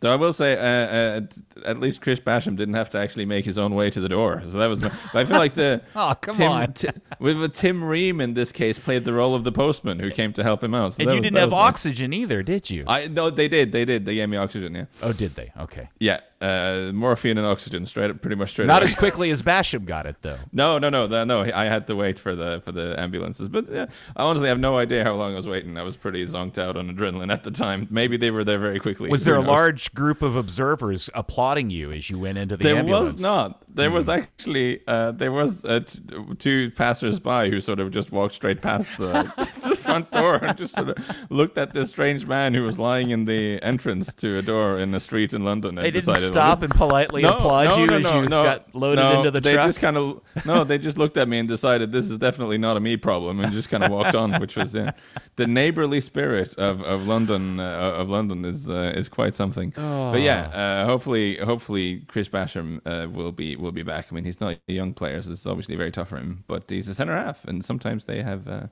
Though 0.00 0.12
I 0.12 0.16
will 0.16 0.32
say, 0.32 0.54
uh, 0.56 0.60
uh, 0.62 1.20
at 1.66 1.78
least 1.78 2.00
Chris 2.00 2.18
Basham 2.20 2.56
didn't 2.56 2.72
have 2.74 2.88
to 2.90 2.98
actually 2.98 3.26
make 3.26 3.44
his 3.44 3.58
own 3.58 3.74
way 3.74 3.90
to 3.90 4.00
the 4.00 4.08
door. 4.08 4.42
So 4.48 4.58
that 4.58 4.66
was. 4.66 4.82
I 5.14 5.24
feel 5.24 5.36
like 5.36 5.52
the 5.54 5.82
Oh, 5.94 6.14
come 6.20 6.34
Tim, 6.34 6.50
on. 6.52 6.72
Ti- 6.72 6.88
with, 7.18 7.52
Tim 7.52 7.84
Ream 7.84 8.18
in 8.20 8.32
this 8.32 8.50
case 8.50 8.78
played 8.78 9.04
the 9.04 9.12
role 9.12 9.34
of 9.34 9.44
the 9.44 9.52
postman 9.52 9.98
who 9.98 10.10
came 10.10 10.32
to 10.32 10.42
help 10.42 10.64
him 10.64 10.74
out. 10.74 10.94
So 10.94 11.02
And 11.02 11.10
you 11.10 11.16
was- 11.16 11.22
didn't 11.24 11.38
have 11.38 11.50
nice. 11.50 11.58
oxygen 11.68 12.14
either, 12.14 12.42
did 12.42 12.70
you? 12.70 12.84
I 12.86 13.08
no, 13.08 13.28
they 13.28 13.46
did. 13.48 13.72
They 13.72 13.84
did. 13.84 14.06
They 14.06 14.14
gave 14.14 14.28
me 14.30 14.38
oxygen. 14.38 14.74
Yeah, 14.74 14.84
oh, 15.02 15.12
did 15.12 15.34
they? 15.34 15.52
Okay. 15.58 15.88
yeah. 15.98 16.20
Uh, 16.42 16.90
morphine 16.94 17.36
and 17.36 17.46
oxygen 17.46 17.84
straight 17.86 18.22
pretty 18.22 18.34
much 18.34 18.48
straight. 18.48 18.66
Not 18.66 18.80
away. 18.80 18.88
as 18.88 18.94
quickly 18.94 19.30
as 19.30 19.42
Basham 19.42 19.84
got 19.84 20.06
it, 20.06 20.16
though. 20.22 20.38
No, 20.54 20.78
no, 20.78 20.88
no, 20.88 21.06
no, 21.06 21.22
no. 21.24 21.42
I 21.42 21.66
had 21.66 21.86
to 21.88 21.94
wait 21.94 22.18
for 22.18 22.34
the 22.34 22.62
for 22.64 22.72
the 22.72 22.98
ambulances, 22.98 23.50
but 23.50 23.70
yeah, 23.70 23.84
I 24.16 24.22
honestly 24.22 24.48
have 24.48 24.58
no 24.58 24.78
idea 24.78 25.04
how 25.04 25.12
long 25.16 25.34
I 25.34 25.36
was 25.36 25.46
waiting. 25.46 25.76
I 25.76 25.82
was 25.82 25.98
pretty 25.98 26.24
zonked 26.24 26.56
out 26.56 26.78
on 26.78 26.88
adrenaline 26.96 27.30
at 27.30 27.44
the 27.44 27.50
time. 27.50 27.88
Maybe 27.90 28.16
they 28.16 28.30
were 28.30 28.42
there 28.42 28.58
very 28.58 28.80
quickly. 28.80 29.10
Was 29.10 29.24
there 29.24 29.34
a 29.34 29.40
knows? 29.40 29.48
large 29.48 29.89
group 29.94 30.22
of 30.22 30.36
observers 30.36 31.10
applauding 31.14 31.70
you 31.70 31.90
as 31.92 32.08
you 32.10 32.18
went 32.18 32.38
into 32.38 32.56
the 32.56 32.62
There 32.64 32.76
ambulance? 32.76 33.14
was 33.14 33.22
not. 33.22 33.62
There 33.74 33.90
was 33.90 34.08
actually 34.08 34.80
uh, 34.86 35.12
there 35.12 35.32
was 35.32 35.64
uh, 35.64 35.80
t- 35.80 35.98
two 36.38 36.70
passers-by 36.72 37.50
who 37.50 37.60
sort 37.60 37.80
of 37.80 37.90
just 37.90 38.12
walked 38.12 38.34
straight 38.34 38.60
past 38.62 38.96
the 38.98 39.69
front 39.90 40.10
door 40.10 40.34
and 40.36 40.56
just 40.58 40.74
sort 40.74 40.88
of 40.90 40.96
looked 41.30 41.58
at 41.58 41.72
this 41.72 41.88
strange 41.90 42.26
man 42.26 42.54
who 42.54 42.62
was 42.62 42.78
lying 42.78 43.10
in 43.10 43.24
the 43.24 43.60
entrance 43.62 44.14
to 44.14 44.38
a 44.38 44.42
door 44.42 44.78
in 44.78 44.94
a 44.94 45.00
street 45.00 45.32
in 45.32 45.44
London. 45.44 45.78
And 45.78 45.84
They 45.84 45.90
didn't 45.90 46.06
decided, 46.06 46.22
well, 46.22 46.32
stop 46.32 46.60
this- 46.60 46.70
and 46.70 46.74
politely 46.74 47.22
applaud 47.24 47.76
you 47.76 47.86
as 47.96 48.04
you 48.14 48.28
got 48.28 48.74
loaded 48.74 49.02
no, 49.02 49.18
into 49.18 49.30
the 49.30 49.40
they 49.40 49.54
truck. 49.54 49.66
just 49.68 49.80
kind 49.80 49.96
of 49.96 50.20
no, 50.46 50.64
they 50.64 50.78
just 50.78 50.98
looked 50.98 51.16
at 51.16 51.28
me 51.28 51.38
and 51.38 51.48
decided 51.48 51.92
this 51.92 52.08
is 52.10 52.18
definitely 52.18 52.58
not 52.58 52.76
a 52.76 52.80
me 52.80 52.96
problem, 52.96 53.40
and 53.40 53.52
just 53.52 53.68
kind 53.68 53.82
of 53.84 53.90
walked 53.90 54.14
on, 54.14 54.40
which 54.40 54.56
was 54.56 54.74
uh, 54.74 54.92
the 55.36 55.46
neighborly 55.46 56.00
spirit 56.00 56.54
of 56.56 56.82
of 56.82 57.06
London. 57.06 57.58
Uh, 57.60 57.98
of 58.00 58.08
London 58.08 58.44
is 58.44 58.68
uh, 58.70 58.92
is 58.94 59.08
quite 59.08 59.34
something. 59.34 59.70
But 59.76 60.20
yeah, 60.20 60.42
uh, 60.48 60.86
hopefully, 60.86 61.36
hopefully 61.38 62.04
Chris 62.08 62.28
Basham 62.28 62.80
uh, 62.86 63.08
will 63.10 63.32
be 63.32 63.56
will 63.56 63.72
be 63.72 63.82
back. 63.82 64.06
I 64.10 64.14
mean, 64.14 64.24
he's 64.24 64.40
not 64.40 64.58
a 64.68 64.72
young 64.72 64.92
player, 64.94 65.20
so 65.22 65.30
this 65.30 65.40
is 65.40 65.46
obviously 65.46 65.76
very 65.76 65.90
tough 65.90 66.08
for 66.08 66.16
him. 66.16 66.44
But 66.46 66.68
he's 66.70 66.88
a 66.88 66.94
centre 66.94 67.16
half, 67.16 67.44
and 67.44 67.64
sometimes 67.64 68.04
they 68.04 68.22
have, 68.22 68.46
uh, 68.48 68.66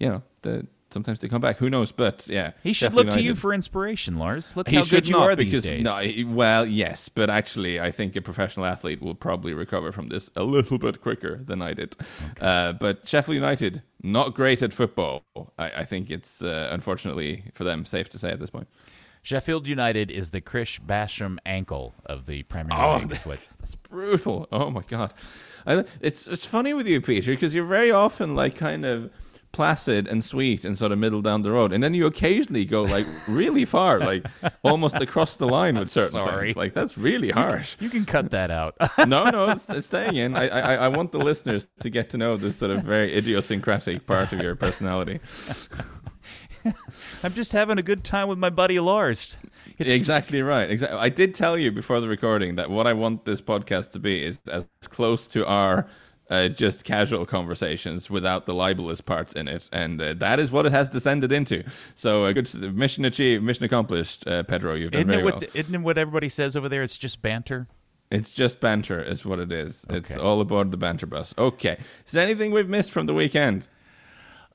you 0.00 0.08
know, 0.08 0.22
the 0.42 0.66
sometimes 0.90 1.20
they 1.20 1.28
come 1.28 1.40
back. 1.40 1.58
Who 1.58 1.70
knows? 1.70 1.92
But 1.92 2.26
yeah, 2.28 2.52
he 2.62 2.72
should 2.72 2.94
look 2.94 3.10
to 3.10 3.22
you 3.22 3.34
for 3.36 3.54
inspiration, 3.54 4.18
Lars. 4.18 4.56
Look 4.56 4.68
he 4.68 4.76
how 4.76 4.84
good 4.84 5.08
you 5.08 5.18
are 5.18 5.36
because 5.36 5.62
these 5.62 5.82
days. 5.82 5.84
no, 5.84 6.34
well, 6.34 6.66
yes, 6.66 7.08
but 7.08 7.30
actually, 7.30 7.78
I 7.80 7.90
think 7.92 8.16
a 8.16 8.20
professional 8.20 8.66
athlete 8.66 9.00
will 9.00 9.14
probably 9.14 9.54
recover 9.54 9.92
from 9.92 10.08
this 10.08 10.30
a 10.34 10.42
little 10.42 10.78
bit 10.78 11.00
quicker 11.00 11.36
than 11.44 11.62
I 11.62 11.74
did. 11.74 11.96
Uh, 12.40 12.72
but 12.72 13.06
Sheffield 13.08 13.36
United 13.36 13.82
not 14.02 14.34
great 14.34 14.62
at 14.62 14.72
football. 14.72 15.22
I, 15.58 15.70
I 15.70 15.84
think 15.84 16.10
it's 16.10 16.42
uh, 16.42 16.68
unfortunately 16.72 17.44
for 17.54 17.64
them 17.64 17.84
safe 17.84 18.08
to 18.10 18.18
say 18.18 18.30
at 18.30 18.40
this 18.40 18.50
point. 18.50 18.66
Sheffield 19.22 19.66
United 19.66 20.10
is 20.10 20.30
the 20.30 20.40
Chris 20.40 20.78
Basham 20.78 21.36
ankle 21.44 21.94
of 22.06 22.24
the 22.24 22.42
Premier 22.44 22.70
Oh, 22.80 22.96
League. 22.96 23.12
is 23.12 23.22
That's 23.58 23.74
brutal. 23.74 24.48
Oh 24.50 24.70
my 24.70 24.80
god, 24.88 25.12
I, 25.66 25.84
it's 26.00 26.26
it's 26.26 26.46
funny 26.46 26.72
with 26.72 26.86
you, 26.86 27.02
Peter, 27.02 27.32
because 27.32 27.54
you're 27.54 27.66
very 27.66 27.90
often 27.90 28.34
like 28.34 28.56
kind 28.56 28.86
of 28.86 29.10
placid 29.52 30.06
and 30.06 30.24
sweet 30.24 30.64
and 30.64 30.78
sort 30.78 30.92
of 30.92 30.98
middle 30.98 31.22
down 31.22 31.42
the 31.42 31.50
road, 31.50 31.72
and 31.72 31.82
then 31.82 31.92
you 31.94 32.06
occasionally 32.06 32.64
go 32.64 32.82
like 32.82 33.06
really 33.28 33.64
far, 33.64 33.98
like 33.98 34.24
almost 34.62 34.96
across 34.96 35.36
the 35.36 35.46
line 35.48 35.78
with 35.78 35.90
certain 35.90 36.20
Sorry. 36.20 36.48
things. 36.48 36.56
Like 36.56 36.74
that's 36.74 36.96
really 36.96 37.30
harsh. 37.30 37.76
You 37.80 37.90
can 37.90 38.04
cut 38.04 38.30
that 38.30 38.50
out. 38.50 38.76
no, 39.06 39.24
no, 39.24 39.50
it's, 39.50 39.66
it's 39.68 39.86
staying 39.88 40.16
in. 40.16 40.36
I, 40.36 40.48
I, 40.48 40.74
I 40.74 40.88
want 40.88 41.12
the 41.12 41.18
listeners 41.18 41.66
to 41.80 41.90
get 41.90 42.10
to 42.10 42.18
know 42.18 42.36
this 42.36 42.56
sort 42.56 42.70
of 42.70 42.82
very 42.82 43.14
idiosyncratic 43.16 44.06
part 44.06 44.32
of 44.32 44.40
your 44.40 44.54
personality. 44.56 45.20
I'm 47.22 47.32
just 47.32 47.52
having 47.52 47.78
a 47.78 47.82
good 47.82 48.04
time 48.04 48.28
with 48.28 48.38
my 48.38 48.50
buddy 48.50 48.78
Lars. 48.80 49.36
It's- 49.78 49.96
Exactly 49.96 50.42
right. 50.42 50.70
Exactly. 50.70 50.98
I 50.98 51.08
did 51.08 51.34
tell 51.34 51.56
you 51.58 51.72
before 51.72 52.00
the 52.00 52.08
recording 52.08 52.56
that 52.56 52.70
what 52.70 52.86
I 52.86 52.92
want 52.92 53.24
this 53.24 53.40
podcast 53.40 53.90
to 53.92 53.98
be 53.98 54.22
is 54.24 54.40
as 54.50 54.66
close 54.90 55.26
to 55.28 55.46
our 55.46 55.86
uh, 56.30 56.48
just 56.48 56.84
casual 56.84 57.26
conversations 57.26 58.08
without 58.08 58.46
the 58.46 58.54
libelous 58.54 59.00
parts 59.00 59.32
in 59.32 59.48
it, 59.48 59.68
and 59.72 60.00
uh, 60.00 60.14
that 60.14 60.38
is 60.38 60.50
what 60.50 60.64
it 60.64 60.72
has 60.72 60.88
descended 60.88 61.32
into. 61.32 61.64
So, 61.94 62.24
uh, 62.24 62.32
good 62.32 62.74
mission 62.74 63.04
achieved, 63.04 63.42
mission 63.42 63.64
accomplished, 63.64 64.26
uh, 64.26 64.44
Pedro. 64.44 64.74
You've 64.74 64.92
done 64.92 65.00
Isn't 65.00 65.10
very 65.10 65.22
it, 65.22 65.24
what, 65.24 65.40
well. 65.40 65.50
isn't 65.54 65.74
it 65.74 65.78
what 65.78 65.98
everybody 65.98 66.28
says 66.28 66.56
over 66.56 66.68
there? 66.68 66.82
It's 66.82 66.98
just 66.98 67.20
banter. 67.20 67.66
It's 68.10 68.32
just 68.32 68.60
banter, 68.60 69.00
is 69.00 69.24
what 69.24 69.38
it 69.38 69.52
is. 69.52 69.84
It's 69.88 70.16
all 70.16 70.40
aboard 70.40 70.72
the 70.72 70.76
banter 70.76 71.06
bus. 71.06 71.32
Okay. 71.38 71.78
Is 72.06 72.12
there 72.12 72.24
anything 72.24 72.50
we've 72.50 72.68
missed 72.68 72.90
from 72.90 73.06
the 73.06 73.14
weekend? 73.14 73.68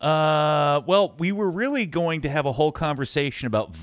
Uh, 0.01 0.81
well, 0.85 1.15
we 1.17 1.31
were 1.31 1.49
really 1.49 1.85
going 1.85 2.19
to 2.21 2.29
have 2.29 2.45
a 2.45 2.51
whole 2.51 2.73
conversation 2.73 3.47
about. 3.47 3.73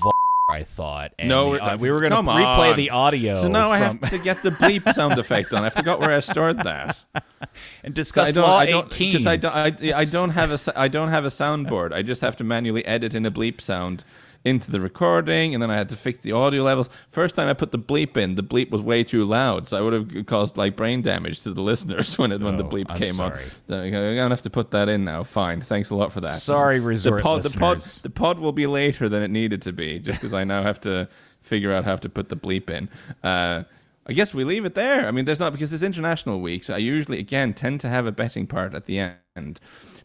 I 0.53 0.63
thought. 0.63 1.13
And 1.19 1.27
No, 1.29 1.53
the- 1.55 1.63
uh, 1.63 1.77
we 1.77 1.91
were 1.91 1.99
going 1.99 2.11
to 2.11 2.17
replay 2.17 2.71
on. 2.71 2.77
the 2.77 2.89
audio. 2.91 3.41
So 3.41 3.47
now 3.47 3.71
I 3.71 3.77
have 3.79 3.99
to 4.09 4.17
get 4.17 4.43
the 4.43 4.51
bleep 4.51 4.93
sound 4.93 5.17
effect 5.19 5.53
on. 5.53 5.63
I 5.63 5.69
forgot 5.69 5.99
where 5.99 6.11
I 6.11 6.19
stored 6.21 6.59
that. 6.59 6.97
and 7.83 7.93
discuss 7.93 8.33
don't. 8.33 8.43
law 8.43 8.57
I 8.57 8.65
don't. 8.67 8.85
18. 8.87 9.11
Because 9.11 9.27
I 9.27 9.35
don't. 9.37 9.53
I, 9.55 9.99
I 9.99 10.05
don't 10.05 10.29
have 10.31 10.51
a. 10.51 10.79
I 10.79 10.87
don't 10.87 11.09
have 11.09 11.25
a 11.25 11.29
soundboard. 11.29 11.91
I 11.93 12.01
just 12.01 12.21
have 12.21 12.35
to 12.37 12.43
manually 12.43 12.85
edit 12.85 13.13
in 13.15 13.25
a 13.25 13.31
bleep 13.31 13.59
sound 13.61 14.03
into 14.45 14.69
the 14.71 14.81
recording, 14.81 15.53
and 15.53 15.63
then 15.63 15.71
I 15.71 15.75
had 15.77 15.87
to 15.89 15.95
fix 15.95 16.19
the 16.19 16.33
audio 16.33 16.63
levels. 16.63 16.89
First 17.09 17.35
time 17.35 17.47
I 17.47 17.53
put 17.53 17.71
the 17.71 17.79
bleep 17.79 18.17
in, 18.17 18.35
the 18.35 18.43
bleep 18.43 18.71
was 18.71 18.81
way 18.81 19.03
too 19.03 19.23
loud, 19.23 19.67
so 19.69 19.77
I 19.77 19.81
would 19.81 19.93
have 19.93 20.25
caused 20.25 20.57
like 20.57 20.75
brain 20.75 21.01
damage 21.01 21.41
to 21.43 21.53
the 21.53 21.61
listeners 21.61 22.17
when 22.17 22.31
it, 22.31 22.41
when 22.41 22.57
the 22.57 22.65
Oh, 22.65 22.69
bleep 22.69 22.87
I'm 22.89 22.97
came 22.97 23.19
on. 23.21 23.31
sorry. 23.37 23.43
So 23.67 23.81
I'm 23.81 23.91
gonna 23.91 24.29
have 24.29 24.41
to 24.41 24.49
put 24.49 24.71
that 24.71 24.89
in 24.89 25.05
now. 25.05 25.23
Fine. 25.23 25.61
Thanks 25.61 25.89
a 25.91 25.95
lot 25.95 26.11
for 26.11 26.19
that. 26.21 26.39
Sorry, 26.39 26.79
resort 26.79 27.19
the 27.19 27.23
pod, 27.23 27.43
the 27.43 27.57
pod, 27.57 27.79
the 27.79 28.09
pod 28.09 28.39
will 28.39 28.51
be 28.51 28.67
later 28.67 29.07
than 29.07 29.23
it 29.23 29.31
needed 29.31 29.61
to 29.63 29.71
be, 29.71 29.99
just 29.99 30.19
because 30.19 30.33
I 30.33 30.43
now 30.43 30.61
have 30.63 30.81
to 30.81 31.07
figure 31.41 31.71
out 31.71 31.85
how 31.85 31.95
to 31.95 32.09
put 32.09 32.29
the 32.29 32.37
bleep 32.37 32.69
in. 32.69 32.89
Uh, 33.23 33.63
I 34.05 34.11
guess 34.11 34.33
we 34.33 34.43
leave 34.43 34.65
it 34.65 34.75
there. 34.75 35.07
I 35.07 35.11
mean, 35.11 35.23
there's 35.23 35.39
not 35.39 35.53
because 35.53 35.71
it's 35.71 35.83
international 35.83 36.41
week, 36.41 36.65
so 36.65 36.73
I 36.73 36.77
usually 36.79 37.19
again 37.19 37.53
tend 37.53 37.79
to 37.81 37.87
have 37.89 38.05
a 38.05 38.11
betting 38.11 38.47
part 38.47 38.73
at 38.75 38.85
the 38.85 38.99
end. 39.37 39.59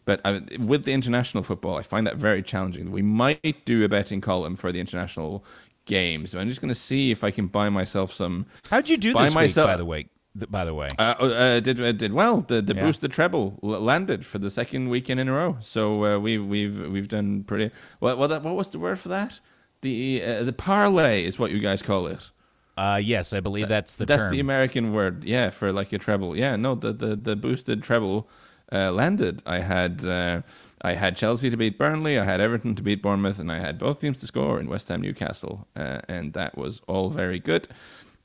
But 0.09 0.21
uh, 0.25 0.39
with 0.59 0.85
the 0.85 0.93
international 0.93 1.43
football, 1.43 1.75
I 1.77 1.83
find 1.83 2.07
that 2.07 2.15
very 2.17 2.41
challenging. 2.41 2.85
We 2.91 3.03
might 3.03 3.57
do 3.65 3.83
a 3.83 3.89
betting 3.89 4.21
column 4.21 4.55
for 4.55 4.71
the 4.71 4.79
international 4.79 5.43
games. 5.85 6.33
I'm 6.33 6.49
just 6.49 6.61
going 6.61 6.73
to 6.73 6.81
see 6.89 7.11
if 7.11 7.23
I 7.23 7.31
can 7.31 7.45
buy 7.47 7.69
myself 7.69 8.11
some. 8.11 8.47
How'd 8.71 8.89
you 8.89 8.97
do 8.97 9.13
this 9.13 9.33
myself- 9.35 9.67
week, 9.67 9.73
by 9.73 9.77
the 9.77 9.85
way? 9.85 10.01
By 10.49 10.63
the 10.63 10.73
way, 10.73 10.87
Uh, 10.97 11.01
uh, 11.03 11.59
did 11.59 11.81
uh, 11.81 11.91
did 11.91 12.13
well. 12.13 12.41
The 12.51 12.61
the 12.61 12.73
Yeah. 12.75 12.83
boosted 12.85 13.11
treble 13.11 13.57
landed 13.61 14.25
for 14.25 14.37
the 14.39 14.49
second 14.49 14.89
weekend 14.89 15.19
in 15.19 15.27
a 15.27 15.33
row. 15.33 15.57
So 15.59 16.05
uh, 16.05 16.17
we 16.19 16.37
we've 16.37 16.77
we've 16.93 17.07
done 17.07 17.43
pretty. 17.43 17.71
What 17.99 18.17
what 18.19 18.27
that, 18.27 18.41
what 18.43 18.55
was 18.55 18.69
the 18.69 18.79
word 18.79 18.97
for 18.99 19.09
that? 19.09 19.39
The 19.81 20.23
uh, 20.29 20.43
the 20.43 20.53
parlay 20.53 21.25
is 21.25 21.37
what 21.39 21.49
you 21.51 21.59
guys 21.59 21.81
call 21.81 22.07
it. 22.07 22.31
uh, 22.77 22.99
yes, 23.03 23.33
I 23.33 23.41
believe 23.41 23.67
that's 23.67 23.97
the 23.97 24.05
That's 24.05 24.23
term. 24.23 24.31
the 24.31 24.39
American 24.39 24.93
word, 24.93 25.23
yeah, 25.23 25.49
for 25.51 25.71
like 25.73 25.91
a 25.93 25.97
treble. 25.97 26.37
Yeah, 26.37 26.55
no, 26.55 26.75
the 26.75 26.93
the, 26.93 27.15
the 27.15 27.35
boosted 27.35 27.83
treble 27.83 28.29
uh, 28.71 28.91
landed. 28.91 29.41
I 29.45 29.59
had 29.59 30.05
uh, 30.05 30.41
I 30.81 30.93
had 30.93 31.17
Chelsea 31.17 31.49
to 31.49 31.57
beat 31.57 31.77
Burnley, 31.77 32.17
I 32.17 32.23
had 32.23 32.39
Everton 32.39 32.75
to 32.75 32.81
beat 32.81 33.01
Bournemouth, 33.01 33.39
and 33.39 33.51
I 33.51 33.59
had 33.59 33.77
both 33.77 33.99
teams 33.99 34.19
to 34.19 34.27
score 34.27 34.59
in 34.59 34.69
West 34.69 34.87
Ham 34.87 35.01
Newcastle, 35.01 35.67
uh, 35.75 35.99
and 36.07 36.33
that 36.33 36.57
was 36.57 36.81
all 36.87 37.09
very 37.09 37.39
good. 37.39 37.67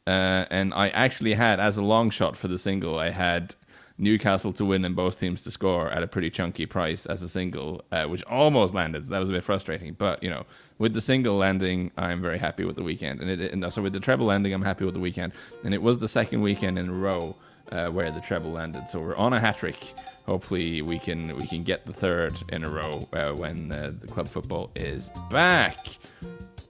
Uh, 0.06 0.44
and 0.50 0.72
I 0.74 0.90
actually 0.90 1.34
had, 1.34 1.58
as 1.58 1.76
a 1.76 1.82
long 1.82 2.10
shot 2.10 2.36
for 2.36 2.46
the 2.46 2.58
single, 2.58 2.98
I 2.98 3.10
had 3.10 3.54
Newcastle 3.96 4.52
to 4.54 4.64
win 4.64 4.84
and 4.84 4.94
both 4.94 5.18
teams 5.18 5.42
to 5.44 5.50
score 5.50 5.88
at 5.90 6.02
a 6.02 6.06
pretty 6.06 6.28
chunky 6.28 6.66
price 6.66 7.06
as 7.06 7.22
a 7.22 7.28
single, 7.28 7.82
uh, 7.90 8.04
which 8.04 8.22
almost 8.24 8.74
landed. 8.74 9.06
So 9.06 9.12
that 9.12 9.20
was 9.20 9.30
a 9.30 9.32
bit 9.32 9.44
frustrating. 9.44 9.94
But 9.94 10.22
you 10.22 10.30
know, 10.30 10.44
with 10.78 10.94
the 10.94 11.00
single 11.00 11.36
landing, 11.36 11.90
I'm 11.96 12.20
very 12.20 12.38
happy 12.38 12.64
with 12.64 12.76
the 12.76 12.82
weekend, 12.82 13.20
and 13.20 13.30
it. 13.30 13.52
And 13.52 13.72
so 13.72 13.82
with 13.82 13.92
the 13.92 14.00
treble 14.00 14.26
landing, 14.26 14.52
I'm 14.52 14.62
happy 14.62 14.84
with 14.84 14.94
the 14.94 15.00
weekend. 15.00 15.32
And 15.64 15.72
it 15.72 15.82
was 15.82 15.98
the 15.98 16.08
second 16.08 16.42
weekend 16.42 16.78
in 16.78 16.88
a 16.88 16.92
row 16.92 17.36
uh, 17.72 17.88
where 17.88 18.10
the 18.10 18.20
treble 18.20 18.50
landed. 18.50 18.90
So 18.90 19.00
we're 19.00 19.16
on 19.16 19.32
a 19.32 19.40
hat 19.40 19.58
trick. 19.58 19.94
Hopefully, 20.26 20.82
we 20.82 20.98
can 20.98 21.36
we 21.36 21.46
can 21.46 21.62
get 21.62 21.84
the 21.86 21.92
third 21.92 22.34
in 22.48 22.64
a 22.64 22.68
row 22.68 23.06
uh, 23.12 23.32
when 23.32 23.68
the 23.68 23.94
club 24.10 24.28
football 24.28 24.70
is 24.74 25.10
back. 25.30 25.76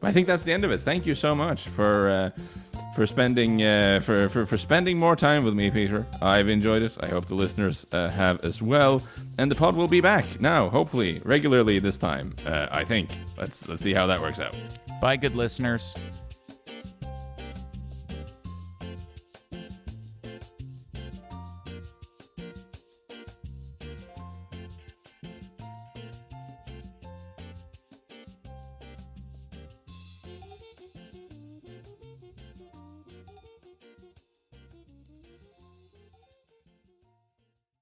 I 0.03 0.13
think 0.13 0.27
that's 0.27 0.43
the 0.43 0.53
end 0.53 0.65
of 0.65 0.71
it. 0.71 0.81
Thank 0.81 1.07
you 1.07 1.15
so 1.15 1.35
much 1.35 1.69
for 1.69 2.09
uh, 2.11 2.31
for 2.95 3.07
spending 3.07 3.63
uh, 3.63 4.01
for, 4.03 4.29
for 4.29 4.45
for 4.45 4.59
spending 4.59 4.99
more 4.99 5.17
time 5.17 5.45
with 5.45 5.55
me, 5.55 5.71
Peter. 5.71 6.07
I've 6.21 6.49
enjoyed 6.49 6.83
it. 6.83 6.97
I 7.01 7.07
hope 7.07 7.27
the 7.27 7.35
listeners 7.35 7.87
uh, 7.93 8.11
have 8.11 8.41
as 8.45 8.61
well. 8.61 9.03
And 9.39 9.51
the 9.51 9.55
pod 9.55 9.77
will 9.77 9.89
be 9.89 10.01
back 10.01 10.41
now, 10.41 10.69
hopefully 10.69 11.21
regularly 11.25 11.79
this 11.79 11.97
time. 11.97 12.35
Uh, 12.47 12.67
I 12.71 12.85
think. 12.85 13.11
Let's 13.39 13.69
let's 13.69 13.83
see 13.83 13.95
how 13.95 14.07
that 14.09 14.21
works 14.21 14.41
out. 14.41 14.57
Bye, 15.01 15.17
good 15.17 15.35
listeners. 15.37 15.95